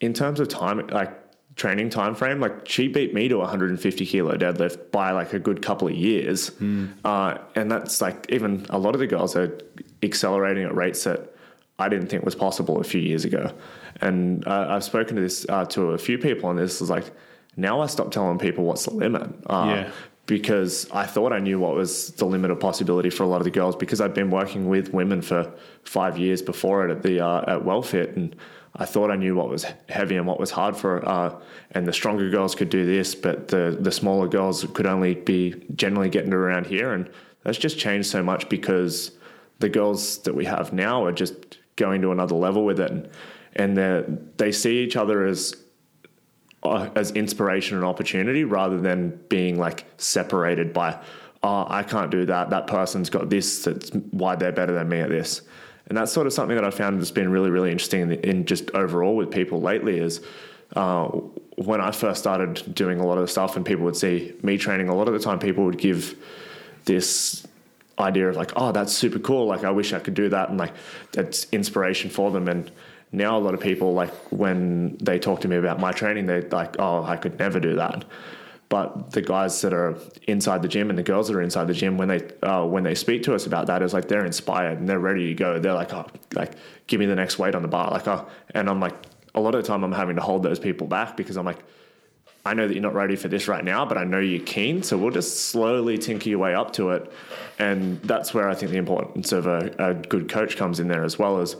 in 0.00 0.12
terms 0.12 0.40
of 0.40 0.48
time, 0.48 0.86
like 0.88 1.12
training 1.56 1.90
time 1.90 2.14
frame, 2.14 2.40
like 2.40 2.68
she 2.68 2.88
beat 2.88 3.14
me 3.14 3.28
to 3.28 3.38
150 3.38 4.06
kilo 4.06 4.36
deadlift 4.36 4.90
by 4.90 5.10
like 5.10 5.32
a 5.32 5.38
good 5.38 5.62
couple 5.62 5.88
of 5.88 5.94
years. 5.94 6.50
Mm. 6.50 6.92
Uh, 7.04 7.38
and 7.54 7.70
that's 7.70 8.00
like 8.00 8.26
even 8.30 8.64
a 8.70 8.78
lot 8.78 8.94
of 8.94 9.00
the 9.00 9.06
girls 9.06 9.36
are 9.36 9.58
accelerating 10.02 10.64
at 10.64 10.74
rates 10.74 11.04
that 11.04 11.34
I 11.78 11.88
didn't 11.88 12.08
think 12.08 12.24
was 12.24 12.34
possible 12.34 12.80
a 12.80 12.84
few 12.84 13.00
years 13.00 13.24
ago. 13.24 13.52
And 14.00 14.46
uh, 14.46 14.66
I've 14.70 14.84
spoken 14.84 15.16
to 15.16 15.22
this 15.22 15.46
uh, 15.48 15.64
to 15.66 15.92
a 15.92 15.98
few 15.98 16.18
people, 16.18 16.50
and 16.50 16.58
this 16.58 16.80
is 16.80 16.90
like 16.90 17.10
now 17.56 17.80
I 17.80 17.86
stop 17.86 18.10
telling 18.10 18.38
people 18.38 18.64
what's 18.64 18.84
the 18.84 18.94
limit. 18.94 19.22
Uh, 19.46 19.64
yeah. 19.66 19.90
Because 20.26 20.88
I 20.90 21.06
thought 21.06 21.32
I 21.32 21.38
knew 21.38 21.58
what 21.58 21.74
was 21.74 22.10
the 22.12 22.26
limit 22.26 22.50
of 22.50 22.60
possibility 22.60 23.08
for 23.08 23.22
a 23.22 23.26
lot 23.26 23.40
of 23.40 23.44
the 23.44 23.50
girls 23.50 23.74
because 23.74 24.00
I'd 24.00 24.12
been 24.12 24.30
working 24.30 24.68
with 24.68 24.92
women 24.92 25.22
for 25.22 25.50
five 25.84 26.18
years 26.18 26.42
before 26.42 26.86
it 26.86 26.90
at 26.90 27.02
the 27.02 27.24
uh, 27.24 27.56
at 27.56 27.64
WellFit 27.64 28.14
and 28.14 28.36
I 28.76 28.84
thought 28.84 29.10
I 29.10 29.16
knew 29.16 29.34
what 29.34 29.48
was 29.48 29.64
heavy 29.88 30.16
and 30.16 30.26
what 30.26 30.38
was 30.38 30.50
hard 30.50 30.76
for 30.76 31.06
uh, 31.08 31.34
and 31.70 31.86
the 31.86 31.94
stronger 31.94 32.28
girls 32.28 32.54
could 32.54 32.68
do 32.68 32.84
this 32.84 33.14
but 33.14 33.48
the 33.48 33.78
the 33.80 33.90
smaller 33.90 34.28
girls 34.28 34.66
could 34.74 34.86
only 34.86 35.14
be 35.14 35.54
generally 35.74 36.10
getting 36.10 36.34
around 36.34 36.66
here 36.66 36.92
and 36.92 37.08
that's 37.42 37.56
just 37.56 37.78
changed 37.78 38.10
so 38.10 38.22
much 38.22 38.50
because 38.50 39.12
the 39.58 39.68
girls 39.68 40.18
that 40.18 40.34
we 40.34 40.44
have 40.44 40.72
now 40.72 41.04
are 41.04 41.12
just 41.12 41.58
going 41.76 42.02
to 42.02 42.12
another 42.12 42.34
level 42.34 42.64
with 42.64 42.80
it. 42.80 42.90
And, 42.90 43.08
and 43.56 44.32
they 44.36 44.52
see 44.52 44.78
each 44.78 44.96
other 44.96 45.26
as 45.26 45.54
uh, 46.62 46.90
as 46.96 47.12
inspiration 47.12 47.76
and 47.76 47.86
opportunity 47.86 48.44
rather 48.44 48.80
than 48.80 49.10
being 49.28 49.58
like 49.58 49.84
separated 49.96 50.72
by 50.72 50.98
oh 51.42 51.66
I 51.68 51.82
can't 51.82 52.10
do 52.10 52.26
that. 52.26 52.50
That 52.50 52.66
person's 52.66 53.10
got 53.10 53.30
this 53.30 53.64
that's 53.64 53.90
why 54.10 54.36
they're 54.36 54.52
better 54.52 54.72
than 54.72 54.88
me 54.88 55.00
at 55.00 55.08
this. 55.08 55.42
And 55.86 55.96
that's 55.96 56.12
sort 56.12 56.26
of 56.26 56.32
something 56.32 56.56
that 56.56 56.64
I 56.64 56.70
found 56.70 57.00
that's 57.00 57.10
been 57.10 57.30
really 57.30 57.50
really 57.50 57.70
interesting 57.70 58.02
in, 58.02 58.12
in 58.12 58.44
just 58.44 58.70
overall 58.72 59.16
with 59.16 59.30
people 59.30 59.60
lately 59.60 59.98
is 59.98 60.20
uh, 60.76 61.06
when 61.56 61.80
I 61.80 61.92
first 61.92 62.20
started 62.20 62.74
doing 62.74 63.00
a 63.00 63.06
lot 63.06 63.18
of 63.18 63.22
the 63.22 63.28
stuff 63.28 63.56
and 63.56 63.64
people 63.64 63.84
would 63.84 63.96
see 63.96 64.34
me 64.42 64.58
training 64.58 64.88
a 64.88 64.94
lot 64.94 65.08
of 65.08 65.14
the 65.14 65.20
time 65.20 65.38
people 65.38 65.64
would 65.64 65.78
give 65.78 66.16
this 66.84 67.46
idea 67.98 68.28
of 68.28 68.36
like 68.36 68.52
oh 68.56 68.72
that's 68.72 68.92
super 68.92 69.18
cool. 69.18 69.46
Like 69.46 69.64
I 69.64 69.70
wish 69.70 69.92
I 69.92 69.98
could 69.98 70.14
do 70.14 70.28
that 70.28 70.50
and 70.50 70.58
like 70.58 70.72
that's 71.12 71.46
inspiration 71.52 72.10
for 72.10 72.30
them. 72.30 72.48
And 72.48 72.70
now 73.12 73.38
a 73.38 73.40
lot 73.40 73.54
of 73.54 73.60
people 73.60 73.94
like 73.94 74.12
when 74.30 74.96
they 74.98 75.18
talk 75.18 75.40
to 75.40 75.48
me 75.48 75.56
about 75.56 75.80
my 75.80 75.92
training 75.92 76.26
they're 76.26 76.42
like 76.42 76.76
oh 76.78 77.02
i 77.02 77.16
could 77.16 77.38
never 77.38 77.60
do 77.60 77.76
that. 77.76 78.04
But 78.68 79.12
the 79.12 79.22
guys 79.22 79.62
that 79.62 79.72
are 79.72 79.96
inside 80.26 80.60
the 80.60 80.68
gym 80.68 80.90
and 80.90 80.98
the 80.98 81.02
girls 81.02 81.28
that 81.28 81.36
are 81.36 81.40
inside 81.40 81.68
the 81.68 81.74
gym 81.74 81.96
when 81.96 82.08
they 82.08 82.30
uh, 82.42 82.66
when 82.66 82.84
they 82.84 82.94
speak 82.94 83.22
to 83.22 83.34
us 83.34 83.46
about 83.46 83.66
that 83.68 83.82
is 83.82 83.94
like 83.94 84.08
they're 84.08 84.26
inspired 84.26 84.78
and 84.78 84.86
they're 84.86 84.98
ready 84.98 85.28
to 85.28 85.34
go. 85.34 85.58
They're 85.58 85.72
like 85.72 85.92
oh 85.94 86.06
like 86.34 86.52
give 86.86 87.00
me 87.00 87.06
the 87.06 87.14
next 87.16 87.38
weight 87.38 87.54
on 87.54 87.62
the 87.62 87.68
bar. 87.68 87.90
Like 87.90 88.06
oh 88.06 88.28
and 88.54 88.68
i'm 88.68 88.80
like 88.80 88.94
a 89.34 89.40
lot 89.40 89.54
of 89.54 89.62
the 89.62 89.68
time 89.68 89.84
i'm 89.84 89.92
having 89.92 90.16
to 90.16 90.22
hold 90.22 90.42
those 90.42 90.58
people 90.58 90.86
back 90.86 91.16
because 91.16 91.36
i'm 91.36 91.46
like 91.46 91.58
I 92.44 92.54
know 92.54 92.66
that 92.66 92.74
you're 92.74 92.82
not 92.82 92.94
ready 92.94 93.16
for 93.16 93.28
this 93.28 93.48
right 93.48 93.64
now, 93.64 93.84
but 93.84 93.98
I 93.98 94.04
know 94.04 94.20
you're 94.20 94.44
keen. 94.44 94.82
So 94.82 94.96
we'll 94.96 95.10
just 95.10 95.48
slowly 95.50 95.98
tinker 95.98 96.30
your 96.30 96.38
way 96.38 96.54
up 96.54 96.72
to 96.74 96.90
it. 96.90 97.12
And 97.58 98.00
that's 98.02 98.32
where 98.32 98.48
I 98.48 98.54
think 98.54 98.70
the 98.70 98.78
importance 98.78 99.32
of 99.32 99.46
a, 99.46 99.74
a 99.78 99.94
good 99.94 100.28
coach 100.28 100.56
comes 100.56 100.80
in 100.80 100.88
there 100.88 101.04
as 101.04 101.18
well 101.18 101.40
as 101.40 101.56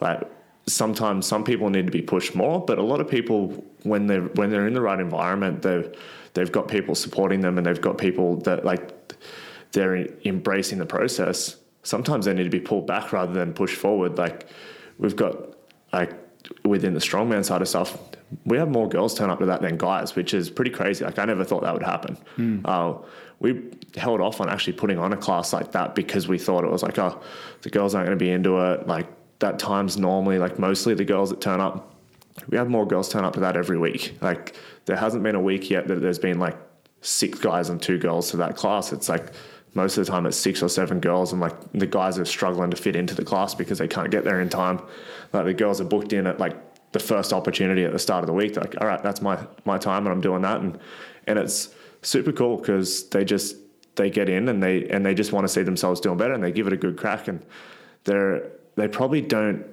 like 0.00 0.22
sometimes 0.66 1.26
some 1.26 1.44
people 1.44 1.68
need 1.68 1.86
to 1.86 1.92
be 1.92 2.02
pushed 2.02 2.34
more, 2.34 2.64
but 2.64 2.78
a 2.78 2.82
lot 2.82 3.00
of 3.00 3.08
people 3.08 3.64
when 3.82 4.06
they're 4.06 4.22
when 4.22 4.50
they're 4.50 4.66
in 4.66 4.74
the 4.74 4.80
right 4.80 5.00
environment, 5.00 5.62
they've 5.62 5.92
they've 6.34 6.52
got 6.52 6.68
people 6.68 6.94
supporting 6.94 7.40
them 7.40 7.58
and 7.58 7.66
they've 7.66 7.80
got 7.80 7.98
people 7.98 8.36
that 8.36 8.64
like 8.64 8.90
they're 9.72 10.06
embracing 10.24 10.78
the 10.78 10.86
process. 10.86 11.56
Sometimes 11.82 12.26
they 12.26 12.34
need 12.34 12.44
to 12.44 12.50
be 12.50 12.60
pulled 12.60 12.86
back 12.86 13.12
rather 13.12 13.32
than 13.32 13.52
pushed 13.52 13.76
forward. 13.76 14.18
Like 14.18 14.48
we've 14.98 15.16
got 15.16 15.54
like 15.92 16.12
within 16.64 16.94
the 16.94 17.00
strongman 17.00 17.44
side 17.44 17.62
of 17.62 17.68
stuff, 17.68 17.98
we 18.44 18.56
have 18.56 18.68
more 18.68 18.88
girls 18.88 19.14
turn 19.14 19.30
up 19.30 19.38
to 19.40 19.46
that 19.46 19.60
than 19.62 19.76
guys, 19.76 20.14
which 20.14 20.34
is 20.34 20.50
pretty 20.50 20.70
crazy. 20.70 21.04
Like 21.04 21.18
I 21.18 21.24
never 21.24 21.44
thought 21.44 21.62
that 21.62 21.74
would 21.74 21.82
happen. 21.82 22.16
Mm. 22.36 22.60
Uh, 22.64 22.98
we 23.40 23.62
held 23.96 24.20
off 24.20 24.40
on 24.40 24.48
actually 24.48 24.74
putting 24.74 24.98
on 24.98 25.12
a 25.12 25.16
class 25.16 25.52
like 25.52 25.72
that 25.72 25.94
because 25.94 26.28
we 26.28 26.38
thought 26.38 26.64
it 26.64 26.70
was 26.70 26.82
like, 26.82 26.98
oh, 26.98 27.20
the 27.62 27.70
girls 27.70 27.94
aren't 27.94 28.06
going 28.06 28.18
to 28.18 28.22
be 28.22 28.30
into 28.30 28.58
it. 28.58 28.86
Like 28.86 29.08
that 29.40 29.58
time's 29.58 29.96
normally 29.96 30.38
like 30.38 30.58
mostly 30.58 30.94
the 30.94 31.04
girls 31.04 31.30
that 31.30 31.40
turn 31.40 31.60
up. 31.60 31.94
We 32.48 32.56
have 32.58 32.68
more 32.68 32.86
girls 32.86 33.08
turn 33.08 33.24
up 33.24 33.34
to 33.34 33.40
that 33.40 33.56
every 33.56 33.78
week. 33.78 34.16
Like 34.20 34.54
there 34.84 34.96
hasn't 34.96 35.22
been 35.22 35.34
a 35.34 35.40
week 35.40 35.70
yet 35.70 35.88
that 35.88 35.96
there's 35.96 36.18
been 36.18 36.38
like 36.38 36.56
six 37.00 37.38
guys 37.38 37.70
and 37.70 37.80
two 37.80 37.98
girls 37.98 38.30
to 38.30 38.36
that 38.38 38.56
class. 38.56 38.92
It's 38.92 39.08
like 39.08 39.32
most 39.74 39.96
of 39.96 40.04
the 40.04 40.10
time 40.10 40.26
it's 40.26 40.36
six 40.36 40.62
or 40.62 40.68
seven 40.68 41.00
girls 41.00 41.32
and 41.32 41.40
like 41.40 41.54
the 41.72 41.86
guys 41.86 42.18
are 42.18 42.24
struggling 42.24 42.70
to 42.70 42.76
fit 42.76 42.96
into 42.96 43.14
the 43.14 43.24
class 43.24 43.54
because 43.54 43.78
they 43.78 43.88
can't 43.88 44.10
get 44.10 44.24
there 44.24 44.40
in 44.40 44.48
time. 44.48 44.80
Like 45.32 45.44
the 45.44 45.54
girls 45.54 45.80
are 45.80 45.84
booked 45.84 46.12
in 46.12 46.26
at 46.26 46.38
like 46.40 46.56
the 46.92 46.98
first 46.98 47.32
opportunity 47.32 47.84
at 47.84 47.92
the 47.92 47.98
start 47.98 48.24
of 48.24 48.26
the 48.26 48.32
week. 48.32 48.54
They're 48.54 48.64
like, 48.64 48.80
all 48.80 48.86
right, 48.86 49.02
that's 49.02 49.22
my 49.22 49.38
my 49.64 49.78
time 49.78 50.06
and 50.06 50.12
I'm 50.12 50.20
doing 50.20 50.42
that 50.42 50.60
and 50.60 50.78
and 51.26 51.38
it's 51.38 51.74
super 52.02 52.32
cool 52.32 52.56
because 52.56 53.08
they 53.10 53.24
just 53.24 53.56
they 53.96 54.10
get 54.10 54.28
in 54.28 54.48
and 54.48 54.62
they 54.62 54.88
and 54.88 55.04
they 55.04 55.14
just 55.14 55.32
want 55.32 55.44
to 55.44 55.48
see 55.48 55.62
themselves 55.62 56.00
doing 56.00 56.18
better 56.18 56.32
and 56.32 56.42
they 56.42 56.52
give 56.52 56.66
it 56.66 56.72
a 56.72 56.76
good 56.76 56.96
crack 56.96 57.28
and 57.28 57.44
they're 58.04 58.50
they 58.76 58.88
probably 58.88 59.20
don't 59.20 59.64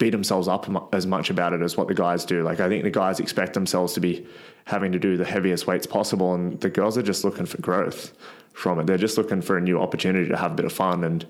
beat 0.00 0.10
themselves 0.10 0.48
up 0.48 0.66
as 0.94 1.06
much 1.06 1.28
about 1.28 1.52
it 1.52 1.60
as 1.60 1.76
what 1.76 1.86
the 1.86 1.94
guys 1.94 2.24
do. 2.24 2.42
Like 2.42 2.58
I 2.58 2.68
think 2.70 2.84
the 2.84 2.90
guys 2.90 3.20
expect 3.20 3.52
themselves 3.52 3.92
to 3.92 4.00
be 4.00 4.26
having 4.64 4.92
to 4.92 4.98
do 4.98 5.18
the 5.18 5.26
heaviest 5.26 5.66
weights 5.66 5.86
possible, 5.86 6.34
and 6.34 6.58
the 6.60 6.70
girls 6.70 6.96
are 6.96 7.02
just 7.02 7.22
looking 7.22 7.44
for 7.44 7.60
growth 7.60 8.12
from 8.54 8.80
it. 8.80 8.86
They're 8.86 8.96
just 8.96 9.18
looking 9.18 9.42
for 9.42 9.58
a 9.58 9.60
new 9.60 9.78
opportunity 9.78 10.28
to 10.28 10.36
have 10.38 10.52
a 10.52 10.54
bit 10.54 10.64
of 10.64 10.72
fun 10.72 11.04
and 11.04 11.26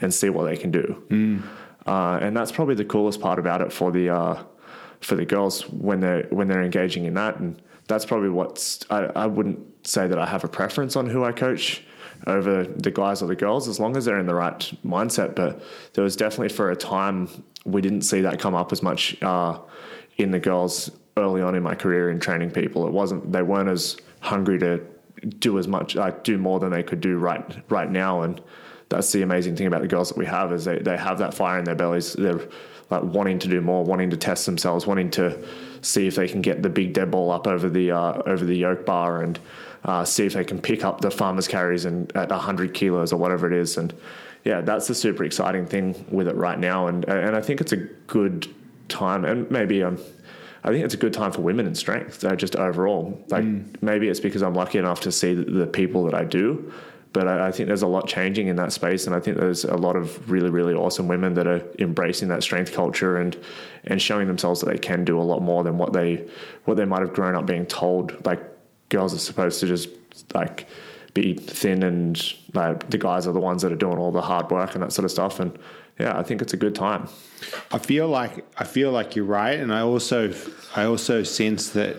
and 0.00 0.12
see 0.12 0.30
what 0.30 0.44
they 0.44 0.56
can 0.56 0.70
do. 0.70 1.04
Mm. 1.10 1.42
Uh, 1.86 2.18
and 2.22 2.34
that's 2.34 2.50
probably 2.50 2.74
the 2.74 2.84
coolest 2.84 3.20
part 3.20 3.38
about 3.38 3.60
it 3.60 3.70
for 3.70 3.92
the 3.92 4.08
uh, 4.08 4.42
for 5.00 5.16
the 5.16 5.26
girls 5.26 5.68
when 5.68 6.00
they're 6.00 6.26
when 6.30 6.48
they're 6.48 6.62
engaging 6.62 7.04
in 7.04 7.12
that. 7.14 7.36
And 7.36 7.60
that's 7.88 8.06
probably 8.06 8.30
what's 8.30 8.86
I, 8.88 9.04
I 9.14 9.26
wouldn't 9.26 9.86
say 9.86 10.08
that 10.08 10.18
I 10.18 10.24
have 10.24 10.44
a 10.44 10.48
preference 10.48 10.96
on 10.96 11.10
who 11.10 11.24
I 11.24 11.32
coach 11.32 11.84
over 12.26 12.64
the 12.64 12.90
guys 12.90 13.22
or 13.22 13.26
the 13.26 13.36
girls 13.36 13.68
as 13.68 13.78
long 13.78 13.98
as 13.98 14.06
they're 14.06 14.18
in 14.18 14.24
the 14.24 14.34
right 14.34 14.60
mindset. 14.82 15.34
But 15.34 15.62
there 15.92 16.02
was 16.02 16.16
definitely 16.16 16.48
for 16.48 16.70
a 16.70 16.76
time 16.76 17.28
we 17.64 17.80
didn't 17.80 18.02
see 18.02 18.20
that 18.22 18.38
come 18.38 18.54
up 18.54 18.72
as 18.72 18.82
much 18.82 19.20
uh, 19.22 19.58
in 20.16 20.30
the 20.30 20.38
girls 20.38 20.90
early 21.16 21.42
on 21.42 21.54
in 21.54 21.62
my 21.62 21.74
career 21.74 22.10
in 22.10 22.20
training 22.20 22.50
people. 22.50 22.86
It 22.86 22.92
wasn't 22.92 23.32
they 23.32 23.42
weren't 23.42 23.68
as 23.68 23.96
hungry 24.20 24.58
to 24.60 24.84
do 25.38 25.58
as 25.58 25.68
much, 25.68 25.94
like 25.94 26.24
do 26.24 26.38
more 26.38 26.60
than 26.60 26.70
they 26.70 26.82
could 26.82 27.00
do 27.00 27.18
right 27.18 27.44
right 27.70 27.90
now. 27.90 28.22
And 28.22 28.40
that's 28.88 29.12
the 29.12 29.22
amazing 29.22 29.56
thing 29.56 29.66
about 29.66 29.82
the 29.82 29.88
girls 29.88 30.08
that 30.08 30.18
we 30.18 30.26
have 30.26 30.52
is 30.52 30.64
they, 30.64 30.78
they 30.78 30.96
have 30.96 31.18
that 31.18 31.34
fire 31.34 31.58
in 31.58 31.64
their 31.64 31.74
bellies. 31.74 32.12
They're 32.12 32.40
like 32.90 33.02
wanting 33.02 33.38
to 33.40 33.48
do 33.48 33.60
more, 33.60 33.82
wanting 33.84 34.10
to 34.10 34.16
test 34.16 34.46
themselves, 34.46 34.86
wanting 34.86 35.10
to 35.12 35.42
see 35.80 36.06
if 36.06 36.16
they 36.16 36.28
can 36.28 36.42
get 36.42 36.62
the 36.62 36.68
big 36.68 36.92
dead 36.92 37.10
ball 37.10 37.30
up 37.30 37.46
over 37.46 37.68
the 37.68 37.90
uh, 37.90 38.22
over 38.26 38.44
the 38.44 38.56
yoke 38.56 38.84
bar 38.84 39.22
and 39.22 39.38
uh, 39.84 40.04
see 40.04 40.26
if 40.26 40.34
they 40.34 40.44
can 40.44 40.60
pick 40.60 40.84
up 40.84 41.00
the 41.00 41.10
farmer's 41.10 41.48
carries 41.48 41.84
and 41.84 42.14
at 42.16 42.30
100 42.30 42.74
kilos 42.74 43.12
or 43.12 43.16
whatever 43.16 43.46
it 43.46 43.58
is. 43.58 43.76
And 43.76 43.94
yeah, 44.44 44.60
that's 44.60 44.86
the 44.86 44.94
super 44.94 45.24
exciting 45.24 45.66
thing 45.66 46.04
with 46.10 46.28
it 46.28 46.36
right 46.36 46.58
now. 46.58 46.86
And 46.86 47.04
and 47.06 47.34
I 47.34 47.40
think 47.40 47.60
it's 47.60 47.72
a 47.72 47.78
good 47.78 48.46
time, 48.88 49.24
and 49.24 49.50
maybe 49.50 49.82
um, 49.82 49.98
I 50.62 50.68
think 50.68 50.84
it's 50.84 50.94
a 50.94 50.98
good 50.98 51.12
time 51.12 51.32
for 51.32 51.40
women 51.40 51.66
in 51.66 51.74
strength, 51.74 52.24
uh, 52.24 52.36
just 52.36 52.54
overall. 52.56 53.22
Like 53.28 53.44
mm. 53.44 53.82
maybe 53.82 54.08
it's 54.08 54.20
because 54.20 54.42
I'm 54.42 54.54
lucky 54.54 54.78
enough 54.78 55.00
to 55.02 55.12
see 55.12 55.34
the, 55.34 55.44
the 55.44 55.66
people 55.66 56.04
that 56.04 56.14
I 56.14 56.24
do. 56.24 56.72
But 57.14 57.28
I, 57.28 57.48
I, 57.48 57.52
think 57.52 57.68
there's 57.68 57.82
a 57.82 57.86
lot 57.86 58.08
changing 58.08 58.48
in 58.48 58.56
that 58.56 58.72
space, 58.72 59.06
and 59.06 59.14
I 59.14 59.20
think 59.20 59.36
there's 59.36 59.64
a 59.64 59.76
lot 59.76 59.94
of 59.94 60.30
really, 60.30 60.50
really 60.50 60.74
awesome 60.74 61.06
women 61.06 61.34
that 61.34 61.46
are 61.46 61.62
embracing 61.78 62.28
that 62.28 62.42
strength 62.42 62.72
culture 62.72 63.18
and 63.18 63.36
and 63.84 64.02
showing 64.02 64.26
themselves 64.26 64.60
that 64.60 64.66
they 64.66 64.78
can 64.78 65.04
do 65.04 65.20
a 65.20 65.22
lot 65.22 65.40
more 65.40 65.62
than 65.62 65.78
what 65.78 65.92
they 65.92 66.26
what 66.64 66.76
they 66.76 66.84
might 66.84 67.00
have 67.00 67.14
grown 67.14 67.34
up 67.34 67.46
being 67.46 67.66
told. 67.66 68.26
Like 68.26 68.42
girls 68.88 69.14
are 69.14 69.18
supposed 69.18 69.60
to 69.60 69.66
just 69.66 69.88
like 70.34 70.66
be 71.14 71.34
thin 71.34 71.82
and 71.82 72.34
like 72.52 72.90
the 72.90 72.98
guys 72.98 73.26
are 73.26 73.32
the 73.32 73.40
ones 73.40 73.62
that 73.62 73.72
are 73.72 73.76
doing 73.76 73.98
all 73.98 74.10
the 74.12 74.20
hard 74.20 74.50
work 74.50 74.74
and 74.74 74.82
that 74.82 74.92
sort 74.92 75.04
of 75.04 75.10
stuff. 75.10 75.40
And 75.40 75.58
yeah 75.98 76.18
i 76.18 76.22
think 76.22 76.42
it's 76.42 76.52
a 76.52 76.56
good 76.56 76.74
time. 76.74 77.08
I 77.70 77.78
feel 77.78 78.08
like 78.08 78.44
i 78.58 78.64
feel 78.64 78.90
like 78.90 79.16
you're 79.16 79.24
right. 79.24 79.58
And 79.58 79.72
i 79.72 79.80
also 79.80 80.32
i 80.76 80.84
also 80.84 81.22
sense 81.22 81.70
that 81.70 81.96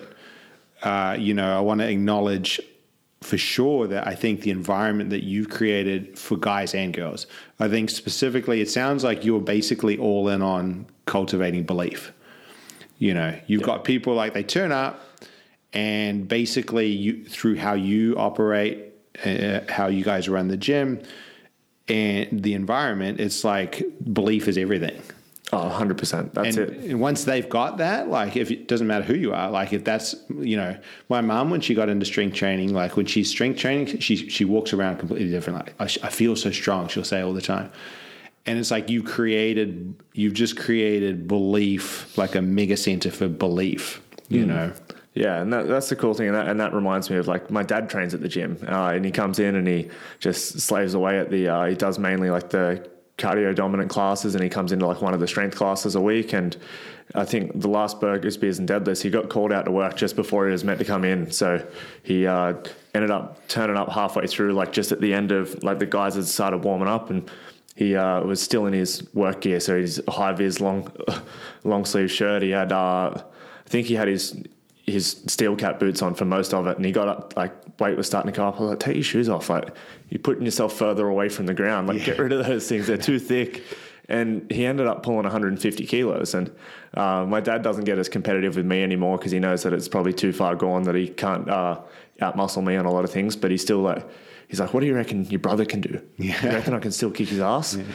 uh, 0.84 1.16
you 1.20 1.34
know 1.34 1.58
i 1.58 1.60
want 1.62 1.82
to 1.82 1.90
acknowledge 1.90 2.60
for 3.22 3.38
sure 3.38 3.88
that 3.88 4.08
i 4.08 4.14
think 4.14 4.42
the 4.42 4.52
environment 4.52 5.10
that 5.10 5.24
you've 5.24 5.50
created 5.50 6.18
for 6.20 6.38
guys 6.38 6.76
and 6.76 6.94
girls. 6.94 7.28
I 7.60 7.70
think 7.70 7.90
specifically 7.90 8.62
it 8.62 8.70
sounds 8.70 9.04
like 9.04 9.26
you're 9.26 9.42
basically 9.42 9.98
all 9.98 10.30
in 10.30 10.42
on 10.42 10.88
cultivating 11.06 11.64
belief. 11.64 12.12
You 12.98 13.14
know 13.14 13.40
you've 13.48 13.64
got 13.64 13.84
people 13.84 14.14
like 14.14 14.34
they 14.34 14.44
turn 14.44 14.72
up 14.72 15.02
and 15.74 16.28
basically 16.28 16.88
you 16.88 17.26
through 17.26 17.58
how 17.58 17.74
you 17.74 18.16
operate 18.18 18.95
uh, 19.24 19.62
how 19.70 19.88
you 19.88 20.04
guys 20.04 20.28
run 20.28 20.48
the 20.48 20.58
gym 20.58 21.02
and 21.88 22.42
the 22.44 22.54
environment 22.54 23.20
it's 23.20 23.44
like 23.44 23.84
belief 24.12 24.48
is 24.48 24.58
everything 24.58 25.02
Oh, 25.54 25.70
100%. 25.70 26.34
That's 26.34 26.58
and, 26.58 26.70
it. 26.70 26.92
And 26.92 27.00
once 27.00 27.24
they've 27.24 27.48
got 27.48 27.78
that, 27.78 28.10
like 28.10 28.36
if 28.36 28.50
it 28.50 28.68
doesn't 28.68 28.88
matter 28.88 29.04
who 29.04 29.14
you 29.14 29.34
are, 29.34 29.52
like 29.52 29.74
if 29.74 29.84
that's, 29.84 30.16
you 30.40 30.58
know, 30.58 30.76
my 31.08 31.22
mom, 31.22 31.52
when 31.52 31.62
she 31.62 31.76
got 31.76 31.88
into 31.88 32.06
strength 32.06 32.36
training, 32.36 32.74
like 32.74 32.98
when 32.98 33.06
she's 33.06 33.30
strength 33.30 33.60
training, 33.60 34.00
she, 34.00 34.16
she 34.16 34.44
walks 34.44 34.74
around 34.74 34.98
completely 34.98 35.30
different. 35.30 35.60
Like 35.60 35.76
I, 35.80 36.08
I 36.08 36.10
feel 36.10 36.36
so 36.36 36.52
strong, 36.52 36.88
she'll 36.88 37.04
say 37.04 37.22
all 37.22 37.34
the 37.34 37.42
time. 37.42 37.72
And 38.48 38.58
it's 38.58 38.72
like 38.72 38.90
you've 38.90 39.06
created, 39.06 39.96
you've 40.14 40.34
just 40.34 40.58
created 40.58 41.28
belief, 41.28 42.18
like 42.18 42.36
a 42.36 42.42
mega 42.42 42.78
center 42.78 43.12
for 43.12 43.28
belief, 43.28 44.02
you 44.30 44.46
mm. 44.46 44.48
know? 44.48 44.74
Yeah, 45.16 45.42
and 45.42 45.52
that, 45.54 45.70
that's 45.70 45.88
the 45.88 45.96
cool 45.96 46.14
thing, 46.14 46.28
and 46.28 46.36
that, 46.36 46.50
and 46.50 46.60
that 46.60 46.74
reminds 46.74 47.10
me 47.10 47.16
of 47.16 47.26
like 47.26 47.50
my 47.50 47.64
dad 47.64 47.90
trains 47.90 48.14
at 48.14 48.20
the 48.20 48.28
gym, 48.28 48.60
uh, 48.68 48.90
and 48.90 49.06
he 49.06 49.12
comes 49.12 49.40
in 49.40 49.56
and 49.56 49.66
he 49.66 49.90
just 50.20 50.60
slaves 50.60 50.94
away 50.94 51.18
at 51.18 51.32
the. 51.32 51.48
Uh, 51.48 51.66
he 51.68 51.76
does 51.76 51.98
mainly 51.98 52.30
like 52.30 52.50
the 52.50 52.86
cardio 53.18 53.56
dominant 53.56 53.90
classes, 53.90 54.36
and 54.36 54.44
he 54.44 54.50
comes 54.50 54.74
into 54.74 54.86
like 54.86 55.02
one 55.02 55.14
of 55.14 55.22
the 55.22 55.28
strength 55.28 55.56
classes 55.56 55.96
a 55.96 56.02
week. 56.02 56.34
And 56.34 56.58
I 57.16 57.24
think 57.24 57.62
the 57.62 57.70
last 57.70 58.02
burgers, 58.02 58.36
beers, 58.36 58.60
and 58.60 58.68
deadlifts, 58.68 59.02
he 59.02 59.10
got 59.10 59.30
called 59.30 59.54
out 59.54 59.64
to 59.66 59.72
work 59.72 59.96
just 59.96 60.18
before 60.18 60.48
he 60.48 60.52
was 60.52 60.66
meant 60.66 60.80
to 60.80 60.86
come 60.86 61.06
in, 61.06 61.32
so 61.32 61.66
he 62.04 62.28
uh, 62.28 62.56
ended 62.94 63.10
up 63.10 63.48
turning 63.48 63.78
up 63.78 63.90
halfway 63.90 64.28
through, 64.28 64.52
like 64.52 64.74
just 64.74 64.92
at 64.92 65.00
the 65.00 65.14
end 65.14 65.32
of 65.32 65.64
like 65.64 65.80
the 65.80 65.86
guys 65.86 66.16
had 66.16 66.26
started 66.26 66.64
warming 66.64 66.90
up 66.90 67.10
and. 67.10 67.30
He 67.78 67.94
uh, 67.94 68.22
was 68.22 68.42
still 68.42 68.68
in 68.68 68.74
his 68.74 69.14
work 69.14 69.42
gear, 69.42 69.60
so 69.60 69.78
his 69.78 70.02
high 70.08 70.32
vis 70.32 70.62
long, 70.62 70.90
long 71.66 71.84
sleeve 71.84 72.10
shirt. 72.10 72.42
He 72.42 72.52
had, 72.52 72.72
uh, 72.72 73.12
I 73.18 73.70
think 73.70 73.88
he 73.88 73.96
had 73.96 74.08
his 74.08 74.34
his 74.86 75.22
steel 75.28 75.56
cap 75.56 75.80
boots 75.80 76.02
on 76.02 76.14
for 76.14 76.26
most 76.26 76.54
of 76.54 76.68
it, 76.68 76.78
and 76.78 76.86
he 76.86 76.92
got 76.92 77.08
up 77.08 77.34
like 77.36 77.54
weight 77.80 77.98
was 77.98 78.08
starting 78.08 78.32
to 78.32 78.38
go 78.38 78.48
up. 78.48 78.58
I 78.58 78.62
was 78.62 78.70
like, 78.72 78.80
take 78.80 78.96
your 78.96 79.04
shoes 79.04 79.30
off, 79.30 79.50
like 79.50 79.76
you're 80.10 80.20
putting 80.20 80.46
yourself 80.46 80.74
further 80.74 81.08
away 81.08 81.30
from 81.30 81.48
the 81.48 81.54
ground. 81.54 81.88
Like 81.88 82.00
yeah. 82.00 82.06
get 82.06 82.20
rid 82.20 82.32
of 82.32 82.46
those 82.46 82.68
things; 82.70 82.88
they're 82.88 82.98
too 82.98 83.20
thick. 83.20 83.64
And 84.10 84.50
he 84.52 84.66
ended 84.66 84.88
up 84.88 85.04
pulling 85.04 85.24
150 85.24 85.86
kilos. 85.86 86.34
And 86.34 86.52
uh, 86.94 87.26
my 87.28 87.40
dad 87.40 87.64
doesn't 87.64 87.86
get 87.86 87.98
as 87.98 88.10
competitive 88.10 88.56
with 88.56 88.66
me 88.66 88.84
anymore 88.84 89.18
because 89.18 89.32
he 89.32 89.40
knows 89.40 89.64
that 89.64 89.74
it's 89.74 89.88
probably 89.88 90.14
too 90.14 90.32
far 90.32 90.56
gone 90.56 90.84
that 90.84 90.96
he 90.96 91.08
can't 91.08 91.50
uh, 91.50 91.80
outmuscle 92.22 92.64
me 92.64 92.76
on 92.76 92.86
a 92.86 92.92
lot 92.92 93.04
of 93.04 93.12
things. 93.12 93.36
But 93.36 93.52
he's 93.52 93.62
still 93.62 93.80
like, 93.80 94.08
he's 94.48 94.60
like, 94.60 94.74
what 94.74 94.82
do 94.82 94.86
you 94.86 94.96
reckon 94.96 95.26
your 95.26 95.40
brother 95.40 95.66
can 95.66 95.82
do? 95.82 96.02
Yeah. 96.18 96.44
You 96.44 96.52
reckon 96.52 96.74
I 96.74 96.80
can 96.80 96.92
still 96.92 97.12
kick 97.12 97.30
his 97.30 97.40
ass? 97.40 97.74
And 97.74 97.86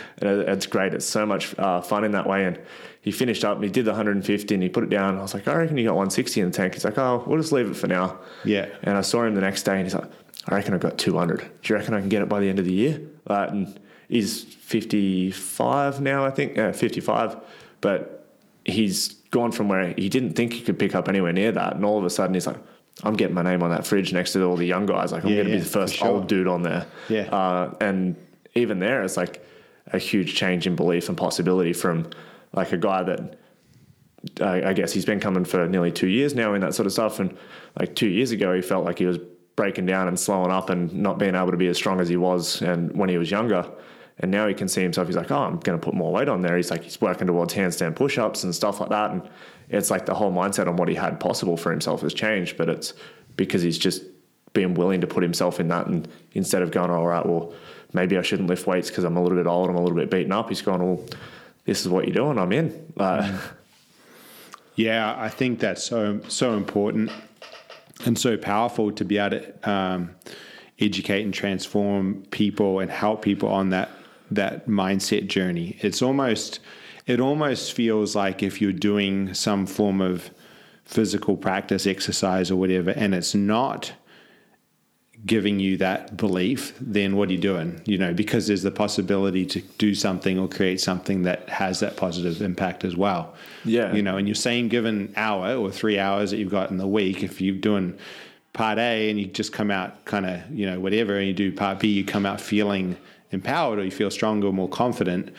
it's 0.42 0.66
great. 0.66 0.94
It's 0.94 1.06
so 1.06 1.24
much 1.24 1.56
uh, 1.58 1.80
fun 1.80 2.04
in 2.04 2.12
that 2.12 2.26
way. 2.26 2.44
And 2.44 2.60
he 3.02 3.12
finished 3.12 3.44
up 3.44 3.56
and 3.56 3.64
he 3.64 3.70
did 3.70 3.84
the 3.84 3.92
150 3.92 4.54
and 4.54 4.62
he 4.62 4.68
put 4.68 4.84
it 4.84 4.90
down. 4.90 5.16
I 5.16 5.22
was 5.22 5.32
like, 5.32 5.46
I 5.46 5.54
reckon 5.54 5.76
you 5.78 5.84
got 5.84 5.92
160 5.94 6.40
in 6.40 6.50
the 6.50 6.56
tank. 6.56 6.74
He's 6.74 6.84
like, 6.84 6.98
oh, 6.98 7.22
we'll 7.26 7.40
just 7.40 7.52
leave 7.52 7.70
it 7.70 7.74
for 7.74 7.86
now. 7.86 8.18
Yeah. 8.44 8.68
And 8.82 8.98
I 8.98 9.02
saw 9.02 9.24
him 9.24 9.34
the 9.34 9.40
next 9.40 9.62
day 9.62 9.76
and 9.76 9.84
he's 9.84 9.94
like, 9.94 10.10
I 10.48 10.56
reckon 10.56 10.74
I've 10.74 10.80
got 10.80 10.98
200. 10.98 11.38
Do 11.38 11.46
you 11.64 11.76
reckon 11.76 11.94
I 11.94 12.00
can 12.00 12.08
get 12.08 12.22
it 12.22 12.28
by 12.28 12.40
the 12.40 12.48
end 12.48 12.58
of 12.58 12.64
the 12.64 12.72
year? 12.72 13.00
Uh, 13.26 13.46
and 13.48 13.80
he's 14.10 14.42
55 14.44 16.00
now, 16.00 16.24
I 16.24 16.30
think, 16.30 16.58
uh, 16.58 16.72
55. 16.72 17.36
But 17.80 18.26
he's 18.64 19.14
gone 19.30 19.52
from 19.52 19.68
where 19.68 19.94
he 19.96 20.08
didn't 20.08 20.34
think 20.34 20.52
he 20.52 20.60
could 20.60 20.78
pick 20.78 20.94
up 20.94 21.08
anywhere 21.08 21.32
near 21.32 21.52
that. 21.52 21.76
And 21.76 21.84
all 21.84 21.98
of 21.98 22.04
a 22.04 22.10
sudden 22.10 22.34
he's 22.34 22.46
like, 22.46 22.56
I'm 23.02 23.14
getting 23.14 23.34
my 23.34 23.42
name 23.42 23.62
on 23.62 23.70
that 23.70 23.86
fridge 23.86 24.12
next 24.12 24.32
to 24.34 24.44
all 24.44 24.56
the 24.56 24.66
young 24.66 24.84
guys. 24.84 25.12
Like, 25.12 25.24
I'm 25.24 25.30
Yeah, 25.30 25.36
going 25.36 25.46
to 25.46 25.52
yeah, 25.52 25.58
be 25.58 25.62
the 25.62 25.70
first 25.70 25.94
sure. 25.94 26.08
old 26.08 26.26
dude 26.26 26.46
on 26.48 26.62
there. 26.62 26.86
Yeah. 27.08 27.22
Uh, 27.22 27.74
and 27.80 28.16
even 28.54 28.78
there, 28.80 29.02
it's 29.02 29.16
like 29.16 29.44
a 29.86 29.98
huge 29.98 30.34
change 30.34 30.66
in 30.66 30.76
belief 30.76 31.08
and 31.08 31.16
possibility 31.16 31.72
from 31.72 32.10
like 32.52 32.72
a 32.72 32.76
guy 32.76 33.02
that 33.04 33.38
I, 34.40 34.70
I 34.70 34.72
guess 34.74 34.92
he's 34.92 35.06
been 35.06 35.20
coming 35.20 35.44
for 35.44 35.66
nearly 35.66 35.92
two 35.92 36.08
years 36.08 36.34
now 36.34 36.52
in 36.54 36.60
that 36.60 36.74
sort 36.74 36.86
of 36.86 36.92
stuff. 36.92 37.20
And 37.20 37.34
like 37.78 37.94
two 37.94 38.08
years 38.08 38.32
ago, 38.32 38.52
he 38.54 38.60
felt 38.60 38.84
like 38.84 38.98
he 38.98 39.06
was 39.06 39.18
breaking 39.56 39.86
down 39.86 40.08
and 40.08 40.18
slowing 40.18 40.50
up 40.50 40.68
and 40.68 40.92
not 40.92 41.18
being 41.18 41.34
able 41.34 41.50
to 41.52 41.56
be 41.56 41.68
as 41.68 41.76
strong 41.76 42.00
as 42.00 42.08
he 42.08 42.16
was 42.16 42.60
and 42.60 42.94
when 42.96 43.08
he 43.08 43.16
was 43.16 43.30
younger. 43.30 43.66
And 44.20 44.30
now 44.30 44.46
he 44.46 44.54
can 44.54 44.68
see 44.68 44.82
himself. 44.82 45.08
He's 45.08 45.16
like, 45.16 45.30
oh, 45.30 45.38
I'm 45.38 45.58
going 45.58 45.78
to 45.78 45.84
put 45.84 45.94
more 45.94 46.12
weight 46.12 46.28
on 46.28 46.42
there. 46.42 46.56
He's 46.56 46.70
like, 46.70 46.84
he's 46.84 47.00
working 47.00 47.26
towards 47.26 47.54
handstand 47.54 47.96
push-ups 47.96 48.44
and 48.44 48.54
stuff 48.54 48.78
like 48.80 48.90
that. 48.90 49.10
And 49.10 49.28
it's 49.70 49.90
like 49.90 50.06
the 50.06 50.14
whole 50.14 50.32
mindset 50.32 50.68
on 50.68 50.76
what 50.76 50.88
he 50.88 50.94
had 50.94 51.18
possible 51.18 51.56
for 51.56 51.70
himself 51.70 52.02
has 52.02 52.14
changed. 52.14 52.56
But 52.56 52.68
it's 52.68 52.94
because 53.36 53.62
he's 53.62 53.78
just 53.78 54.02
being 54.52 54.74
willing 54.74 55.00
to 55.00 55.06
put 55.06 55.22
himself 55.22 55.58
in 55.58 55.68
that, 55.68 55.86
and 55.86 56.08
instead 56.32 56.60
of 56.62 56.70
going, 56.70 56.90
all 56.90 57.06
right, 57.06 57.24
well, 57.24 57.52
maybe 57.92 58.18
I 58.18 58.22
shouldn't 58.22 58.48
lift 58.48 58.66
weights 58.66 58.90
because 58.90 59.04
I'm 59.04 59.16
a 59.16 59.22
little 59.22 59.38
bit 59.38 59.46
old, 59.46 59.70
I'm 59.70 59.76
a 59.76 59.80
little 59.80 59.96
bit 59.96 60.10
beaten 60.10 60.32
up. 60.32 60.48
He's 60.48 60.62
going, 60.62 60.82
well, 60.82 61.04
this 61.64 61.80
is 61.80 61.88
what 61.88 62.06
you're 62.06 62.14
doing. 62.14 62.38
I'm 62.38 62.52
in. 62.52 62.92
Uh, 62.96 63.40
Yeah, 64.76 65.14
I 65.18 65.28
think 65.28 65.58
that's 65.58 65.82
so 65.82 66.20
so 66.28 66.54
important 66.54 67.10
and 68.06 68.18
so 68.18 68.38
powerful 68.38 68.90
to 68.92 69.04
be 69.04 69.18
able 69.18 69.38
to 69.38 69.70
um, 69.70 70.16
educate 70.78 71.22
and 71.22 71.34
transform 71.34 72.22
people 72.30 72.80
and 72.80 72.90
help 72.90 73.20
people 73.20 73.50
on 73.50 73.70
that 73.70 73.90
that 74.30 74.66
mindset 74.68 75.26
journey. 75.26 75.76
It's 75.80 76.02
almost 76.02 76.60
it 77.06 77.20
almost 77.20 77.72
feels 77.72 78.14
like 78.14 78.42
if 78.42 78.60
you're 78.60 78.72
doing 78.72 79.34
some 79.34 79.66
form 79.66 80.00
of 80.00 80.30
physical 80.84 81.36
practice, 81.36 81.86
exercise, 81.86 82.50
or 82.50 82.56
whatever, 82.56 82.90
and 82.90 83.14
it's 83.14 83.34
not 83.34 83.92
giving 85.26 85.60
you 85.60 85.76
that 85.76 86.16
belief, 86.16 86.74
then 86.80 87.14
what 87.16 87.28
are 87.28 87.32
you 87.32 87.38
doing? 87.38 87.80
You 87.84 87.98
know, 87.98 88.14
because 88.14 88.46
there's 88.46 88.62
the 88.62 88.70
possibility 88.70 89.44
to 89.46 89.60
do 89.60 89.94
something 89.94 90.38
or 90.38 90.48
create 90.48 90.80
something 90.80 91.22
that 91.22 91.48
has 91.48 91.80
that 91.80 91.96
positive 91.96 92.40
impact 92.40 92.84
as 92.84 92.96
well. 92.96 93.34
Yeah. 93.64 93.92
You 93.92 94.02
know, 94.02 94.16
and 94.16 94.26
your 94.26 94.34
same 94.34 94.68
given 94.68 95.12
hour 95.16 95.54
or 95.56 95.70
three 95.70 95.98
hours 95.98 96.30
that 96.30 96.38
you've 96.38 96.50
got 96.50 96.70
in 96.70 96.78
the 96.78 96.86
week, 96.86 97.22
if 97.22 97.40
you're 97.40 97.56
doing 97.56 97.98
part 98.52 98.78
A 98.78 99.10
and 99.10 99.18
you 99.20 99.26
just 99.26 99.52
come 99.52 99.70
out 99.70 100.04
kind 100.06 100.26
of, 100.26 100.50
you 100.50 100.66
know, 100.66 100.80
whatever, 100.80 101.18
and 101.18 101.26
you 101.26 101.34
do 101.34 101.52
part 101.52 101.80
B, 101.80 101.88
you 101.88 102.04
come 102.04 102.24
out 102.24 102.40
feeling 102.40 102.96
empowered 103.30 103.78
or 103.78 103.84
you 103.84 103.90
feel 103.90 104.10
stronger 104.10 104.52
more 104.52 104.68
confident, 104.68 105.34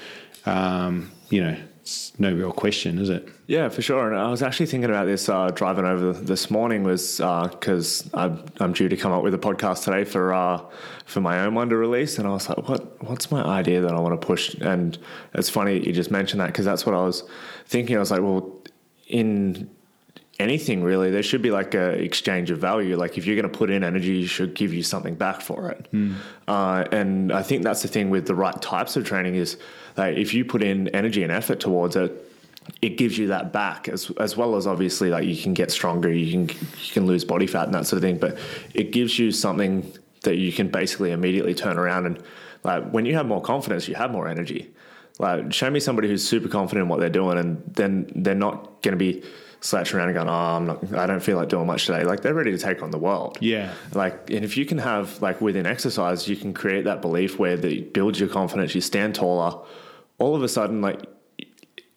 um, 0.46 1.12
you 1.30 1.44
know, 1.44 1.58
it's 1.82 2.18
no 2.20 2.32
real 2.32 2.52
question, 2.52 3.00
is 3.00 3.10
it? 3.10 3.28
Yeah, 3.48 3.68
for 3.70 3.82
sure. 3.82 4.08
And 4.12 4.18
I 4.18 4.30
was 4.30 4.44
actually 4.44 4.68
thinking 4.68 4.90
about 4.90 5.06
this 5.06 5.28
uh, 5.28 5.50
driving 5.50 5.84
over 5.84 6.14
this 6.14 6.52
morning 6.52 6.84
was 6.84 7.18
because 7.18 8.08
I'm, 8.14 8.46
I'm 8.60 8.72
due 8.72 8.88
to 8.88 8.96
come 8.96 9.12
up 9.12 9.24
with 9.24 9.34
a 9.34 9.40
podcast 9.40 9.84
today 9.84 10.04
for 10.04 10.32
uh, 10.34 10.62
for 11.06 11.22
my 11.22 11.40
own 11.40 11.56
one 11.56 11.70
to 11.70 11.76
release, 11.76 12.18
and 12.18 12.28
I 12.28 12.32
was 12.32 12.48
like, 12.48 12.70
what 12.70 13.04
What's 13.04 13.32
my 13.32 13.44
idea 13.44 13.82
that 13.82 13.92
I 13.92 14.00
want 14.00 14.20
to 14.20 14.26
push? 14.26 14.54
And 14.56 14.98
it's 15.34 15.50
funny 15.50 15.86
you 15.86 15.92
just 15.92 16.12
mentioned 16.12 16.40
that 16.40 16.48
because 16.48 16.66
that's 16.66 16.86
what 16.86 16.94
I 16.94 17.04
was 17.04 17.24
thinking. 17.66 17.96
I 17.96 18.00
was 18.00 18.12
like, 18.12 18.22
well, 18.22 18.62
in 19.08 19.70
anything 20.42 20.84
really, 20.84 21.12
there 21.12 21.24
should 21.24 21.42
be 21.42 21.52
like 21.52 21.74
a 21.76 21.90
exchange 21.92 22.52
of 22.52 22.60
value. 22.60 22.98
Like 22.98 23.18
if 23.18 23.26
you're 23.26 23.36
going 23.36 23.52
to 23.52 23.58
put 23.58 23.70
in 23.70 23.84
energy, 23.84 24.18
you 24.18 24.28
should 24.28 24.54
give 24.54 24.74
you 24.74 24.84
something 24.84 25.16
back 25.16 25.42
for 25.42 25.70
it. 25.70 25.88
Uh, 26.48 26.84
and 26.92 27.32
I 27.32 27.44
think 27.44 27.64
that's 27.64 27.82
the 27.82 27.88
thing 27.88 28.10
with 28.10 28.26
the 28.26 28.36
right 28.36 28.60
types 28.62 28.96
of 28.98 29.06
training 29.06 29.36
is 29.36 29.58
like 29.98 30.18
if 30.18 30.34
you 30.34 30.44
put 30.44 30.64
in 30.64 30.88
energy 30.90 31.24
and 31.24 31.32
effort 31.32 31.60
towards 31.60 31.96
it, 31.96 32.12
it 32.82 32.98
gives 32.98 33.18
you 33.18 33.28
that 33.28 33.52
back 33.52 33.88
as 33.90 34.12
as 34.20 34.38
well 34.38 34.56
as 34.56 34.68
obviously 34.68 35.10
like 35.10 35.26
you 35.26 35.36
can 35.36 35.54
get 35.54 35.72
stronger, 35.72 36.12
you 36.12 36.32
can 36.32 36.58
you 36.86 36.92
can 36.94 37.06
lose 37.06 37.24
body 37.26 37.48
fat 37.48 37.66
and 37.66 37.74
that 37.74 37.86
sort 37.88 37.98
of 37.98 38.04
thing. 38.04 38.18
But 38.18 38.38
it 38.74 38.92
gives 38.92 39.18
you 39.20 39.32
something 39.32 39.92
that 40.24 40.38
you 40.38 40.52
can 40.52 40.68
basically 40.70 41.12
immediately 41.12 41.56
turn 41.56 41.78
around 41.78 42.06
and 42.06 42.24
like 42.64 42.92
when 42.92 43.06
you 43.06 43.16
have 43.16 43.26
more 43.26 43.42
confidence, 43.42 43.88
you 43.88 43.96
have 43.96 44.12
more 44.12 44.28
energy. 44.28 44.72
Like 45.20 45.54
show 45.54 45.70
me 45.70 45.80
somebody 45.80 46.08
who's 46.08 46.28
super 46.28 46.48
confident 46.48 46.84
in 46.84 46.90
what 46.90 47.00
they're 47.00 47.10
doing, 47.10 47.38
and 47.38 47.62
then 47.68 48.12
they're 48.16 48.36
not 48.36 48.82
going 48.82 48.98
to 48.98 48.98
be 48.98 49.24
slouching 49.62 49.98
around 49.98 50.10
and 50.10 50.16
going, 50.16 50.30
"Oh, 50.30 50.32
I'm 50.32 50.66
not. 50.66 50.94
I 50.94 51.08
don't 51.08 51.22
feel 51.22 51.38
like 51.38 51.50
doing 51.50 51.66
much 51.66 51.86
today." 51.86 52.04
Like 52.04 52.22
they're 52.22 52.34
ready 52.34 52.52
to 52.52 52.58
take 52.58 52.82
on 52.82 52.92
the 52.92 52.98
world. 52.98 53.38
Yeah. 53.40 53.74
Like, 53.94 54.30
and 54.30 54.44
if 54.44 54.58
you 54.58 54.66
can 54.66 54.80
have 54.80 55.22
like 55.22 55.40
within 55.40 55.66
exercise, 55.66 56.28
you 56.28 56.36
can 56.36 56.54
create 56.54 56.84
that 56.86 57.02
belief 57.02 57.40
where 57.40 57.56
that 57.56 57.94
builds 57.94 58.20
your 58.20 58.30
confidence. 58.30 58.76
You 58.76 58.82
stand 58.82 59.16
taller. 59.16 59.64
All 60.18 60.36
of 60.36 60.44
a 60.44 60.50
sudden, 60.50 60.82
like 60.82 61.02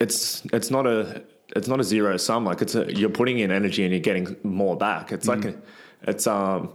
it's 0.00 0.44
it's 0.52 0.70
not 0.70 0.86
a 0.86 1.22
it's 1.56 1.68
not 1.68 1.80
a 1.80 1.84
zero 1.84 2.16
sum. 2.16 2.44
Like 2.44 2.62
it's 2.62 2.74
a 2.74 2.92
you're 2.94 3.10
putting 3.10 3.38
in 3.38 3.50
energy 3.50 3.82
and 3.82 3.92
you're 3.92 4.00
getting 4.00 4.36
more 4.42 4.76
back. 4.76 5.12
It's 5.12 5.26
like 5.26 5.44
a, 5.44 5.54
it's 6.02 6.26
um 6.26 6.72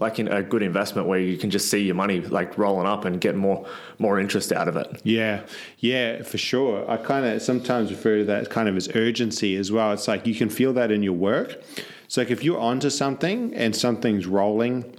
like 0.00 0.18
in 0.18 0.28
a 0.28 0.42
good 0.42 0.62
investment 0.62 1.06
where 1.06 1.18
you 1.18 1.36
can 1.36 1.50
just 1.50 1.70
see 1.70 1.82
your 1.82 1.94
money 1.94 2.20
like 2.20 2.56
rolling 2.56 2.86
up 2.86 3.04
and 3.04 3.20
get 3.20 3.36
more 3.36 3.66
more 3.98 4.18
interest 4.18 4.50
out 4.50 4.66
of 4.66 4.76
it. 4.76 5.00
Yeah, 5.04 5.42
yeah, 5.78 6.22
for 6.22 6.38
sure. 6.38 6.90
I 6.90 6.96
kind 6.96 7.26
of 7.26 7.42
sometimes 7.42 7.90
refer 7.90 8.18
to 8.18 8.24
that 8.24 8.50
kind 8.50 8.68
of 8.68 8.76
as 8.76 8.88
urgency 8.94 9.56
as 9.56 9.70
well. 9.70 9.92
It's 9.92 10.08
like 10.08 10.26
you 10.26 10.34
can 10.34 10.48
feel 10.48 10.72
that 10.72 10.90
in 10.90 11.02
your 11.02 11.12
work. 11.12 11.62
It's 12.04 12.16
like 12.16 12.30
if 12.30 12.42
you're 12.42 12.58
onto 12.58 12.90
something 12.90 13.54
and 13.54 13.76
something's 13.76 14.26
rolling, 14.26 14.96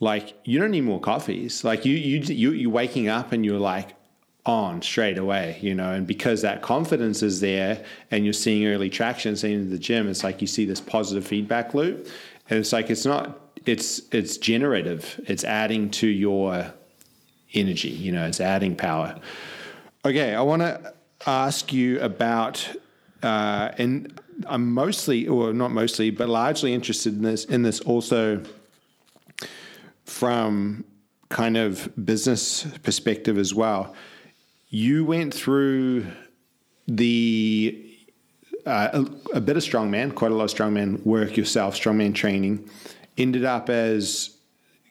like 0.00 0.34
you 0.44 0.60
don't 0.60 0.70
need 0.70 0.82
more 0.82 1.00
coffees. 1.00 1.64
Like 1.64 1.84
you, 1.84 1.96
you, 1.96 2.18
you, 2.20 2.52
you're 2.52 2.70
waking 2.70 3.08
up 3.08 3.32
and 3.32 3.44
you're 3.44 3.58
like 3.58 3.94
on 4.44 4.80
straight 4.80 5.18
away, 5.18 5.58
you 5.60 5.74
know. 5.74 5.92
And 5.92 6.06
because 6.06 6.42
that 6.42 6.62
confidence 6.62 7.22
is 7.22 7.40
there, 7.40 7.84
and 8.10 8.24
you're 8.24 8.32
seeing 8.32 8.66
early 8.66 8.88
traction, 8.88 9.34
seeing 9.36 9.54
in 9.54 9.70
the 9.70 9.78
gym, 9.78 10.08
it's 10.08 10.22
like 10.22 10.40
you 10.40 10.46
see 10.46 10.64
this 10.64 10.80
positive 10.80 11.26
feedback 11.26 11.74
loop, 11.74 12.06
and 12.48 12.58
it's 12.58 12.72
like 12.72 12.90
it's 12.90 13.04
not. 13.04 13.40
It's 13.66 14.00
it's 14.12 14.36
generative. 14.36 15.20
It's 15.26 15.44
adding 15.44 15.90
to 15.90 16.06
your 16.06 16.72
energy. 17.52 17.90
You 17.90 18.12
know, 18.12 18.26
it's 18.26 18.40
adding 18.40 18.76
power. 18.76 19.18
Okay, 20.04 20.34
I 20.34 20.42
want 20.42 20.62
to 20.62 20.94
ask 21.26 21.72
you 21.72 22.00
about, 22.00 22.66
uh, 23.22 23.72
and 23.76 24.20
I'm 24.46 24.72
mostly, 24.72 25.26
or 25.26 25.52
not 25.52 25.72
mostly, 25.72 26.10
but 26.10 26.28
largely 26.28 26.72
interested 26.72 27.14
in 27.14 27.22
this. 27.22 27.44
In 27.44 27.62
this 27.62 27.80
also 27.80 28.42
from 30.04 30.84
kind 31.28 31.56
of 31.56 31.90
business 32.04 32.64
perspective 32.82 33.36
as 33.38 33.52
well. 33.52 33.94
You 34.68 35.04
went 35.04 35.34
through 35.34 36.06
the 36.86 37.82
uh, 38.64 39.04
a, 39.32 39.36
a 39.36 39.40
bit 39.40 39.56
of 39.56 39.62
strongman, 39.62 40.14
quite 40.14 40.32
a 40.32 40.34
lot 40.34 40.52
of 40.52 40.56
strongman 40.56 41.04
work 41.04 41.36
yourself, 41.36 41.76
strongman 41.76 42.14
training. 42.14 42.68
Ended 43.18 43.44
up 43.44 43.70
as, 43.70 44.36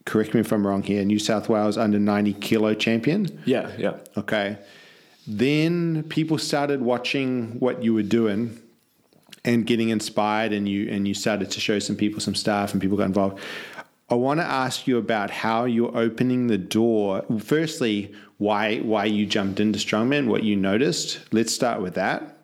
correct 0.05 0.33
me 0.33 0.39
if 0.39 0.51
I'm 0.51 0.65
wrong 0.65 0.83
here, 0.83 1.03
New 1.05 1.19
South 1.19 1.49
Wales 1.49 1.77
under 1.77 1.99
90 1.99 2.33
kilo 2.33 2.73
champion. 2.73 3.41
Yeah, 3.45 3.71
yeah. 3.77 3.97
Okay. 4.17 4.57
Then 5.27 6.03
people 6.03 6.37
started 6.37 6.81
watching 6.81 7.59
what 7.59 7.83
you 7.83 7.93
were 7.93 8.03
doing 8.03 8.61
and 9.43 9.65
getting 9.65 9.89
inspired 9.89 10.53
and 10.53 10.67
you 10.67 10.89
and 10.89 11.07
you 11.07 11.13
started 11.13 11.51
to 11.51 11.59
show 11.59 11.79
some 11.79 11.95
people 11.95 12.19
some 12.19 12.35
stuff 12.35 12.73
and 12.73 12.81
people 12.81 12.97
got 12.97 13.05
involved. 13.05 13.39
I 14.09 14.15
want 14.15 14.39
to 14.39 14.45
ask 14.45 14.85
you 14.85 14.97
about 14.97 15.31
how 15.31 15.65
you're 15.65 15.95
opening 15.97 16.47
the 16.47 16.59
door. 16.59 17.23
Firstly, 17.39 18.13
why 18.37 18.79
why 18.79 19.05
you 19.05 19.25
jumped 19.25 19.59
into 19.59 19.79
strongman, 19.79 20.27
what 20.27 20.43
you 20.43 20.55
noticed. 20.55 21.19
Let's 21.31 21.53
start 21.53 21.81
with 21.81 21.95
that. 21.95 22.34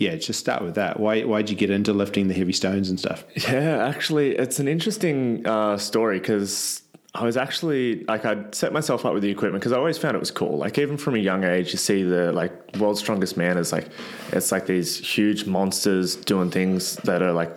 Yeah, 0.00 0.16
just 0.16 0.40
start 0.40 0.62
with 0.62 0.76
that. 0.76 0.98
Why 0.98 1.24
why'd 1.24 1.50
you 1.50 1.56
get 1.56 1.68
into 1.68 1.92
lifting 1.92 2.28
the 2.28 2.32
heavy 2.32 2.54
stones 2.54 2.88
and 2.88 2.98
stuff? 2.98 3.22
Yeah, 3.50 3.86
actually, 3.86 4.34
it's 4.34 4.58
an 4.58 4.66
interesting 4.66 5.46
uh, 5.46 5.76
story 5.76 6.18
because 6.18 6.82
I 7.14 7.24
was 7.24 7.36
actually 7.36 8.04
like 8.04 8.24
I'd 8.24 8.54
set 8.54 8.72
myself 8.72 9.04
up 9.04 9.12
with 9.12 9.22
the 9.22 9.30
equipment 9.30 9.60
because 9.60 9.72
I 9.72 9.76
always 9.76 9.98
found 9.98 10.16
it 10.16 10.18
was 10.20 10.30
cool. 10.30 10.56
Like 10.56 10.78
even 10.78 10.96
from 10.96 11.16
a 11.16 11.18
young 11.18 11.44
age, 11.44 11.72
you 11.72 11.78
see 11.78 12.02
the 12.02 12.32
like 12.32 12.50
world's 12.78 13.00
strongest 13.00 13.36
man 13.36 13.58
is 13.58 13.72
like 13.72 13.88
it's 14.32 14.50
like 14.50 14.64
these 14.64 14.96
huge 14.96 15.44
monsters 15.44 16.16
doing 16.16 16.50
things 16.50 16.96
that 17.04 17.20
are 17.20 17.32
like 17.32 17.54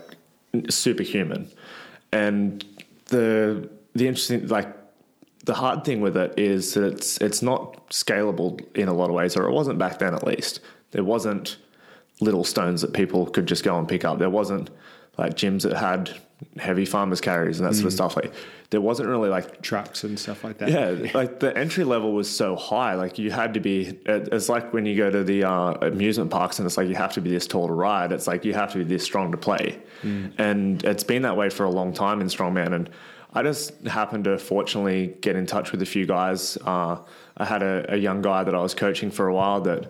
superhuman, 0.69 1.49
and 2.11 2.65
the 3.05 3.69
the 3.93 4.05
interesting 4.05 4.45
like 4.49 4.67
the 5.45 5.53
hard 5.53 5.85
thing 5.85 6.01
with 6.01 6.17
it 6.17 6.37
is 6.37 6.73
that 6.73 6.83
it's 6.83 7.17
it's 7.19 7.41
not 7.41 7.89
scalable 7.89 8.59
in 8.75 8.89
a 8.89 8.93
lot 8.93 9.09
of 9.09 9.15
ways, 9.15 9.37
or 9.37 9.47
it 9.47 9.53
wasn't 9.53 9.79
back 9.79 9.99
then 9.99 10.13
at 10.13 10.27
least. 10.27 10.59
There 10.91 11.05
wasn't 11.05 11.57
little 12.23 12.43
stones 12.43 12.81
that 12.81 12.93
people 12.93 13.25
could 13.27 13.45
just 13.45 13.63
go 13.63 13.77
and 13.77 13.87
pick 13.87 14.05
up. 14.05 14.19
There 14.19 14.29
wasn't 14.29 14.69
like 15.17 15.35
gyms 15.35 15.63
that 15.63 15.77
had 15.77 16.09
heavy 16.57 16.85
farmers 16.85 17.21
carries 17.21 17.59
and 17.59 17.69
that 17.69 17.73
sort 17.75 17.85
of 17.87 17.93
stuff. 17.93 18.15
Like 18.15 18.33
there 18.71 18.81
wasn't 18.81 19.07
really 19.09 19.29
like 19.29 19.61
Trucks 19.61 20.03
and 20.03 20.19
stuff 20.19 20.43
like 20.43 20.57
that. 20.57 20.69
yeah, 20.69 21.11
like 21.13 21.39
the 21.39 21.55
entry 21.55 21.83
level 21.83 22.13
was 22.13 22.29
so 22.29 22.55
high. 22.55 22.95
Like 22.95 23.19
you 23.19 23.31
had 23.31 23.53
to 23.53 23.59
be. 23.59 23.99
It's 24.05 24.49
like 24.49 24.73
when 24.73 24.85
you 24.85 24.97
go 24.97 25.09
to 25.11 25.23
the 25.23 25.43
uh, 25.43 25.73
amusement 25.81 26.31
parks 26.31 26.59
and 26.59 26.65
it's 26.65 26.77
like 26.77 26.87
you 26.87 26.95
have 26.95 27.13
to 27.13 27.21
be 27.21 27.29
this 27.29 27.47
tall 27.47 27.67
to 27.67 27.73
ride. 27.73 28.11
It's 28.11 28.27
like 28.27 28.43
you 28.45 28.53
have 28.53 28.71
to 28.73 28.79
be 28.79 28.83
this 28.83 29.03
strong 29.03 29.31
to 29.31 29.37
play, 29.37 29.79
and 30.37 30.83
it's 30.83 31.03
been 31.03 31.21
that 31.21 31.37
way 31.37 31.49
for 31.49 31.65
a 31.65 31.69
long 31.69 31.93
time 31.93 32.19
in 32.21 32.27
strongman. 32.27 32.73
And 32.73 32.89
I 33.33 33.43
just 33.43 33.85
happened 33.87 34.25
to 34.25 34.37
fortunately 34.37 35.15
get 35.21 35.35
in 35.35 35.45
touch 35.45 35.71
with 35.71 35.81
a 35.81 35.85
few 35.85 36.05
guys. 36.05 36.57
Uh, 36.65 36.97
I 37.37 37.45
had 37.45 37.63
a, 37.63 37.93
a 37.93 37.97
young 37.97 38.21
guy 38.21 38.43
that 38.43 38.53
I 38.53 38.61
was 38.61 38.73
coaching 38.73 39.09
for 39.09 39.27
a 39.27 39.33
while 39.33 39.61
that 39.61 39.87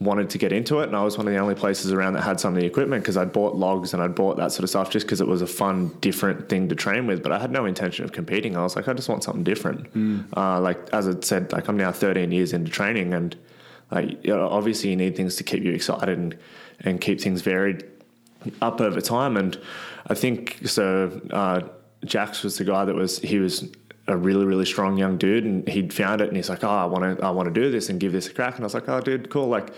wanted 0.00 0.30
to 0.30 0.38
get 0.38 0.50
into 0.50 0.80
it, 0.80 0.84
and 0.84 0.96
I 0.96 1.04
was 1.04 1.18
one 1.18 1.28
of 1.28 1.32
the 1.32 1.38
only 1.38 1.54
places 1.54 1.92
around 1.92 2.14
that 2.14 2.22
had 2.22 2.40
some 2.40 2.54
of 2.54 2.60
the 2.60 2.66
equipment 2.66 3.02
because 3.02 3.16
I'd 3.16 3.32
bought 3.32 3.54
logs 3.54 3.92
and 3.92 4.02
I'd 4.02 4.14
bought 4.14 4.38
that 4.38 4.50
sort 4.50 4.64
of 4.64 4.70
stuff 4.70 4.90
just 4.90 5.06
because 5.06 5.20
it 5.20 5.26
was 5.28 5.42
a 5.42 5.46
fun, 5.46 5.88
different 6.00 6.48
thing 6.48 6.68
to 6.70 6.74
train 6.74 7.06
with. 7.06 7.22
But 7.22 7.32
I 7.32 7.38
had 7.38 7.50
no 7.52 7.66
intention 7.66 8.04
of 8.04 8.12
competing. 8.12 8.56
I 8.56 8.62
was 8.62 8.76
like, 8.76 8.88
I 8.88 8.94
just 8.94 9.08
want 9.08 9.22
something 9.22 9.44
different. 9.44 9.88
Uh, 10.36 10.60
like 10.60 10.78
as 10.92 11.06
I 11.06 11.14
said, 11.20 11.52
like 11.52 11.68
I'm 11.68 11.76
now 11.76 11.92
13 11.92 12.32
years 12.32 12.52
into 12.52 12.70
training, 12.70 13.12
and 13.12 13.36
like 13.90 14.26
obviously 14.28 14.90
you 14.90 14.96
need 14.96 15.16
things 15.16 15.36
to 15.36 15.44
keep 15.44 15.62
you 15.62 15.72
excited 15.72 16.18
and 16.18 16.36
and 16.80 17.00
keep 17.00 17.20
things 17.20 17.42
varied 17.42 17.84
up 18.62 18.80
over 18.80 19.00
time. 19.02 19.36
And 19.36 19.60
I 20.06 20.14
think 20.14 20.66
so. 20.66 21.20
Uh, 21.30 21.60
Jax 22.06 22.42
was 22.42 22.56
the 22.56 22.64
guy 22.64 22.86
that 22.86 22.94
was 22.94 23.18
he 23.18 23.38
was 23.38 23.68
a 24.10 24.16
really 24.16 24.44
really 24.44 24.66
strong 24.66 24.98
young 24.98 25.16
dude, 25.16 25.44
and 25.44 25.66
he'd 25.68 25.92
found 25.92 26.20
it, 26.20 26.28
and 26.28 26.36
he's 26.36 26.48
like, 26.50 26.64
oh, 26.64 26.68
I 26.68 26.84
want 26.84 27.18
to 27.18 27.24
I 27.24 27.30
want 27.30 27.52
to 27.52 27.60
do 27.60 27.70
this 27.70 27.88
and 27.88 27.98
give 27.98 28.12
this 28.12 28.28
a 28.28 28.34
crack. 28.34 28.56
And 28.56 28.64
I 28.64 28.66
was 28.66 28.74
like, 28.74 28.88
oh, 28.88 29.00
dude, 29.00 29.30
cool, 29.30 29.48
like. 29.48 29.72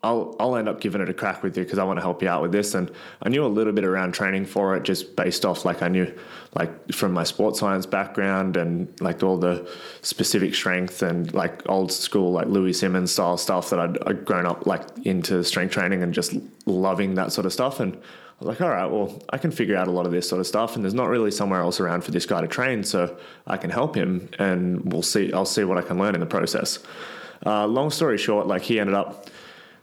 I'll, 0.00 0.36
I'll 0.38 0.54
end 0.54 0.68
up 0.68 0.80
giving 0.80 1.00
it 1.00 1.08
a 1.08 1.12
crack 1.12 1.42
with 1.42 1.56
you 1.56 1.64
because 1.64 1.80
I 1.80 1.82
want 1.82 1.96
to 1.96 2.02
help 2.02 2.22
you 2.22 2.28
out 2.28 2.40
with 2.40 2.52
this. 2.52 2.74
And 2.74 2.88
I 3.20 3.30
knew 3.30 3.44
a 3.44 3.48
little 3.48 3.72
bit 3.72 3.84
around 3.84 4.12
training 4.12 4.46
for 4.46 4.76
it 4.76 4.84
just 4.84 5.16
based 5.16 5.44
off 5.44 5.64
like 5.64 5.82
I 5.82 5.88
knew 5.88 6.16
like 6.54 6.92
from 6.92 7.10
my 7.10 7.24
sports 7.24 7.58
science 7.58 7.84
background 7.84 8.56
and 8.56 8.88
like 9.00 9.24
all 9.24 9.36
the 9.38 9.68
specific 10.02 10.54
strength 10.54 11.02
and 11.02 11.34
like 11.34 11.68
old 11.68 11.90
school 11.90 12.30
like 12.30 12.46
Louie 12.46 12.72
Simmons 12.72 13.10
style 13.10 13.36
stuff 13.36 13.70
that 13.70 13.80
I'd, 13.80 13.98
I'd 14.06 14.24
grown 14.24 14.46
up 14.46 14.66
like 14.68 14.86
into 15.04 15.42
strength 15.42 15.72
training 15.72 16.04
and 16.04 16.14
just 16.14 16.32
loving 16.64 17.16
that 17.16 17.32
sort 17.32 17.44
of 17.44 17.52
stuff. 17.52 17.80
And 17.80 18.00
I 18.40 18.44
was 18.44 18.48
like, 18.48 18.60
all 18.60 18.70
right, 18.70 18.86
well, 18.86 19.20
I 19.30 19.38
can 19.38 19.50
figure 19.50 19.76
out 19.76 19.88
a 19.88 19.90
lot 19.90 20.06
of 20.06 20.12
this 20.12 20.28
sort 20.28 20.40
of 20.40 20.46
stuff, 20.46 20.76
and 20.76 20.84
there's 20.84 20.94
not 20.94 21.08
really 21.08 21.32
somewhere 21.32 21.60
else 21.60 21.80
around 21.80 22.04
for 22.04 22.12
this 22.12 22.24
guy 22.24 22.40
to 22.40 22.46
train, 22.46 22.84
so 22.84 23.18
I 23.48 23.56
can 23.56 23.68
help 23.68 23.96
him, 23.96 24.28
and 24.38 24.92
we'll 24.92 25.02
see. 25.02 25.32
I'll 25.32 25.44
see 25.44 25.64
what 25.64 25.76
I 25.76 25.82
can 25.82 25.98
learn 25.98 26.14
in 26.14 26.20
the 26.20 26.26
process. 26.26 26.78
Uh, 27.44 27.66
long 27.66 27.90
story 27.90 28.16
short, 28.16 28.46
like 28.46 28.62
he 28.62 28.78
ended 28.78 28.94
up 28.94 29.28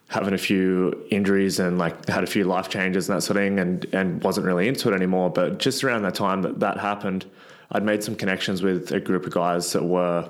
having 0.08 0.34
a 0.34 0.38
few 0.38 1.06
injuries 1.10 1.60
and 1.60 1.78
like 1.78 2.08
had 2.08 2.24
a 2.24 2.28
few 2.28 2.46
life 2.46 2.70
changes 2.70 3.10
and 3.10 3.18
that 3.18 3.24
sort 3.24 3.36
of 3.36 3.44
thing, 3.44 3.60
and 3.60 3.86
and 3.94 4.24
wasn't 4.24 4.46
really 4.46 4.70
into 4.70 4.90
it 4.90 4.96
anymore. 4.96 5.30
But 5.30 5.60
just 5.60 5.84
around 5.84 6.04
that 6.04 6.16
time 6.16 6.42
that 6.44 6.62
that 6.62 6.78
happened, 6.78 7.26
I'd 7.72 7.84
made 7.84 8.06
some 8.06 8.16
connections 8.16 8.62
with 8.62 8.90
a 8.94 9.02
group 9.02 9.26
of 9.26 9.34
guys 9.34 9.74
that 9.74 9.84
were 9.84 10.30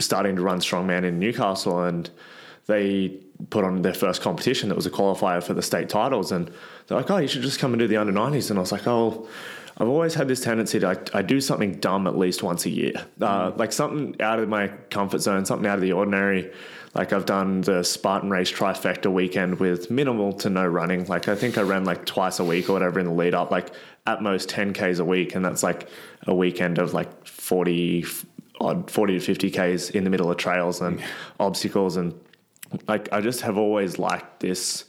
starting 0.00 0.36
to 0.36 0.42
run 0.42 0.58
strongman 0.58 1.04
in 1.04 1.18
Newcastle, 1.18 1.84
and 1.84 2.10
they 2.66 3.18
put 3.50 3.64
on 3.64 3.82
their 3.82 3.94
first 3.94 4.22
competition 4.22 4.68
that 4.68 4.74
was 4.74 4.86
a 4.86 4.90
qualifier 4.90 5.42
for 5.42 5.54
the 5.54 5.62
state 5.62 5.88
titles 5.88 6.32
and 6.32 6.50
they're 6.86 6.98
like 6.98 7.10
oh 7.10 7.18
you 7.18 7.28
should 7.28 7.42
just 7.42 7.58
come 7.58 7.72
and 7.72 7.80
do 7.80 7.86
the 7.86 7.96
under 7.96 8.12
90s 8.12 8.50
and 8.50 8.58
i 8.58 8.60
was 8.60 8.72
like 8.72 8.86
oh 8.86 9.28
i've 9.78 9.88
always 9.88 10.14
had 10.14 10.28
this 10.28 10.40
tendency 10.40 10.78
to 10.78 10.88
I, 10.88 11.18
I 11.18 11.22
do 11.22 11.40
something 11.40 11.74
dumb 11.74 12.06
at 12.06 12.16
least 12.16 12.42
once 12.42 12.64
a 12.64 12.70
year. 12.70 12.92
Uh, 13.20 13.52
like 13.56 13.72
something 13.72 14.20
out 14.20 14.38
of 14.38 14.48
my 14.48 14.68
comfort 14.90 15.18
zone 15.18 15.44
something 15.44 15.66
out 15.66 15.76
of 15.76 15.82
the 15.82 15.92
ordinary. 15.92 16.52
Like 16.94 17.12
i've 17.12 17.26
done 17.26 17.62
the 17.62 17.82
spartan 17.82 18.30
race 18.30 18.52
trifecta 18.52 19.12
weekend 19.12 19.58
with 19.58 19.90
minimal 19.90 20.32
to 20.34 20.50
no 20.50 20.66
running. 20.66 21.06
Like 21.06 21.26
i 21.28 21.34
think 21.34 21.58
i 21.58 21.62
ran 21.62 21.84
like 21.84 22.06
twice 22.06 22.38
a 22.38 22.44
week 22.44 22.68
or 22.68 22.74
whatever 22.74 23.00
in 23.00 23.06
the 23.06 23.12
lead 23.12 23.34
up 23.34 23.50
like 23.50 23.74
at 24.06 24.22
most 24.22 24.48
10ks 24.48 25.00
a 25.00 25.04
week 25.04 25.34
and 25.34 25.44
that's 25.44 25.62
like 25.62 25.88
a 26.26 26.34
weekend 26.34 26.78
of 26.78 26.94
like 26.94 27.26
40 27.26 28.04
odd 28.60 28.88
40 28.90 29.18
to 29.18 29.20
50 29.20 29.50
ks 29.50 29.90
in 29.90 30.04
the 30.04 30.10
middle 30.10 30.30
of 30.30 30.36
trails 30.36 30.80
and 30.80 31.02
obstacles 31.40 31.96
and 31.96 32.14
like 32.88 33.12
I 33.12 33.20
just 33.20 33.40
have 33.42 33.58
always 33.58 33.98
liked 33.98 34.40
this 34.40 34.84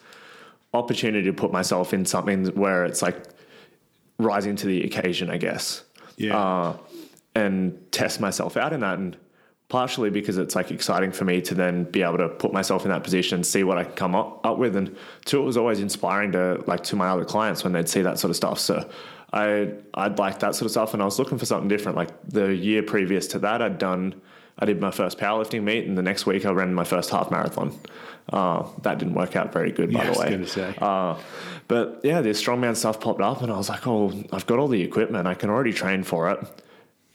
opportunity 0.73 1.25
to 1.25 1.33
put 1.33 1.51
myself 1.51 1.93
in 1.93 2.05
something 2.05 2.47
where 2.47 2.85
it's 2.85 3.01
like 3.01 3.17
rising 4.17 4.55
to 4.57 4.67
the 4.67 4.83
occasion, 4.83 5.29
I 5.29 5.37
guess. 5.37 5.83
Yeah. 6.17 6.37
Uh, 6.37 6.77
and 7.33 7.91
test 7.91 8.21
myself 8.21 8.55
out 8.55 8.71
in 8.71 8.79
that. 8.81 8.97
And 8.97 9.17
partially 9.67 10.09
because 10.09 10.37
it's 10.37 10.55
like 10.55 10.71
exciting 10.71 11.11
for 11.11 11.25
me 11.25 11.41
to 11.41 11.55
then 11.55 11.83
be 11.85 12.01
able 12.01 12.17
to 12.17 12.29
put 12.29 12.53
myself 12.53 12.85
in 12.85 12.91
that 12.91 13.03
position, 13.03 13.43
see 13.43 13.63
what 13.63 13.77
I 13.77 13.83
can 13.83 13.93
come 13.93 14.15
up, 14.15 14.45
up 14.45 14.57
with. 14.57 14.75
And 14.75 14.95
two, 15.25 15.41
it 15.41 15.45
was 15.45 15.57
always 15.57 15.79
inspiring 15.79 16.31
to 16.33 16.63
like 16.67 16.83
to 16.83 16.95
my 16.95 17.09
other 17.09 17.25
clients 17.25 17.63
when 17.63 17.73
they'd 17.73 17.89
see 17.89 18.01
that 18.01 18.19
sort 18.19 18.29
of 18.29 18.35
stuff. 18.35 18.59
So 18.59 18.87
I 19.33 19.73
I'd 19.93 20.17
like 20.19 20.39
that 20.39 20.55
sort 20.55 20.65
of 20.65 20.71
stuff 20.71 20.93
and 20.93 21.01
I 21.01 21.05
was 21.05 21.19
looking 21.19 21.37
for 21.37 21.45
something 21.45 21.67
different. 21.67 21.97
Like 21.97 22.09
the 22.27 22.55
year 22.55 22.83
previous 22.83 23.27
to 23.27 23.39
that 23.39 23.61
I'd 23.61 23.77
done 23.77 24.21
I 24.57 24.65
did 24.65 24.79
my 24.79 24.91
first 24.91 25.17
powerlifting 25.17 25.63
meet, 25.63 25.85
and 25.85 25.97
the 25.97 26.01
next 26.01 26.25
week 26.25 26.45
I 26.45 26.51
ran 26.51 26.73
my 26.73 26.83
first 26.85 27.09
half 27.09 27.29
marathon. 27.31 27.77
Uh, 28.31 28.65
that 28.81 28.97
didn't 28.97 29.13
work 29.13 29.35
out 29.35 29.51
very 29.53 29.71
good, 29.71 29.91
by 29.93 29.99
Yeah, 29.99 30.01
I 30.01 30.05
the 30.05 30.09
was 30.11 30.19
way. 30.19 30.29
gonna 30.31 30.47
say. 30.47 30.75
Uh, 30.81 31.17
but 31.67 31.99
yeah, 32.03 32.21
this 32.21 32.41
strongman 32.41 32.75
stuff 32.75 32.99
popped 32.99 33.21
up, 33.21 33.41
and 33.41 33.51
I 33.51 33.57
was 33.57 33.69
like, 33.69 33.85
oh, 33.85 34.13
I've 34.31 34.45
got 34.45 34.59
all 34.59 34.67
the 34.67 34.81
equipment. 34.81 35.27
I 35.27 35.33
can 35.33 35.49
already 35.49 35.73
train 35.73 36.03
for 36.03 36.29
it. 36.31 36.39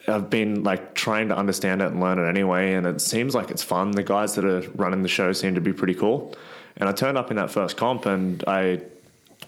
I've 0.08 0.30
been 0.30 0.62
like 0.64 0.94
trying 0.94 1.28
to 1.28 1.36
understand 1.36 1.82
it 1.82 1.86
and 1.92 2.00
learn 2.00 2.18
it 2.18 2.28
anyway, 2.28 2.74
and 2.74 2.86
it 2.86 3.00
seems 3.00 3.34
like 3.34 3.50
it's 3.50 3.62
fun. 3.62 3.90
The 3.92 4.02
guys 4.02 4.34
that 4.34 4.44
are 4.44 4.60
running 4.74 5.02
the 5.02 5.08
show 5.08 5.32
seem 5.32 5.54
to 5.54 5.60
be 5.60 5.72
pretty 5.72 5.94
cool. 5.94 6.34
And 6.76 6.88
I 6.88 6.92
turned 6.92 7.18
up 7.18 7.30
in 7.30 7.36
that 7.36 7.50
first 7.50 7.76
comp, 7.76 8.06
and 8.06 8.42
I 8.46 8.80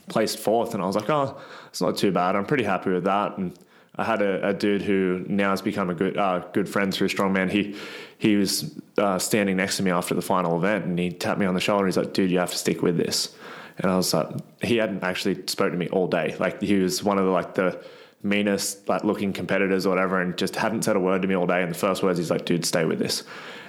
placed 0.08 0.38
fourth, 0.38 0.74
and 0.74 0.82
I 0.82 0.86
was 0.86 0.96
like, 0.96 1.08
oh, 1.10 1.38
it's 1.68 1.80
not 1.80 1.96
too 1.96 2.10
bad. 2.12 2.36
I'm 2.36 2.44
pretty 2.46 2.64
happy 2.64 2.90
with 2.90 3.04
that. 3.04 3.38
And 3.38 3.56
I 3.96 4.04
had 4.04 4.22
a, 4.22 4.48
a 4.48 4.54
dude 4.54 4.82
who 4.82 5.24
now 5.28 5.50
has 5.50 5.60
become 5.60 5.90
a 5.90 5.94
good 5.94 6.16
uh, 6.16 6.40
good 6.52 6.68
friend 6.68 6.92
through 6.94 7.08
Strongman. 7.08 7.50
He 7.50 7.76
he 8.18 8.36
was 8.36 8.78
uh, 8.96 9.18
standing 9.18 9.56
next 9.56 9.76
to 9.76 9.82
me 9.82 9.90
after 9.90 10.14
the 10.14 10.22
final 10.22 10.56
event, 10.56 10.86
and 10.86 10.98
he 10.98 11.10
tapped 11.10 11.38
me 11.38 11.46
on 11.46 11.54
the 11.54 11.60
shoulder. 11.60 11.84
and 11.84 11.92
He's 11.92 11.98
like, 11.98 12.14
"Dude, 12.14 12.30
you 12.30 12.38
have 12.38 12.50
to 12.50 12.56
stick 12.56 12.80
with 12.80 12.96
this." 12.96 13.34
And 13.78 13.90
I 13.90 13.96
was 13.96 14.12
like, 14.12 14.28
he 14.62 14.76
hadn't 14.76 15.02
actually 15.02 15.46
spoken 15.46 15.72
to 15.72 15.78
me 15.78 15.88
all 15.88 16.06
day. 16.06 16.36
Like 16.38 16.60
he 16.60 16.76
was 16.76 17.02
one 17.02 17.18
of 17.18 17.24
the 17.24 17.30
like 17.30 17.54
the 17.54 17.82
meanest 18.22 18.88
like 18.88 19.02
looking 19.04 19.32
competitors 19.32 19.84
or 19.84 19.90
whatever, 19.90 20.20
and 20.20 20.38
just 20.38 20.56
hadn't 20.56 20.82
said 20.82 20.96
a 20.96 21.00
word 21.00 21.22
to 21.22 21.28
me 21.28 21.34
all 21.34 21.46
day. 21.46 21.62
And 21.62 21.70
the 21.70 21.78
first 21.78 22.02
words, 22.02 22.18
he's 22.18 22.30
like, 22.30 22.46
"Dude, 22.46 22.64
stay 22.64 22.86
with 22.86 22.98
this." 22.98 23.24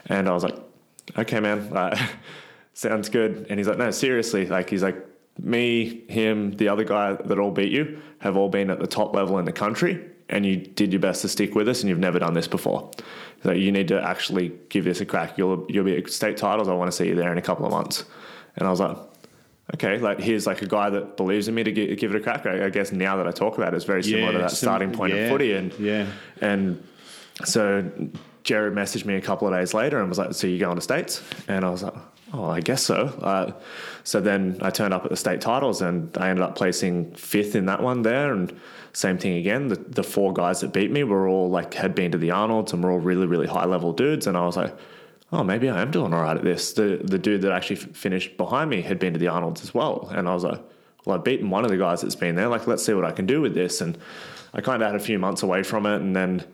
And 0.05 0.30
I 0.30 0.34
was 0.34 0.43
like, 0.43 0.55
"Okay, 1.17 1.41
man, 1.41 1.97
sounds 2.74 3.09
good." 3.09 3.47
And 3.49 3.59
he's 3.59 3.67
like, 3.67 3.78
"No, 3.78 3.91
seriously." 3.91 4.45
Like 4.45 4.69
he's 4.69 4.84
like, 4.84 5.05
me, 5.39 6.03
him, 6.07 6.51
the 6.51 6.67
other 6.67 6.84
guy 6.84 7.13
that 7.13 7.39
all 7.39 7.51
beat 7.51 7.71
you 7.71 7.99
have 8.19 8.38
all 8.38 8.49
been 8.49 8.69
at 8.69 8.80
the 8.80 8.88
top 8.88 9.15
level 9.15 9.39
in 9.39 9.45
the 9.45 9.51
country, 9.51 10.09
and 10.30 10.45
you 10.45 10.57
did 10.57 10.91
your 10.91 10.99
best 10.99 11.21
to 11.21 11.28
stick 11.28 11.55
with 11.55 11.67
us, 11.67 11.82
and 11.82 11.89
you've 11.89 11.99
never 11.99 12.19
done 12.19 12.34
this 12.34 12.47
before. 12.47 12.91
So 13.43 13.51
you 13.51 13.71
need 13.71 13.89
to 13.89 14.01
actually 14.01 14.53
give 14.69 14.86
this 14.86 15.01
a 15.01 15.05
crack. 15.05 15.38
You'll 15.38 15.65
you'll 15.69 15.84
be 15.84 15.97
at 15.97 16.09
state 16.09 16.38
titles. 16.38 16.67
I 16.67 16.74
want 16.74 16.89
to 16.89 16.95
see 16.95 17.07
you 17.07 17.15
there 17.15 17.32
in 17.32 17.38
a 17.38 17.41
couple 17.41 17.65
of 17.65 17.71
months. 17.71 18.05
And 18.55 18.67
I 18.67 18.71
was 18.71 18.80
like, 18.80 18.97
okay, 19.74 19.97
like 19.97 20.19
here's 20.19 20.47
like 20.47 20.61
a 20.61 20.67
guy 20.67 20.89
that 20.89 21.17
believes 21.17 21.47
in 21.47 21.55
me 21.55 21.63
to 21.63 21.71
give, 21.71 21.97
give 21.97 22.15
it 22.15 22.17
a 22.17 22.24
crack. 22.24 22.45
I, 22.45 22.65
I 22.65 22.69
guess 22.69 22.91
now 22.91 23.17
that 23.17 23.28
I 23.28 23.32
talk 23.32 23.57
about 23.57 23.74
it, 23.74 23.78
it's 23.78 23.86
very 23.86 24.03
similar 24.03 24.32
to 24.32 24.38
that 24.38 24.51
sim- 24.51 24.67
starting 24.67 24.91
point 24.91 25.13
yeah, 25.13 25.19
of 25.21 25.30
footy. 25.30 25.53
And 25.53 25.74
yeah. 25.80 26.07
and 26.41 26.82
so 27.43 27.89
Jared 28.44 28.74
messaged 28.74 29.06
me 29.06 29.16
a 29.16 29.22
couple 29.22 29.48
of 29.48 29.54
days 29.54 29.74
later 29.74 30.00
and 30.00 30.10
was 30.10 30.18
like, 30.18 30.34
"So 30.34 30.48
you 30.48 30.60
going 30.60 30.76
to 30.76 30.82
states?" 30.82 31.24
And 31.48 31.64
I 31.64 31.70
was 31.70 31.84
like, 31.84 31.94
"Oh, 32.34 32.46
I 32.46 32.60
guess 32.60 32.84
so." 32.84 33.08
Uh, 33.22 33.54
so 34.04 34.20
then 34.20 34.58
I 34.62 34.70
turned 34.70 34.94
up 34.94 35.06
at 35.06 35.12
the 35.12 35.18
state 35.18 35.41
titles 35.41 35.82
and 35.82 36.16
I 36.18 36.30
ended 36.30 36.44
up 36.44 36.56
placing 36.56 37.14
fifth 37.16 37.56
in 37.56 37.68
that 37.68 37.82
one 37.82 38.02
there. 38.02 38.34
And 38.34 38.54
same 38.91 39.18
thing 39.18 39.38
again. 39.38 39.70
The, 39.70 39.76
the 39.76 40.04
four 40.04 40.34
guys 40.34 40.60
that 40.62 40.74
beat 40.74 40.91
me 40.91 41.04
were 41.04 41.28
all 41.28 41.50
like 41.50 41.74
had 41.74 41.96
been 41.96 42.12
to 42.12 42.18
the 42.18 42.32
Arnold's 42.32 42.74
and 42.74 42.84
were 42.84 42.91
all 42.91 43.00
really 43.00 43.28
really 43.28 43.48
high 43.48 43.66
level 43.66 43.94
dudes. 43.94 44.28
And 44.28 44.38
I 44.38 44.46
was 44.46 44.58
like, 44.58 44.76
"Oh, 45.32 45.44
maybe 45.44 45.70
I 45.70 45.82
am 45.82 45.91
doing 45.91 46.14
all 46.14 46.22
right 46.22 46.36
at 46.36 46.44
this." 46.44 46.74
The 46.74 47.00
the 47.04 47.18
dude 47.18 47.44
that 47.44 47.54
actually 47.54 47.78
f- 47.78 47.96
finished 47.96 48.36
behind 48.36 48.70
me 48.70 48.82
had 48.82 49.00
been 49.00 49.14
to 49.14 49.20
the 49.20 49.30
Arnold's 49.30 49.64
as 49.64 49.74
well, 49.74 50.10
and 50.14 50.28
I 50.28 50.34
was 50.34 50.44
like. 50.44 50.62
Well, 51.06 51.18
I've 51.18 51.24
beaten 51.26 51.50
one 51.50 51.66
of 51.66 51.70
the 51.70 51.76
guys 51.76 52.00
that's 52.00 52.16
been 52.16 52.36
there. 52.36 52.48
Like, 52.48 52.66
let's 52.66 52.86
see 52.86 52.94
what 52.94 53.04
I 53.04 53.12
can 53.12 53.26
do 53.26 53.41
with 53.41 53.54
this. 53.54 53.82
And 53.82 53.98
I 54.54 54.62
kind 54.62 54.82
of 54.82 54.88
had 54.88 54.96
a 54.96 55.04
few 55.04 55.20
months 55.20 55.44
away 55.44 55.62
from 55.62 55.86
it, 55.86 55.98
and 55.98 56.16
then 56.16 56.46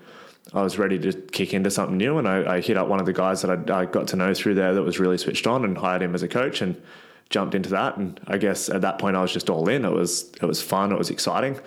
I 0.53 0.63
was 0.63 0.79
ready 0.79 0.97
to 0.99 1.13
kick 1.13 1.53
into 1.53 1.69
something 1.69 1.97
new, 1.97 2.17
and 2.17 2.27
I, 2.27 2.55
I 2.55 2.61
hit 2.61 2.77
up 2.77 2.87
one 2.87 2.99
of 2.99 3.05
the 3.05 3.13
guys 3.13 3.41
that 3.43 3.69
I, 3.69 3.81
I 3.81 3.85
got 3.85 4.07
to 4.09 4.15
know 4.15 4.33
through 4.33 4.55
there 4.55 4.73
that 4.73 4.81
was 4.81 4.99
really 4.99 5.17
switched 5.17 5.45
on, 5.45 5.63
and 5.63 5.77
hired 5.77 6.01
him 6.01 6.15
as 6.15 6.23
a 6.23 6.27
coach, 6.27 6.61
and 6.61 6.81
jumped 7.29 7.55
into 7.55 7.69
that. 7.69 7.97
And 7.97 8.19
I 8.27 8.37
guess 8.37 8.69
at 8.69 8.81
that 8.81 8.97
point, 8.99 9.15
I 9.15 9.21
was 9.21 9.31
just 9.31 9.49
all 9.49 9.69
in. 9.69 9.85
It 9.85 9.91
was 9.91 10.31
it 10.41 10.45
was 10.45 10.61
fun. 10.61 10.91
It 10.91 10.97
was 10.97 11.09
exciting. 11.09 11.59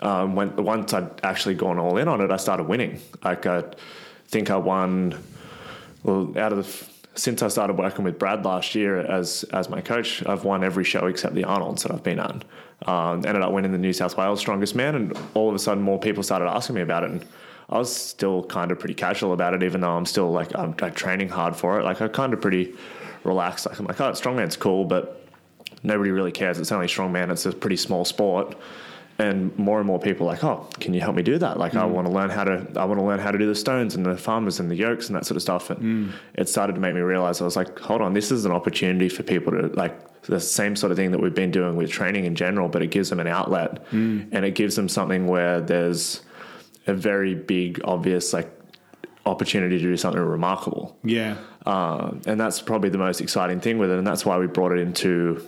Um, 0.00 0.36
when 0.36 0.54
once 0.56 0.92
I'd 0.92 1.10
actually 1.24 1.54
gone 1.54 1.78
all 1.78 1.96
in 1.96 2.06
on 2.06 2.20
it, 2.20 2.30
I 2.30 2.36
started 2.36 2.64
winning. 2.64 3.00
Like 3.24 3.46
I 3.46 3.64
think 4.28 4.50
I 4.50 4.56
won. 4.56 5.18
Well, 6.04 6.32
out 6.38 6.52
of 6.52 6.58
the 6.58 7.18
since 7.18 7.42
I 7.42 7.48
started 7.48 7.76
working 7.76 8.04
with 8.04 8.18
Brad 8.18 8.44
last 8.44 8.74
year 8.76 9.00
as 9.00 9.44
as 9.52 9.68
my 9.68 9.80
coach, 9.80 10.24
I've 10.24 10.44
won 10.44 10.62
every 10.62 10.84
show 10.84 11.06
except 11.06 11.34
the 11.34 11.44
Arnold's 11.44 11.82
that 11.82 11.92
I've 11.92 12.04
been 12.04 12.20
at. 12.20 12.44
Um, 12.86 13.26
ended 13.26 13.42
up 13.42 13.50
winning 13.50 13.72
the 13.72 13.78
New 13.78 13.92
South 13.92 14.16
Wales 14.16 14.38
Strongest 14.38 14.76
Man, 14.76 14.94
and 14.94 15.18
all 15.34 15.48
of 15.48 15.54
a 15.54 15.58
sudden, 15.58 15.82
more 15.82 15.98
people 15.98 16.22
started 16.22 16.48
asking 16.48 16.76
me 16.76 16.82
about 16.82 17.02
it. 17.02 17.10
And 17.10 17.24
I 17.68 17.78
was 17.78 17.94
still 17.94 18.44
kind 18.44 18.70
of 18.70 18.78
pretty 18.78 18.94
casual 18.94 19.32
about 19.32 19.54
it, 19.54 19.62
even 19.62 19.80
though 19.80 19.92
I'm 19.92 20.06
still 20.06 20.30
like 20.30 20.56
I'm, 20.56 20.74
I'm 20.80 20.92
training 20.92 21.28
hard 21.28 21.54
for 21.56 21.78
it. 21.80 21.84
Like 21.84 22.00
I'm 22.00 22.08
kind 22.08 22.32
of 22.32 22.40
pretty 22.40 22.74
relaxed. 23.24 23.66
Like 23.66 23.78
I'm 23.78 23.86
like, 23.86 24.00
oh, 24.00 24.12
strongman's 24.12 24.56
cool, 24.56 24.84
but 24.84 25.26
nobody 25.82 26.10
really 26.10 26.32
cares. 26.32 26.58
It's 26.58 26.72
only 26.72 26.86
strongman. 26.86 27.30
It's 27.30 27.46
a 27.46 27.52
pretty 27.52 27.76
small 27.76 28.04
sport 28.04 28.56
and 29.18 29.56
more 29.58 29.78
and 29.78 29.86
more 29.86 29.98
people 29.98 30.28
are 30.28 30.32
like, 30.32 30.44
oh, 30.44 30.68
can 30.78 30.94
you 30.94 31.00
help 31.00 31.16
me 31.16 31.22
do 31.22 31.38
that? 31.38 31.58
Like, 31.58 31.72
mm. 31.72 31.80
I 31.80 31.84
want 31.86 32.06
to 32.06 32.12
learn 32.12 32.30
how 32.30 32.44
to, 32.44 32.66
I 32.76 32.84
want 32.84 33.00
to 33.00 33.04
learn 33.04 33.18
how 33.18 33.32
to 33.32 33.38
do 33.38 33.46
the 33.46 33.54
stones 33.54 33.96
and 33.96 34.06
the 34.06 34.16
farmers 34.16 34.60
and 34.60 34.70
the 34.70 34.76
yokes 34.76 35.08
and 35.08 35.16
that 35.16 35.26
sort 35.26 35.36
of 35.36 35.42
stuff. 35.42 35.70
And 35.70 35.80
mm. 36.08 36.12
it 36.34 36.48
started 36.48 36.74
to 36.74 36.80
make 36.80 36.94
me 36.94 37.00
realize 37.00 37.40
I 37.40 37.44
was 37.44 37.56
like, 37.56 37.78
hold 37.80 38.00
on, 38.00 38.14
this 38.14 38.30
is 38.30 38.44
an 38.44 38.52
opportunity 38.52 39.08
for 39.08 39.24
people 39.24 39.52
to 39.52 39.66
like 39.68 40.22
the 40.22 40.38
same 40.38 40.76
sort 40.76 40.92
of 40.92 40.96
thing 40.96 41.10
that 41.10 41.20
we've 41.20 41.34
been 41.34 41.50
doing 41.50 41.74
with 41.74 41.90
training 41.90 42.26
in 42.26 42.36
general, 42.36 42.68
but 42.68 42.80
it 42.80 42.92
gives 42.92 43.10
them 43.10 43.18
an 43.18 43.26
outlet 43.26 43.84
mm. 43.90 44.28
and 44.30 44.44
it 44.44 44.54
gives 44.54 44.76
them 44.76 44.88
something 44.88 45.26
where 45.26 45.60
there's 45.60 46.20
a 46.88 46.94
very 46.94 47.34
big, 47.34 47.80
obvious 47.84 48.32
like 48.32 48.50
opportunity 49.26 49.78
to 49.78 49.84
do 49.84 49.96
something 49.96 50.20
remarkable. 50.20 50.96
Yeah. 51.04 51.36
Uh, 51.66 52.12
and 52.26 52.40
that's 52.40 52.60
probably 52.60 52.88
the 52.88 52.98
most 52.98 53.20
exciting 53.20 53.60
thing 53.60 53.78
with 53.78 53.90
it, 53.90 53.98
and 53.98 54.06
that's 54.06 54.24
why 54.24 54.38
we 54.38 54.46
brought 54.46 54.72
it 54.72 54.80
into 54.80 55.46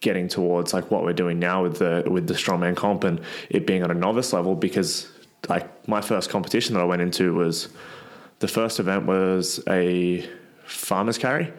getting 0.00 0.26
towards 0.28 0.74
like 0.74 0.90
what 0.90 1.04
we're 1.04 1.12
doing 1.12 1.38
now 1.38 1.62
with 1.62 1.78
the 1.78 2.02
with 2.10 2.26
the 2.26 2.34
strongman 2.34 2.74
comp 2.74 3.04
and 3.04 3.20
it 3.50 3.66
being 3.66 3.84
on 3.84 3.90
a 3.90 3.94
novice 3.94 4.32
level 4.32 4.56
because 4.56 5.08
like 5.48 5.88
my 5.88 6.00
first 6.00 6.28
competition 6.28 6.74
that 6.74 6.80
I 6.80 6.84
went 6.84 7.02
into 7.02 7.32
was 7.34 7.68
the 8.40 8.48
first 8.48 8.80
event 8.80 9.06
was 9.06 9.62
a 9.68 10.28
farmer's 10.64 11.18
carry 11.18 11.52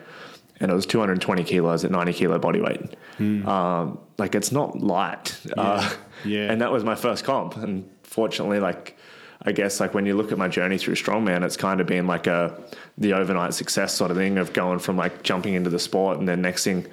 and 0.59 0.72
it 0.72 0.76
was 0.76 0.86
220 0.86 1.43
kilos 1.43 1.84
at 1.86 1.91
90 1.91 2.14
kilo 2.14 2.38
body 2.38 2.61
weight. 2.61 2.95
Mm. 3.18 3.45
Um, 3.47 3.99
like 4.18 4.36
it's 4.36 4.51
not 4.51 4.80
light. 4.80 5.38
Yeah. 5.45 5.53
Uh, 5.57 5.89
yeah. 6.26 6.51
And 6.51 6.61
that 6.61 6.72
was 6.72 6.84
my 6.84 6.95
first 6.95 7.24
comp. 7.24 7.55
And 7.57 7.89
fortunately, 8.04 8.60
like 8.60 8.97
I 9.45 9.51
guess 9.51 9.80
like 9.80 9.93
when 9.93 10.06
you 10.06 10.16
look 10.16 10.32
at 10.32 10.38
my 10.38 10.47
journey 10.47 10.78
through 10.78 10.95
strongman, 10.95 11.43
it's 11.43 11.58
kind 11.58 11.82
of 11.82 11.88
been 11.88 12.08
like 12.08 12.28
a 12.28 12.58
the 12.97 13.14
overnight 13.14 13.54
success 13.54 13.93
sort 13.93 14.12
of 14.12 14.18
thing 14.18 14.38
of 14.38 14.54
going 14.54 14.80
from 14.80 14.95
like 14.95 15.24
jumping 15.24 15.56
into 15.56 15.70
the 15.70 15.80
sport 15.80 16.20
and 16.20 16.28
then 16.28 16.41
next 16.41 16.64
thing 16.64 16.86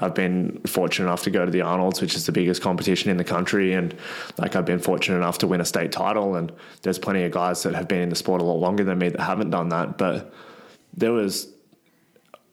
I've 0.00 0.14
been 0.14 0.60
fortunate 0.66 1.06
enough 1.06 1.22
to 1.22 1.30
go 1.30 1.44
to 1.44 1.50
the 1.50 1.62
Arnold's, 1.62 2.00
which 2.00 2.16
is 2.16 2.26
the 2.26 2.32
biggest 2.32 2.60
competition 2.60 3.10
in 3.10 3.16
the 3.16 3.24
country, 3.24 3.72
and 3.74 3.94
like 4.38 4.56
I've 4.56 4.64
been 4.64 4.80
fortunate 4.80 5.16
enough 5.16 5.38
to 5.38 5.46
win 5.46 5.60
a 5.60 5.64
state 5.64 5.92
title. 5.92 6.34
And 6.34 6.52
there's 6.82 6.98
plenty 6.98 7.22
of 7.22 7.32
guys 7.32 7.62
that 7.62 7.74
have 7.74 7.86
been 7.86 8.00
in 8.00 8.08
the 8.08 8.16
sport 8.16 8.40
a 8.40 8.44
lot 8.44 8.58
longer 8.58 8.82
than 8.82 8.98
me 8.98 9.08
that 9.10 9.20
haven't 9.20 9.50
done 9.50 9.68
that, 9.68 9.96
but 9.96 10.32
there 10.96 11.12
was 11.12 11.48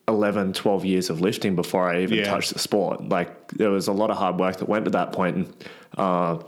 11, 0.08 0.54
12 0.54 0.86
years 0.86 1.10
of 1.10 1.22
lifting 1.22 1.56
before 1.56 1.90
I 1.90 2.02
even 2.02 2.20
yeah. 2.20 2.26
touched 2.26 2.54
the 2.54 2.60
sport. 2.60 3.10
Like 3.10 3.50
there 3.50 3.70
was 3.72 3.88
a 3.88 3.94
lot 3.94 4.12
of 4.12 4.18
hard 4.18 4.40
work 4.40 4.58
that 4.58 4.70
went 4.70 4.86
to 4.86 4.92
that 4.92 5.12
point, 5.12 5.36
and 5.36 5.68
uh, 5.98 6.40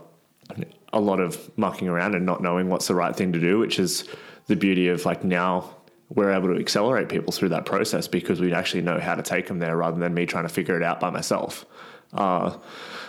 a 0.94 1.00
lot 1.00 1.20
of 1.20 1.50
mucking 1.58 1.88
around 1.88 2.14
and 2.14 2.24
not 2.24 2.40
knowing 2.40 2.70
what's 2.70 2.86
the 2.86 2.94
right 2.94 3.14
thing 3.14 3.32
to 3.32 3.40
do, 3.40 3.58
which 3.58 3.78
is 3.78 4.08
the 4.46 4.56
beauty 4.56 4.88
of 4.88 5.04
like 5.04 5.24
now 5.24 5.68
we're 6.08 6.32
able 6.32 6.48
to 6.48 6.60
accelerate 6.60 7.08
people 7.08 7.32
through 7.32 7.48
that 7.48 7.66
process 7.66 8.06
because 8.06 8.40
we 8.40 8.54
actually 8.54 8.82
know 8.82 9.00
how 9.00 9.14
to 9.14 9.22
take 9.22 9.48
them 9.48 9.58
there 9.58 9.76
rather 9.76 9.98
than 9.98 10.14
me 10.14 10.24
trying 10.24 10.44
to 10.44 10.48
figure 10.48 10.76
it 10.76 10.82
out 10.82 11.00
by 11.00 11.10
myself. 11.10 11.66
Uh, 12.12 12.56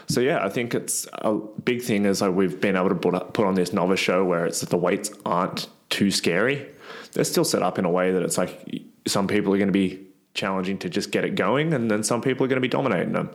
so 0.07 0.19
yeah, 0.19 0.43
I 0.43 0.49
think 0.49 0.73
it's 0.73 1.07
a 1.13 1.33
big 1.33 1.83
thing 1.83 2.05
is 2.05 2.21
like 2.21 2.33
we've 2.33 2.59
been 2.59 2.75
able 2.75 2.89
to 2.89 2.95
put, 2.95 3.45
on 3.45 3.53
this 3.53 3.71
novice 3.71 3.99
show 3.99 4.23
where 4.23 4.45
it's 4.45 4.61
that 4.61 4.69
the 4.69 4.77
weights 4.77 5.11
aren't 5.25 5.67
too 5.89 6.09
scary. 6.09 6.67
They're 7.13 7.23
still 7.23 7.45
set 7.45 7.61
up 7.61 7.77
in 7.77 7.85
a 7.85 7.91
way 7.91 8.11
that 8.11 8.23
it's 8.23 8.37
like 8.37 8.83
some 9.05 9.27
people 9.27 9.53
are 9.53 9.57
going 9.57 9.67
to 9.67 9.73
be 9.73 10.07
challenging 10.33 10.77
to 10.79 10.89
just 10.89 11.11
get 11.11 11.23
it 11.23 11.35
going, 11.35 11.73
and 11.73 11.89
then 11.89 12.03
some 12.03 12.21
people 12.21 12.45
are 12.45 12.47
going 12.47 12.57
to 12.57 12.61
be 12.61 12.67
dominating 12.67 13.13
them. 13.13 13.29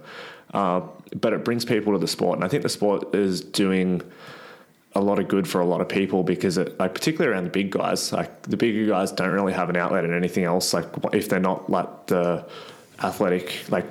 Uh, 0.52 0.80
but 1.14 1.32
it 1.32 1.44
brings 1.44 1.64
people 1.64 1.92
to 1.92 1.98
the 1.98 2.08
sport, 2.08 2.36
and 2.36 2.44
I 2.44 2.48
think 2.48 2.62
the 2.62 2.68
sport 2.68 3.14
is 3.14 3.40
doing 3.40 4.02
a 4.94 5.00
lot 5.00 5.18
of 5.18 5.28
good 5.28 5.46
for 5.46 5.60
a 5.60 5.64
lot 5.64 5.80
of 5.80 5.88
people 5.88 6.24
because 6.24 6.58
it 6.58 6.78
like 6.78 6.94
particularly 6.94 7.32
around 7.32 7.44
the 7.44 7.50
big 7.50 7.70
guys 7.70 8.12
like 8.12 8.42
the 8.42 8.56
bigger 8.56 8.86
guys 8.86 9.12
don't 9.12 9.30
really 9.30 9.52
have 9.52 9.70
an 9.70 9.76
outlet 9.76 10.04
in 10.04 10.12
anything 10.12 10.44
else 10.44 10.74
like 10.74 10.86
if 11.12 11.28
they're 11.28 11.38
not 11.38 11.70
like 11.70 12.06
the 12.08 12.44
athletic 13.02 13.64
like 13.70 13.86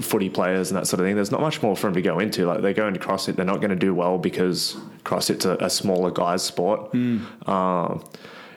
footy 0.00 0.30
players 0.30 0.70
and 0.70 0.78
that 0.78 0.86
sort 0.86 1.00
of 1.00 1.06
thing 1.06 1.14
there's 1.14 1.30
not 1.30 1.40
much 1.40 1.62
more 1.62 1.76
for 1.76 1.88
them 1.88 1.94
to 1.94 2.02
go 2.02 2.18
into 2.18 2.46
like 2.46 2.62
they 2.62 2.72
go 2.72 2.88
into 2.88 2.98
crossfit 2.98 3.36
they're 3.36 3.44
not 3.44 3.60
going 3.60 3.70
to 3.70 3.76
do 3.76 3.94
well 3.94 4.16
because 4.16 4.76
crossfit's 5.04 5.44
a, 5.44 5.56
a 5.56 5.68
smaller 5.68 6.10
guys 6.10 6.42
sport 6.42 6.92
mm. 6.92 7.48
um, 7.48 8.02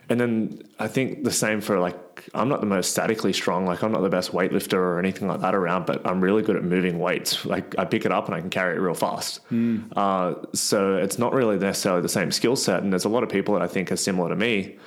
and 0.09 0.19
then 0.19 0.61
I 0.82 0.88
think 0.88 1.23
the 1.23 1.32
same 1.32 1.61
for 1.61 1.79
like 1.79 1.97
I'm 2.34 2.49
not 2.49 2.59
the 2.59 2.65
most 2.65 2.91
statically 2.91 3.34
strong. 3.34 3.65
Like 3.67 3.84
I'm 3.84 3.91
not 3.91 4.01
the 4.01 4.09
best 4.09 4.32
weightlifter 4.32 4.73
or 4.73 4.97
anything 4.97 5.27
like 5.27 5.41
that 5.41 5.53
around, 5.53 5.86
but 5.86 6.05
I'm 6.07 6.21
really 6.21 6.41
good 6.41 6.55
at 6.55 6.63
moving 6.63 6.97
weights. 6.97 7.45
Like 7.45 7.77
I 7.77 7.86
pick 7.86 8.03
it 8.05 8.11
up 8.11 8.25
and 8.25 8.36
I 8.36 8.39
can 8.39 8.49
carry 8.49 8.75
it 8.75 8.79
real 8.79 8.95
fast. 8.95 9.47
Mm. 9.49 9.95
Uh, 9.95 10.36
so 10.53 10.95
it's 10.95 11.19
not 11.19 11.34
really 11.34 11.57
necessarily 11.59 12.01
the 12.01 12.09
same 12.09 12.32
skill 12.32 12.55
set. 12.55 12.82
And 12.82 12.91
there's 12.91 13.05
a 13.05 13.09
lot 13.09 13.21
of 13.21 13.29
people 13.29 13.53
that 13.53 13.61
I 13.61 13.67
think 13.67 13.91
are 13.91 13.95
similar 13.95 14.29
to 14.29 14.36
me 14.36 14.77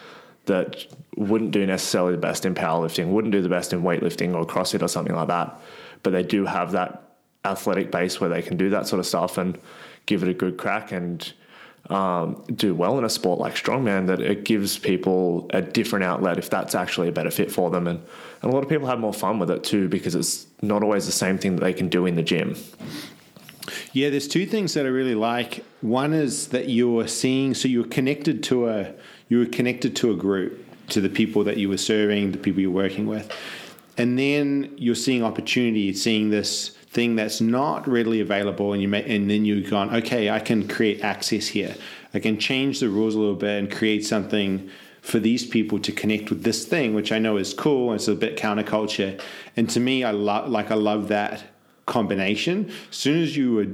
that 0.47 0.84
wouldn't 1.16 1.53
do 1.53 1.64
necessarily 1.64 2.12
the 2.12 2.20
best 2.20 2.45
in 2.45 2.55
powerlifting, 2.57 3.09
wouldn't 3.09 3.32
do 3.32 3.40
the 3.40 3.49
best 3.49 3.72
in 3.72 3.82
weightlifting 3.82 4.34
or 4.34 4.45
CrossFit 4.45 4.82
or 4.82 4.88
something 4.88 5.14
like 5.14 5.28
that. 5.28 5.61
But 6.03 6.12
they 6.12 6.24
do 6.24 6.45
have 6.45 6.72
that 6.72 7.03
athletic 7.45 7.92
base 7.92 8.20
where 8.20 8.30
they 8.30 8.42
can 8.42 8.57
do 8.57 8.70
that 8.70 8.88
sort 8.88 8.99
of 8.99 9.07
stuff 9.07 9.38
and 9.38 9.59
give 10.07 10.24
it 10.24 10.28
a 10.28 10.34
good 10.34 10.57
crack 10.57 10.90
and 10.90 11.32
um, 11.91 12.43
do 12.55 12.74
well 12.74 12.99
in 12.99 13.05
a 13.05 13.11
sport 13.11 13.39
like 13.39 13.55
strongman 13.55 14.07
that 14.07 14.20
it 14.20 14.45
gives 14.45 14.78
people 14.78 15.47
a 15.53 15.61
different 15.61 16.05
outlet 16.05 16.39
if 16.39 16.49
that's 16.49 16.74
actually 16.74 17.09
a 17.09 17.12
better 17.12 17.30
fit 17.30 17.53
for 17.53 17.70
them. 17.70 17.87
And, 17.87 18.01
and 18.43 18.51
a 18.51 18.55
lot 18.55 18.62
of 18.62 18.68
people 18.68 18.87
have 18.87 18.99
more 18.99 19.12
fun 19.12 19.39
with 19.39 19.51
it 19.51 19.64
too 19.64 19.89
because 19.89 20.14
it's 20.14 20.47
not 20.62 20.82
always 20.82 21.07
the 21.07 21.12
same 21.12 21.37
thing 21.39 21.57
that 21.57 21.62
they 21.62 21.74
can 21.74 21.89
do 21.89 22.07
in 22.07 22.14
the 22.16 22.22
gym. 22.22 22.57
Yeah 23.93 24.11
there's 24.11 24.28
two 24.28 24.47
things 24.47 24.74
that 24.74 24.87
i 24.87 24.89
really 24.89 25.14
like. 25.14 25.64
One 25.80 26.12
is 26.12 26.49
that 26.49 26.68
you're 26.68 27.07
seeing 27.07 27.55
so 27.55 27.68
you're 27.68 27.87
connected 27.87 28.43
to 28.45 28.68
a 28.68 28.93
you 29.28 29.39
were 29.39 29.47
connected 29.47 29.97
to 29.97 30.11
a 30.11 30.16
group 30.16 30.64
to 30.89 31.01
the 31.01 31.09
people 31.09 31.45
that 31.45 31.57
you 31.57 31.68
were 31.68 31.78
serving 31.78 32.32
the 32.32 32.39
people 32.39 32.61
you're 32.61 32.70
working 32.70 33.07
with. 33.07 33.30
And 33.97 34.18
then 34.18 34.74
you're 34.76 34.95
seeing 34.95 35.22
opportunity 35.22 35.93
seeing 35.93 36.30
this 36.30 36.76
thing 36.95 37.16
that's 37.16 37.40
not 37.40 37.86
readily 37.88 38.20
available 38.20 38.72
and 38.72 38.80
you 38.80 38.88
may, 38.88 39.03
and 39.05 39.28
then 39.28 39.45
you've 39.45 39.68
gone 39.68 39.95
okay 39.95 40.30
i 40.30 40.38
can 40.38 40.66
create 40.66 41.03
access 41.03 41.49
here 41.49 41.74
i 42.14 42.20
can 42.20 42.38
change 42.38 42.80
the 42.80 42.88
rules 42.88 43.14
a 43.16 43.18
little 43.18 43.34
bit 43.34 43.59
and 43.59 43.70
create 43.70 44.07
something 44.07 44.70
for 45.03 45.18
these 45.18 45.45
people 45.45 45.78
to 45.78 45.92
connect 45.92 46.30
with 46.30 46.45
this 46.45 46.64
thing 46.64 46.95
which 46.95 47.11
i 47.11 47.18
know 47.18 47.36
is 47.36 47.53
cool 47.53 47.90
and 47.90 47.97
it's 47.97 48.09
a 48.09 48.14
bit 48.14 48.36
counterculture 48.36 49.20
and 49.57 49.68
to 49.68 49.80
me 49.80 50.05
i 50.05 50.12
love 50.12 50.49
like 50.49 50.70
i 50.70 50.74
love 50.74 51.09
that 51.09 51.42
combination 51.84 52.70
as 52.88 52.97
soon 52.97 53.20
as 53.22 53.36
you 53.36 53.53
were 53.53 53.66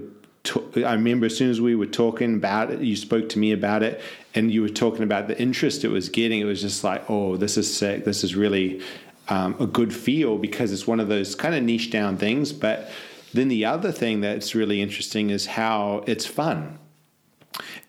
I 0.75 0.95
remember 0.95 1.27
as 1.27 1.37
soon 1.37 1.51
as 1.51 1.61
we 1.61 1.75
were 1.75 1.85
talking 1.85 2.35
about 2.35 2.71
it, 2.71 2.81
you 2.81 2.97
spoke 2.97 3.29
to 3.31 3.39
me 3.39 3.53
about 3.53 3.83
it, 3.83 4.01
and 4.35 4.51
you 4.51 4.63
were 4.63 4.71
talking 4.71 5.03
about 5.03 5.29
the 5.29 5.39
interest 5.39 5.85
it 5.85 5.89
was 5.89 6.09
getting. 6.09 6.41
It 6.41 6.45
was 6.45 6.63
just 6.63 6.83
like, 6.83 7.09
oh, 7.11 7.37
this 7.37 7.59
is 7.59 7.73
sick. 7.73 8.07
This 8.07 8.25
is 8.25 8.35
really 8.35 8.81
um, 9.29 9.55
a 9.61 9.67
good 9.67 9.95
feel 9.95 10.39
because 10.39 10.73
it's 10.73 10.87
one 10.87 10.99
of 10.99 11.09
those 11.09 11.35
kind 11.35 11.55
of 11.55 11.63
niche 11.63 11.91
down 11.91 12.17
things. 12.17 12.55
But 12.55 12.91
then 13.33 13.49
the 13.49 13.65
other 13.65 13.93
thing 13.93 14.21
that's 14.21 14.55
really 14.55 14.81
interesting 14.81 15.31
is 15.31 15.47
how 15.47 16.03
it's 16.07 16.27
fun. 16.27 16.79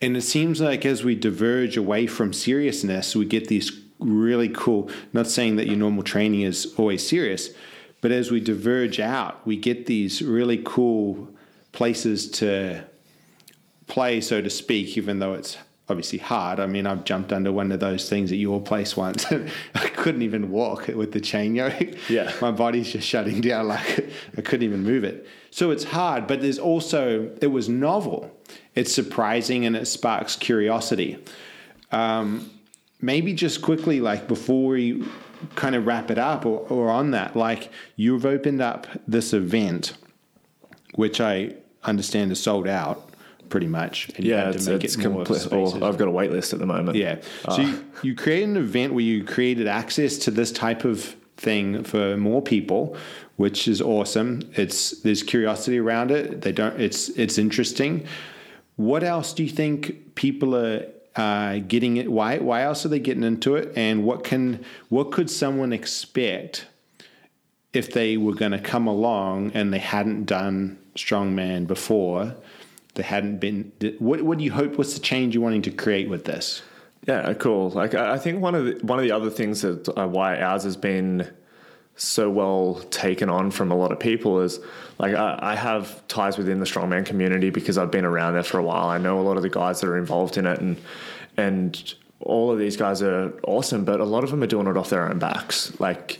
And 0.01 0.17
it 0.17 0.21
seems 0.21 0.61
like 0.61 0.85
as 0.85 1.03
we 1.03 1.15
diverge 1.15 1.77
away 1.77 2.07
from 2.07 2.33
seriousness, 2.33 3.15
we 3.15 3.25
get 3.25 3.47
these 3.47 3.71
really 3.99 4.49
cool, 4.49 4.89
not 5.13 5.27
saying 5.27 5.55
that 5.57 5.67
your 5.67 5.77
normal 5.77 6.03
training 6.03 6.41
is 6.41 6.73
always 6.77 7.07
serious, 7.07 7.49
but 8.01 8.11
as 8.11 8.31
we 8.31 8.39
diverge 8.39 8.99
out, 8.99 9.45
we 9.45 9.55
get 9.55 9.85
these 9.85 10.21
really 10.21 10.61
cool 10.63 11.29
places 11.71 12.29
to 12.31 12.83
play, 13.87 14.19
so 14.19 14.41
to 14.41 14.49
speak, 14.49 14.97
even 14.97 15.19
though 15.19 15.33
it's 15.33 15.57
obviously 15.89 16.19
hard. 16.19 16.59
I 16.59 16.67
mean, 16.67 16.87
I've 16.87 17.03
jumped 17.03 17.33
under 17.33 17.51
one 17.51 17.71
of 17.71 17.79
those 17.79 18.09
things 18.09 18.31
at 18.31 18.37
your 18.37 18.61
place 18.61 18.95
once. 18.95 19.29
and 19.31 19.51
I 19.75 19.89
couldn't 19.89 20.21
even 20.21 20.49
walk 20.49 20.87
with 20.87 21.11
the 21.11 21.19
chain 21.19 21.55
yoke. 21.55 22.09
Yeah. 22.09 22.31
My 22.41 22.51
body's 22.51 22.91
just 22.91 23.07
shutting 23.07 23.41
down. 23.41 23.67
Like 23.67 24.09
I 24.37 24.41
couldn't 24.41 24.63
even 24.63 24.83
move 24.83 25.03
it. 25.03 25.27
So 25.51 25.71
it's 25.71 25.83
hard, 25.83 26.27
but 26.27 26.41
there's 26.41 26.59
also, 26.59 27.29
it 27.41 27.47
was 27.47 27.67
novel. 27.67 28.31
It's 28.73 28.93
surprising 28.93 29.65
and 29.65 29.75
it 29.75 29.85
sparks 29.85 30.35
curiosity. 30.35 31.17
Um, 31.91 32.49
maybe 33.01 33.33
just 33.33 33.61
quickly, 33.61 33.99
like 33.99 34.27
before 34.27 34.71
we 34.71 35.05
kind 35.55 35.75
of 35.75 35.85
wrap 35.85 36.09
it 36.09 36.17
up 36.17 36.45
or, 36.45 36.59
or 36.69 36.89
on 36.89 37.11
that, 37.11 37.35
like 37.35 37.69
you've 37.95 38.25
opened 38.25 38.61
up 38.61 38.87
this 39.07 39.33
event, 39.33 39.93
which 40.95 41.19
I 41.19 41.55
understand 41.83 42.31
is 42.31 42.41
sold 42.41 42.67
out 42.67 43.10
pretty 43.51 43.67
much. 43.67 44.09
And 44.15 44.25
yeah, 44.25 44.49
it's, 44.49 44.65
it's 44.65 44.95
it 44.95 45.01
complete. 45.01 45.47
Oh, 45.51 45.87
I've 45.87 45.97
got 45.97 46.07
a 46.07 46.11
wait 46.11 46.31
list 46.31 46.53
at 46.53 46.59
the 46.59 46.65
moment. 46.65 46.97
Yeah. 46.97 47.21
So 47.49 47.61
you, 47.61 47.85
you 48.01 48.15
created 48.15 48.49
an 48.49 48.57
event 48.57 48.93
where 48.93 49.03
you 49.03 49.23
created 49.23 49.67
access 49.67 50.17
to 50.19 50.31
this 50.31 50.51
type 50.51 50.85
of 50.85 51.15
thing 51.37 51.83
for 51.83 52.17
more 52.17 52.41
people, 52.41 52.95
which 53.35 53.67
is 53.67 53.81
awesome. 53.81 54.41
It's 54.55 55.01
there's 55.01 55.21
curiosity 55.21 55.79
around 55.79 56.09
it. 56.09 56.41
They 56.41 56.51
don't. 56.51 56.79
It's 56.81 57.09
it's 57.09 57.37
interesting. 57.37 58.07
What 58.77 59.03
else 59.03 59.33
do 59.33 59.43
you 59.43 59.49
think 59.49 60.15
people 60.15 60.55
are 60.55 60.87
uh, 61.15 61.59
getting 61.59 61.97
it? 61.97 62.11
Why 62.11 62.39
why 62.39 62.63
else 62.63 62.85
are 62.85 62.89
they 62.89 62.99
getting 62.99 63.23
into 63.23 63.55
it? 63.55 63.73
And 63.75 64.03
what 64.03 64.23
can 64.23 64.63
what 64.89 65.11
could 65.11 65.29
someone 65.29 65.73
expect 65.73 66.65
if 67.73 67.91
they 67.91 68.17
were 68.17 68.33
going 68.33 68.51
to 68.53 68.59
come 68.59 68.87
along 68.87 69.51
and 69.53 69.73
they 69.73 69.79
hadn't 69.79 70.25
done 70.25 70.79
strongman 70.95 71.67
before? 71.67 72.35
They 72.95 73.03
hadn't 73.03 73.37
been. 73.37 73.71
What, 73.99 74.21
what 74.21 74.37
do 74.37 74.43
you 74.43 74.51
hope? 74.51 74.77
What's 74.77 74.93
the 74.93 74.99
change 74.99 75.33
you're 75.33 75.43
wanting 75.43 75.61
to 75.63 75.71
create 75.71 76.09
with 76.09 76.25
this? 76.25 76.61
Yeah, 77.07 77.33
cool. 77.33 77.69
Like 77.69 77.95
I 77.95 78.13
I 78.13 78.17
think 78.17 78.41
one 78.41 78.55
of 78.55 78.65
the, 78.65 78.85
one 78.85 78.99
of 78.99 79.03
the 79.03 79.11
other 79.11 79.29
things 79.29 79.61
that 79.61 79.87
uh, 79.97 80.07
why 80.07 80.39
ours 80.39 80.63
has 80.63 80.77
been 80.77 81.29
so 81.95 82.29
well 82.29 82.75
taken 82.89 83.29
on 83.29 83.51
from 83.51 83.71
a 83.71 83.75
lot 83.75 83.91
of 83.91 83.99
people 83.99 84.41
is 84.41 84.59
like 84.97 85.13
I, 85.13 85.37
I 85.41 85.55
have 85.55 86.05
ties 86.07 86.37
within 86.37 86.59
the 86.59 86.65
strongman 86.65 87.05
community 87.05 87.49
because 87.49 87.77
I've 87.77 87.91
been 87.91 88.05
around 88.05 88.33
there 88.33 88.43
for 88.43 88.59
a 88.59 88.63
while. 88.63 88.87
I 88.87 88.97
know 88.97 89.19
a 89.19 89.23
lot 89.23 89.37
of 89.37 89.43
the 89.43 89.49
guys 89.49 89.81
that 89.81 89.87
are 89.87 89.97
involved 89.97 90.37
in 90.37 90.45
it, 90.45 90.59
and 90.59 90.77
and 91.37 91.93
all 92.19 92.51
of 92.51 92.59
these 92.59 92.77
guys 92.77 93.01
are 93.01 93.33
awesome, 93.43 93.83
but 93.83 93.99
a 93.99 94.05
lot 94.05 94.23
of 94.23 94.29
them 94.29 94.43
are 94.43 94.47
doing 94.47 94.67
it 94.67 94.77
off 94.77 94.89
their 94.89 95.07
own 95.07 95.17
backs. 95.17 95.79
Like 95.79 96.19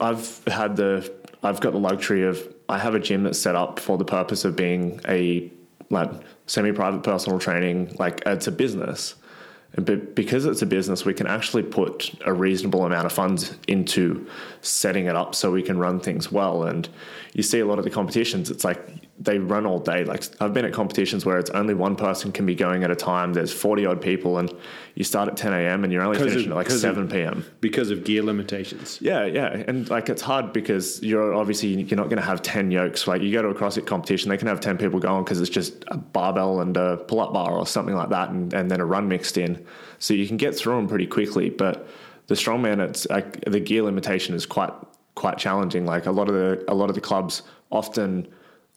I've 0.00 0.42
had 0.46 0.76
the 0.76 1.10
I've 1.42 1.60
got 1.60 1.72
the 1.72 1.78
luxury 1.78 2.24
of 2.24 2.42
I 2.68 2.78
have 2.78 2.94
a 2.94 3.00
gym 3.00 3.22
that's 3.22 3.38
set 3.38 3.54
up 3.54 3.80
for 3.80 3.96
the 3.96 4.04
purpose 4.04 4.44
of 4.44 4.54
being 4.56 5.00
a 5.08 5.50
like 5.90 6.10
semi-private 6.46 7.02
personal 7.02 7.38
training. 7.38 7.94
Like 7.98 8.22
it's 8.26 8.46
a 8.46 8.52
business. 8.52 9.14
Be- 9.84 9.96
because 9.96 10.46
it's 10.46 10.62
a 10.62 10.66
business, 10.66 11.04
we 11.04 11.14
can 11.14 11.26
actually 11.26 11.62
put 11.62 12.10
a 12.24 12.32
reasonable 12.32 12.84
amount 12.86 13.06
of 13.06 13.12
funds 13.12 13.54
into 13.68 14.26
setting 14.62 15.06
it 15.06 15.14
up 15.14 15.34
so 15.34 15.52
we 15.52 15.62
can 15.62 15.78
run 15.78 16.00
things 16.00 16.32
well. 16.32 16.64
And 16.64 16.88
you 17.34 17.42
see 17.42 17.60
a 17.60 17.66
lot 17.66 17.78
of 17.78 17.84
the 17.84 17.90
competitions, 17.90 18.50
it's 18.50 18.64
like 18.64 19.07
they 19.20 19.38
run 19.38 19.66
all 19.66 19.80
day. 19.80 20.04
Like 20.04 20.24
I've 20.40 20.54
been 20.54 20.64
at 20.64 20.72
competitions 20.72 21.26
where 21.26 21.38
it's 21.38 21.50
only 21.50 21.74
one 21.74 21.96
person 21.96 22.30
can 22.30 22.46
be 22.46 22.54
going 22.54 22.84
at 22.84 22.90
a 22.90 22.94
time. 22.94 23.32
There's 23.32 23.52
40 23.52 23.84
odd 23.86 24.00
people, 24.00 24.38
and 24.38 24.52
you 24.94 25.02
start 25.02 25.28
at 25.28 25.36
10 25.36 25.52
a.m. 25.52 25.82
and 25.82 25.92
you're 25.92 26.02
only 26.02 26.18
finishing 26.18 26.46
of- 26.46 26.50
at 26.52 26.56
like 26.56 26.66
'cause 26.66 26.76
of- 26.76 26.80
7 26.94 27.08
p.m. 27.08 27.44
because 27.60 27.90
of 27.90 28.04
gear 28.04 28.22
limitations. 28.22 28.98
Yeah, 29.02 29.24
yeah, 29.24 29.64
and 29.66 29.88
like 29.90 30.08
it's 30.08 30.22
hard 30.22 30.52
because 30.52 31.02
you're 31.02 31.34
obviously 31.34 31.70
you're 31.70 31.96
not 31.96 32.04
going 32.10 32.20
to 32.20 32.26
have 32.26 32.42
ten 32.42 32.70
yokes. 32.70 33.06
Like 33.08 33.22
you 33.22 33.32
go 33.32 33.42
to 33.42 33.48
a 33.48 33.54
CrossFit 33.54 33.86
competition, 33.86 34.28
they 34.30 34.36
can 34.36 34.46
have 34.48 34.60
ten 34.60 34.78
people 34.78 35.00
going 35.00 35.24
because 35.24 35.40
it's 35.40 35.50
just 35.50 35.84
a 35.88 35.96
barbell 35.96 36.60
and 36.60 36.76
a 36.76 36.98
pull-up 36.98 37.32
bar 37.32 37.52
or 37.52 37.66
something 37.66 37.96
like 37.96 38.10
that, 38.10 38.30
and, 38.30 38.52
and 38.54 38.70
then 38.70 38.80
a 38.80 38.84
run 38.86 39.08
mixed 39.08 39.36
in, 39.36 39.64
so 39.98 40.14
you 40.14 40.28
can 40.28 40.36
get 40.36 40.54
through 40.54 40.76
them 40.76 40.86
pretty 40.86 41.06
quickly. 41.06 41.50
But 41.50 41.88
the 42.28 42.34
strongman, 42.36 42.78
it's 42.88 43.08
like 43.08 43.40
the 43.46 43.58
gear 43.58 43.82
limitation 43.82 44.34
is 44.36 44.46
quite 44.46 44.72
quite 45.16 45.38
challenging. 45.38 45.86
Like 45.86 46.06
a 46.06 46.12
lot 46.12 46.28
of 46.28 46.34
the 46.34 46.64
a 46.68 46.74
lot 46.74 46.88
of 46.88 46.94
the 46.94 47.00
clubs 47.00 47.42
often 47.72 48.28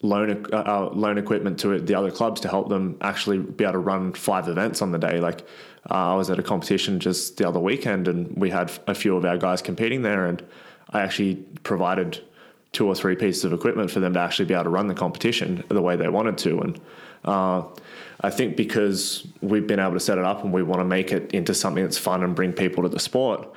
loan 0.02 0.46
uh, 0.52 0.58
uh, 0.58 0.90
loan 0.94 1.18
equipment 1.18 1.60
to 1.60 1.80
the 1.80 1.96
other 1.96 2.12
clubs 2.12 2.42
to 2.42 2.48
help 2.48 2.70
them 2.70 2.98
actually 3.02 3.38
be 3.38 3.64
able 3.64 3.74
to 3.74 3.80
run 3.80 4.14
five 4.14 4.48
events 4.48 4.82
on 4.82 4.92
the 4.92 4.98
day. 4.98 5.20
Like 5.20 5.42
uh, 5.90 6.14
I 6.14 6.16
was 6.16 6.30
at 6.30 6.40
a 6.40 6.44
competition 6.44 7.00
just 7.00 7.38
the 7.38 7.48
other 7.48 7.60
weekend, 7.60 8.08
and 8.08 8.36
we 8.36 8.50
had 8.50 8.72
a 8.88 8.96
few 8.96 9.16
of 9.16 9.26
our 9.26 9.38
guys 9.38 9.62
competing 9.62 10.02
there, 10.02 10.26
and 10.26 10.44
I 10.90 11.02
actually 11.02 11.36
provided 11.64 12.20
two 12.72 12.88
or 12.88 12.96
three 12.96 13.16
pieces 13.16 13.44
of 13.44 13.54
equipment 13.54 13.92
for 13.92 14.00
them 14.00 14.14
to 14.14 14.20
actually 14.20 14.46
be 14.46 14.54
able 14.54 14.64
to 14.64 14.70
run 14.70 14.88
the 14.88 14.94
competition 14.94 15.64
the 15.68 15.82
way 15.82 15.96
they 15.96 16.08
wanted 16.08 16.38
to. 16.38 16.60
And 16.62 16.82
uh, 17.26 17.64
I 18.22 18.30
think 18.30 18.56
because 18.56 19.28
we've 19.42 19.68
been 19.68 19.80
able 19.80 19.94
to 19.94 20.00
set 20.00 20.18
it 20.18 20.24
up 20.24 20.44
and 20.44 20.54
we 20.54 20.64
want 20.64 20.80
to 20.80 20.86
make 20.86 21.12
it 21.12 21.32
into 21.34 21.54
something 21.54 21.84
that's 21.84 21.98
fun 21.98 22.24
and 22.24 22.34
bring 22.34 22.54
people 22.54 22.84
to 22.84 22.90
the 22.90 23.00
sport, 23.00 23.52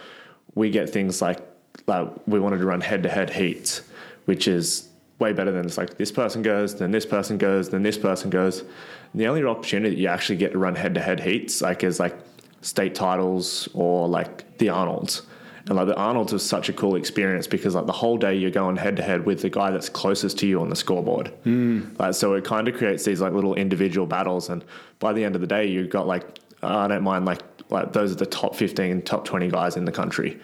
we 0.55 0.71
get 0.71 0.91
things 0.91 1.23
like 1.23 1.41
like 1.87 2.09
we 2.27 2.39
wanted 2.39 2.59
to 2.59 2.67
run 2.67 2.81
head-to-head 2.81 3.31
heats, 3.31 3.83
which 4.27 4.49
is 4.49 4.89
way 5.19 5.33
better 5.33 5.53
than 5.53 5.65
it's 5.65 5.79
like 5.79 5.97
this 5.97 6.11
person 6.11 6.43
goes, 6.43 6.77
then 6.77 6.91
this 6.91 7.07
person 7.07 7.39
goes, 7.39 7.71
then 7.71 7.83
this 7.83 7.99
person 7.99 8.31
goes. 8.31 8.61
And 8.61 9.21
the 9.21 9.27
only 9.27 9.45
opportunity 9.45 9.97
you 9.97 10.09
actually 10.09 10.37
get 10.37 10.53
to 10.53 10.59
run 10.59 10.75
head-to-head 10.75 11.21
heats 11.21 11.63
like 11.63 11.85
is 11.85 12.01
like 12.01 12.17
state 12.63 12.95
titles 12.95 13.69
or 13.75 14.09
like 14.09 14.59
the 14.59 14.69
Arnold's. 14.71 15.23
And 15.67 15.77
like 15.77 15.87
the 15.87 15.97
Arnold's 15.97 16.33
was 16.33 16.47
such 16.47 16.69
a 16.69 16.73
cool 16.73 16.95
experience 16.97 17.47
because 17.47 17.75
like 17.75 17.87
the 17.87 17.93
whole 17.93 18.19
day 18.19 18.35
you're 18.35 18.51
going 18.51 18.77
head 18.77 18.97
to 18.97 19.03
head 19.03 19.25
with 19.25 19.41
the 19.41 19.49
guy 19.49 19.71
that's 19.71 19.89
closest 19.89 20.39
to 20.41 20.47
you 20.47 20.61
on 20.61 20.69
the 20.69 20.77
scoreboard. 20.77 21.33
Mm. 21.47 21.99
Like 21.99 22.15
so 22.15 22.35
it 22.35 22.45
kind 22.45 22.69
of 22.69 22.77
creates 22.77 23.05
these 23.05 23.21
like 23.21 23.33
little 23.33 23.55
individual 23.55 24.07
battles 24.07 24.51
and 24.51 24.65
by 24.99 25.13
the 25.13 25.25
end 25.25 25.35
of 25.35 25.41
the 25.41 25.47
day 25.47 25.67
you've 25.67 25.91
got 25.91 26.07
like 26.07 26.39
I 26.63 26.87
don't 26.89 27.03
mind 27.03 27.25
like 27.25 27.41
like 27.71 27.93
those 27.93 28.13
are 28.13 28.17
the 28.17 28.27
top 28.27 28.55
15 28.55 29.03
top 29.03 29.25
20 29.25 29.49
guys 29.49 29.77
in 29.77 29.85
the 29.85 29.93
country. 29.93 30.39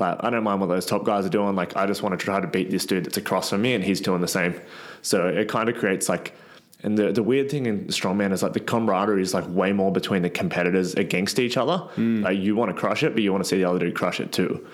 Like, 0.00 0.16
I 0.20 0.30
don't 0.30 0.42
mind 0.42 0.60
what 0.60 0.68
those 0.68 0.86
top 0.86 1.04
guys 1.04 1.26
are 1.26 1.30
doing. 1.30 1.54
Like, 1.54 1.76
I 1.76 1.86
just 1.86 2.02
want 2.02 2.18
to 2.18 2.24
try 2.24 2.40
to 2.40 2.46
beat 2.46 2.70
this 2.70 2.86
dude 2.86 3.04
that's 3.04 3.18
across 3.18 3.50
from 3.50 3.62
me, 3.62 3.74
and 3.74 3.84
he's 3.84 4.00
doing 4.00 4.20
the 4.20 4.28
same. 4.28 4.60
So 5.02 5.28
it 5.28 5.48
kind 5.48 5.68
of 5.68 5.76
creates 5.76 6.08
like, 6.08 6.34
and 6.82 6.96
the 6.96 7.12
the 7.12 7.22
weird 7.22 7.50
thing 7.50 7.66
in 7.66 7.84
strongman 7.88 8.32
is 8.32 8.42
like 8.42 8.54
the 8.54 8.60
camaraderie 8.60 9.20
is 9.20 9.34
like 9.34 9.44
way 9.48 9.72
more 9.72 9.92
between 9.92 10.22
the 10.22 10.30
competitors 10.30 10.94
against 10.94 11.38
each 11.38 11.58
other. 11.58 11.86
Like, 12.22 12.38
you 12.38 12.56
want 12.56 12.74
to 12.74 12.80
crush 12.80 13.02
it, 13.02 13.12
but 13.12 13.22
you 13.22 13.30
want 13.30 13.44
to 13.44 13.48
see 13.48 13.58
the 13.58 13.64
other 13.64 13.78
dude 13.78 13.94
crush 13.94 14.18
it 14.18 14.32
too. 14.32 14.66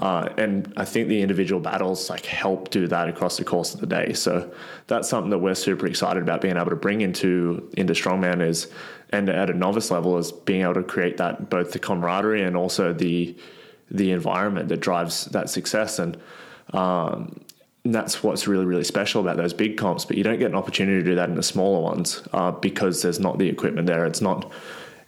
Uh, 0.00 0.28
and 0.36 0.72
I 0.76 0.84
think 0.84 1.08
the 1.08 1.22
individual 1.22 1.60
battles 1.60 2.10
like 2.10 2.26
help 2.26 2.70
do 2.70 2.88
that 2.88 3.08
across 3.08 3.36
the 3.36 3.44
course 3.44 3.74
of 3.74 3.80
the 3.80 3.86
day. 3.86 4.12
So 4.12 4.52
that's 4.88 5.08
something 5.08 5.30
that 5.30 5.38
we're 5.38 5.54
super 5.54 5.86
excited 5.86 6.22
about 6.22 6.40
being 6.40 6.56
able 6.56 6.70
to 6.70 6.76
bring 6.76 7.00
into 7.00 7.70
into 7.76 7.92
strongman 7.92 8.42
is, 8.42 8.66
and 9.10 9.28
at 9.28 9.48
a 9.50 9.54
novice 9.54 9.90
level 9.90 10.18
is 10.18 10.32
being 10.32 10.62
able 10.62 10.74
to 10.74 10.82
create 10.82 11.16
that 11.18 11.48
both 11.48 11.72
the 11.72 11.78
camaraderie 11.78 12.42
and 12.42 12.56
also 12.56 12.92
the 12.92 13.36
the 13.90 14.12
environment 14.12 14.68
that 14.68 14.80
drives 14.80 15.26
that 15.26 15.50
success. 15.50 15.98
And 15.98 16.16
um, 16.72 17.40
and 17.84 17.94
that's 17.94 18.22
what's 18.22 18.48
really 18.48 18.64
really 18.64 18.84
special 18.84 19.20
about 19.20 19.36
those 19.36 19.52
big 19.52 19.76
comps. 19.76 20.04
But 20.04 20.16
you 20.16 20.24
don't 20.24 20.38
get 20.38 20.50
an 20.50 20.56
opportunity 20.56 21.02
to 21.02 21.04
do 21.04 21.14
that 21.16 21.28
in 21.28 21.34
the 21.34 21.42
smaller 21.42 21.80
ones 21.80 22.26
uh, 22.32 22.50
because 22.52 23.02
there's 23.02 23.20
not 23.20 23.38
the 23.38 23.48
equipment 23.48 23.86
there. 23.86 24.06
It's 24.06 24.20
not 24.20 24.50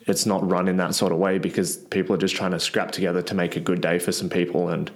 it's 0.06 0.24
not 0.24 0.48
run 0.48 0.68
in 0.68 0.76
that 0.76 0.94
sort 0.94 1.12
of 1.12 1.18
way 1.18 1.38
because 1.38 1.76
people 1.76 2.14
are 2.14 2.18
just 2.18 2.36
trying 2.36 2.52
to 2.52 2.60
scrap 2.60 2.92
together 2.92 3.22
to 3.22 3.34
make 3.34 3.56
a 3.56 3.60
good 3.60 3.80
day 3.80 3.98
for 3.98 4.12
some 4.12 4.28
people. 4.28 4.68
And 4.68 4.90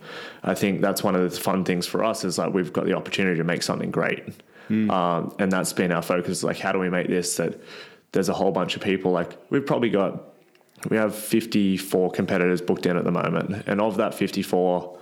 i 0.44 0.54
think 0.54 0.80
that's 0.80 1.02
one 1.02 1.16
of 1.16 1.28
the 1.28 1.40
fun 1.40 1.64
things 1.64 1.86
for 1.86 2.04
us 2.04 2.24
is 2.24 2.38
like 2.38 2.54
we've 2.54 2.72
got 2.72 2.86
the 2.86 2.94
opportunity 2.94 3.36
to 3.36 3.44
make 3.44 3.62
something 3.62 3.90
great. 3.90 4.22
Um, 4.90 5.34
and 5.40 5.50
that's 5.50 5.72
been 5.72 5.90
our 5.90 6.02
focus 6.02 6.44
like 6.44 6.58
how 6.58 6.70
do 6.70 6.78
we 6.78 6.88
make 6.88 7.08
this 7.08 7.36
that 7.36 7.60
there's 8.12 8.28
a 8.28 8.34
whole 8.34 8.52
bunch 8.52 8.76
of 8.76 8.82
people? 8.82 9.10
Like 9.10 9.36
we've 9.50 9.66
probably 9.66 9.90
got 9.90 10.29
we 10.88 10.96
have 10.96 11.14
54 11.14 12.10
competitors 12.12 12.60
booked 12.62 12.86
in 12.86 12.96
at 12.96 13.04
the 13.04 13.10
moment 13.10 13.64
and 13.66 13.80
of 13.80 13.96
that 13.98 14.14
54 14.14 14.98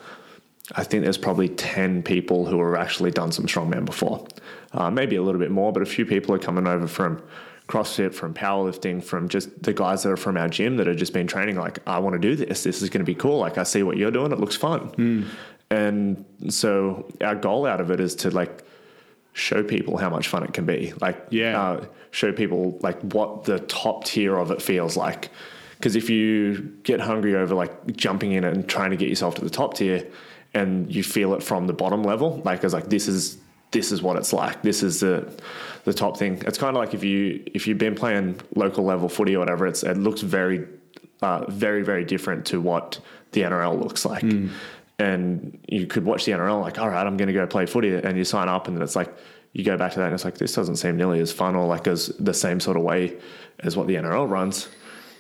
I 0.75 0.85
think 0.85 1.03
there's 1.03 1.17
probably 1.17 1.49
10 1.49 2.03
people 2.03 2.45
who 2.45 2.63
have 2.63 2.75
actually 2.79 3.11
done 3.11 3.33
some 3.33 3.47
strongman 3.47 3.87
before. 3.87 4.27
Uh, 4.73 4.91
maybe 4.91 5.17
a 5.17 5.23
little 5.23 5.39
bit 5.41 5.51
more, 5.51 5.73
but 5.73 5.83
a 5.83 5.87
few 5.87 6.05
people 6.05 6.35
are 6.35 6.39
coming 6.39 6.67
over 6.67 6.87
from 6.87 7.23
CrossFit, 7.69 8.13
from 8.13 8.35
powerlifting, 8.35 9.03
from 9.03 9.31
just 9.31 9.63
the 9.63 9.73
guys 9.73 10.03
that 10.03 10.11
are 10.11 10.17
from 10.19 10.37
our 10.37 10.47
gym 10.47 10.77
that 10.77 10.87
have 10.87 10.97
just 10.99 11.15
been 11.15 11.27
training. 11.27 11.57
Like, 11.57 11.79
I 11.87 11.99
want 12.01 12.15
to 12.15 12.19
do 12.19 12.37
this. 12.37 12.65
This 12.65 12.83
is 12.83 12.91
going 12.91 13.01
to 13.01 13.07
be 13.07 13.15
cool. 13.15 13.39
Like, 13.39 13.57
I 13.57 13.63
see 13.63 13.83
what 13.83 13.97
you're 13.97 14.11
doing. 14.11 14.31
It 14.31 14.41
looks 14.41 14.57
fun. 14.57 15.27
And 15.71 16.25
so 16.51 17.07
our 17.23 17.35
goal 17.35 17.65
out 17.65 17.81
of 17.81 17.91
it 17.91 17.99
is 17.99 18.15
to 18.17 18.31
like 18.31 18.63
show 19.33 19.63
people 19.63 19.97
how 19.97 20.11
much 20.11 20.29
fun 20.29 20.43
it 20.43 20.53
can 20.53 20.67
be. 20.67 20.93
Like, 21.01 21.29
Yeah. 21.31 21.59
uh, 21.59 21.85
show 22.11 22.31
people 22.31 22.79
like 22.83 23.01
what 23.01 23.45
the 23.45 23.61
top 23.61 24.05
tier 24.05 24.37
of 24.37 24.51
it 24.51 24.61
feels 24.61 24.99
like. 24.99 25.31
Because 25.79 25.95
if 25.95 26.11
you 26.11 26.77
get 26.83 27.01
hungry 27.01 27.37
over 27.37 27.55
like 27.55 27.97
jumping 27.97 28.33
in 28.33 28.43
and 28.45 28.69
trying 28.69 28.91
to 28.91 28.97
get 28.97 29.09
yourself 29.09 29.37
to 29.37 29.43
the 29.43 29.51
top 29.51 29.75
tier, 29.75 30.07
and 30.55 30.93
you 30.93 31.03
feel 31.03 31.35
it 31.35 31.43
from 31.43 31.67
the 31.67 31.73
bottom 31.73 32.03
level, 32.03 32.43
like 32.45 32.65
it's 32.65 32.75
like 32.75 32.89
this 32.89 33.07
is 33.07 33.39
this 33.71 33.93
is 33.93 34.03
what 34.03 34.17
it's 34.17 34.33
like. 34.33 34.63
This 34.63 34.83
is 34.83 35.01
the 35.01 35.33
the 35.85 35.93
top 35.93 36.17
thing. 36.17 36.43
It's 36.47 36.59
kind 36.59 36.77
of 36.77 36.83
like 36.83 36.95
if 36.95 37.05
you 37.05 37.43
if 37.47 37.67
you've 37.67 37.79
been 37.79 37.95
playing 37.95 38.41
local 38.55 38.85
level 38.85 39.09
footy 39.09 39.37
or 39.37 39.39
whatever, 39.39 39.67
it's 39.67 39.83
it 39.83 39.97
looks 39.97 40.21
very 40.23 40.67
uh, 41.23 41.45
very 41.49 41.83
very 41.83 42.05
different 42.05 42.47
to 42.47 42.61
what 42.61 42.99
the 43.33 43.43
NRL 43.43 43.81
looks 43.81 44.05
like. 44.05 44.23
And 45.01 45.61
you 45.69 45.87
could 45.87 46.05
watch 46.05 46.25
the 46.25 46.33
NRL 46.33 46.61
like, 46.61 46.79
all 46.81 46.89
right, 46.89 47.07
I'm 47.07 47.17
going 47.17 47.29
to 47.29 47.35
go 47.35 47.47
play 47.47 47.67
footy, 47.67 47.95
and 47.95 48.19
you 48.19 48.25
sign 48.25 48.49
up, 48.49 48.67
and 48.67 48.77
then 48.77 48.83
it's 48.83 48.97
like 48.97 49.15
you 49.53 49.65
go 49.65 49.77
back 49.77 49.93
to 49.93 49.99
that, 50.01 50.07
and 50.07 50.15
it's 50.15 50.25
like 50.25 50.39
this 50.39 50.55
doesn't 50.55 50.77
seem 50.77 50.97
nearly 50.97 51.21
as 51.21 51.31
fun 51.31 51.55
or 51.55 51.67
like 51.67 51.87
as 51.87 52.09
the 52.19 52.35
same 52.35 52.59
sort 52.59 52.77
of 52.77 52.83
way 52.83 53.17
as 53.61 53.77
what 53.77 53.87
the 53.87 53.95
NRL 53.95 54.29
runs. 54.29 54.69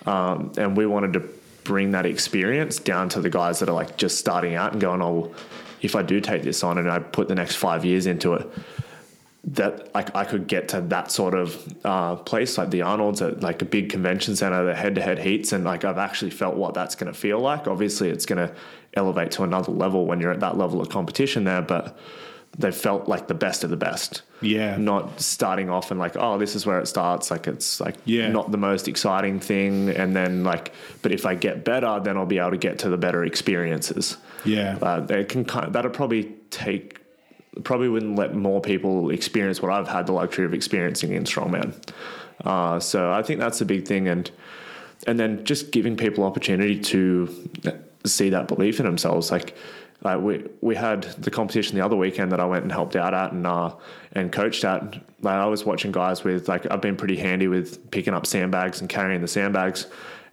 Um, 0.06 0.52
and 0.56 0.76
we 0.76 0.86
wanted 0.86 1.12
to 1.14 1.28
bring 1.64 1.90
that 1.92 2.06
experience 2.06 2.78
down 2.78 3.08
to 3.10 3.20
the 3.20 3.30
guys 3.30 3.58
that 3.58 3.68
are 3.68 3.74
like 3.74 3.96
just 3.96 4.18
starting 4.18 4.54
out 4.54 4.72
and 4.72 4.80
going, 4.80 5.02
oh, 5.02 5.34
if 5.82 5.94
I 5.94 6.02
do 6.02 6.20
take 6.20 6.42
this 6.42 6.64
on 6.64 6.78
and 6.78 6.90
I 6.90 6.98
put 6.98 7.28
the 7.28 7.34
next 7.34 7.56
five 7.56 7.84
years 7.84 8.06
into 8.06 8.34
it, 8.34 8.48
that 9.44 9.94
like 9.94 10.14
I 10.14 10.24
could 10.24 10.46
get 10.46 10.68
to 10.68 10.80
that 10.82 11.10
sort 11.10 11.34
of 11.34 11.76
uh, 11.84 12.16
place, 12.16 12.58
like 12.58 12.70
the 12.70 12.82
Arnold's 12.82 13.22
at 13.22 13.40
like 13.40 13.62
a 13.62 13.64
big 13.64 13.90
convention 13.90 14.34
center, 14.36 14.64
the 14.64 14.74
head-to-head 14.74 15.18
heats, 15.18 15.52
and 15.52 15.64
like 15.64 15.84
I've 15.84 15.98
actually 15.98 16.30
felt 16.30 16.56
what 16.56 16.74
that's 16.74 16.94
going 16.94 17.12
to 17.12 17.18
feel 17.18 17.38
like. 17.38 17.66
Obviously, 17.66 18.10
it's 18.10 18.26
going 18.26 18.46
to 18.46 18.54
elevate 18.94 19.30
to 19.32 19.44
another 19.44 19.72
level 19.72 20.06
when 20.06 20.20
you're 20.20 20.32
at 20.32 20.40
that 20.40 20.58
level 20.58 20.80
of 20.80 20.88
competition 20.88 21.44
there, 21.44 21.62
but 21.62 21.98
they 22.56 22.72
felt 22.72 23.08
like 23.08 23.28
the 23.28 23.34
best 23.34 23.62
of 23.62 23.70
the 23.70 23.76
best. 23.76 24.22
Yeah. 24.40 24.76
Not 24.76 25.20
starting 25.20 25.70
off 25.70 25.90
and 25.90 26.00
like, 26.00 26.16
oh, 26.16 26.38
this 26.38 26.56
is 26.56 26.66
where 26.66 26.80
it 26.80 26.86
starts. 26.88 27.30
Like 27.30 27.46
it's 27.46 27.80
like 27.80 27.94
Yeah. 28.04 28.28
not 28.28 28.50
the 28.50 28.58
most 28.58 28.88
exciting 28.88 29.38
thing. 29.38 29.90
And 29.90 30.14
then 30.16 30.44
like, 30.44 30.72
but 31.02 31.12
if 31.12 31.24
I 31.26 31.34
get 31.34 31.64
better, 31.64 32.00
then 32.02 32.16
I'll 32.16 32.26
be 32.26 32.38
able 32.38 32.50
to 32.52 32.56
get 32.56 32.80
to 32.80 32.88
the 32.88 32.96
better 32.96 33.24
experiences. 33.24 34.16
Yeah. 34.44 34.78
Uh, 34.82 35.06
it 35.08 35.28
can 35.28 35.44
kind 35.44 35.72
that'll 35.72 35.90
probably 35.90 36.34
take, 36.50 37.00
probably 37.64 37.88
wouldn't 37.88 38.16
let 38.16 38.34
more 38.34 38.60
people 38.60 39.10
experience 39.10 39.62
what 39.62 39.70
I've 39.70 39.88
had 39.88 40.06
the 40.06 40.12
luxury 40.12 40.44
of 40.44 40.54
experiencing 40.54 41.12
in 41.12 41.24
strongman. 41.24 41.74
Uh, 42.44 42.80
so 42.80 43.12
I 43.12 43.22
think 43.22 43.40
that's 43.40 43.60
a 43.60 43.64
big 43.66 43.86
thing. 43.86 44.08
And, 44.08 44.30
and 45.06 45.18
then 45.18 45.44
just 45.44 45.70
giving 45.70 45.96
people 45.96 46.24
opportunity 46.24 46.80
to 46.80 47.50
see 48.04 48.30
that 48.30 48.48
belief 48.48 48.80
in 48.80 48.86
themselves. 48.86 49.30
Like, 49.30 49.56
like 50.02 50.20
we 50.20 50.44
we 50.60 50.74
had 50.76 51.02
the 51.02 51.30
competition 51.30 51.76
the 51.76 51.84
other 51.84 51.96
weekend 51.96 52.30
that 52.32 52.40
I 52.40 52.44
went 52.44 52.62
and 52.62 52.70
helped 52.70 52.94
out 52.94 53.14
at 53.14 53.32
and 53.32 53.46
uh, 53.46 53.74
and 54.12 54.30
coached 54.30 54.64
at. 54.64 54.94
Like 55.20 55.34
I 55.34 55.46
was 55.46 55.64
watching 55.64 55.90
guys 55.90 56.22
with 56.22 56.48
like 56.48 56.70
I've 56.70 56.80
been 56.80 56.96
pretty 56.96 57.16
handy 57.16 57.48
with 57.48 57.90
picking 57.90 58.14
up 58.14 58.26
sandbags 58.26 58.80
and 58.80 58.88
carrying 58.88 59.20
the 59.20 59.28
sandbags, 59.28 59.86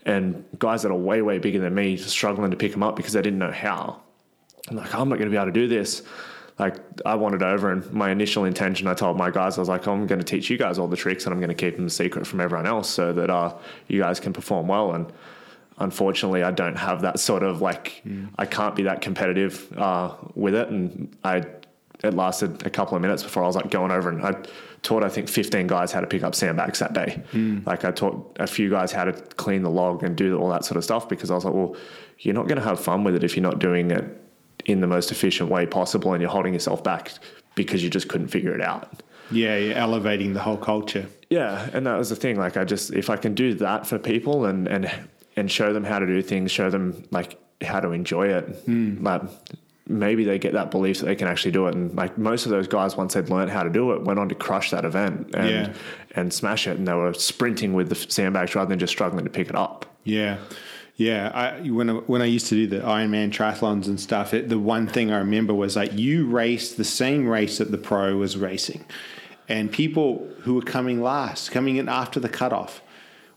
and 0.06 0.46
guys 0.60 0.84
that 0.84 0.92
are 0.92 0.98
way 0.98 1.22
way 1.22 1.40
bigger 1.40 1.60
than 1.60 1.74
me 1.74 1.98
struggling 1.98 2.52
to 2.52 2.58
pick 2.58 2.72
them 2.72 2.84
up 2.84 2.96
because 2.96 3.14
they 3.14 3.22
didn't 3.22 3.40
know 3.40 3.52
how. 3.52 4.02
I'm 4.68 4.78
like, 4.78 4.94
I'm 4.94 5.10
not 5.10 5.18
going 5.18 5.30
to 5.30 5.32
be 5.32 5.38
able 5.38 5.48
to 5.48 5.52
do 5.52 5.68
this. 5.68 6.04
Like 6.58 6.78
I 7.06 7.16
wanted 7.16 7.44
over, 7.44 7.72
and 7.72 7.92
my 7.92 8.12
initial 8.12 8.46
intention, 8.46 8.88
I 8.88 8.94
told 8.94 9.18
my 9.18 9.30
guys, 9.30 9.58
I 9.58 9.62
was 9.62 9.68
like, 9.68 9.88
I'm 9.88 10.08
going 10.08 10.20
to 10.20 10.26
teach 10.26 10.50
you 10.50 10.58
guys 10.58 10.80
all 10.80 10.88
the 10.88 10.96
tricks, 10.96 11.26
and 11.26 11.34
I'm 11.34 11.40
going 11.40 11.50
to 11.50 11.56
keep 11.56 11.76
them 11.76 11.88
a 11.88 11.90
secret 11.90 12.26
from 12.26 12.40
everyone 12.40 12.66
else, 12.66 12.90
so 12.90 13.12
that 13.14 13.30
uh, 13.30 13.56
you 13.88 14.02
guys 14.02 14.20
can 14.20 14.32
perform 14.32 14.68
well. 14.68 14.94
And 14.94 15.12
unfortunately, 15.78 16.44
I 16.44 16.52
don't 16.52 16.78
have 16.78 17.02
that 17.02 17.20
sort 17.20 17.44
of 17.44 17.62
like, 17.62 18.02
mm. 18.06 18.30
I 18.38 18.46
can't 18.46 18.76
be 18.76 18.84
that 18.84 19.02
competitive 19.02 19.72
uh, 19.78 20.16
with 20.36 20.56
it, 20.56 20.70
and 20.70 21.16
I 21.24 21.46
it 22.04 22.14
lasted 22.14 22.66
a 22.66 22.70
couple 22.70 22.96
of 22.96 23.02
minutes 23.02 23.24
before 23.24 23.44
I 23.44 23.48
was 23.48 23.56
like 23.56 23.70
going 23.70 23.92
over 23.92 24.10
and 24.10 24.24
I 24.24 24.36
taught 24.82 25.04
I 25.04 25.10
think 25.10 25.28
15 25.28 25.68
guys 25.68 25.92
how 25.92 26.02
to 26.02 26.08
pick 26.08 26.24
up 26.24 26.36
sandbags 26.36 26.80
that 26.80 26.94
day. 26.94 27.24
Mm. 27.32 27.66
Like 27.66 27.86
I 27.86 27.92
taught 27.92 28.38
a 28.40 28.48
few 28.48 28.70
guys 28.70 28.92
how 28.92 29.06
to 29.06 29.14
clean 29.14 29.64
the 29.64 29.70
log 29.70 30.04
and 30.04 30.16
do 30.16 30.38
all 30.38 30.50
that 30.50 30.66
sort 30.66 30.78
of 30.78 30.84
stuff 30.84 31.10
because 31.10 31.32
I 31.32 31.36
was 31.36 31.46
like, 31.46 31.54
well, 31.54 31.76
you're 32.20 32.36
not 32.36 32.48
going 32.48 32.60
to 32.60 32.64
have 32.64 32.80
fun 32.80 33.04
with 33.04 33.16
it 33.16 33.24
if 33.24 33.36
you're 33.36 33.44
not 33.44 33.60
doing 33.60 33.92
it 33.92 34.06
in 34.66 34.82
the 34.82 34.88
most 34.88 35.12
efficient 35.12 35.50
way 35.50 35.66
possible 35.66 36.14
and 36.14 36.22
you're 36.22 36.32
holding 36.32 36.54
yourself 36.54 36.84
back 36.84 37.12
because 37.56 37.84
you 37.84 37.90
just 37.90 38.08
couldn't 38.08 38.28
figure 38.28 38.54
it 38.54 38.62
out. 38.62 39.02
Yeah, 39.32 39.58
you're 39.58 39.76
elevating 39.76 40.34
the 40.34 40.40
whole 40.40 40.58
culture. 40.58 41.08
Yeah, 41.30 41.70
and 41.74 41.88
that 41.88 41.98
was 41.98 42.10
the 42.10 42.16
thing. 42.16 42.38
Like 42.38 42.58
I 42.58 42.64
just 42.64 42.94
if 42.94 43.10
I 43.10 43.18
can 43.18 43.34
do 43.34 43.56
that 43.56 43.88
for 43.88 43.98
people 43.98 44.46
and 44.46 44.68
and 44.68 44.92
and 45.36 45.52
show 45.52 45.74
them 45.74 45.84
how 45.84 46.00
to 46.00 46.06
do 46.06 46.22
things, 46.22 46.52
show 46.52 46.70
them 46.70 47.04
like 47.12 47.40
how 47.62 47.80
to 47.80 47.92
enjoy 47.92 48.28
it. 48.28 48.66
Mm. 48.68 49.04
Like 49.04 49.22
maybe 49.88 50.24
they 50.24 50.40
get 50.40 50.54
that 50.54 50.72
belief 50.72 51.00
that 51.00 51.06
they 51.06 51.16
can 51.16 51.28
actually 51.28 51.52
do 51.52 51.68
it. 51.68 51.76
And 51.76 51.94
like 51.96 52.18
most 52.18 52.46
of 52.46 52.52
those 52.52 52.68
guys, 52.68 52.96
once 52.96 53.14
they'd 53.14 53.30
learned 53.30 53.52
how 53.52 53.64
to 53.64 53.70
do 53.70 53.92
it, 53.94 54.02
went 54.02 54.20
on 54.20 54.30
to 54.30 54.36
crush 54.36 54.72
that 54.72 54.86
event 54.86 55.36
and 55.36 55.50
yeah. 55.50 55.74
and 56.16 56.34
smash 56.34 56.68
it. 56.68 56.78
And 56.78 56.88
they 56.88 56.94
were 56.94 57.14
sprinting 57.14 57.74
with 57.74 57.90
the 57.90 57.96
sandbags 57.96 58.56
rather 58.56 58.70
than 58.70 58.80
just 58.80 58.92
struggling 58.92 59.26
to 59.26 59.32
pick 59.32 59.50
it 59.50 59.56
up. 59.56 59.86
Yeah. 60.04 60.38
Yeah, 60.98 61.30
I, 61.34 61.70
when 61.70 61.90
I, 61.90 61.94
when 61.94 62.22
I 62.22 62.26
used 62.26 62.48
to 62.48 62.56
do 62.56 62.68
the 62.68 62.80
Ironman 62.80 63.30
triathlons 63.30 63.88
and 63.88 64.00
stuff, 64.00 64.34
it, 64.34 64.48
the 64.48 64.58
one 64.58 64.88
thing 64.88 65.12
I 65.12 65.18
remember 65.18 65.54
was 65.54 65.76
like 65.76 65.92
you 65.92 66.26
raced 66.26 66.78
the 66.78 66.86
same 66.86 67.28
race 67.28 67.58
that 67.58 67.70
the 67.70 67.78
pro 67.78 68.16
was 68.16 68.38
racing, 68.38 68.86
and 69.50 69.70
people 69.70 70.26
who 70.44 70.54
were 70.54 70.62
coming 70.62 71.02
last, 71.02 71.52
coming 71.52 71.76
in 71.76 71.90
after 71.90 72.22
the 72.22 72.30
cutoff, 72.30 72.82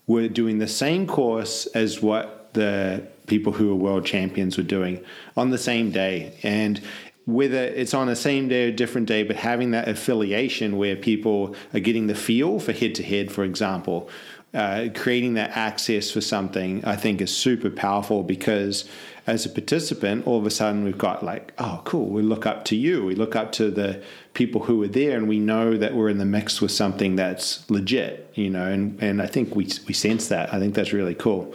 were 0.09 0.27
doing 0.27 0.57
the 0.57 0.67
same 0.67 1.05
course 1.05 1.67
as 1.67 2.01
what 2.01 2.51
the 2.53 3.07
people 3.27 3.53
who 3.53 3.71
are 3.71 3.75
world 3.75 4.03
champions 4.05 4.57
were 4.57 4.63
doing 4.63 4.99
on 5.37 5.51
the 5.51 5.57
same 5.57 5.91
day. 5.91 6.35
And 6.41 6.81
whether 7.27 7.63
it's 7.63 7.93
on 7.93 8.07
the 8.07 8.15
same 8.15 8.47
day 8.47 8.69
or 8.69 8.71
different 8.71 9.07
day, 9.07 9.21
but 9.21 9.35
having 9.35 9.69
that 9.71 9.87
affiliation 9.87 10.77
where 10.77 10.95
people 10.95 11.55
are 11.75 11.79
getting 11.79 12.07
the 12.07 12.15
feel 12.15 12.59
for 12.59 12.73
head 12.73 12.95
to 12.95 13.03
head, 13.03 13.31
for 13.31 13.43
example, 13.43 14.09
uh, 14.55 14.87
creating 14.95 15.35
that 15.35 15.51
access 15.51 16.09
for 16.09 16.21
something, 16.21 16.83
I 16.83 16.95
think 16.95 17.21
is 17.21 17.35
super 17.35 17.69
powerful 17.69 18.23
because 18.23 18.89
as 19.29 19.45
a 19.45 19.49
participant, 19.49 20.25
all 20.25 20.39
of 20.39 20.45
a 20.47 20.49
sudden 20.49 20.83
we've 20.83 20.97
got 20.97 21.23
like, 21.23 21.53
oh, 21.59 21.81
cool, 21.85 22.07
we 22.07 22.23
look 22.23 22.47
up 22.47 22.65
to 22.65 22.75
you. 22.75 23.05
We 23.05 23.13
look 23.13 23.35
up 23.35 23.51
to 23.53 23.69
the 23.69 24.01
people 24.33 24.63
who 24.63 24.81
are 24.81 24.87
there 24.87 25.15
and 25.15 25.29
we 25.29 25.37
know 25.37 25.77
that 25.77 25.93
we're 25.93 26.09
in 26.09 26.17
the 26.17 26.25
mix 26.25 26.61
with 26.61 26.71
something 26.71 27.15
that's 27.15 27.69
legit, 27.69 28.31
you 28.33 28.49
know, 28.49 28.65
and, 28.65 29.01
and 29.03 29.21
I 29.21 29.27
think 29.27 29.55
we, 29.55 29.69
we 29.87 29.93
sense 29.93 30.29
that. 30.29 30.51
I 30.51 30.59
think 30.59 30.73
that's 30.73 30.93
really 30.93 31.13
cool. 31.13 31.53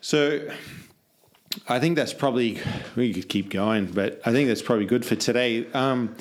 So 0.00 0.48
I 1.68 1.80
think 1.80 1.96
that's 1.96 2.14
probably 2.14 2.60
we 2.94 3.12
could 3.12 3.28
keep 3.28 3.50
going, 3.50 3.86
but 3.86 4.20
I 4.24 4.30
think 4.30 4.46
that's 4.46 4.62
probably 4.62 4.86
good 4.86 5.04
for 5.04 5.16
today. 5.16 5.66
Um, 5.72 6.14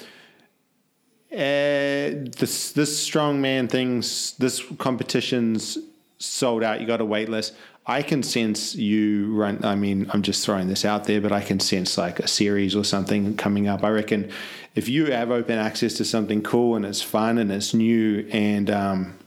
uh, 1.31 2.29
this 2.39 2.71
this 2.73 3.09
strongman 3.09 3.69
things, 3.69 4.35
this 4.37 4.63
competition's 4.77 5.77
sold 6.19 6.63
out. 6.63 6.79
You 6.79 6.87
got 6.87 7.01
a 7.01 7.05
wait 7.05 7.29
list. 7.29 7.53
I 7.85 8.01
can 8.01 8.23
sense 8.23 8.75
you 8.75 9.33
run. 9.33 9.63
I 9.65 9.75
mean, 9.75 10.09
I'm 10.11 10.21
just 10.21 10.45
throwing 10.45 10.67
this 10.67 10.85
out 10.85 11.03
there, 11.03 11.19
but 11.19 11.31
I 11.31 11.41
can 11.41 11.59
sense 11.59 11.97
like 11.97 12.19
a 12.19 12.27
series 12.27 12.75
or 12.75 12.85
something 12.85 13.35
coming 13.35 13.67
up. 13.67 13.83
I 13.83 13.89
reckon 13.89 14.31
if 14.73 14.87
you 14.87 15.07
have 15.07 15.31
open 15.31 15.59
access 15.59 15.93
to 15.95 16.05
something 16.05 16.41
cool 16.41 16.75
and 16.75 16.85
it's 16.85 17.01
fun 17.01 17.37
and 17.37 17.51
it's 17.51 17.73
new 17.73 18.27
and 18.31 18.69
um, 18.69 19.19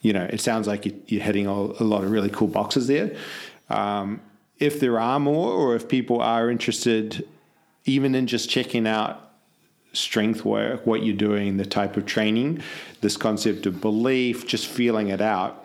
you 0.00 0.12
know, 0.12 0.28
it 0.30 0.40
sounds 0.40 0.66
like 0.66 1.10
you're 1.10 1.22
hitting 1.22 1.46
a 1.46 1.54
lot 1.54 2.04
of 2.04 2.10
really 2.10 2.30
cool 2.30 2.48
boxes 2.48 2.86
there. 2.86 3.16
Um, 3.68 4.20
if 4.58 4.80
there 4.80 4.98
are 4.98 5.20
more, 5.20 5.52
or 5.52 5.74
if 5.74 5.88
people 5.88 6.20
are 6.20 6.50
interested, 6.50 7.26
even 7.84 8.14
in 8.14 8.26
just 8.26 8.48
checking 8.48 8.86
out 8.86 9.30
strength 9.92 10.44
work, 10.44 10.86
what 10.86 11.02
you're 11.04 11.16
doing, 11.16 11.56
the 11.56 11.66
type 11.66 11.96
of 11.96 12.06
training, 12.06 12.62
this 13.00 13.16
concept 13.16 13.66
of 13.66 13.80
belief, 13.80 14.46
just 14.46 14.66
feeling 14.66 15.08
it 15.08 15.20
out. 15.20 15.64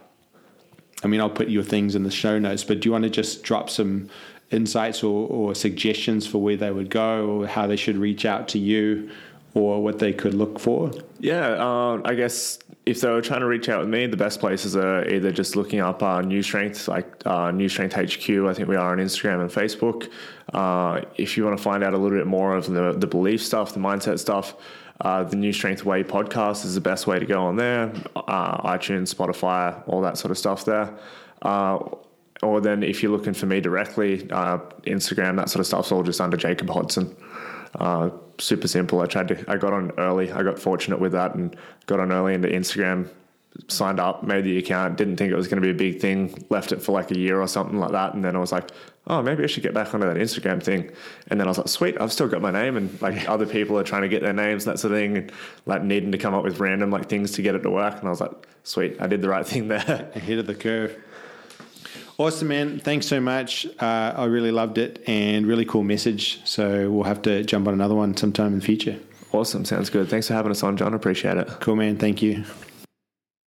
I 1.03 1.07
mean, 1.07 1.19
I'll 1.19 1.29
put 1.29 1.49
your 1.49 1.63
things 1.63 1.95
in 1.95 2.03
the 2.03 2.11
show 2.11 2.39
notes, 2.39 2.63
but 2.63 2.79
do 2.79 2.87
you 2.87 2.91
want 2.93 3.03
to 3.03 3.09
just 3.09 3.43
drop 3.43 3.69
some 3.69 4.09
insights 4.51 5.03
or, 5.03 5.27
or 5.29 5.55
suggestions 5.55 6.27
for 6.27 6.41
where 6.41 6.55
they 6.55 6.71
would 6.71 6.89
go 6.89 7.27
or 7.27 7.47
how 7.47 7.67
they 7.67 7.75
should 7.75 7.97
reach 7.97 8.25
out 8.25 8.47
to 8.49 8.59
you 8.59 9.09
or 9.53 9.83
what 9.83 9.99
they 9.99 10.13
could 10.13 10.33
look 10.33 10.59
for? 10.59 10.91
Yeah, 11.19 11.49
uh, 11.49 12.01
I 12.05 12.15
guess 12.15 12.59
if 12.85 13.01
they 13.01 13.09
were 13.09 13.21
trying 13.21 13.41
to 13.41 13.45
reach 13.45 13.69
out 13.69 13.79
with 13.79 13.89
me, 13.89 14.07
the 14.07 14.17
best 14.17 14.39
places 14.39 14.75
are 14.75 15.07
either 15.07 15.31
just 15.31 15.55
looking 15.55 15.79
up 15.79 16.03
uh, 16.03 16.21
New 16.21 16.41
Strength, 16.41 16.87
like 16.87 17.25
uh, 17.25 17.51
New 17.51 17.69
Strength 17.69 17.93
HQ. 17.93 18.29
I 18.29 18.53
think 18.53 18.67
we 18.67 18.75
are 18.75 18.91
on 18.91 18.97
Instagram 18.97 19.41
and 19.41 19.49
Facebook. 19.49 20.09
Uh, 20.53 21.01
if 21.15 21.37
you 21.37 21.45
want 21.45 21.57
to 21.57 21.63
find 21.63 21.83
out 21.83 21.93
a 21.93 21.97
little 21.97 22.17
bit 22.17 22.27
more 22.27 22.55
of 22.55 22.67
the, 22.67 22.93
the 22.93 23.07
belief 23.07 23.43
stuff, 23.43 23.73
the 23.73 23.79
mindset 23.79 24.19
stuff, 24.19 24.55
uh, 25.01 25.23
the 25.23 25.35
New 25.35 25.53
Strength 25.53 25.85
Way 25.85 26.03
podcast 26.03 26.65
is 26.65 26.75
the 26.75 26.81
best 26.81 27.07
way 27.07 27.19
to 27.19 27.25
go 27.25 27.43
on 27.45 27.55
there. 27.55 27.93
Uh, 28.15 28.73
iTunes, 28.73 29.13
Spotify, 29.13 29.81
all 29.87 30.01
that 30.01 30.17
sort 30.17 30.31
of 30.31 30.37
stuff 30.37 30.65
there. 30.65 30.97
Uh, 31.41 31.79
or 32.41 32.61
then 32.61 32.83
if 32.83 33.01
you're 33.01 33.11
looking 33.11 33.33
for 33.33 33.45
me 33.45 33.61
directly, 33.61 34.19
Instagram, 34.19 35.37
that 35.37 35.49
sort 35.49 35.61
of 35.61 35.67
stuff's 35.67 35.91
all 35.91 36.03
just 36.03 36.19
under 36.19 36.37
Jacob 36.37 36.69
Hodson 36.69 37.15
super 38.39 38.67
simple. 38.67 39.01
I 39.01 39.05
tried 39.05 39.27
to, 39.29 39.45
I 39.47 39.57
got 39.57 39.73
on 39.73 39.91
early. 39.97 40.31
I 40.31 40.43
got 40.43 40.59
fortunate 40.59 40.99
with 40.99 41.11
that 41.13 41.35
and 41.35 41.55
got 41.85 41.99
on 41.99 42.11
early 42.11 42.33
into 42.33 42.47
Instagram, 42.47 43.09
signed 43.67 43.99
up, 43.99 44.23
made 44.23 44.43
the 44.43 44.57
account, 44.57 44.97
didn't 44.97 45.17
think 45.17 45.31
it 45.31 45.35
was 45.35 45.47
going 45.47 45.61
to 45.61 45.65
be 45.65 45.71
a 45.71 45.91
big 45.91 46.01
thing, 46.01 46.45
left 46.49 46.71
it 46.71 46.81
for 46.81 46.91
like 46.91 47.11
a 47.11 47.17
year 47.17 47.41
or 47.41 47.47
something 47.47 47.79
like 47.79 47.91
that. 47.91 48.13
And 48.13 48.23
then 48.23 48.35
I 48.35 48.39
was 48.39 48.51
like, 48.51 48.71
oh, 49.07 49.21
maybe 49.21 49.43
I 49.43 49.47
should 49.47 49.63
get 49.63 49.73
back 49.73 49.93
onto 49.93 50.07
that 50.07 50.17
Instagram 50.17 50.61
thing. 50.61 50.91
And 51.27 51.39
then 51.39 51.47
I 51.47 51.51
was 51.51 51.57
like, 51.57 51.67
sweet, 51.67 51.99
I've 51.99 52.11
still 52.11 52.27
got 52.27 52.41
my 52.41 52.51
name. 52.51 52.77
And 52.77 53.01
like 53.01 53.27
other 53.29 53.45
people 53.45 53.77
are 53.77 53.83
trying 53.83 54.03
to 54.03 54.09
get 54.09 54.21
their 54.21 54.33
names, 54.33 54.65
and 54.65 54.73
that 54.73 54.79
sort 54.79 54.93
of 54.93 54.99
thing, 54.99 55.17
and 55.17 55.31
like 55.65 55.83
needing 55.83 56.11
to 56.11 56.17
come 56.17 56.33
up 56.33 56.43
with 56.43 56.59
random 56.59 56.91
like 56.91 57.09
things 57.09 57.31
to 57.31 57.41
get 57.41 57.55
it 57.55 57.59
to 57.59 57.69
work. 57.69 57.95
And 57.97 58.07
I 58.07 58.09
was 58.09 58.21
like, 58.21 58.31
sweet, 58.63 58.97
I 58.99 59.07
did 59.07 59.21
the 59.21 59.29
right 59.29 59.45
thing 59.45 59.67
there. 59.67 60.11
Ahead 60.15 60.39
of 60.39 60.47
the 60.47 60.55
curve. 60.55 61.01
Awesome, 62.17 62.49
man. 62.49 62.79
Thanks 62.79 63.07
so 63.07 63.19
much. 63.19 63.65
Uh, 63.79 64.13
I 64.15 64.25
really 64.25 64.51
loved 64.51 64.77
it 64.77 65.03
and 65.07 65.47
really 65.47 65.65
cool 65.65 65.83
message. 65.83 66.41
So 66.45 66.91
we'll 66.91 67.05
have 67.05 67.23
to 67.23 67.43
jump 67.43 67.67
on 67.67 67.73
another 67.73 67.95
one 67.95 68.15
sometime 68.15 68.53
in 68.53 68.59
the 68.59 68.65
future. 68.65 68.99
Awesome. 69.31 69.65
Sounds 69.65 69.89
good. 69.89 70.09
Thanks 70.09 70.27
for 70.27 70.35
having 70.35 70.51
us 70.51 70.61
on, 70.61 70.77
John. 70.77 70.93
Appreciate 70.93 71.37
it. 71.37 71.47
Cool, 71.59 71.75
man. 71.75 71.97
Thank 71.97 72.21
you. 72.21 72.43